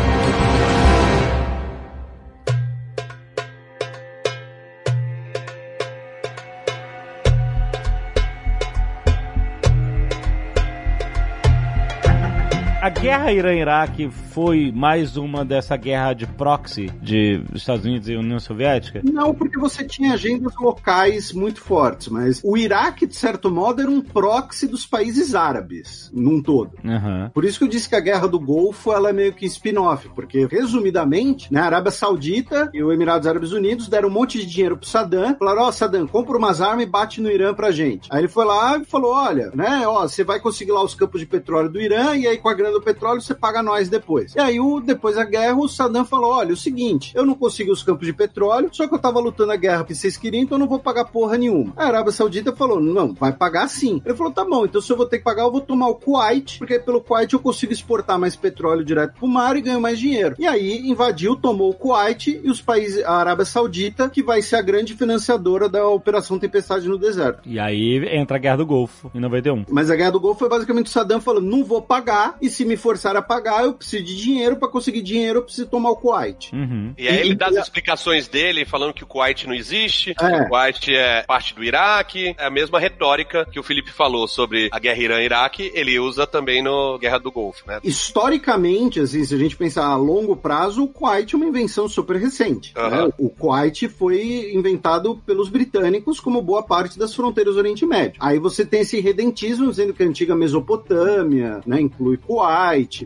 guerra 13.06 13.32
Irã-Iraque 13.32 14.10
foi 14.10 14.72
mais 14.76 15.16
uma 15.16 15.46
dessa 15.46 15.78
guerra 15.78 16.14
de 16.14 16.26
proxy 16.26 16.92
de 17.00 17.40
Estados 17.54 17.86
Unidos 17.86 18.10
e 18.10 18.16
União 18.16 18.40
Soviética? 18.40 19.00
Não, 19.04 19.32
porque 19.32 19.60
você 19.60 19.84
tinha 19.84 20.14
agendas 20.14 20.56
locais 20.60 21.32
muito 21.32 21.62
fortes, 21.62 22.08
mas 22.08 22.42
o 22.44 22.58
Iraque, 22.58 23.06
de 23.06 23.16
certo 23.16 23.52
modo, 23.52 23.80
era 23.80 23.92
um 23.92 24.02
proxy 24.02 24.66
dos 24.66 24.88
países 24.88 25.36
árabes, 25.36 26.10
num 26.12 26.42
todo. 26.42 26.72
Aham. 26.84 27.30
Por 27.32 27.46
isso 27.46 27.60
que 27.60 27.66
eu 27.66 27.70
disse 27.70 27.88
que 27.88 27.96
a 27.96 28.00
Guerra 28.00 28.28
do 28.28 28.40
Golfo 28.40 28.92
ela 28.92 29.12
é 29.12 29.14
meio 29.14 29.34
que 29.34 29.46
spin-off, 29.46 30.10
porque, 30.16 30.48
resumidamente, 30.48 31.54
né, 31.54 31.60
a 31.60 31.66
Arábia 31.66 31.92
Saudita 31.92 32.72
e 32.74 32.82
os 32.82 32.92
Emirados 32.92 33.28
Árabes 33.28 33.52
Unidos 33.52 33.88
deram 33.88 34.10
um 34.10 34.14
monte 34.14 34.40
de 34.40 34.48
dinheiro 34.48 34.78
pro 34.78 34.90
Saddam, 34.90 35.36
falaram, 35.38 35.62
ó, 35.62 35.72
Saddam, 35.72 36.08
compra 36.08 36.40
umas 36.40 36.60
armas 36.60 36.88
e 36.88 36.90
bate 36.90 37.22
no 37.22 37.30
Irã 37.30 37.54
pra 37.54 37.70
gente. 37.70 38.10
Aí 38.12 38.22
ele 38.22 38.28
foi 38.28 38.46
lá 38.46 38.80
e 38.80 38.84
falou, 38.84 39.14
olha, 39.14 39.52
né, 39.54 39.84
ó, 39.86 40.08
você 40.08 40.24
vai 40.24 40.40
conseguir 40.40 40.72
lá 40.72 40.84
os 40.84 40.96
campos 40.96 41.22
de 41.22 41.28
petróleo 41.28 41.70
do 41.70 41.80
Irã, 41.80 42.16
e 42.16 42.26
aí 42.26 42.40
com 42.40 42.50
a 42.50 42.54
grana 42.56 42.74
do 42.74 42.82
petróleo 42.82 42.95
você 43.00 43.34
paga 43.34 43.62
nós 43.62 43.90
depois. 43.90 44.36
E 44.36 44.40
aí, 44.40 44.60
o, 44.60 44.80
depois 44.80 45.16
da 45.16 45.24
guerra, 45.24 45.58
o 45.58 45.68
Saddam 45.68 46.06
falou, 46.06 46.32
olha, 46.32 46.54
o 46.54 46.58
seguinte, 46.58 47.12
eu 47.16 47.26
não 47.26 47.36
consegui 47.36 47.72
os 47.72 47.84
campos 47.84 48.08
de 48.08 48.14
petróleo, 48.14 48.70
só 48.72 48.88
que 48.88 48.96
eu 48.96 49.00
tava 49.00 49.20
lutando 49.20 49.52
a 49.52 49.56
guerra 49.56 49.84
que 49.84 49.96
vocês 49.96 50.18
queriam, 50.18 50.44
então 50.44 50.56
eu 50.56 50.60
não 50.60 50.68
vou 50.68 50.80
pagar 50.80 51.06
porra 51.06 51.38
nenhuma. 51.38 51.74
A 51.76 51.86
Arábia 51.86 52.12
Saudita 52.12 52.56
falou, 52.56 52.80
não, 52.80 53.14
vai 53.14 53.32
pagar 53.32 53.68
sim. 53.68 54.02
Ele 54.06 54.16
falou, 54.16 54.32
tá 54.32 54.44
bom, 54.44 54.66
então 54.66 54.82
se 54.82 54.92
eu 54.92 54.98
vou 54.98 55.06
ter 55.06 55.20
que 55.20 55.24
pagar, 55.24 55.44
eu 55.44 55.52
vou 55.52 55.62
tomar 55.62 55.88
o 55.88 55.96
Kuwait, 55.96 56.58
porque 56.58 56.80
pelo 56.80 57.02
Kuwait 57.02 57.34
eu 57.34 57.40
consigo 57.40 57.74
exportar 57.74 58.20
mais 58.20 58.36
petróleo 58.36 58.84
direto 58.84 59.14
pro 59.16 59.28
mar 59.28 59.56
e 59.58 59.62
ganho 59.62 59.82
mais 59.82 60.00
dinheiro. 60.00 60.36
E 60.38 60.48
aí 60.48 60.88
invadiu, 60.90 61.36
tomou 61.36 61.72
o 61.72 61.74
Kuwait 61.74 62.42
e 62.44 62.50
os 62.50 62.62
países, 62.62 63.04
a 63.04 63.14
Arábia 63.14 63.46
Saudita, 63.46 64.10
que 64.10 64.24
vai 64.24 64.42
ser 64.42 64.58
a 64.58 64.62
grande 64.62 64.94
financiadora 64.94 65.70
da 65.70 65.88
Operação 65.88 66.40
Tempestade 66.40 66.88
no 66.88 66.98
deserto. 66.98 67.42
E 67.46 67.60
aí 67.60 68.06
entra 68.16 68.38
a 68.38 68.40
guerra 68.40 68.58
do 68.58 68.66
Golfo, 68.66 69.12
em 69.14 69.20
91. 69.20 69.66
Mas 69.70 69.90
a 69.90 69.96
guerra 69.96 70.12
do 70.12 70.20
Golfo 70.20 70.40
foi 70.40 70.50
basicamente 70.50 70.88
o 70.88 70.90
Saddam 70.90 71.22
falando: 71.22 71.46
não 71.46 71.64
vou 71.64 71.82
pagar, 71.82 72.38
e 72.42 72.50
se 72.50 72.66
me 72.66 72.78
forçar 72.86 73.16
a 73.16 73.22
pagar, 73.22 73.64
eu 73.64 73.74
preciso 73.74 74.04
de 74.04 74.16
dinheiro. 74.16 74.58
Para 74.58 74.68
conseguir 74.68 75.02
dinheiro, 75.02 75.40
eu 75.40 75.44
preciso 75.44 75.66
tomar 75.68 75.90
o 75.90 75.96
Kuwait. 75.96 76.52
Uhum. 76.54 76.94
E 76.96 77.08
aí 77.08 77.18
ele 77.20 77.32
E- 77.32 77.36
dá 77.36 77.48
as 77.48 77.56
e- 77.56 77.60
explicações 77.60 78.28
dele, 78.28 78.64
falando 78.64 78.94
que 78.94 79.04
o 79.04 79.08
Kuwait 79.08 79.48
não 79.48 79.56
existe, 79.56 80.12
É. 80.12 80.14
que 80.14 80.24
o 80.44 80.48
Kuwait 80.50 80.94
é 80.94 81.24
parte 81.24 81.56
do 81.56 81.64
Iraque. 81.64 82.36
É 82.38 82.46
a 82.46 82.50
mesma 82.52 82.80
retórica 82.80 83.44
que 83.52 83.60
o 83.60 83.64
Felipe 83.64 83.92
falou 83.92 84.28
sobre 84.28 84.70
a 84.72 84.78
guerra 84.78 85.00
Irã-Iraque, 85.02 85.72
ele 85.74 85.98
usa 86.00 86.28
também 86.28 86.62
no 86.62 87.00
Guerra 87.00 87.18
do 87.18 87.32
Golfo, 87.32 87.64
né? 87.68 87.80
Historicamente, 87.84 89.00
assim, 89.00 89.24
se 89.26 89.34
a 89.34 89.38
gente 89.38 89.56
pensar 89.58 89.86
a 89.88 89.96
longo 89.96 90.36
prazo, 90.36 90.84
o 90.84 90.88
Kuwait 90.88 91.34
é 91.34 91.38
uma 91.38 91.46
invenção 91.48 91.88
super 91.90 92.18
recente. 92.18 92.72
Aham. 92.78 93.08
né? 93.08 93.14
O 93.18 93.30
Kuwait 93.30 93.88
foi 93.90 94.52
inventado 94.54 95.16
pelos 95.26 95.50
britânicos 95.50 96.20
como 96.20 96.42
boa 96.42 96.62
parte 96.64 97.00
das 97.00 97.14
fronteiras 97.16 97.56
do 97.56 97.60
Oriente 97.60 97.86
Médio. 97.86 98.18
Aí 98.20 98.38
você 98.38 98.66
tem 98.66 98.82
esse 98.82 99.00
redentismo 99.00 99.70
dizendo 99.70 99.94
que 99.94 100.04
a 100.04 100.06
antiga 100.06 100.36
Mesopotâmia, 100.36 101.62
né, 101.66 101.80
inclui 101.82 102.18
Kuwait, 102.18 102.46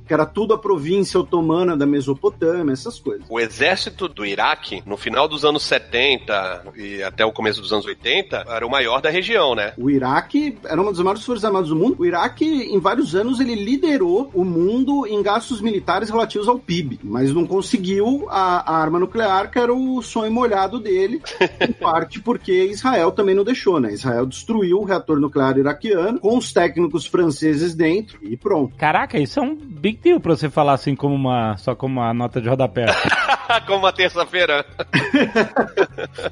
que 0.06 0.14
era 0.14 0.26
tudo 0.26 0.54
a 0.54 0.58
província 0.58 1.20
otomana 1.20 1.76
da 1.76 1.86
Mesopotâmia, 1.86 2.74
essas 2.74 3.00
coisas. 3.00 3.26
O 3.30 3.40
exército 3.40 4.08
do 4.08 4.26
Iraque, 4.26 4.82
no 4.86 4.98
final 4.98 5.28
dos 5.28 5.44
anos 5.44 5.64
70 5.64 6.74
e 6.76 7.04
até 7.04 7.26
o 7.26 7.32
começo 7.32 7.62
dos 7.62 7.74
anos 7.74 7.86
80, 7.86 8.46
era 8.48 8.66
o 8.66 8.70
maior 8.70 9.02
da 9.02 9.10
região, 9.10 9.56
né? 9.56 9.74
O 9.78 9.90
Iraque 9.90 10.58
era 10.66 10.82
uma 10.82 10.92
das 10.92 11.00
maiores 11.00 11.24
forças 11.24 11.46
armadas 11.46 11.70
do 11.70 11.76
mundo. 11.76 11.96
O 12.00 12.06
Iraque, 12.06 12.46
em 12.46 12.80
vários 12.80 13.16
anos, 13.16 13.40
ele 13.40 13.56
liderou 13.56 14.30
o 14.34 14.44
mundo 14.44 15.06
em 15.08 15.22
gastos 15.22 15.62
militares 15.62 16.10
relativos 16.10 16.48
ao 16.48 16.60
PIB, 16.60 17.00
mas 17.04 17.34
não 17.34 17.46
conseguiu 17.46 18.28
a, 18.30 18.72
a 18.72 18.78
arma 18.78 19.00
nuclear, 19.00 19.52
que 19.52 19.60
era 19.60 19.74
o 19.74 20.02
sonho 20.02 20.32
molhado 20.32 20.80
dele, 20.80 21.22
em 21.60 21.72
parte 21.72 22.20
porque 22.22 22.66
Israel 22.66 23.12
também 23.12 23.36
não 23.36 23.44
deixou, 23.44 23.80
né? 23.80 23.94
Israel 23.94 24.26
destruiu 24.26 24.80
o 24.80 24.86
reator 24.86 25.20
nuclear 25.20 25.58
iraquiano 25.58 26.20
com 26.20 26.38
os 26.38 26.54
técnicos 26.54 27.06
franceses 27.06 27.74
dentro 27.76 28.20
e 28.22 28.38
pronto. 28.38 28.76
Caraca, 28.76 29.20
isso 29.20 29.40
é 29.40 29.44
um 29.44 29.49
big 29.56 30.00
deal 30.02 30.20
pra 30.20 30.36
você 30.36 30.50
falar 30.50 30.74
assim 30.74 30.96
como 30.96 31.16
uma. 31.16 31.58
só 31.58 31.76
como 31.76 32.00
uma 32.00 32.14
nota 32.14 32.42
de 32.42 32.50
rodapé. 32.50 32.86
Como 33.66 33.80
uma 33.80 33.92
terça-feira. 33.94 34.66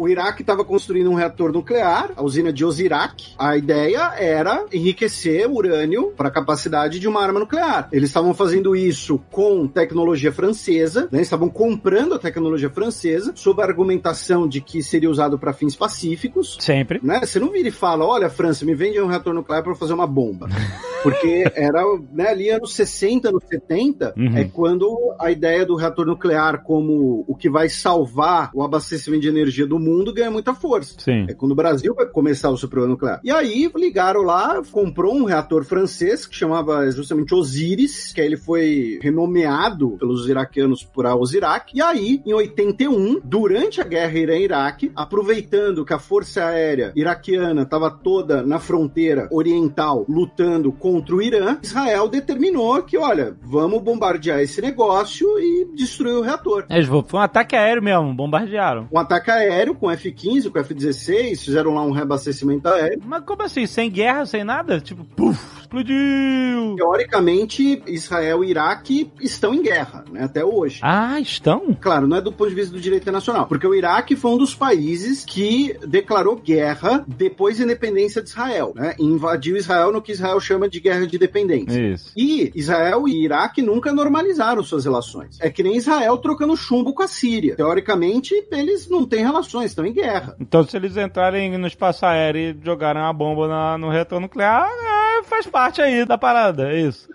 O 0.00 0.08
Iraque 0.08 0.40
estava 0.40 0.64
construindo 0.64 1.10
um 1.10 1.14
reator 1.14 1.52
nuclear, 1.52 2.10
a 2.16 2.22
usina 2.22 2.50
de 2.50 2.64
Osirak. 2.64 3.34
A 3.38 3.54
ideia 3.58 4.14
era 4.16 4.64
enriquecer 4.72 5.46
urânio 5.46 6.14
para 6.16 6.28
a 6.28 6.30
capacidade 6.30 6.98
de 6.98 7.06
uma 7.06 7.22
arma 7.22 7.40
nuclear. 7.40 7.86
Eles 7.92 8.08
estavam 8.08 8.32
fazendo 8.32 8.74
isso 8.74 9.20
com 9.30 9.66
tecnologia 9.68 10.32
francesa, 10.32 11.06
né? 11.12 11.20
estavam 11.20 11.50
comprando 11.50 12.14
a 12.14 12.18
tecnologia 12.18 12.70
francesa, 12.70 13.32
sob 13.34 13.60
a 13.60 13.66
argumentação 13.66 14.48
de 14.48 14.62
que 14.62 14.82
seria 14.82 15.10
usado 15.10 15.38
para 15.38 15.52
fins 15.52 15.76
pacíficos. 15.76 16.56
Sempre. 16.60 16.98
Né? 17.02 17.20
Você 17.20 17.38
não 17.38 17.50
vira 17.50 17.68
e 17.68 17.72
fala, 17.72 18.06
olha, 18.06 18.30
França, 18.30 18.64
me 18.64 18.74
vende 18.74 18.98
um 19.02 19.06
reator 19.06 19.34
nuclear 19.34 19.62
para 19.62 19.74
fazer 19.74 19.92
uma 19.92 20.06
bomba. 20.06 20.48
Porque 21.02 21.44
era 21.54 21.82
né, 22.10 22.28
ali 22.28 22.50
anos 22.50 22.74
60, 22.74 23.28
anos 23.28 23.44
70, 23.48 24.14
Uhum. 24.16 24.36
é 24.36 24.44
quando 24.44 25.14
a 25.18 25.30
ideia 25.30 25.64
do 25.64 25.74
reator 25.74 26.06
nuclear 26.06 26.59
como 26.62 27.24
o 27.26 27.34
que 27.34 27.50
vai 27.50 27.68
salvar 27.68 28.50
o 28.54 28.62
abastecimento 28.62 29.22
de 29.22 29.28
energia 29.28 29.66
do 29.66 29.78
mundo 29.78 30.12
ganha 30.12 30.30
muita 30.30 30.54
força. 30.54 30.94
Sim. 30.98 31.26
É 31.28 31.34
quando 31.34 31.52
o 31.52 31.56
Brasil 31.56 31.94
vai 31.94 32.06
começar 32.06 32.50
o 32.50 32.56
seu 32.56 32.68
programa 32.68 32.94
nuclear. 32.94 33.20
E 33.24 33.30
aí 33.30 33.70
ligaram 33.74 34.22
lá, 34.22 34.62
comprou 34.70 35.14
um 35.14 35.24
reator 35.24 35.64
francês 35.64 36.26
que 36.26 36.34
chamava 36.34 36.90
justamente 36.90 37.34
Osiris, 37.34 38.12
que 38.12 38.20
aí 38.20 38.26
ele 38.26 38.36
foi 38.36 38.98
renomeado 39.02 39.96
pelos 39.98 40.28
iraquianos 40.28 40.84
por 40.84 41.06
Osirak. 41.06 41.76
E 41.76 41.82
aí, 41.82 42.22
em 42.24 42.32
81, 42.32 43.20
durante 43.24 43.80
a 43.80 43.84
guerra 43.84 44.18
Irã-Iraque, 44.18 44.92
aproveitando 44.94 45.84
que 45.84 45.94
a 45.94 45.98
força 45.98 46.44
aérea 46.44 46.92
iraquiana 46.94 47.62
estava 47.62 47.90
toda 47.90 48.42
na 48.42 48.58
fronteira 48.58 49.28
oriental 49.30 50.04
lutando 50.08 50.72
contra 50.72 51.14
o 51.14 51.22
Irã, 51.22 51.58
Israel 51.62 52.08
determinou 52.08 52.82
que, 52.82 52.96
olha, 52.96 53.36
vamos 53.42 53.82
bombardear 53.82 54.40
esse 54.40 54.60
negócio 54.60 55.26
e 55.38 55.68
destruir 55.74 56.14
o 56.14 56.20
reator. 56.20 56.49
Eles 56.68 56.86
foi 56.86 57.20
um 57.20 57.22
ataque 57.22 57.56
aéreo 57.56 57.82
mesmo, 57.82 58.14
bombardearam. 58.14 58.88
Um 58.92 58.98
ataque 58.98 59.30
aéreo 59.30 59.74
com 59.74 59.90
F-15, 59.90 60.50
com 60.50 60.58
F-16, 60.58 61.44
fizeram 61.44 61.74
lá 61.74 61.82
um 61.82 61.90
reabastecimento 61.90 62.68
aéreo. 62.68 63.00
Mas 63.04 63.24
como 63.24 63.42
assim? 63.42 63.66
Sem 63.66 63.90
guerra, 63.90 64.26
sem 64.26 64.44
nada? 64.44 64.80
Tipo, 64.80 65.04
puf, 65.04 65.60
explodiu! 65.60 66.76
Teoricamente, 66.76 67.82
Israel 67.86 68.44
e 68.44 68.50
Iraque 68.50 69.10
estão 69.20 69.54
em 69.54 69.62
guerra, 69.62 70.04
né, 70.10 70.24
até 70.24 70.44
hoje. 70.44 70.80
Ah, 70.82 71.20
estão? 71.20 71.76
Claro, 71.80 72.06
não 72.06 72.16
é 72.16 72.20
do 72.20 72.32
ponto 72.32 72.50
de 72.50 72.56
vista 72.56 72.72
do 72.72 72.80
direito 72.80 73.02
internacional, 73.02 73.46
porque 73.46 73.66
o 73.66 73.74
Iraque 73.74 74.16
foi 74.16 74.32
um 74.32 74.38
dos 74.38 74.54
países 74.54 75.24
que 75.24 75.76
declarou 75.86 76.36
guerra 76.36 77.04
depois 77.06 77.58
da 77.58 77.64
independência 77.64 78.22
de 78.22 78.28
Israel, 78.28 78.72
né? 78.74 78.94
E 78.98 79.04
invadiu 79.04 79.56
Israel 79.56 79.92
no 79.92 80.02
que 80.02 80.12
Israel 80.12 80.40
chama 80.40 80.68
de 80.68 80.80
guerra 80.80 81.06
de 81.06 81.18
dependência. 81.18 81.80
Isso. 81.80 82.12
E 82.16 82.50
Israel 82.54 83.06
e 83.06 83.24
Iraque 83.24 83.62
nunca 83.62 83.92
normalizaram 83.92 84.62
suas 84.62 84.84
relações. 84.84 85.38
É 85.40 85.50
que 85.50 85.62
nem 85.62 85.76
Israel 85.76 86.18
trocando 86.18 86.39
chumbo 86.56 86.92
com 86.94 87.02
a 87.02 87.08
Síria. 87.08 87.56
Teoricamente, 87.56 88.34
eles 88.50 88.88
não 88.88 89.06
têm 89.06 89.20
relações, 89.24 89.66
estão 89.70 89.84
em 89.86 89.92
guerra. 89.92 90.36
Então, 90.40 90.64
se 90.64 90.76
eles 90.76 90.96
entrarem 90.96 91.56
no 91.56 91.66
espaço 91.66 92.04
aéreo 92.06 92.40
e 92.60 92.64
jogarem 92.64 93.02
uma 93.02 93.12
bomba 93.12 93.48
na- 93.48 93.78
no 93.78 93.88
reator 93.90 94.20
nuclear, 94.20 94.68
é 94.68 95.09
faz 95.24 95.46
parte 95.46 95.80
aí 95.80 96.04
da 96.04 96.18
parada, 96.18 96.70
é 96.70 96.80
isso. 96.80 97.08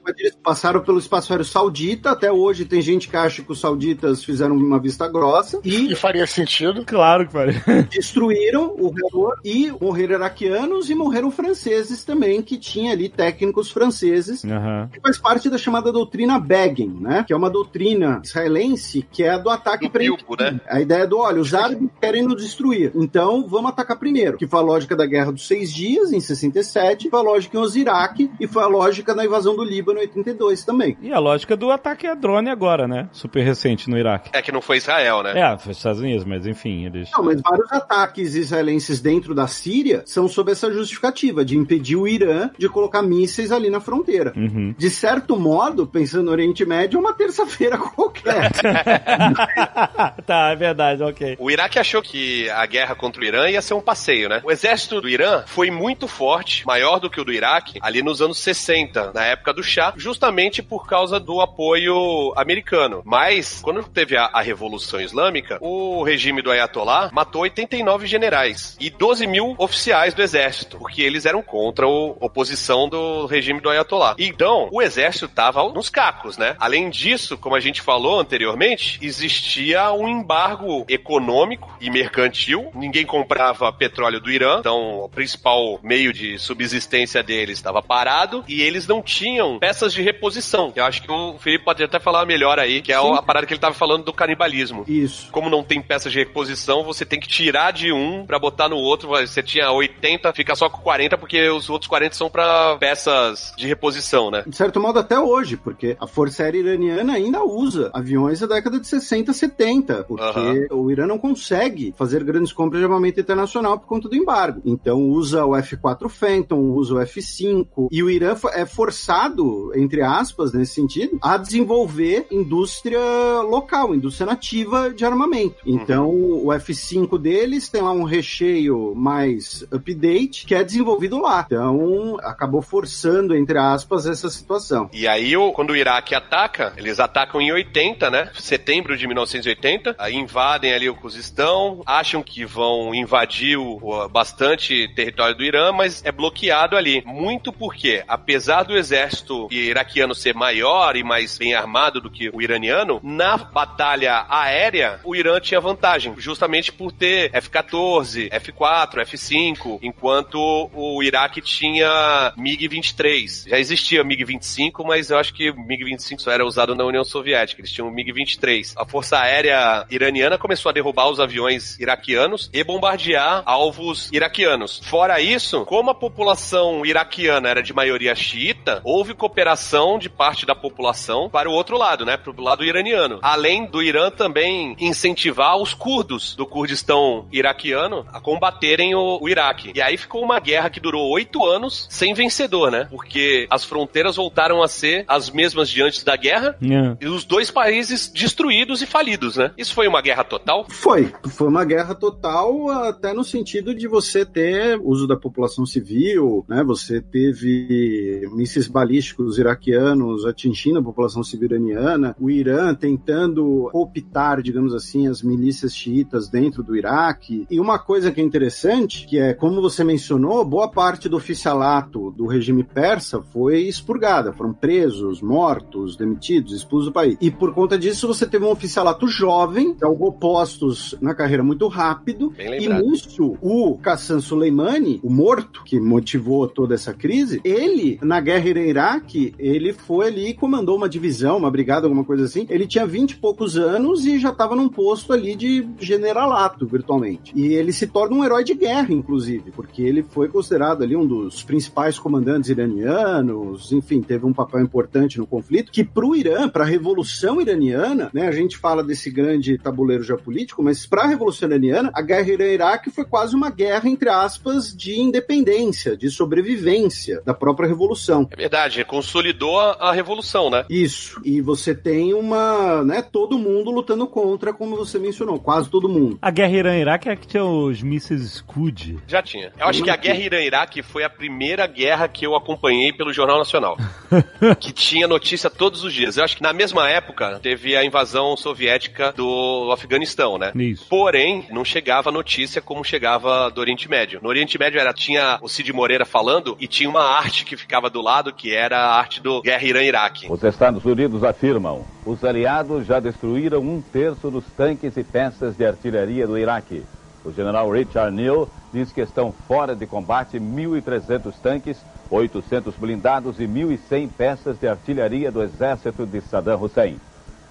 Passaram 0.44 0.82
pelo 0.82 1.00
espaço 1.00 1.32
aéreo 1.34 1.46
saudita, 1.46 2.12
até 2.12 2.32
hoje 2.32 2.66
tem 2.66 2.82
gente 2.82 3.08
que 3.08 3.18
acha 3.18 3.42
que 3.42 3.52
os 3.52 3.60
sauditas 3.60 4.24
fizeram 4.24 4.56
uma 4.56 4.80
vista 4.80 5.08
grossa 5.08 5.60
e 5.64 5.92
E 5.92 5.96
faria 5.96 6.28
sentido. 6.28 6.84
Claro 6.86 7.26
que 7.26 7.34
faria. 7.34 7.62
destruíram 7.90 8.76
o 8.78 8.90
reator 8.90 9.40
e 9.44 9.72
morreram 9.80 10.16
iraquianos 10.16 10.90
e 10.90 10.96
morreram 10.96 11.32
franceses 11.32 12.04
também, 12.04 12.42
que 12.42 12.58
tinha 12.58 12.92
ali 12.92 13.10
técnicos 13.10 13.72
franceses 13.72 14.44
Aham. 14.46 14.90
que 14.92 15.00
faz 15.00 15.18
parte 15.18 15.50
da 15.50 15.58
chamada 15.58 15.92
doutrina 15.92 16.40
Begin, 16.40 16.98
né? 17.02 17.24
Que 17.26 17.34
é 17.34 17.36
uma 17.36 17.50
doutrina 17.50 18.22
israelense 18.24 19.08
que 19.12 19.24
é 19.24 19.32
a 19.32 19.38
do 19.38 19.50
ataque 19.50 19.90
preventivo. 19.90 20.36
Bilbo, 20.38 20.44
né? 20.44 20.60
A 20.68 20.82
ideia 20.82 21.08
do, 21.08 21.20
olha, 21.20 21.42
os 21.42 21.54
árabes 21.54 21.90
querem 22.00 22.24
nos 22.24 22.42
destruir, 22.42 22.92
então 22.96 23.48
vamos 23.48 23.72
atacar 23.72 23.98
primeiro. 23.98 24.38
Que 24.38 24.48
foi 24.48 24.60
a 24.60 24.64
lógica 24.64 24.96
da 24.96 25.06
Guerra 25.06 25.32
dos 25.32 25.48
Seis 25.48 25.74
Dias, 25.74 26.12
em 26.12 26.20
67, 26.20 27.10
foi 27.10 27.20
a 27.20 27.24
lógica 27.24 27.58
em 27.58 27.62
Osirak 27.96 28.32
e 28.40 28.48
foi 28.48 28.64
a 28.64 28.68
lógica 28.68 29.16
da 29.16 29.26
invasão 29.26 29.56
do 29.56 29.64
Líbano 29.64 30.00
em 30.00 30.04
82 30.04 30.64
também. 30.64 30.98
E 31.02 31.12
a 31.12 31.20
lógica 31.20 31.56
do 31.56 31.72
ataque 31.72 32.08
a 32.08 32.14
drone 32.14 32.50
agora, 32.50 32.88
né? 32.88 33.08
Super 33.12 33.44
recente 33.44 33.90
no 33.90 33.98
Iraque. 33.98 34.30
É 34.34 34.42
que 34.42 34.52
não 34.52 34.62
foi 34.62 34.78
Israel, 34.78 35.24
né? 35.24 35.40
É, 35.40 35.58
foi 35.58 35.72
os 35.72 35.78
Estados 35.78 36.00
Unidos, 36.00 36.26
mas 36.26 36.46
enfim, 36.46 36.86
eles. 36.86 37.10
Não, 37.12 37.24
mas 37.24 37.42
vários 37.42 37.72
ataques 37.72 38.36
israelenses 38.36 39.02
dentro 39.02 39.34
da 39.34 39.48
Síria 39.48 40.04
são 40.06 40.28
sob 40.28 40.52
essa 40.52 40.72
justificativa 40.72 41.46
de 41.46 41.58
impedir 41.58 41.96
o 41.96 42.08
Irã 42.08 42.50
de 42.58 42.68
colocar 42.68 43.02
mísseis 43.02 43.52
ali 43.52 43.70
na 43.70 43.80
fronteira. 43.80 44.34
Uhum. 44.36 44.76
De 44.78 44.90
certo 44.90 45.38
modo, 45.38 45.88
pensando 45.88 46.26
no 46.26 46.32
Oriente 46.32 46.66
Médio, 46.66 46.98
é 46.98 47.00
uma 47.00 47.14
terça-feira 47.14 47.78
qualquer. 47.96 48.52
tá, 50.26 50.50
é 50.52 50.56
verdade, 50.56 51.04
ok. 51.04 51.36
O 51.40 51.50
Iraque 51.50 51.80
achou 51.80 52.02
que 52.02 52.50
a 52.50 52.66
guerra 52.66 52.96
contra 52.96 53.22
o 53.22 53.26
Irã 53.26 53.50
ia 53.50 53.62
ser 53.62 53.74
um 53.74 53.82
passeio, 53.82 54.30
né? 54.30 54.42
O 54.44 54.52
exército 54.52 55.02
do 55.02 55.10
Irã 55.10 55.44
foi 55.46 55.70
muito 55.70 56.08
forte, 56.08 56.66
maior 56.66 57.00
do 57.00 57.10
que 57.10 57.20
o 57.22 57.24
do 57.24 57.32
Iraque, 57.32 57.80
ali 57.86 58.02
nos 58.02 58.20
anos 58.20 58.40
60, 58.40 59.12
na 59.14 59.24
época 59.26 59.54
do 59.54 59.62
Shah, 59.62 59.94
justamente 59.96 60.64
por 60.64 60.88
causa 60.88 61.20
do 61.20 61.40
apoio 61.40 62.34
americano. 62.36 63.04
Mas, 63.06 63.62
quando 63.62 63.84
teve 63.84 64.18
a, 64.18 64.26
a 64.34 64.42
Revolução 64.42 65.00
Islâmica, 65.00 65.60
o 65.62 66.02
regime 66.02 66.42
do 66.42 66.50
Ayatollah 66.50 67.12
matou 67.14 67.44
89 67.44 68.08
generais 68.08 68.76
e 68.80 68.90
12 68.90 69.28
mil 69.28 69.54
oficiais 69.60 70.16
do 70.16 70.24
exército, 70.24 70.80
porque 70.80 71.04
eles 71.04 71.28
eram 71.28 71.44
contra 71.44 71.86
a 71.86 71.90
oposição 71.90 72.90
do 72.90 73.28
regime 73.28 73.62
do 73.62 73.70
Ayatollah. 73.70 74.16
Então, 74.18 74.68
o 74.72 74.82
exército 74.82 75.28
tava 75.28 75.62
nos 75.72 75.88
cacos, 75.88 76.40
né? 76.40 76.56
Além 76.60 76.90
disso, 76.90 77.38
como 77.38 77.56
a 77.56 77.60
gente 77.60 77.84
falou 77.84 78.20
anteriormente, 78.20 78.98
existia 79.00 79.92
um 79.92 80.08
embargo 80.08 80.86
econômico 80.90 81.78
e 81.80 81.92
mercantil. 81.92 82.72
Ninguém 82.74 83.06
comprava 83.06 83.72
petróleo 83.72 84.20
do 84.20 84.32
Irã, 84.32 84.58
então 84.60 85.02
o 85.02 85.10
principal 85.10 85.80
meio 85.84 86.12
de 86.12 86.40
subsistência 86.40 87.22
deles 87.22 87.60
estava 87.60 87.75
parado 87.82 88.44
e 88.48 88.62
eles 88.62 88.88
não 88.88 89.02
tinham 89.02 89.60
peças 89.60 89.94
de 89.94 90.02
reposição. 90.02 90.72
Eu 90.76 90.86
acho 90.86 91.02
que 91.02 91.12
o 91.12 91.38
Felipe 91.38 91.66
pode 91.66 91.84
até 91.84 92.00
falar 92.00 92.26
melhor 92.26 92.60
aí, 92.60 92.82
que 92.82 92.92
é 92.92 93.00
Sim. 93.00 93.14
a 93.14 93.22
parada 93.22 93.46
que 93.46 93.54
ele 93.54 93.58
estava 93.58 93.76
falando 93.76 94.04
do 94.04 94.14
canibalismo. 94.14 94.84
Isso. 94.88 95.32
Como 95.32 95.50
não 95.50 95.64
tem 95.64 95.82
peças 95.82 96.12
de 96.12 96.20
reposição, 96.20 96.84
você 96.84 97.06
tem 97.06 97.20
que 97.20 97.28
tirar 97.28 97.72
de 97.72 97.92
um 97.92 98.26
pra 98.26 98.40
botar 98.40 98.70
no 98.70 98.78
outro. 98.78 99.10
Você 99.10 99.42
tinha 99.42 99.72
80, 99.72 100.32
fica 100.34 100.56
só 100.56 100.70
com 100.70 100.82
40 100.82 101.18
porque 101.18 101.50
os 101.50 101.70
outros 101.70 101.88
40 101.88 102.16
são 102.16 102.30
pra 102.30 102.78
peças 102.78 103.54
de 103.58 103.68
reposição, 103.68 104.30
né? 104.32 104.44
De 104.46 104.56
certo 104.56 104.80
modo, 104.80 105.00
até 105.00 105.20
hoje, 105.20 105.58
porque 105.58 105.96
a 106.00 106.08
Força 106.08 106.44
Aérea 106.44 106.60
Iraniana 106.60 107.14
ainda 107.14 107.44
usa 107.44 107.90
aviões 107.94 108.40
da 108.40 108.48
década 108.48 108.80
de 108.80 108.88
60, 108.88 109.34
70, 109.34 110.04
porque 110.04 110.68
o 110.72 110.92
Irã 110.92 111.06
não 111.08 111.18
consegue 111.18 111.94
fazer 111.98 112.24
grandes 112.24 112.54
compras 112.54 112.80
de 112.80 112.86
armamento 112.86 113.20
internacional 113.20 113.80
por 113.80 113.88
conta 113.88 114.10
do 114.10 114.16
embargo. 114.16 114.62
Então 114.66 115.02
usa 115.02 115.46
o 115.46 115.56
F-4 115.56 116.10
Phantom, 116.10 116.60
usa 116.72 116.96
o 116.96 117.00
F-5, 117.02 117.55
e 117.92 118.04
o 118.04 118.10
Irã 118.10 118.36
é 118.54 118.66
forçado, 118.66 119.72
entre 119.76 120.02
aspas, 120.02 120.54
nesse 120.54 120.74
sentido, 120.74 121.18
a 121.22 121.38
desenvolver 121.38 122.28
indústria 122.32 123.00
local, 123.42 123.94
indústria 123.94 124.26
nativa 124.26 124.90
de 124.90 125.06
armamento. 125.06 125.56
Então 125.66 126.10
o 126.10 126.52
F-5 126.54 127.18
deles 127.20 127.70
tem 127.70 127.82
lá 127.82 127.92
um 127.92 128.04
recheio 128.04 128.94
mais 128.96 129.66
update, 129.72 130.46
que 130.46 130.56
é 130.56 130.64
desenvolvido 130.64 131.20
lá. 131.20 131.44
Então 131.46 132.18
acabou 132.22 132.62
forçando, 132.62 133.36
entre 133.36 133.58
aspas, 133.58 134.06
essa 134.08 134.30
situação. 134.30 134.90
E 134.94 135.08
aí, 135.08 135.34
quando 135.54 135.72
o 135.72 135.76
Iraque 135.76 136.16
ataca, 136.16 136.74
eles 136.78 137.00
atacam 137.00 137.42
em 137.42 137.52
80, 137.52 138.10
né? 138.10 138.32
Setembro 138.40 138.98
de 138.98 139.06
1980. 139.08 139.96
Aí 139.98 140.16
invadem 140.16 140.74
ali 140.74 140.90
o 140.90 140.96
Cuzistão, 140.96 141.82
acham 141.86 142.24
que 142.24 142.46
vão 142.46 142.94
invadir 142.96 143.58
o, 143.58 143.78
o- 143.82 144.08
bastante 144.10 144.88
território 144.96 145.36
do 145.36 145.44
Irã, 145.44 145.72
mas 145.72 146.04
é 146.06 146.12
bloqueado 146.12 146.76
ali. 146.76 147.04
Muito 147.06 147.45
porque, 147.52 148.04
apesar 148.08 148.64
do 148.64 148.78
exército 148.78 149.48
iraquiano 149.52 150.16
ser 150.16 150.34
maior 150.34 150.96
e 150.96 151.04
mais 151.04 151.38
bem 151.38 151.54
armado 151.54 152.02
do 152.02 152.10
que 152.10 152.30
o 152.30 152.42
iraniano, 152.42 153.00
na 153.04 153.38
batalha 153.38 154.26
aérea, 154.30 155.00
o 155.04 155.16
Irã 155.16 155.40
tinha 155.40 155.60
vantagem, 155.60 156.14
justamente 156.18 156.72
por 156.72 156.92
ter 156.92 157.30
F-14, 157.34 158.30
F-4, 158.32 159.02
F-5, 159.02 159.80
enquanto 159.82 160.70
o 160.74 161.04
Iraque 161.04 161.42
tinha 161.42 162.34
MiG-23. 162.38 163.50
Já 163.50 163.60
existia 163.60 164.04
MiG-25, 164.04 164.84
mas 164.86 165.10
eu 165.10 165.18
acho 165.18 165.34
que 165.34 165.50
o 165.50 165.56
MiG-25 165.56 166.20
só 166.20 166.32
era 166.32 166.46
usado 166.46 166.76
na 166.76 166.86
União 166.86 167.04
Soviética. 167.04 167.62
Eles 167.62 167.72
tinham 167.72 167.88
o 167.88 167.94
MiG-23. 167.94 168.74
A 168.76 168.86
Força 168.86 169.20
Aérea 169.20 169.86
Iraniana 169.90 170.38
começou 170.38 170.70
a 170.70 170.74
derrubar 170.74 171.10
os 171.10 171.20
aviões 171.20 171.80
iraquianos 171.80 172.50
e 172.54 172.64
bombardear 172.64 173.44
alvos 173.46 174.10
iraquianos. 174.12 174.82
Fora 174.84 175.22
isso, 175.22 175.66
como 175.66 175.92
a 175.92 175.96
população 175.96 176.86
iraquiana 176.86 177.35
era 177.44 177.62
de 177.62 177.74
maioria 177.74 178.14
xiita, 178.16 178.82
houve 178.84 179.14
cooperação 179.14 179.98
de 180.00 180.10
parte 180.10 180.46
da 180.46 180.56
população 180.56 181.30
para 181.30 181.50
o 181.50 181.54
outro 181.54 181.78
lado, 181.78 182.06
né? 182.06 182.18
Para 182.18 182.32
o 182.32 182.42
lado 182.42 182.64
iraniano. 182.64 183.20
Além 183.22 183.66
do 183.66 183.82
Irã 183.82 184.10
também 184.10 184.76
incentivar 184.80 185.58
os 185.58 185.74
curdos 185.74 186.36
do 186.36 186.46
Kurdistão 186.46 187.28
iraquiano 187.32 188.06
a 188.12 188.20
combaterem 188.20 188.96
o, 188.96 189.20
o 189.22 189.30
Iraque. 189.30 189.72
E 189.76 189.82
aí 189.82 189.98
ficou 189.98 190.24
uma 190.24 190.40
guerra 190.40 190.70
que 190.70 190.80
durou 190.80 191.10
oito 191.12 191.44
anos 191.46 191.88
sem 191.90 192.14
vencedor, 192.14 192.72
né? 192.72 192.88
Porque 192.90 193.48
as 193.50 193.64
fronteiras 193.64 194.16
voltaram 194.16 194.62
a 194.62 194.68
ser 194.68 195.06
as 195.08 195.30
mesmas 195.30 195.70
de 195.70 195.82
antes 195.82 196.04
da 196.04 196.16
guerra 196.16 196.56
É. 196.62 196.98
e 197.04 197.08
os 197.08 197.24
dois 197.24 197.52
países 197.52 198.10
destruídos 198.10 198.82
e 198.82 198.86
falidos, 198.86 199.38
né? 199.38 199.52
Isso 199.58 199.74
foi 199.74 199.88
uma 199.88 200.02
guerra 200.02 200.24
total? 200.24 200.66
Foi. 200.70 201.14
Foi 201.30 201.48
uma 201.48 201.66
guerra 201.66 201.96
total, 201.96 202.70
até 202.70 203.14
no 203.14 203.24
sentido 203.24 203.74
de 203.74 203.88
você 203.88 204.26
ter 204.26 204.80
uso 204.82 205.08
da 205.08 205.16
população 205.16 205.66
civil, 205.66 206.46
né? 206.48 206.64
Você 206.64 207.02
teve 207.26 208.28
mísseis 208.32 208.68
balísticos 208.68 209.38
iraquianos 209.38 210.26
atingindo 210.26 210.80
a 210.80 210.84
população 210.84 211.24
civil 211.24 211.50
iraniana, 211.50 212.16
o 212.20 212.30
Irã 212.30 212.74
tentando 212.76 213.70
cooptar, 213.72 214.42
digamos 214.42 214.74
assim, 214.74 215.08
as 215.08 215.22
milícias 215.22 215.76
xiitas 215.76 216.30
dentro 216.30 216.62
do 216.62 216.76
Iraque. 216.76 217.48
E 217.50 217.60
uma 217.60 217.80
coisa 217.80 218.12
que 218.12 218.22
é 218.22 218.24
interessante, 218.24 219.08
que 219.08 219.18
é, 219.18 219.34
como 219.34 219.62
você 219.62 219.84
mencionou, 219.84 220.46
boa 220.46 220.70
parte 220.70 221.10
do 221.10 221.18
oficialato 221.18 222.12
do 222.12 222.28
regime 222.28 222.64
persa 222.64 223.22
foi 223.22 223.62
expurgada, 223.62 224.34
foram 224.34 224.54
presos, 224.54 225.22
mortos, 225.22 225.96
demitidos, 225.96 226.54
expulsos 226.54 226.90
do 226.90 226.94
país. 226.94 227.18
E 227.20 227.32
por 227.32 227.54
conta 227.54 227.78
disso, 227.78 228.08
você 228.08 228.26
teve 228.26 228.46
um 228.46 228.52
oficialato 228.52 229.08
jovem, 229.08 229.76
galgou 229.80 230.12
postos 230.12 230.96
na 231.02 231.16
carreira 231.16 231.44
muito 231.44 231.68
rápido, 231.68 232.34
e 232.38 232.68
nisso, 232.68 233.38
o 233.42 233.80
Hassan 233.84 234.20
Soleimani, 234.20 235.00
o 235.04 235.10
morto, 235.10 235.64
que 235.64 235.80
motivou 235.80 236.48
toda 236.48 236.76
essa 236.76 236.94
crise, 236.94 237.15
ele, 237.44 238.00
na 238.02 238.20
guerra 238.20 238.50
Irã-Iraque, 238.50 239.34
ele 239.40 239.74
foi 239.74 240.08
ali 240.08 240.30
e 240.30 240.34
comandou 240.34 240.76
uma 240.76 240.90
divisão, 240.90 241.38
uma 241.38 241.52
brigada, 241.52 241.86
alguma 241.86 242.04
coisa 242.04 242.26
assim. 242.26 242.46
Ele 242.50 242.68
tinha 242.68 242.86
20 242.86 243.12
e 243.12 243.16
poucos 243.16 243.58
anos 243.58 244.06
e 244.06 244.20
já 244.20 244.30
estava 244.30 244.56
num 244.56 244.68
posto 244.68 245.14
ali 245.14 245.36
de 245.36 245.68
generalato, 245.80 246.66
virtualmente. 246.66 247.32
E 247.36 247.54
ele 247.54 247.72
se 247.72 247.88
torna 247.88 248.16
um 248.16 248.24
herói 248.24 248.44
de 248.44 248.54
guerra, 248.54 248.92
inclusive, 248.92 249.52
porque 249.52 249.82
ele 249.82 250.04
foi 250.04 250.28
considerado 250.28 250.84
ali 250.84 250.96
um 250.96 251.06
dos 251.06 251.44
principais 251.44 251.98
comandantes 251.98 252.50
iranianos, 252.50 253.72
enfim, 253.72 254.02
teve 254.02 254.26
um 254.26 254.34
papel 254.34 254.62
importante 254.62 255.18
no 255.18 255.28
conflito, 255.28 255.72
que 255.72 255.84
pro 255.84 256.16
Irã, 256.16 256.50
para 256.50 256.64
a 256.64 256.68
Revolução 256.68 257.40
Iraniana, 257.40 258.10
né, 258.14 258.28
a 258.28 258.32
gente 258.32 258.58
fala 258.58 258.84
desse 258.84 259.10
grande 259.10 259.58
tabuleiro 259.58 260.04
geopolítico, 260.04 260.64
mas 260.64 260.86
para 260.86 261.04
a 261.04 261.08
Revolução 261.08 261.48
Iraniana, 261.48 261.92
a 261.94 262.02
guerra 262.02 262.32
Irã-Iraque 262.32 262.90
foi 262.90 263.06
quase 263.06 263.36
uma 263.36 263.50
guerra, 263.50 263.90
entre 263.90 264.10
aspas, 264.10 264.76
de 264.76 265.00
independência, 265.00 265.96
de 265.96 266.10
sobrevivência 266.10 267.05
da 267.26 267.34
própria 267.34 267.68
Revolução. 267.68 268.28
É 268.32 268.36
verdade, 268.36 268.84
consolidou 268.86 269.60
a, 269.60 269.72
a 269.74 269.92
revolução, 269.92 270.50
né? 270.50 270.66
Isso. 270.70 271.20
E 271.24 271.42
você 271.42 271.74
tem 271.74 272.14
uma, 272.14 272.84
né, 272.84 273.02
todo 273.02 273.38
mundo 273.38 273.72
lutando 273.72 274.08
contra, 274.08 274.54
como 274.54 274.76
você 274.76 275.00
mencionou, 275.00 275.40
quase 275.40 275.70
todo 275.70 275.90
mundo. 275.90 276.18
A 276.22 276.32
guerra 276.32 276.54
Irã-Iraque 276.58 277.10
é 277.10 277.16
que 277.16 277.28
tinha 277.28 277.44
os 277.44 277.82
mísseis 277.82 278.22
Scud. 278.36 278.98
Já 279.08 279.22
tinha. 279.22 279.52
Eu 279.60 279.68
acho 279.68 279.84
que 279.84 279.90
a 279.90 279.96
guerra 279.96 280.20
Irã-Iraque 280.20 280.82
foi 280.82 281.04
a 281.04 281.10
primeira 281.10 281.68
guerra 281.68 282.08
que 282.08 282.26
eu 282.26 282.36
acompanhei 282.36 282.94
pelo 282.94 283.14
Jornal 283.14 283.38
Nacional. 283.38 283.78
que 284.60 284.72
tinha 284.72 285.08
notícia 285.08 285.50
todos 285.50 285.84
os 285.84 285.94
dias. 285.94 286.18
Eu 286.18 286.24
acho 286.24 286.36
que 286.36 286.44
na 286.44 286.54
mesma 286.54 286.90
época 286.90 287.40
teve 287.42 287.76
a 287.76 287.84
invasão 287.84 288.36
soviética 288.38 289.12
do 289.12 289.70
Afeganistão, 289.72 290.38
né? 290.38 290.52
Isso. 290.56 290.86
Porém, 290.90 291.46
não 291.52 291.66
chegava 291.66 292.12
notícia 292.12 292.62
como 292.62 292.84
chegava 292.84 293.50
do 293.50 293.62
Oriente 293.62 293.90
Médio. 293.90 294.20
No 294.22 294.30
Oriente 294.30 294.58
Médio 294.58 294.80
era, 294.80 294.94
tinha 294.94 295.40
o 295.42 295.48
Cid 295.48 295.72
Moreira 295.74 296.06
falando 296.06 296.56
e 296.60 296.68
tinha 296.68 296.90
uma 296.96 297.04
arte 297.04 297.44
que 297.44 297.58
ficava 297.58 297.90
do 297.90 298.02
lado, 298.02 298.32
que 298.32 298.56
era 298.56 298.78
a 298.78 298.96
arte 298.98 299.22
do 299.22 299.42
Guerra 299.42 299.64
Irã-Iraque. 299.64 300.32
Os 300.32 300.42
Estados 300.44 300.86
Unidos 300.86 301.24
afirmam: 301.26 301.86
os 302.06 302.24
aliados 302.24 302.86
já 302.86 303.02
destruíram 303.02 303.60
um 303.60 303.82
terço 303.82 304.32
dos 304.32 304.46
tanques 304.56 304.96
e 304.96 305.04
peças 305.04 305.58
de 305.58 305.66
artilharia 305.66 306.26
do 306.26 306.38
Iraque. 306.38 306.86
O 307.26 307.34
general 307.34 307.70
Richard 307.70 308.16
Neal 308.16 308.48
diz 308.72 308.94
que 308.94 309.02
estão 309.02 309.34
fora 309.48 309.76
de 309.76 309.86
combate 309.86 310.40
1.300 310.40 311.34
tanques, 311.42 311.78
800 312.10 312.76
blindados 312.76 313.40
e 313.40 313.48
1.100 313.48 314.10
peças 314.16 314.58
de 314.58 314.68
artilharia 314.68 315.32
do 315.32 315.42
exército 315.42 316.06
de 316.06 316.22
Saddam 316.22 316.62
Hussein. 316.62 316.98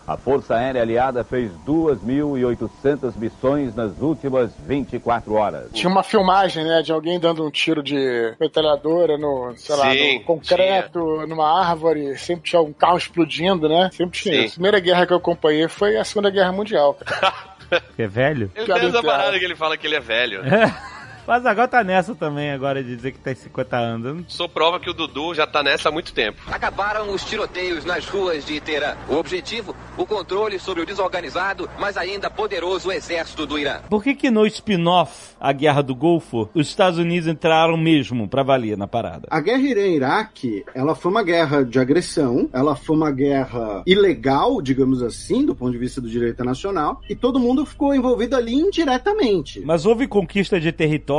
A 0.06 0.16
Força 0.18 0.54
Aérea 0.54 0.82
Aliada 0.82 1.24
fez 1.24 1.50
2.800 1.66 3.16
missões 3.16 3.74
nas 3.74 3.98
últimas 4.00 4.52
24 4.66 5.32
horas. 5.34 5.70
Tinha 5.72 5.88
uma 5.88 6.02
filmagem, 6.02 6.62
né, 6.64 6.82
de 6.82 6.92
alguém 6.92 7.18
dando 7.18 7.44
um 7.44 7.50
tiro 7.50 7.82
de 7.82 8.34
metralhadora 8.38 9.16
no, 9.16 9.54
sei 9.56 9.76
lá, 9.76 9.90
Sim, 9.90 10.18
no 10.18 10.24
concreto, 10.24 11.26
numa 11.26 11.68
árvore, 11.68 12.18
sempre 12.18 12.50
tinha 12.50 12.60
um 12.60 12.72
carro 12.72 12.98
explodindo, 12.98 13.68
né? 13.68 13.88
Sempre 13.92 14.18
tinha 14.18 14.34
Sim. 14.34 14.44
isso. 14.44 14.52
A 14.52 14.56
primeira 14.56 14.80
guerra 14.80 15.06
que 15.06 15.12
eu 15.12 15.16
acompanhei 15.16 15.68
foi 15.68 15.96
a 15.96 16.04
Segunda 16.04 16.28
Guerra 16.28 16.52
Mundial. 16.52 16.98
é 17.96 18.06
velho? 18.06 18.50
Ele 18.54 18.66
tem 18.66 18.88
essa 18.88 19.02
parada 19.02 19.38
que 19.38 19.44
ele 19.44 19.56
fala 19.56 19.76
que 19.76 19.86
ele 19.86 19.96
é 19.96 20.00
velho. 20.00 20.42
Mas 21.26 21.46
agora 21.46 21.66
tá 21.66 21.82
nessa 21.82 22.14
também, 22.14 22.50
agora 22.50 22.82
de 22.84 22.94
dizer 22.94 23.12
que 23.12 23.18
tem 23.18 23.34
50 23.34 23.76
anos. 23.76 24.24
Sou 24.28 24.48
prova 24.48 24.78
que 24.78 24.90
o 24.90 24.92
Dudu 24.92 25.34
já 25.34 25.46
tá 25.46 25.62
nessa 25.62 25.88
há 25.88 25.92
muito 25.92 26.12
tempo. 26.12 26.42
Acabaram 26.46 27.10
os 27.12 27.24
tiroteios 27.24 27.84
nas 27.84 28.06
ruas 28.06 28.44
de 28.44 28.60
Teherã. 28.60 28.94
O 29.08 29.14
objetivo, 29.14 29.74
o 29.96 30.04
controle 30.04 30.58
sobre 30.58 30.82
o 30.82 30.86
desorganizado, 30.86 31.68
mas 31.78 31.96
ainda 31.96 32.28
poderoso 32.28 32.92
exército 32.92 33.46
do 33.46 33.58
Irã. 33.58 33.80
Por 33.88 34.02
que 34.02 34.14
que 34.14 34.30
no 34.30 34.46
spin-off, 34.46 35.34
a 35.40 35.52
Guerra 35.52 35.82
do 35.82 35.94
Golfo, 35.94 36.48
os 36.54 36.68
Estados 36.68 36.98
Unidos 36.98 37.26
entraram 37.26 37.76
mesmo 37.76 38.28
pra 38.28 38.42
valer 38.42 38.76
na 38.76 38.86
parada? 38.86 39.26
A 39.30 39.40
guerra 39.40 39.62
Irã-Iraque, 39.62 40.64
ela 40.74 40.94
foi 40.94 41.10
uma 41.10 41.22
guerra 41.22 41.64
de 41.64 41.78
agressão, 41.78 42.50
ela 42.52 42.76
foi 42.76 42.96
uma 42.96 43.10
guerra 43.10 43.82
ilegal, 43.86 44.60
digamos 44.60 45.02
assim, 45.02 45.46
do 45.46 45.54
ponto 45.54 45.72
de 45.72 45.78
vista 45.78 46.00
do 46.00 46.08
direito 46.08 46.34
internacional, 46.34 47.00
e 47.08 47.14
todo 47.14 47.40
mundo 47.40 47.64
ficou 47.64 47.94
envolvido 47.94 48.36
ali 48.36 48.54
indiretamente. 48.54 49.62
Mas 49.64 49.86
houve 49.86 50.06
conquista 50.06 50.60
de 50.60 50.70
território, 50.70 51.13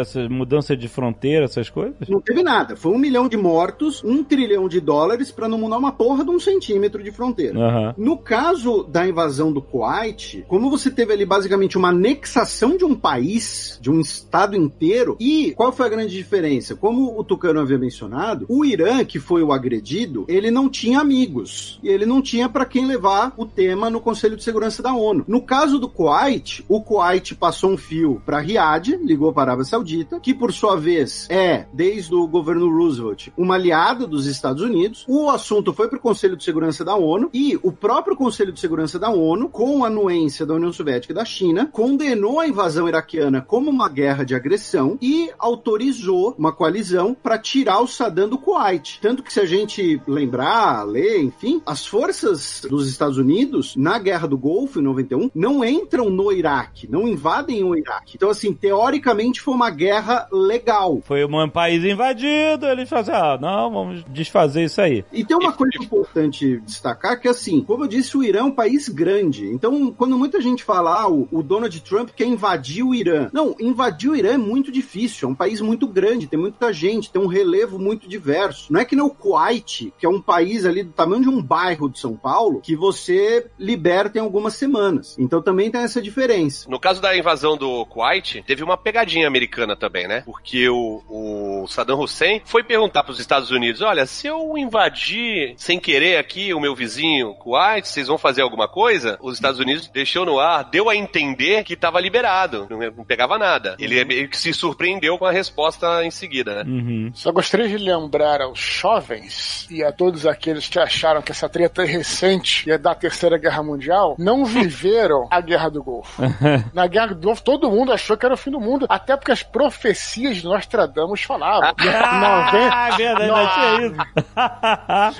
essa 0.00 0.28
mudança 0.28 0.76
de 0.76 0.88
fronteira, 0.88 1.44
essas 1.44 1.70
coisas? 1.70 2.08
Não 2.08 2.20
teve 2.20 2.42
nada. 2.42 2.76
Foi 2.76 2.92
um 2.92 2.98
milhão 2.98 3.28
de 3.28 3.36
mortos, 3.36 4.02
um 4.04 4.22
trilhão 4.22 4.68
de 4.68 4.80
dólares 4.80 5.30
pra 5.30 5.48
não 5.48 5.58
mudar 5.58 5.78
uma 5.78 5.92
porra 5.92 6.24
de 6.24 6.30
um 6.30 6.38
centímetro 6.38 7.02
de 7.02 7.10
fronteira. 7.10 7.58
Aham. 7.58 7.94
No 7.96 8.18
caso 8.18 8.84
da 8.84 9.06
invasão 9.06 9.52
do 9.52 9.62
Kuwait, 9.62 10.44
como 10.48 10.70
você 10.70 10.90
teve 10.90 11.12
ali 11.12 11.24
basicamente 11.24 11.76
uma 11.76 11.88
anexação 11.88 12.76
de 12.76 12.84
um 12.84 12.94
país, 12.94 13.78
de 13.80 13.90
um 13.90 14.00
estado 14.00 14.56
inteiro, 14.56 15.16
e 15.18 15.52
qual 15.56 15.72
foi 15.72 15.86
a 15.86 15.90
grande 15.90 16.14
diferença? 16.14 16.74
Como 16.74 17.18
o 17.18 17.24
Tucano 17.24 17.60
havia 17.60 17.78
mencionado, 17.78 18.46
o 18.48 18.64
Irã, 18.64 19.04
que 19.04 19.18
foi 19.18 19.42
o 19.42 19.52
agredido, 19.52 20.24
ele 20.28 20.50
não 20.50 20.68
tinha 20.68 21.00
amigos, 21.00 21.78
e 21.82 21.88
ele 21.88 22.06
não 22.06 22.22
tinha 22.22 22.48
para 22.48 22.64
quem 22.64 22.86
levar 22.86 23.32
o 23.36 23.46
tema 23.46 23.90
no 23.90 24.00
Conselho 24.00 24.36
de 24.36 24.44
Segurança 24.44 24.82
da 24.82 24.94
ONU. 24.94 25.24
No 25.26 25.42
caso 25.42 25.78
do 25.78 25.88
Kuwait, 25.88 26.64
o 26.68 26.80
Kuwait 26.80 27.34
passou 27.34 27.70
um 27.70 27.76
fio 27.76 28.22
para 28.24 28.40
Riad, 28.40 28.96
ligou 29.02 29.23
para 29.32 29.42
a 29.42 29.54
Arábia 29.54 29.64
Saudita, 29.64 30.20
que 30.20 30.34
por 30.34 30.52
sua 30.52 30.76
vez 30.76 31.28
é, 31.30 31.66
desde 31.72 32.14
o 32.14 32.26
governo 32.26 32.68
Roosevelt, 32.68 33.28
uma 33.36 33.54
aliada 33.54 34.06
dos 34.06 34.26
Estados 34.26 34.62
Unidos. 34.62 35.04
O 35.08 35.30
assunto 35.30 35.72
foi 35.72 35.88
para 35.88 35.98
o 35.98 36.00
Conselho 36.00 36.36
de 36.36 36.44
Segurança 36.44 36.84
da 36.84 36.94
ONU 36.96 37.30
e 37.32 37.58
o 37.62 37.72
próprio 37.72 38.16
Conselho 38.16 38.52
de 38.52 38.60
Segurança 38.60 38.98
da 38.98 39.10
ONU, 39.10 39.48
com 39.48 39.84
a 39.84 39.88
anuência 39.88 40.44
da 40.44 40.54
União 40.54 40.72
Soviética 40.72 41.12
e 41.12 41.16
da 41.16 41.24
China, 41.24 41.68
condenou 41.72 42.40
a 42.40 42.48
invasão 42.48 42.88
iraquiana 42.88 43.40
como 43.40 43.70
uma 43.70 43.88
guerra 43.88 44.24
de 44.24 44.34
agressão 44.34 44.98
e 45.00 45.30
autorizou 45.38 46.34
uma 46.38 46.52
coalizão 46.52 47.14
para 47.14 47.38
tirar 47.38 47.80
o 47.80 47.86
Saddam 47.86 48.28
do 48.28 48.38
Kuwait. 48.38 48.98
Tanto 49.00 49.22
que 49.22 49.32
se 49.32 49.40
a 49.40 49.46
gente 49.46 50.00
lembrar, 50.06 50.84
ler, 50.84 51.22
enfim, 51.22 51.62
as 51.64 51.86
forças 51.86 52.62
dos 52.68 52.88
Estados 52.88 53.18
Unidos 53.18 53.76
na 53.76 53.98
Guerra 53.98 54.26
do 54.26 54.38
Golfo 54.38 54.80
em 54.80 54.82
91 54.82 55.30
não 55.34 55.64
entram 55.64 56.10
no 56.10 56.32
Iraque, 56.32 56.90
não 56.90 57.06
invadem 57.06 57.62
o 57.64 57.76
Iraque. 57.76 58.12
Então 58.16 58.30
assim, 58.30 58.52
teoricamente 58.52 59.13
foi 59.40 59.54
uma 59.54 59.70
guerra 59.70 60.28
legal. 60.32 61.00
Foi 61.04 61.24
um 61.24 61.48
país 61.48 61.84
invadido, 61.84 62.66
eles 62.66 62.88
falaram 62.88 63.12
assim, 63.12 63.24
ah, 63.24 63.38
não, 63.40 63.70
vamos 63.70 64.04
desfazer 64.08 64.64
isso 64.64 64.80
aí. 64.80 65.04
E 65.12 65.24
tem 65.24 65.36
uma 65.36 65.52
coisa 65.52 65.76
importante 65.80 66.60
destacar 66.60 67.20
que, 67.20 67.28
assim, 67.28 67.62
como 67.62 67.84
eu 67.84 67.88
disse, 67.88 68.16
o 68.16 68.22
Irã 68.22 68.40
é 68.40 68.44
um 68.44 68.50
país 68.50 68.88
grande. 68.88 69.46
Então, 69.46 69.92
quando 69.92 70.18
muita 70.18 70.40
gente 70.40 70.64
fala, 70.64 71.02
ah, 71.02 71.08
o, 71.08 71.28
o 71.30 71.42
Donald 71.42 71.80
Trump 71.82 72.10
quer 72.10 72.26
invadir 72.26 72.82
o 72.84 72.94
Irã. 72.94 73.28
Não, 73.32 73.54
invadir 73.60 74.10
o 74.10 74.16
Irã 74.16 74.34
é 74.34 74.38
muito 74.38 74.70
difícil. 74.70 75.28
É 75.28 75.32
um 75.32 75.34
país 75.34 75.60
muito 75.60 75.86
grande, 75.86 76.26
tem 76.26 76.38
muita 76.38 76.72
gente, 76.72 77.10
tem 77.10 77.20
um 77.20 77.26
relevo 77.26 77.78
muito 77.78 78.08
diverso. 78.08 78.72
Não 78.72 78.80
é 78.80 78.84
que 78.84 78.96
nem 78.96 79.04
o 79.04 79.10
Kuwait, 79.10 79.92
que 79.98 80.06
é 80.06 80.08
um 80.08 80.20
país 80.20 80.64
ali 80.64 80.82
do 80.82 80.92
tamanho 80.92 81.22
de 81.22 81.28
um 81.28 81.42
bairro 81.42 81.88
de 81.88 81.98
São 81.98 82.16
Paulo, 82.16 82.60
que 82.60 82.74
você 82.74 83.46
liberta 83.58 84.18
em 84.18 84.22
algumas 84.22 84.54
semanas. 84.54 85.16
Então 85.18 85.42
também 85.42 85.70
tem 85.70 85.82
essa 85.82 86.00
diferença. 86.00 86.68
No 86.68 86.80
caso 86.80 87.00
da 87.00 87.16
invasão 87.16 87.56
do 87.56 87.84
Kuwait, 87.86 88.42
teve 88.46 88.62
uma 88.62 88.76
pegadinha 88.76 89.03
americana 89.26 89.76
também, 89.76 90.06
né? 90.06 90.22
Porque 90.24 90.68
o, 90.68 91.02
o 91.08 91.66
Saddam 91.68 92.00
Hussein 92.00 92.40
foi 92.44 92.62
perguntar 92.62 93.02
para 93.02 93.12
os 93.12 93.20
Estados 93.20 93.50
Unidos: 93.50 93.80
olha, 93.80 94.06
se 94.06 94.26
eu 94.26 94.56
invadir 94.56 95.54
sem 95.56 95.78
querer 95.78 96.18
aqui 96.18 96.52
o 96.54 96.60
meu 96.60 96.74
vizinho 96.74 97.34
Kuwait, 97.34 97.86
vocês 97.86 98.08
vão 98.08 98.18
fazer 98.18 98.42
alguma 98.42 98.68
coisa? 98.68 99.18
Os 99.20 99.34
Estados 99.34 99.60
Unidos 99.60 99.88
deixou 99.88 100.24
no 100.24 100.38
ar, 100.38 100.64
deu 100.64 100.88
a 100.88 100.96
entender 100.96 101.64
que 101.64 101.74
estava 101.74 102.00
liberado, 102.00 102.66
não, 102.70 102.78
não 102.78 103.04
pegava 103.04 103.38
nada. 103.38 103.76
Ele 103.78 104.04
meio 104.04 104.28
que 104.28 104.36
se 104.36 104.52
surpreendeu 104.52 105.18
com 105.18 105.24
a 105.24 105.32
resposta 105.32 106.04
em 106.04 106.10
seguida, 106.10 106.62
né? 106.62 106.70
Uhum. 106.70 107.10
Só 107.14 107.32
gostaria 107.32 107.68
de 107.68 107.78
lembrar 107.78 108.40
aos 108.40 108.58
jovens 108.58 109.66
e 109.70 109.82
a 109.82 109.92
todos 109.92 110.26
aqueles 110.26 110.68
que 110.68 110.78
acharam 110.78 111.22
que 111.22 111.32
essa 111.32 111.48
treta 111.48 111.84
recente 111.84 112.68
ia 112.68 112.78
dar 112.78 112.92
a 112.92 112.94
Terceira 112.94 113.38
Guerra 113.38 113.62
Mundial, 113.62 114.16
não 114.18 114.44
viveram 114.46 115.26
a 115.30 115.40
Guerra 115.40 115.68
do 115.68 115.82
Golfo. 115.82 116.22
Na 116.72 116.86
Guerra 116.86 117.08
do 117.08 117.26
Golfo, 117.26 117.42
todo 117.42 117.70
mundo 117.70 117.92
achou 117.92 118.16
que 118.16 118.24
era 118.24 118.34
o 118.34 118.38
fim 118.38 118.50
do 118.50 118.60
mundo, 118.60 118.86
até 118.94 119.16
porque 119.16 119.32
as 119.32 119.42
profecias 119.42 120.36
de 120.36 120.44
Nostradamus 120.44 121.22
falavam. 121.22 121.74
Ah, 121.78 122.90
é 122.92 122.96
verdade, 122.96 123.22
ainda 123.22 123.48
tinha 123.54 123.86
isso. 123.86 124.14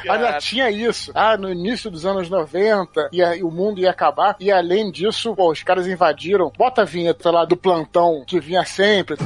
Ainda 0.10 0.38
tinha 0.38 0.70
isso. 0.70 1.12
Ah, 1.14 1.36
no 1.36 1.50
início 1.50 1.90
dos 1.90 2.06
anos 2.06 2.28
90, 2.30 3.08
e 3.12 3.22
aí 3.22 3.42
o 3.42 3.50
mundo 3.50 3.80
ia 3.80 3.90
acabar. 3.90 4.36
E 4.38 4.50
além 4.50 4.90
disso, 4.90 5.34
pô, 5.34 5.50
os 5.50 5.62
caras 5.62 5.86
invadiram. 5.86 6.52
Bota 6.56 6.82
a 6.82 6.84
vinheta 6.84 7.30
lá 7.30 7.44
do 7.44 7.56
plantão 7.56 8.24
que 8.26 8.38
vinha 8.40 8.64
sempre. 8.64 9.16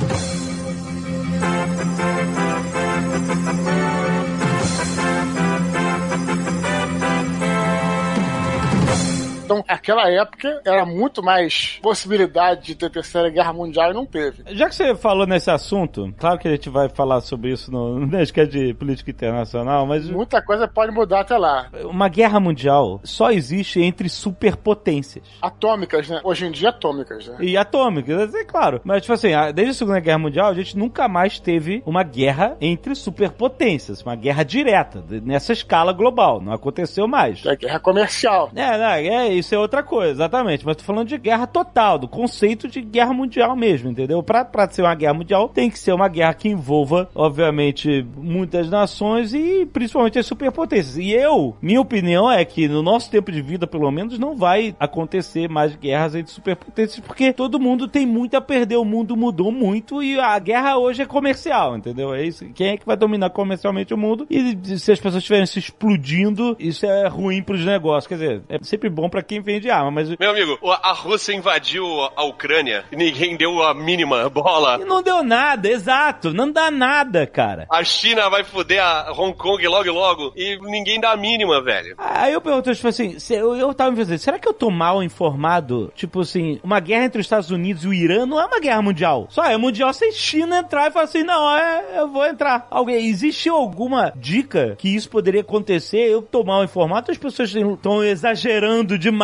Então, 9.48 9.64
aquela 9.66 10.10
época 10.10 10.60
era 10.62 10.84
muito 10.84 11.22
mais 11.22 11.78
possibilidade 11.82 12.66
de 12.66 12.74
ter 12.74 12.90
terceira 12.90 13.30
guerra 13.30 13.50
mundial 13.52 13.90
e 13.90 13.94
não 13.94 14.04
teve. 14.04 14.42
Já 14.54 14.68
que 14.68 14.74
você 14.74 14.94
falou 14.94 15.26
nesse 15.26 15.50
assunto, 15.50 16.12
claro 16.18 16.38
que 16.38 16.46
a 16.46 16.50
gente 16.50 16.68
vai 16.68 16.90
falar 16.90 17.22
sobre 17.22 17.50
isso 17.52 17.70
no 17.70 17.98
Nerdcast 18.06 18.50
de 18.50 18.74
política 18.74 19.10
internacional, 19.10 19.86
mas 19.86 20.08
Muita 20.10 20.42
coisa 20.42 20.68
pode 20.68 20.92
mudar 20.92 21.20
até 21.20 21.38
lá. 21.38 21.68
uma 21.84 22.08
guerra 22.08 22.38
mundial 22.38 23.00
só 23.04 23.30
existe 23.30 23.80
entre 23.80 24.08
superpotências. 24.10 25.24
Atômicas, 25.40 26.08
né? 26.08 26.20
Hoje 26.22 26.44
em 26.46 26.50
dia, 26.50 26.68
atômicas, 26.68 27.26
né? 27.26 27.36
E 27.40 27.56
atômicas, 27.56 28.34
é 28.34 28.44
claro. 28.44 28.80
Mas, 28.84 29.02
tipo 29.02 29.14
assim, 29.14 29.28
desde 29.54 29.70
a 29.70 29.74
Segunda 29.74 30.00
Guerra 30.00 30.18
Mundial, 30.18 30.48
a 30.48 30.54
gente 30.54 30.76
nunca 30.76 31.08
mais 31.08 31.40
teve 31.40 31.82
uma 31.86 32.02
guerra 32.02 32.56
entre 32.60 32.94
superpotências, 32.94 34.02
uma 34.02 34.14
guerra 34.14 34.42
direta, 34.42 35.02
nessa 35.22 35.52
escala 35.52 35.92
global. 35.92 36.40
Não 36.40 36.52
aconteceu 36.52 37.06
mais. 37.08 37.44
É 37.46 37.56
guerra 37.56 37.80
comercial. 37.80 38.50
É, 38.54 38.78
não, 38.78 38.84
é, 38.86 39.37
isso 39.38 39.54
é 39.54 39.58
outra 39.58 39.82
coisa, 39.82 40.12
exatamente. 40.12 40.64
Mas 40.64 40.76
tô 40.76 40.84
falando 40.84 41.08
de 41.08 41.18
guerra 41.18 41.46
total, 41.46 41.98
do 41.98 42.08
conceito 42.08 42.68
de 42.68 42.80
guerra 42.80 43.12
mundial 43.12 43.56
mesmo, 43.56 43.90
entendeu? 43.90 44.22
Pra, 44.22 44.44
pra 44.44 44.68
ser 44.68 44.82
uma 44.82 44.94
guerra 44.94 45.14
mundial, 45.14 45.48
tem 45.48 45.70
que 45.70 45.78
ser 45.78 45.92
uma 45.92 46.08
guerra 46.08 46.34
que 46.34 46.48
envolva, 46.48 47.08
obviamente, 47.14 48.06
muitas 48.16 48.68
nações 48.68 49.32
e 49.34 49.66
principalmente 49.66 50.18
as 50.18 50.26
superpotências. 50.26 50.96
E 50.96 51.12
eu, 51.12 51.56
minha 51.60 51.80
opinião 51.80 52.30
é 52.30 52.44
que 52.44 52.68
no 52.68 52.82
nosso 52.82 53.10
tempo 53.10 53.30
de 53.30 53.42
vida, 53.42 53.66
pelo 53.66 53.90
menos, 53.90 54.18
não 54.18 54.36
vai 54.36 54.74
acontecer 54.78 55.48
mais 55.48 55.74
guerras 55.74 56.14
entre 56.14 56.32
superpotências, 56.32 57.00
porque 57.00 57.32
todo 57.32 57.60
mundo 57.60 57.88
tem 57.88 58.06
muito 58.06 58.36
a 58.36 58.40
perder, 58.40 58.76
o 58.76 58.84
mundo 58.84 59.16
mudou 59.16 59.50
muito 59.50 60.02
e 60.02 60.18
a 60.18 60.38
guerra 60.38 60.76
hoje 60.76 61.02
é 61.02 61.06
comercial, 61.06 61.76
entendeu? 61.76 62.14
É 62.14 62.24
isso. 62.24 62.44
Quem 62.54 62.68
é 62.68 62.76
que 62.76 62.86
vai 62.86 62.96
dominar 62.96 63.30
comercialmente 63.30 63.94
o 63.94 63.98
mundo? 63.98 64.26
E 64.30 64.56
se 64.78 64.92
as 64.92 64.98
pessoas 64.98 65.16
estiverem 65.22 65.46
se 65.46 65.58
explodindo, 65.58 66.56
isso 66.58 66.86
é 66.86 67.08
ruim 67.08 67.42
pros 67.42 67.64
negócios. 67.64 68.06
Quer 68.06 68.14
dizer, 68.14 68.42
é 68.48 68.58
sempre 68.62 68.88
bom 68.88 69.08
pra 69.08 69.22
quem 69.28 69.40
vende 69.40 69.70
arma, 69.70 69.90
mas 69.90 70.08
Meu 70.18 70.30
amigo, 70.30 70.58
a 70.82 70.92
Rússia 70.92 71.34
invadiu 71.34 71.84
a 72.16 72.24
Ucrânia 72.24 72.84
e 72.90 72.96
ninguém 72.96 73.36
deu 73.36 73.62
a 73.62 73.74
mínima 73.74 74.28
bola. 74.28 74.78
não 74.78 75.02
deu 75.02 75.22
nada, 75.22 75.68
exato, 75.68 76.32
não 76.32 76.50
dá 76.50 76.70
nada, 76.70 77.26
cara. 77.26 77.66
A 77.70 77.84
China 77.84 78.28
vai 78.30 78.44
foder 78.44 78.82
a 78.82 79.12
Hong 79.12 79.36
Kong 79.36 79.66
logo 79.66 79.86
e 79.86 79.90
logo 79.90 80.32
e 80.34 80.58
ninguém 80.62 81.00
dá 81.00 81.12
a 81.12 81.16
mínima, 81.16 81.62
velho. 81.62 81.94
Aí 81.98 82.32
eu 82.32 82.40
pergunto, 82.40 82.74
tipo 82.74 82.88
assim, 82.88 83.16
eu, 83.30 83.54
eu 83.56 83.74
tava 83.74 83.90
me 83.90 83.96
fazendo, 83.96 84.18
será 84.18 84.38
que 84.38 84.48
eu 84.48 84.54
tô 84.54 84.70
mal 84.70 85.02
informado? 85.02 85.92
Tipo 85.94 86.20
assim, 86.20 86.58
uma 86.62 86.80
guerra 86.80 87.04
entre 87.04 87.20
os 87.20 87.26
Estados 87.26 87.50
Unidos 87.50 87.84
e 87.84 87.88
o 87.88 87.94
Irã 87.94 88.24
não 88.24 88.40
é 88.40 88.46
uma 88.46 88.60
guerra 88.60 88.80
mundial. 88.80 89.26
Só 89.28 89.44
é 89.44 89.56
mundial 89.56 89.92
se 89.92 90.06
a 90.06 90.12
China 90.12 90.58
entrar 90.58 90.88
e 90.88 90.90
falar 90.90 91.04
assim, 91.04 91.22
não, 91.22 91.54
é, 91.54 91.98
eu 91.98 92.08
vou 92.08 92.26
entrar. 92.26 92.66
Alguém, 92.70 93.06
existe 93.06 93.48
alguma 93.48 94.12
dica 94.16 94.74
que 94.78 94.94
isso 94.94 95.10
poderia 95.10 95.42
acontecer? 95.42 96.08
Eu 96.08 96.22
tô 96.22 96.42
mal 96.42 96.64
informado 96.64 97.10
as 97.10 97.18
pessoas 97.18 97.54
estão 97.54 98.02
exagerando 98.02 98.98
demais? 98.98 99.17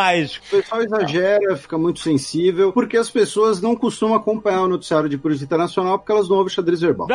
O 0.48 0.50
pessoal 0.50 0.82
exagera, 0.82 1.56
fica 1.56 1.78
muito 1.78 2.00
sensível, 2.00 2.72
porque 2.72 2.96
as 2.96 3.10
pessoas 3.10 3.60
não 3.60 3.74
costumam 3.76 4.16
acompanhar 4.16 4.62
o 4.62 4.68
noticiário 4.68 5.08
de 5.08 5.16
polícia 5.18 5.44
internacional 5.44 5.98
porque 5.98 6.12
elas 6.12 6.28
não 6.28 6.36
ouvem 6.36 6.52
xadrez 6.52 6.80
verbal. 6.80 7.08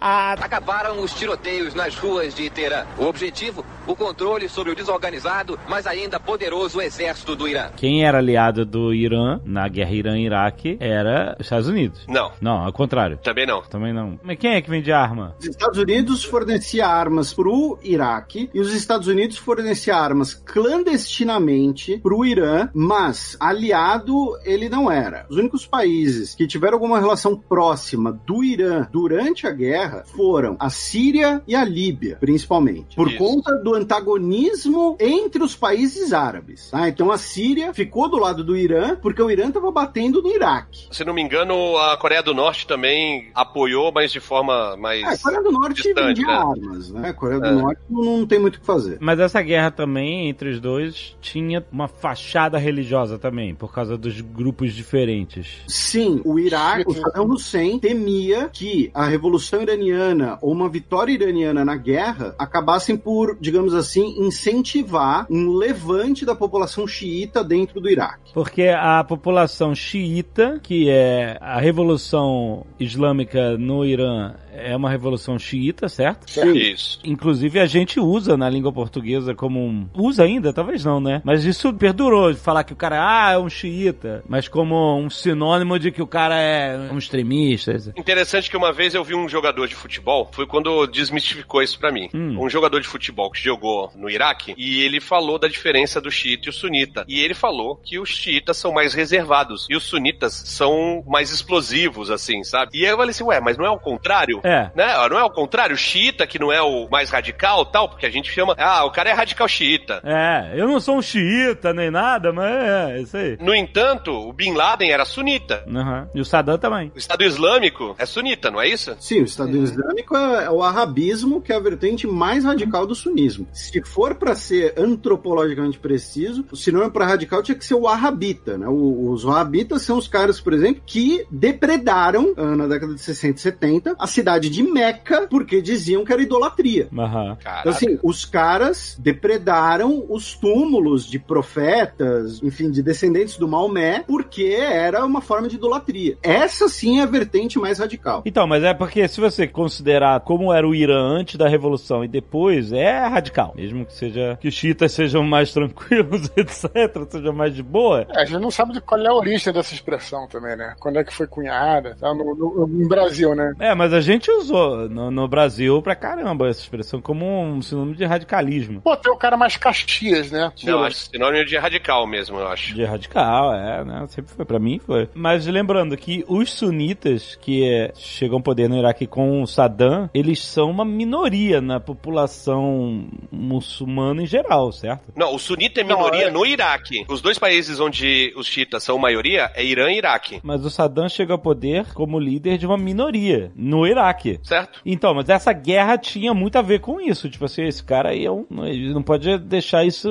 Acabaram 0.00 1.02
os 1.02 1.12
tiroteios 1.14 1.74
nas 1.74 1.94
ruas 1.96 2.34
de 2.34 2.48
Teherã. 2.50 2.84
O 2.96 3.04
objetivo, 3.04 3.64
o 3.86 3.94
controle 3.96 4.48
sobre 4.48 4.72
o 4.72 4.74
desorganizado, 4.74 5.58
mas 5.68 5.86
ainda 5.86 6.20
poderoso 6.20 6.80
exército 6.80 7.34
do 7.34 7.48
Irã. 7.48 7.70
Quem 7.76 8.04
era 8.04 8.18
aliado 8.18 8.64
do 8.64 8.94
Irã 8.94 9.40
na 9.44 9.68
guerra 9.68 9.90
Irã-Iraque 9.92 10.76
era 10.80 11.36
os 11.38 11.46
Estados 11.46 11.68
Unidos. 11.68 12.04
Não, 12.08 12.32
Não, 12.40 12.64
ao 12.64 12.72
contrário. 12.72 13.18
também 13.18 13.46
não. 13.46 13.62
Também 13.62 13.92
não. 13.92 14.18
Mas 14.22 14.38
quem 14.38 14.54
é 14.54 14.60
que 14.60 14.70
vende 14.70 14.92
arma? 14.92 15.34
Os 15.38 15.46
Estados 15.46 15.78
Unidos 15.78 16.24
fornecia 16.24 16.86
armas 16.86 17.32
pro 17.32 17.78
Iraque 17.82 18.50
e 18.54 18.60
os 18.60 18.72
Estados 18.72 19.08
Unidos 19.08 19.36
fornecia 19.38 19.96
armas 19.96 20.37
clandestinamente 20.44 21.98
pro 21.98 22.24
Irã, 22.24 22.68
mas 22.74 23.36
aliado 23.40 24.36
ele 24.44 24.68
não 24.68 24.90
era. 24.90 25.26
Os 25.28 25.36
únicos 25.36 25.66
países 25.66 26.34
que 26.34 26.46
tiveram 26.46 26.74
alguma 26.74 26.98
relação 26.98 27.36
próxima 27.36 28.12
do 28.26 28.42
Irã 28.44 28.86
durante 28.90 29.46
a 29.46 29.50
guerra 29.50 30.04
foram 30.06 30.56
a 30.58 30.70
Síria 30.70 31.42
e 31.46 31.54
a 31.54 31.64
Líbia, 31.64 32.16
principalmente, 32.20 32.96
por 32.96 33.08
Isso. 33.08 33.18
conta 33.18 33.54
do 33.62 33.74
antagonismo 33.74 34.96
entre 35.00 35.42
os 35.42 35.54
países 35.56 36.12
árabes. 36.12 36.70
tá? 36.70 36.88
Então 36.88 37.10
a 37.10 37.18
Síria 37.18 37.72
ficou 37.72 38.08
do 38.08 38.18
lado 38.18 38.42
do 38.44 38.56
Irã 38.56 38.96
porque 38.96 39.22
o 39.22 39.30
Irã 39.30 39.48
estava 39.48 39.70
batendo 39.70 40.22
no 40.22 40.30
Iraque. 40.30 40.88
Se 40.90 41.04
não 41.04 41.14
me 41.14 41.22
engano, 41.22 41.76
a 41.78 41.96
Coreia 41.96 42.22
do 42.22 42.34
Norte 42.34 42.66
também 42.66 43.30
apoiou, 43.34 43.92
mas 43.92 44.12
de 44.12 44.20
forma 44.20 44.76
mais. 44.76 45.02
É, 45.02 45.06
a 45.06 45.18
Coreia 45.18 45.42
do 45.42 45.52
Norte 45.52 45.82
distante, 45.82 46.06
vendia 46.20 46.26
né? 46.26 46.32
armas, 46.34 46.90
né? 46.90 47.08
A 47.08 47.12
Coreia 47.12 47.40
do 47.40 47.46
É. 47.46 47.52
Norte 47.52 47.80
não, 47.88 48.04
não 48.18 48.26
tem 48.26 48.38
muito 48.38 48.56
o 48.56 48.60
que 48.60 48.66
fazer. 48.66 48.98
Mas 49.00 49.18
essa 49.20 49.40
guerra 49.42 49.70
também, 49.70 50.27
entre 50.28 50.50
os 50.50 50.60
dois, 50.60 51.16
tinha 51.20 51.64
uma 51.70 51.88
fachada 51.88 52.58
religiosa 52.58 53.18
também, 53.18 53.54
por 53.54 53.72
causa 53.72 53.96
dos 53.96 54.20
grupos 54.20 54.74
diferentes. 54.74 55.62
Sim, 55.66 56.20
o 56.24 56.38
Iraque, 56.38 56.84
o 56.86 56.94
Saddam 56.94 57.26
Hussein 57.26 57.78
temia 57.78 58.48
que 58.52 58.90
a 58.94 59.06
revolução 59.06 59.62
iraniana 59.62 60.38
ou 60.40 60.52
uma 60.52 60.68
vitória 60.68 61.12
iraniana 61.12 61.64
na 61.64 61.76
guerra 61.76 62.34
acabassem 62.38 62.96
por, 62.96 63.36
digamos 63.40 63.74
assim, 63.74 64.14
incentivar 64.18 65.26
um 65.30 65.52
levante 65.52 66.24
da 66.24 66.34
população 66.34 66.86
xiita 66.86 67.42
dentro 67.42 67.80
do 67.80 67.90
Iraque. 67.90 68.32
Porque 68.32 68.68
a 68.68 69.02
população 69.04 69.74
xiita, 69.74 70.60
que 70.62 70.88
é 70.88 71.36
a 71.40 71.58
revolução 71.58 72.66
islâmica 72.78 73.56
no 73.56 73.84
Irã, 73.84 74.34
é 74.52 74.76
uma 74.76 74.90
revolução 74.90 75.38
xiita, 75.38 75.88
certo? 75.88 76.26
Isso. 76.56 76.98
Inclusive 77.04 77.60
a 77.60 77.66
gente 77.66 78.00
usa 78.00 78.36
na 78.36 78.48
língua 78.50 78.72
portuguesa 78.72 79.34
como 79.34 79.60
um. 79.60 79.88
Usa 79.94 80.17
ainda? 80.22 80.52
Talvez 80.52 80.84
não, 80.84 81.00
né? 81.00 81.20
Mas 81.24 81.44
isso 81.44 81.72
perdurou 81.72 82.32
de 82.32 82.38
falar 82.38 82.64
que 82.64 82.72
o 82.72 82.76
cara 82.76 82.98
ah, 83.00 83.32
é 83.32 83.38
um 83.38 83.48
xiita, 83.48 84.22
mas 84.28 84.48
como 84.48 84.98
um 84.98 85.10
sinônimo 85.10 85.78
de 85.78 85.90
que 85.90 86.02
o 86.02 86.06
cara 86.06 86.36
é 86.36 86.76
um 86.92 86.98
extremista. 86.98 87.76
Interessante 87.96 88.50
que 88.50 88.56
uma 88.56 88.72
vez 88.72 88.94
eu 88.94 89.04
vi 89.04 89.14
um 89.14 89.28
jogador 89.28 89.66
de 89.66 89.74
futebol, 89.74 90.28
foi 90.32 90.46
quando 90.46 90.86
desmistificou 90.86 91.62
isso 91.62 91.78
pra 91.78 91.92
mim. 91.92 92.08
Hum. 92.14 92.36
Um 92.38 92.48
jogador 92.48 92.80
de 92.80 92.88
futebol 92.88 93.30
que 93.30 93.42
jogou 93.42 93.90
no 93.94 94.08
Iraque 94.08 94.54
e 94.56 94.82
ele 94.82 95.00
falou 95.00 95.38
da 95.38 95.48
diferença 95.48 96.00
do 96.00 96.10
xiita 96.10 96.48
e 96.48 96.50
o 96.50 96.52
sunita. 96.52 97.04
E 97.08 97.20
ele 97.20 97.34
falou 97.34 97.76
que 97.76 97.98
os 97.98 98.08
xiitas 98.08 98.56
são 98.56 98.72
mais 98.72 98.94
reservados 98.94 99.66
e 99.68 99.76
os 99.76 99.84
sunitas 99.84 100.32
são 100.32 101.02
mais 101.06 101.30
explosivos, 101.30 102.10
assim, 102.10 102.42
sabe? 102.44 102.70
E 102.74 102.84
aí 102.84 102.90
eu 102.90 102.96
falei 102.96 103.10
assim, 103.10 103.24
ué, 103.24 103.40
mas 103.40 103.56
não 103.56 103.64
é 103.64 103.70
o 103.70 103.78
contrário? 103.78 104.40
É. 104.44 104.70
Né? 104.74 105.08
Não 105.08 105.18
é 105.18 105.24
o 105.24 105.30
contrário? 105.30 105.74
O 105.74 105.78
xiita 105.78 106.26
que 106.26 106.38
não 106.38 106.52
é 106.52 106.60
o 106.62 106.88
mais 106.90 107.10
radical 107.10 107.64
tal, 107.64 107.88
porque 107.88 108.06
a 108.06 108.10
gente 108.10 108.30
chama, 108.30 108.54
ah, 108.58 108.84
o 108.84 108.90
cara 108.90 109.10
é 109.10 109.12
radical 109.12 109.48
xiita. 109.48 109.97
É, 110.02 110.52
eu 110.54 110.66
não 110.66 110.80
sou 110.80 110.98
um 110.98 111.02
xiita 111.02 111.72
nem 111.72 111.90
nada, 111.90 112.32
mas 112.32 112.50
é, 112.50 113.00
isso 113.00 113.16
aí. 113.16 113.38
No 113.40 113.54
entanto, 113.54 114.10
o 114.12 114.32
Bin 114.32 114.52
Laden 114.54 114.90
era 114.90 115.04
sunita. 115.04 115.64
Uhum. 115.66 116.06
E 116.14 116.20
o 116.20 116.24
Saddam 116.24 116.58
também. 116.58 116.92
O 116.94 116.98
Estado 116.98 117.24
Islâmico 117.24 117.94
é 117.98 118.06
sunita, 118.06 118.50
não 118.50 118.60
é 118.60 118.68
isso? 118.68 118.94
Sim, 119.00 119.20
o 119.20 119.24
Estado 119.24 119.56
Islâmico 119.56 120.16
é, 120.16 120.44
é 120.44 120.50
o 120.50 120.62
arabismo, 120.62 121.40
que 121.40 121.52
é 121.52 121.56
a 121.56 121.60
vertente 121.60 122.06
mais 122.06 122.44
radical 122.44 122.86
do 122.86 122.94
sunismo. 122.94 123.46
Se 123.52 123.82
for 123.82 124.14
para 124.14 124.34
ser 124.34 124.74
antropologicamente 124.76 125.78
preciso, 125.78 126.44
o 126.50 126.56
sinônimo 126.56 126.90
para 126.90 127.06
radical 127.06 127.42
tinha 127.42 127.56
que 127.56 127.64
ser 127.64 127.74
o 127.74 127.86
arrabita, 127.86 128.58
né? 128.58 128.66
Os 128.68 129.24
wahhabitas 129.24 129.82
são 129.82 129.98
os 129.98 130.08
caras, 130.08 130.40
por 130.40 130.52
exemplo, 130.52 130.82
que 130.84 131.24
depredaram 131.30 132.34
ah, 132.36 132.56
na 132.56 132.66
década 132.66 132.94
de 132.94 133.00
60 133.00 133.38
e 133.38 133.40
70 133.40 133.96
a 133.98 134.06
cidade 134.06 134.50
de 134.50 134.62
Meca 134.62 135.26
porque 135.28 135.62
diziam 135.62 136.04
que 136.04 136.12
era 136.12 136.22
idolatria. 136.22 136.88
Aham. 136.96 137.36
Então, 137.40 137.72
assim, 137.72 137.98
os 138.02 138.24
caras 138.24 138.96
depredaram 138.98 139.87
os 140.08 140.34
túmulos 140.34 141.06
de 141.06 141.18
profetas, 141.18 142.42
enfim, 142.42 142.70
de 142.70 142.82
descendentes 142.82 143.36
do 143.36 143.48
Maomé, 143.48 144.04
porque 144.06 144.44
era 144.58 145.04
uma 145.04 145.20
forma 145.20 145.48
de 145.48 145.56
idolatria. 145.56 146.16
Essa 146.22 146.68
sim 146.68 147.00
é 147.00 147.02
a 147.02 147.06
vertente 147.06 147.58
mais 147.58 147.78
radical. 147.78 148.22
Então, 148.24 148.46
mas 148.46 148.62
é 148.64 148.74
porque 148.74 149.06
se 149.08 149.20
você 149.20 149.46
considerar 149.46 150.20
como 150.20 150.52
era 150.52 150.66
o 150.66 150.74
Irã 150.74 151.00
antes 151.18 151.36
da 151.36 151.48
revolução 151.48 152.04
e 152.04 152.08
depois, 152.08 152.72
é 152.72 152.98
radical. 153.06 153.52
Mesmo 153.56 153.84
que 153.84 153.92
seja 153.92 154.36
que 154.40 154.48
os 154.48 154.54
chiitas 154.54 154.92
sejam 154.92 155.22
mais 155.22 155.52
tranquilos, 155.54 156.30
etc, 156.36 157.06
sejam 157.10 157.32
mais 157.32 157.54
de 157.54 157.62
boa. 157.62 158.06
É, 158.10 158.22
a 158.22 158.24
gente 158.24 158.40
não 158.40 158.50
sabe 158.50 158.72
de 158.72 158.80
qual 158.80 159.00
é 159.00 159.06
a 159.08 159.14
origem 159.14 159.52
dessa 159.52 159.74
expressão 159.74 160.26
também, 160.28 160.56
né? 160.56 160.74
Quando 160.80 160.98
é 160.98 161.04
que 161.04 161.12
foi 161.14 161.26
cunhada, 161.26 161.96
tá? 162.00 162.14
no, 162.14 162.34
no- 162.34 162.66
no 162.66 162.88
Brasil, 162.88 163.34
né? 163.34 163.52
É, 163.58 163.74
mas 163.74 163.92
a 163.92 164.00
gente 164.00 164.30
usou 164.30 164.88
no, 164.88 165.10
no 165.10 165.28
Brasil 165.28 165.80
pra 165.82 165.94
caramba 165.94 166.48
essa 166.48 166.60
expressão 166.60 167.00
como 167.00 167.24
um 167.42 167.60
sinônimo 167.62 167.94
de 167.96 168.04
radicalismo. 168.04 168.80
Pô, 168.80 168.96
tem 168.96 169.12
o 169.12 169.16
cara 169.16 169.36
mais 169.36 169.56
Caxias, 169.82 170.30
né? 170.30 170.52
Não, 170.64 170.82
acho 170.84 170.96
sinônimo 170.96 171.44
de 171.44 171.56
radical 171.56 172.06
mesmo, 172.06 172.38
eu 172.38 172.48
acho. 172.48 172.74
De 172.74 172.84
radical, 172.84 173.54
é, 173.54 173.84
né? 173.84 174.06
Sempre 174.08 174.32
foi. 174.34 174.44
Pra 174.44 174.58
mim 174.58 174.78
foi. 174.78 175.08
Mas 175.14 175.46
lembrando 175.46 175.96
que 175.96 176.24
os 176.28 176.52
sunitas 176.52 177.36
que 177.40 177.68
é, 177.68 177.92
chegam 177.94 178.36
ao 178.38 178.42
poder 178.42 178.68
no 178.68 178.76
Iraque 178.78 179.06
com 179.06 179.42
o 179.42 179.46
Saddam, 179.46 180.08
eles 180.14 180.42
são 180.42 180.70
uma 180.70 180.84
minoria 180.84 181.60
na 181.60 181.78
população 181.80 183.06
muçulmana 183.30 184.22
em 184.22 184.26
geral, 184.26 184.72
certo? 184.72 185.12
Não, 185.16 185.34
o 185.34 185.38
sunita 185.38 185.80
é 185.80 185.84
minoria 185.84 186.22
Não, 186.22 186.28
é- 186.28 186.30
no 186.30 186.46
Iraque. 186.46 187.04
Os 187.08 187.20
dois 187.20 187.38
países 187.38 187.80
onde 187.80 188.32
os 188.36 188.46
chiitas 188.46 188.82
são 188.82 188.98
maioria 188.98 189.50
é 189.54 189.64
Irã 189.64 189.90
e 189.90 189.98
Iraque, 189.98 190.40
Mas 190.42 190.64
o 190.64 190.70
Saddam 190.70 191.08
chega 191.08 191.32
ao 191.32 191.38
poder 191.38 191.92
como 191.94 192.18
líder 192.18 192.58
de 192.58 192.66
uma 192.66 192.76
minoria 192.78 193.50
no 193.56 193.86
Iraque. 193.86 194.38
certo? 194.42 194.80
Então, 194.84 195.14
mas 195.14 195.28
essa 195.28 195.52
guerra 195.52 195.98
tinha 195.98 196.32
muito 196.34 196.56
a 196.56 196.62
ver 196.62 196.80
com 196.80 197.00
isso. 197.00 197.28
Tipo 197.28 197.44
assim, 197.44 197.64
esse 197.64 197.82
cara 197.84 198.10
aí 198.10 198.24
é 198.24 198.30
um, 198.30 198.46
ele 198.64 198.92
não 198.92 199.02
pode 199.02 199.38
deixar 199.38 199.67
isso 199.84 200.08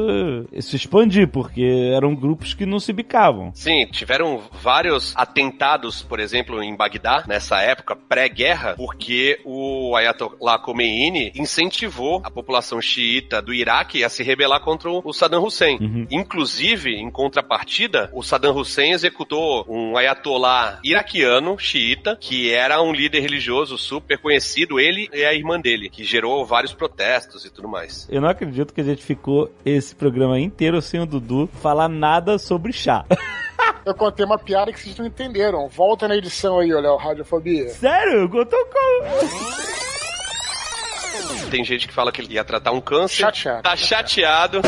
se 0.60 0.76
expandir, 0.76 1.28
porque 1.28 1.92
eram 1.94 2.16
grupos 2.16 2.54
que 2.54 2.66
não 2.66 2.80
se 2.80 2.94
bicavam. 2.94 3.52
Sim, 3.54 3.86
tiveram 3.92 4.42
vários 4.62 5.14
atentados, 5.16 6.02
por 6.02 6.20
exemplo, 6.20 6.62
em 6.62 6.76
Bagdá, 6.76 7.24
nessa 7.28 7.60
época, 7.62 7.96
pré-guerra, 7.96 8.76
porque 8.76 9.40
o 9.44 9.96
Ayatollah 9.96 10.60
Khomeini 10.60 11.32
incentivou 11.36 12.22
a 12.24 12.32
população 12.32 12.82
xiita 12.82 13.42
do 13.42 13.54
Iraque 13.54 14.04
a 14.04 14.10
se 14.10 14.24
rebelar 14.24 14.62
contra 14.62 14.90
o 14.90 15.14
Saddam 15.14 15.44
Hussein. 15.44 15.78
Uhum. 15.80 16.08
Inclusive, 16.10 16.96
em 16.96 17.10
contrapartida, 17.10 18.10
o 18.14 18.24
Saddam 18.24 18.56
Hussein 18.56 18.92
executou 18.92 19.66
um 19.68 19.98
Ayatollah 19.98 20.80
iraquiano, 20.84 21.58
xiita, 21.58 22.18
que 22.20 22.52
era 22.52 22.82
um 22.82 22.92
líder 22.92 23.22
religioso 23.22 23.78
super 23.78 24.18
conhecido, 24.18 24.80
ele 24.80 25.10
e 25.14 25.24
a 25.24 25.34
irmã 25.34 25.60
dele, 25.60 25.90
que 25.90 26.04
gerou 26.04 26.46
vários 26.46 26.74
protestos 26.74 27.46
e 27.46 27.50
tudo 27.50 27.68
mais. 27.68 28.08
Eu 28.10 28.22
não 28.22 28.30
acredito 28.30 28.74
que 28.74 28.82
a 28.82 28.84
gente 28.84 29.04
ficou 29.48 29.56
esse 29.65 29.95
programa 29.95 30.40
inteiro 30.40 30.82
sem 30.82 30.99
o 30.99 31.06
Dudu 31.06 31.49
falar 31.61 31.88
nada 31.88 32.38
sobre 32.38 32.74
chá. 32.74 33.06
Eu 33.86 33.95
contei 33.95 34.26
uma 34.26 34.38
piada 34.38 34.74
que 34.74 34.80
vocês 34.80 34.98
não 34.98 35.06
entenderam. 35.06 35.68
Volta 35.69 36.07
na 36.07 36.15
edição 36.15 36.60
aí, 36.60 36.74
olha, 36.74 36.91
o 36.91 36.98
Radiofobia. 36.98 37.69
Sério? 37.69 38.30
Contou 38.30 38.60
como? 38.65 39.07
Tem 41.49 41.64
gente 41.64 41.88
que 41.88 41.94
fala 41.94 42.11
que 42.11 42.19
ele 42.22 42.34
ia 42.34 42.44
tratar 42.44 42.74
um 42.74 42.82
câncer. 42.82 43.22
Chateado. 43.22 43.64
Tá 43.64 43.76
chateado. 43.78 44.61